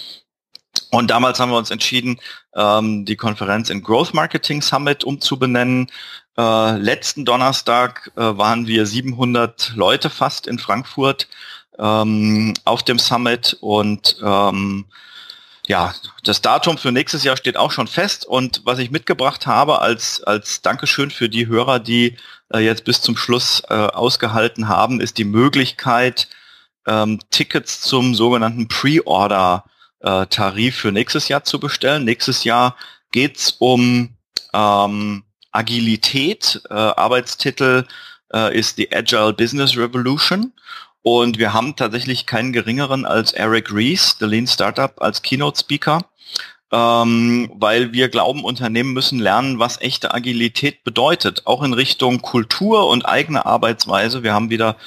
Und 0.90 1.12
damals 1.12 1.38
haben 1.38 1.52
wir 1.52 1.58
uns 1.58 1.70
entschieden, 1.70 2.18
ähm, 2.56 3.04
die 3.04 3.16
Konferenz 3.16 3.70
in 3.70 3.84
Growth 3.84 4.12
Marketing 4.12 4.60
Summit 4.60 5.04
umzubenennen. 5.04 5.86
Äh, 6.36 6.76
letzten 6.78 7.24
Donnerstag 7.24 8.10
äh, 8.16 8.20
waren 8.20 8.66
wir 8.66 8.84
700 8.84 9.74
Leute 9.76 10.10
fast 10.10 10.48
in 10.48 10.58
Frankfurt 10.58 11.28
ähm, 11.78 12.54
auf 12.64 12.82
dem 12.82 12.98
Summit 12.98 13.56
und 13.60 14.16
ähm, 14.24 14.86
ja, 15.66 15.94
das 16.22 16.42
Datum 16.42 16.76
für 16.76 16.92
nächstes 16.92 17.24
Jahr 17.24 17.36
steht 17.36 17.56
auch 17.56 17.70
schon 17.70 17.86
fest 17.86 18.26
und 18.26 18.60
was 18.64 18.78
ich 18.78 18.90
mitgebracht 18.90 19.46
habe 19.46 19.80
als, 19.80 20.22
als 20.22 20.60
Dankeschön 20.60 21.10
für 21.10 21.30
die 21.30 21.46
Hörer, 21.46 21.78
die 21.78 22.16
äh, 22.52 22.58
jetzt 22.58 22.84
bis 22.84 23.00
zum 23.00 23.16
Schluss 23.16 23.62
äh, 23.68 23.74
ausgehalten 23.74 24.68
haben, 24.68 25.00
ist 25.00 25.16
die 25.16 25.24
Möglichkeit, 25.24 26.28
ähm, 26.86 27.18
Tickets 27.30 27.80
zum 27.80 28.14
sogenannten 28.14 28.68
Pre-Order-Tarif 28.68 30.74
äh, 30.74 30.78
für 30.78 30.92
nächstes 30.92 31.28
Jahr 31.28 31.44
zu 31.44 31.58
bestellen. 31.58 32.04
Nächstes 32.04 32.44
Jahr 32.44 32.76
geht's 33.10 33.56
um 33.58 34.10
ähm, 34.52 35.24
Agilität. 35.50 36.60
Äh, 36.68 36.74
Arbeitstitel 36.74 37.86
äh, 38.34 38.58
ist 38.58 38.76
die 38.76 38.94
Agile 38.94 39.32
Business 39.32 39.76
Revolution. 39.76 40.52
Und 41.04 41.36
wir 41.36 41.52
haben 41.52 41.76
tatsächlich 41.76 42.24
keinen 42.24 42.54
geringeren 42.54 43.04
als 43.04 43.32
Eric 43.32 43.70
Rees, 43.70 44.16
The 44.18 44.24
Lean 44.24 44.46
Startup, 44.46 44.90
als 45.02 45.20
Keynote-Speaker, 45.20 46.00
ähm, 46.72 47.52
weil 47.54 47.92
wir 47.92 48.08
glauben, 48.08 48.42
Unternehmen 48.42 48.94
müssen 48.94 49.18
lernen, 49.18 49.58
was 49.58 49.78
echte 49.82 50.14
Agilität 50.14 50.82
bedeutet, 50.82 51.42
auch 51.44 51.62
in 51.62 51.74
Richtung 51.74 52.22
Kultur 52.22 52.88
und 52.88 53.04
eigene 53.04 53.44
Arbeitsweise. 53.44 54.22
Wir 54.22 54.32
haben 54.32 54.48
wieder 54.48 54.78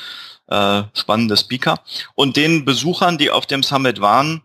äh, 0.47 0.81
spannende 0.95 1.37
Speaker. 1.37 1.81
Und 2.15 2.35
den 2.35 2.65
Besuchern, 2.65 3.19
die 3.19 3.29
auf 3.29 3.45
dem 3.45 3.61
Summit 3.61 4.01
waren, 4.01 4.41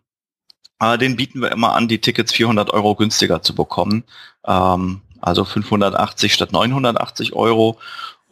äh, 0.79 0.99
den 0.99 1.17
bieten 1.17 1.41
wir 1.41 1.53
immer 1.53 1.73
an, 1.75 1.89
die 1.89 2.03
Tickets 2.03 2.33
400 2.33 2.69
Euro 2.69 2.97
günstiger 2.97 3.41
zu 3.41 3.55
bekommen. 3.55 4.05
Ähm, 4.47 5.01
also 5.23 5.47
580 5.47 6.35
statt 6.35 6.53
980 6.53 7.33
Euro. 7.33 7.79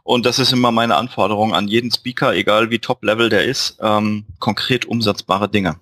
Und 0.04 0.24
das 0.24 0.38
ist 0.38 0.52
immer 0.52 0.70
meine 0.70 0.94
Anforderung 0.94 1.52
an 1.52 1.66
jeden 1.66 1.90
Speaker, 1.90 2.32
egal 2.32 2.70
wie 2.70 2.78
top-level 2.78 3.28
der 3.28 3.44
ist, 3.44 3.76
ähm, 3.80 4.24
konkret 4.38 4.84
umsetzbare 4.84 5.48
Dinge. 5.48 5.80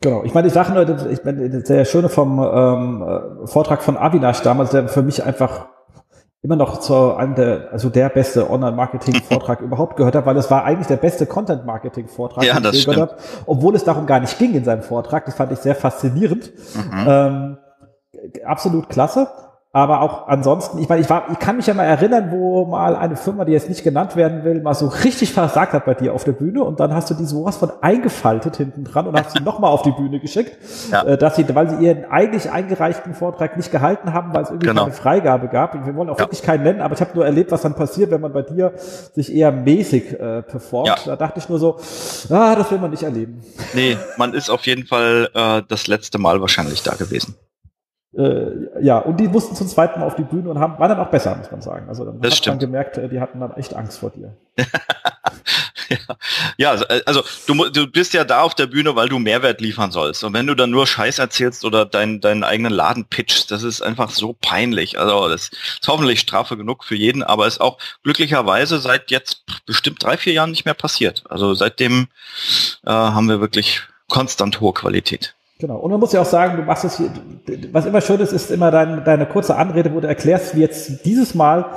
Genau, 0.00 0.24
ich 0.24 0.34
meine, 0.34 0.48
die 0.48 0.54
Sachen, 0.54 0.76
ich 1.10 1.24
meine, 1.24 1.48
der 1.48 1.84
Schöne 1.84 2.08
vom 2.08 2.38
ähm, 2.38 3.02
äh, 3.02 3.46
Vortrag 3.46 3.82
von 3.82 3.96
Avinash 3.96 4.42
damals, 4.42 4.70
der 4.70 4.88
für 4.88 5.02
mich 5.02 5.24
einfach 5.24 5.68
immer 6.42 6.56
noch 6.56 6.78
zu 6.78 7.14
einem 7.14 7.34
der, 7.34 7.72
also 7.72 7.88
der 7.88 8.08
beste 8.08 8.48
Online-Marketing-Vortrag 8.50 9.60
überhaupt 9.62 9.96
gehört 9.96 10.14
hat, 10.14 10.26
weil 10.26 10.36
es 10.36 10.50
war 10.50 10.64
eigentlich 10.64 10.86
der 10.86 10.96
beste 10.96 11.26
Content-Marketing-Vortrag, 11.26 12.44
ja, 12.44 12.60
den 12.60 12.72
ich 12.72 12.86
gehört 12.86 13.10
habe, 13.10 13.22
obwohl 13.46 13.74
es 13.74 13.84
darum 13.84 14.06
gar 14.06 14.20
nicht 14.20 14.38
ging 14.38 14.54
in 14.54 14.64
seinem 14.64 14.82
Vortrag. 14.82 15.24
Das 15.24 15.34
fand 15.34 15.50
ich 15.52 15.58
sehr 15.58 15.74
faszinierend. 15.74 16.52
Mhm. 16.74 17.04
Ähm, 17.06 17.58
absolut 18.44 18.88
klasse. 18.88 19.28
Aber 19.76 20.00
auch 20.00 20.26
ansonsten, 20.26 20.78
ich 20.78 20.88
meine, 20.88 21.02
ich 21.02 21.10
war, 21.10 21.26
ich 21.30 21.38
kann 21.38 21.56
mich 21.58 21.66
ja 21.66 21.74
mal 21.74 21.84
erinnern, 21.84 22.30
wo 22.30 22.64
mal 22.64 22.96
eine 22.96 23.14
Firma, 23.14 23.44
die 23.44 23.52
jetzt 23.52 23.68
nicht 23.68 23.84
genannt 23.84 24.16
werden 24.16 24.42
will, 24.42 24.62
mal 24.62 24.72
so 24.72 24.86
richtig 24.86 25.34
versagt 25.34 25.74
hat 25.74 25.84
bei 25.84 25.92
dir 25.92 26.14
auf 26.14 26.24
der 26.24 26.32
Bühne 26.32 26.64
und 26.64 26.80
dann 26.80 26.94
hast 26.94 27.10
du 27.10 27.14
die 27.14 27.26
sowas 27.26 27.58
von 27.58 27.70
eingefaltet 27.82 28.56
hinten 28.56 28.84
dran 28.84 29.06
und 29.06 29.20
hast 29.20 29.36
sie 29.36 29.42
nochmal 29.44 29.70
auf 29.70 29.82
die 29.82 29.90
Bühne 29.90 30.18
geschickt, 30.18 30.56
ja. 30.90 31.02
äh, 31.02 31.18
dass 31.18 31.36
sie, 31.36 31.44
weil 31.54 31.68
sie 31.68 31.84
ihren 31.84 32.06
eigentlich 32.06 32.50
eingereichten 32.50 33.12
Vortrag 33.12 33.58
nicht 33.58 33.70
gehalten 33.70 34.14
haben, 34.14 34.32
weil 34.32 34.44
es 34.44 34.48
irgendwie 34.48 34.68
genau. 34.68 34.84
keine 34.84 34.94
Freigabe 34.94 35.48
gab. 35.48 35.74
Wir 35.74 35.94
wollen 35.94 36.08
auch 36.08 36.18
ja. 36.18 36.24
wirklich 36.24 36.40
keinen 36.40 36.62
nennen, 36.62 36.80
aber 36.80 36.94
ich 36.94 37.02
habe 37.02 37.10
nur 37.14 37.26
erlebt, 37.26 37.52
was 37.52 37.60
dann 37.60 37.74
passiert, 37.74 38.10
wenn 38.10 38.22
man 38.22 38.32
bei 38.32 38.40
dir 38.40 38.72
sich 38.78 39.30
eher 39.30 39.52
mäßig 39.52 40.18
äh, 40.18 40.40
performt. 40.40 40.88
Ja. 40.88 40.96
Da 41.04 41.16
dachte 41.16 41.38
ich 41.38 41.50
nur 41.50 41.58
so, 41.58 41.76
ah, 42.30 42.54
das 42.54 42.70
will 42.70 42.78
man 42.78 42.92
nicht 42.92 43.02
erleben. 43.02 43.42
Nee, 43.74 43.98
man 44.16 44.32
ist 44.32 44.48
auf 44.48 44.64
jeden 44.64 44.86
Fall 44.86 45.28
äh, 45.34 45.60
das 45.68 45.86
letzte 45.86 46.16
Mal 46.16 46.40
wahrscheinlich 46.40 46.82
da 46.82 46.94
gewesen 46.94 47.36
äh, 48.16 48.82
ja, 48.82 48.98
und 48.98 49.20
die 49.20 49.28
mussten 49.28 49.54
zum 49.54 49.68
zweiten 49.68 50.00
Mal 50.00 50.06
auf 50.06 50.16
die 50.16 50.22
Bühne 50.22 50.48
und 50.48 50.58
haben, 50.58 50.78
waren 50.78 50.88
dann 50.88 51.00
auch 51.00 51.10
besser, 51.10 51.36
muss 51.36 51.50
man 51.50 51.60
sagen. 51.60 51.88
Also 51.88 52.04
dann 52.04 52.20
das 52.20 52.32
hat 52.32 52.38
stimmt. 52.38 52.54
man 52.54 52.60
gemerkt, 52.60 52.96
äh, 52.96 53.08
die 53.08 53.20
hatten 53.20 53.40
dann 53.40 53.52
echt 53.56 53.74
Angst 53.74 53.98
vor 53.98 54.10
dir. 54.10 54.34
ja. 56.56 56.70
also, 56.70 56.86
also 57.04 57.22
du, 57.46 57.68
du 57.68 57.86
bist 57.86 58.14
ja 58.14 58.24
da 58.24 58.40
auf 58.40 58.54
der 58.54 58.66
Bühne, 58.66 58.96
weil 58.96 59.10
du 59.10 59.18
Mehrwert 59.18 59.60
liefern 59.60 59.90
sollst. 59.90 60.24
Und 60.24 60.32
wenn 60.32 60.46
du 60.46 60.54
dann 60.54 60.70
nur 60.70 60.86
Scheiß 60.86 61.18
erzählst 61.18 61.64
oder 61.66 61.84
dein, 61.84 62.22
deinen 62.22 62.42
eigenen 62.42 62.72
Laden 62.72 63.04
pitchst, 63.04 63.50
das 63.50 63.62
ist 63.62 63.82
einfach 63.82 64.08
so 64.08 64.34
peinlich. 64.40 64.98
Also 64.98 65.28
das 65.28 65.50
ist 65.50 65.86
hoffentlich 65.86 66.20
Strafe 66.20 66.56
genug 66.56 66.84
für 66.84 66.96
jeden, 66.96 67.22
aber 67.22 67.46
ist 67.46 67.60
auch 67.60 67.76
glücklicherweise 68.02 68.78
seit 68.78 69.10
jetzt 69.10 69.44
bestimmt 69.66 70.02
drei, 70.02 70.16
vier 70.16 70.32
Jahren 70.32 70.50
nicht 70.50 70.64
mehr 70.64 70.74
passiert. 70.74 71.24
Also 71.28 71.52
seitdem 71.52 72.08
äh, 72.86 72.90
haben 72.90 73.28
wir 73.28 73.40
wirklich 73.40 73.82
konstant 74.08 74.60
hohe 74.60 74.72
Qualität. 74.72 75.35
Genau. 75.58 75.76
Und 75.76 75.90
man 75.90 76.00
muss 76.00 76.12
ja 76.12 76.20
auch 76.20 76.26
sagen, 76.26 76.58
du 76.58 76.62
machst 76.62 76.84
es 76.84 76.98
hier, 76.98 77.10
was 77.72 77.86
immer 77.86 78.00
schön 78.00 78.20
ist, 78.20 78.32
ist 78.32 78.50
immer 78.50 78.70
dein, 78.70 79.04
deine 79.04 79.26
kurze 79.26 79.56
Anrede, 79.56 79.94
wo 79.94 80.00
du 80.00 80.08
erklärst, 80.08 80.54
wie 80.54 80.60
jetzt 80.60 81.04
dieses 81.04 81.34
Mal 81.34 81.70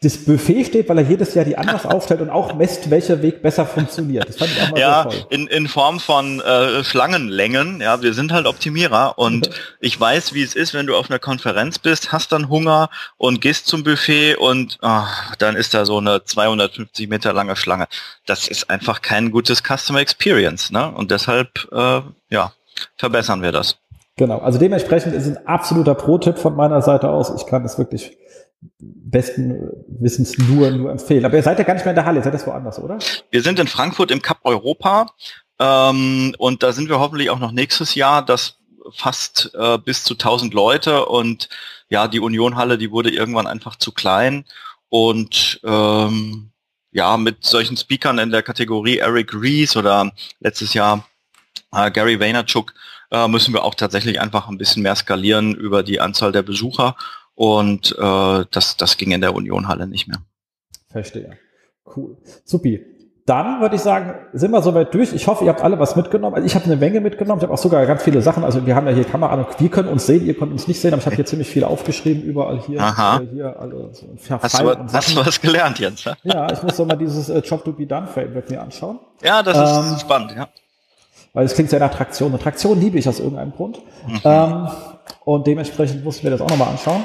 das 0.00 0.16
Buffet 0.16 0.64
steht, 0.64 0.88
weil 0.88 0.98
er 0.98 1.04
jedes 1.04 1.34
Jahr 1.34 1.44
die 1.44 1.58
anders 1.58 1.84
aufstellt 1.86 2.20
und 2.20 2.30
auch 2.30 2.54
messt, 2.54 2.88
welcher 2.90 3.20
Weg 3.20 3.42
besser 3.42 3.66
funktioniert. 3.66 4.28
Das 4.28 4.36
fand 4.36 4.52
ich 4.52 4.62
auch 4.62 4.70
mal 4.70 4.78
ja, 4.78 5.04
toll. 5.04 5.26
In, 5.30 5.48
in 5.48 5.66
Form 5.66 5.98
von 5.98 6.40
äh, 6.40 6.84
Schlangenlängen. 6.84 7.80
Ja, 7.80 8.00
wir 8.00 8.14
sind 8.14 8.30
halt 8.30 8.46
Optimierer 8.46 9.18
und 9.18 9.50
ich 9.80 9.98
weiß, 9.98 10.34
wie 10.34 10.42
es 10.42 10.54
ist, 10.54 10.72
wenn 10.72 10.86
du 10.86 10.96
auf 10.96 11.10
einer 11.10 11.18
Konferenz 11.18 11.80
bist, 11.80 12.12
hast 12.12 12.30
dann 12.30 12.48
Hunger 12.48 12.90
und 13.16 13.40
gehst 13.40 13.66
zum 13.66 13.82
Buffet 13.82 14.36
und 14.36 14.78
ach, 14.82 15.34
dann 15.36 15.56
ist 15.56 15.74
da 15.74 15.84
so 15.84 15.98
eine 15.98 16.24
250 16.24 17.08
Meter 17.08 17.32
lange 17.32 17.56
Schlange. 17.56 17.88
Das 18.24 18.46
ist 18.46 18.70
einfach 18.70 19.02
kein 19.02 19.32
gutes 19.32 19.64
Customer 19.64 19.98
Experience. 19.98 20.70
Ne? 20.70 20.92
Und 20.92 21.10
deshalb, 21.10 21.66
äh, 21.72 22.02
ja, 22.30 22.52
verbessern 22.96 23.42
wir 23.42 23.52
das. 23.52 23.78
Genau, 24.16 24.38
also 24.38 24.58
dementsprechend 24.58 25.14
ist 25.14 25.26
ein 25.26 25.46
absoluter 25.46 25.94
Pro-Tipp 25.94 26.38
von 26.38 26.56
meiner 26.56 26.82
Seite 26.82 27.08
aus. 27.08 27.32
Ich 27.36 27.46
kann 27.46 27.64
es 27.64 27.78
wirklich 27.78 28.16
besten 28.80 29.70
Wissens 29.86 30.36
nur, 30.38 30.70
nur 30.72 30.90
empfehlen. 30.90 31.24
Aber 31.24 31.36
ihr 31.36 31.42
seid 31.42 31.58
ja 31.58 31.64
gar 31.64 31.74
nicht 31.74 31.84
mehr 31.84 31.92
in 31.92 31.96
der 31.96 32.04
Halle, 32.04 32.18
ihr 32.18 32.24
seid 32.24 32.34
das 32.34 32.46
woanders, 32.46 32.80
oder? 32.80 32.98
Wir 33.30 33.42
sind 33.42 33.58
in 33.60 33.68
Frankfurt 33.68 34.10
im 34.10 34.20
Cup 34.20 34.40
Europa 34.42 35.06
ähm, 35.60 36.34
und 36.38 36.62
da 36.64 36.72
sind 36.72 36.88
wir 36.88 36.98
hoffentlich 36.98 37.30
auch 37.30 37.38
noch 37.38 37.52
nächstes 37.52 37.94
Jahr. 37.94 38.24
Das 38.24 38.58
fast 38.90 39.50
äh, 39.54 39.78
bis 39.78 40.02
zu 40.02 40.14
1000 40.14 40.54
Leute 40.54 41.06
und 41.06 41.48
ja, 41.88 42.08
die 42.08 42.20
Unionhalle, 42.20 42.78
die 42.78 42.90
wurde 42.90 43.10
irgendwann 43.10 43.46
einfach 43.46 43.76
zu 43.76 43.92
klein 43.92 44.44
und 44.88 45.60
ähm, 45.64 46.50
ja, 46.90 47.16
mit 47.16 47.44
solchen 47.44 47.76
Speakern 47.76 48.18
in 48.18 48.30
der 48.30 48.42
Kategorie 48.42 48.98
Eric 48.98 49.34
Rees 49.34 49.76
oder 49.76 50.10
letztes 50.40 50.74
Jahr 50.74 51.06
äh, 51.72 51.90
Gary 51.90 52.20
Vaynerchuk 52.20 52.74
äh, 53.10 53.28
müssen 53.28 53.54
wir 53.54 53.64
auch 53.64 53.74
tatsächlich 53.74 54.20
einfach 54.20 54.48
ein 54.48 54.58
bisschen 54.58 54.82
mehr 54.82 54.96
skalieren 54.96 55.54
über 55.54 55.82
die 55.82 56.00
Anzahl 56.00 56.32
der 56.32 56.42
Besucher 56.42 56.96
und 57.34 57.96
äh, 57.98 58.44
das, 58.50 58.76
das 58.76 58.96
ging 58.96 59.12
in 59.12 59.20
der 59.20 59.34
Unionhalle 59.34 59.86
nicht 59.86 60.08
mehr. 60.08 60.18
Verstehe. 60.90 61.38
Cool. 61.96 62.16
Supi. 62.44 62.84
Dann 63.26 63.60
würde 63.60 63.76
ich 63.76 63.82
sagen, 63.82 64.14
sind 64.32 64.52
wir 64.52 64.62
soweit 64.62 64.94
durch. 64.94 65.12
Ich 65.12 65.26
hoffe, 65.26 65.44
ihr 65.44 65.50
habt 65.50 65.60
alle 65.60 65.78
was 65.78 65.96
mitgenommen. 65.96 66.34
Also 66.34 66.46
ich 66.46 66.54
habe 66.54 66.64
eine 66.64 66.76
Menge 66.76 67.02
mitgenommen. 67.02 67.40
Ich 67.40 67.42
habe 67.42 67.52
auch 67.52 67.58
sogar 67.58 67.84
ganz 67.84 68.02
viele 68.02 68.22
Sachen. 68.22 68.42
Also 68.42 68.64
wir 68.64 68.74
haben 68.74 68.86
ja 68.86 68.94
hier 68.94 69.04
Kamera 69.04 69.34
an. 69.34 69.46
Wir 69.58 69.68
können 69.68 69.90
uns 69.90 70.06
sehen, 70.06 70.24
ihr 70.24 70.32
könnt 70.32 70.50
uns 70.50 70.66
nicht 70.66 70.80
sehen, 70.80 70.94
aber 70.94 71.00
ich 71.00 71.06
habe 71.06 71.16
hier 71.16 71.26
ziemlich 71.26 71.46
viel 71.46 71.62
aufgeschrieben, 71.62 72.22
überall 72.22 72.58
hier. 72.60 72.80
Aha. 72.80 73.18
Äh, 73.18 73.26
hier 73.30 73.60
alle, 73.60 73.90
so 73.92 74.08
hast, 74.30 74.58
du, 74.58 74.92
hast 74.92 75.14
du 75.14 75.26
was 75.26 75.40
gelernt, 75.42 75.78
Jens? 75.78 76.04
Ja, 76.22 76.50
ich 76.50 76.62
muss 76.62 76.76
doch 76.78 76.86
mal 76.86 76.96
dieses 76.96 77.28
äh, 77.28 77.40
Job 77.40 77.62
to 77.66 77.72
be 77.72 77.86
done 77.86 78.06
Framework 78.06 78.48
mir 78.48 78.62
anschauen. 78.62 78.98
Ja, 79.22 79.42
das 79.42 79.58
ähm, 79.58 79.94
ist 79.94 80.00
spannend, 80.00 80.32
ja. 80.34 80.48
Weil 81.32 81.44
es 81.44 81.54
klingt 81.54 81.70
sehr 81.70 81.80
nach 81.80 81.94
Traktion. 81.94 82.30
Eine 82.30 82.40
Traktion 82.40 82.80
liebe 82.80 82.98
ich 82.98 83.08
aus 83.08 83.20
irgendeinem 83.20 83.52
Grund. 83.52 83.80
Mhm. 84.06 84.20
Ähm, 84.24 84.68
und 85.24 85.46
dementsprechend 85.46 86.04
mussten 86.04 86.24
wir 86.24 86.30
das 86.30 86.40
auch 86.40 86.48
nochmal 86.48 86.68
anschauen. 86.68 87.04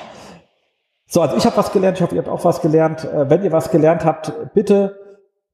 So, 1.07 1.21
also 1.21 1.37
ich 1.37 1.45
habe 1.45 1.57
was 1.57 1.71
gelernt, 1.71 1.97
ich 1.97 2.03
hoffe, 2.03 2.15
ihr 2.15 2.21
habt 2.21 2.29
auch 2.29 2.43
was 2.43 2.61
gelernt. 2.61 3.05
Äh, 3.05 3.29
wenn 3.29 3.43
ihr 3.43 3.51
was 3.51 3.69
gelernt 3.69 4.05
habt, 4.05 4.33
bitte 4.53 4.97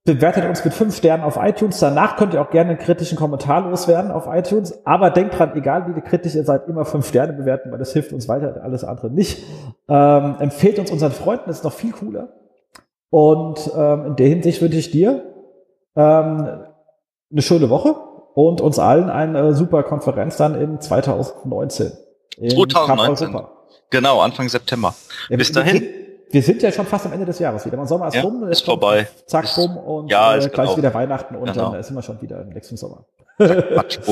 bewertet 0.05 0.45
uns 0.45 0.63
mit 0.63 0.73
fünf 0.73 0.95
Sternen 0.95 1.23
auf 1.23 1.37
iTunes. 1.37 1.79
Danach 1.79 2.15
könnt 2.15 2.33
ihr 2.33 2.41
auch 2.41 2.49
gerne 2.49 2.71
einen 2.71 2.79
kritischen 2.79 3.17
Kommentar 3.17 3.69
loswerden 3.69 4.11
auf 4.11 4.27
iTunes. 4.27 4.85
Aber 4.85 5.09
denkt 5.09 5.37
dran, 5.37 5.55
egal 5.55 5.93
wie 5.93 6.01
kritisch 6.01 6.35
ihr 6.35 6.43
seid, 6.43 6.67
immer 6.67 6.85
fünf 6.85 7.07
Sterne 7.07 7.33
bewerten, 7.33 7.71
weil 7.71 7.77
das 7.77 7.93
hilft 7.93 8.13
uns 8.13 8.27
weiter, 8.27 8.61
alles 8.63 8.83
andere 8.83 9.11
nicht. 9.11 9.43
Ähm, 9.87 10.37
empfehlt 10.39 10.79
uns 10.79 10.91
unseren 10.91 11.11
Freunden, 11.11 11.43
das 11.47 11.57
ist 11.57 11.63
noch 11.63 11.73
viel 11.73 11.91
cooler. 11.91 12.29
Und 13.09 13.71
ähm, 13.75 14.05
in 14.05 14.15
der 14.15 14.27
Hinsicht 14.27 14.61
wünsche 14.61 14.77
ich 14.77 14.91
dir 14.91 15.23
ähm, 15.95 16.47
eine 17.31 17.41
schöne 17.41 17.69
Woche 17.69 17.95
und 18.33 18.61
uns 18.61 18.79
allen 18.79 19.09
eine 19.09 19.53
super 19.53 19.83
Konferenz 19.83 20.37
dann 20.37 20.59
in 20.59 20.79
2019. 20.79 21.91
In 22.37 22.49
2019. 22.49 23.35
Genau, 23.89 24.21
Anfang 24.21 24.49
September. 24.49 24.95
Ja, 25.29 25.37
Bis 25.37 25.51
dahin. 25.51 25.87
Wir 26.31 26.43
sind 26.43 26.61
ja 26.61 26.71
schon 26.71 26.85
fast 26.85 27.07
am 27.07 27.13
Ende 27.13 27.25
des 27.25 27.39
Jahres 27.39 27.65
wieder. 27.65 27.75
Man 27.75 27.87
Sommer 27.87 28.07
ist 28.07 28.13
ja, 28.13 28.21
rum, 28.21 28.47
ist 28.47 28.63
vorbei. 28.63 29.07
Zack, 29.25 29.57
rum 29.57 29.77
und 29.77 30.11
ja, 30.11 30.35
äh, 30.35 30.47
gleich 30.47 30.77
wieder 30.77 30.93
Weihnachten 30.93 31.35
und 31.35 31.51
genau. 31.51 31.71
dann 31.71 31.83
sind 31.83 31.95
wir 31.95 32.03
schon 32.03 32.21
wieder 32.21 32.41
im 32.41 32.49
nächsten 32.49 32.77
Sommer. 32.77 33.05
Quatsch, 33.37 33.99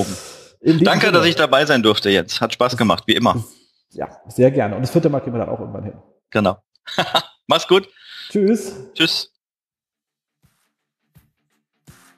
Danke, 0.61 1.05
Sinne. 1.05 1.11
dass 1.11 1.25
ich 1.25 1.35
dabei 1.35 1.65
sein 1.65 1.83
durfte 1.83 2.09
jetzt. 2.09 2.41
Hat 2.41 2.53
Spaß 2.53 2.75
gemacht, 2.75 3.03
wie 3.05 3.13
immer. 3.13 3.43
Ja, 3.91 4.09
sehr 4.27 4.49
gerne. 4.49 4.75
Und 4.75 4.81
das 4.81 4.89
vierte 4.89 5.09
Mal 5.09 5.19
kriegen 5.19 5.35
wir 5.35 5.45
dann 5.45 5.49
auch 5.49 5.59
irgendwann 5.59 5.83
hin. 5.83 5.93
Genau. 6.31 6.57
Mach's 7.47 7.67
gut. 7.67 7.87
Tschüss. 8.29 8.75
Tschüss. 8.93 9.31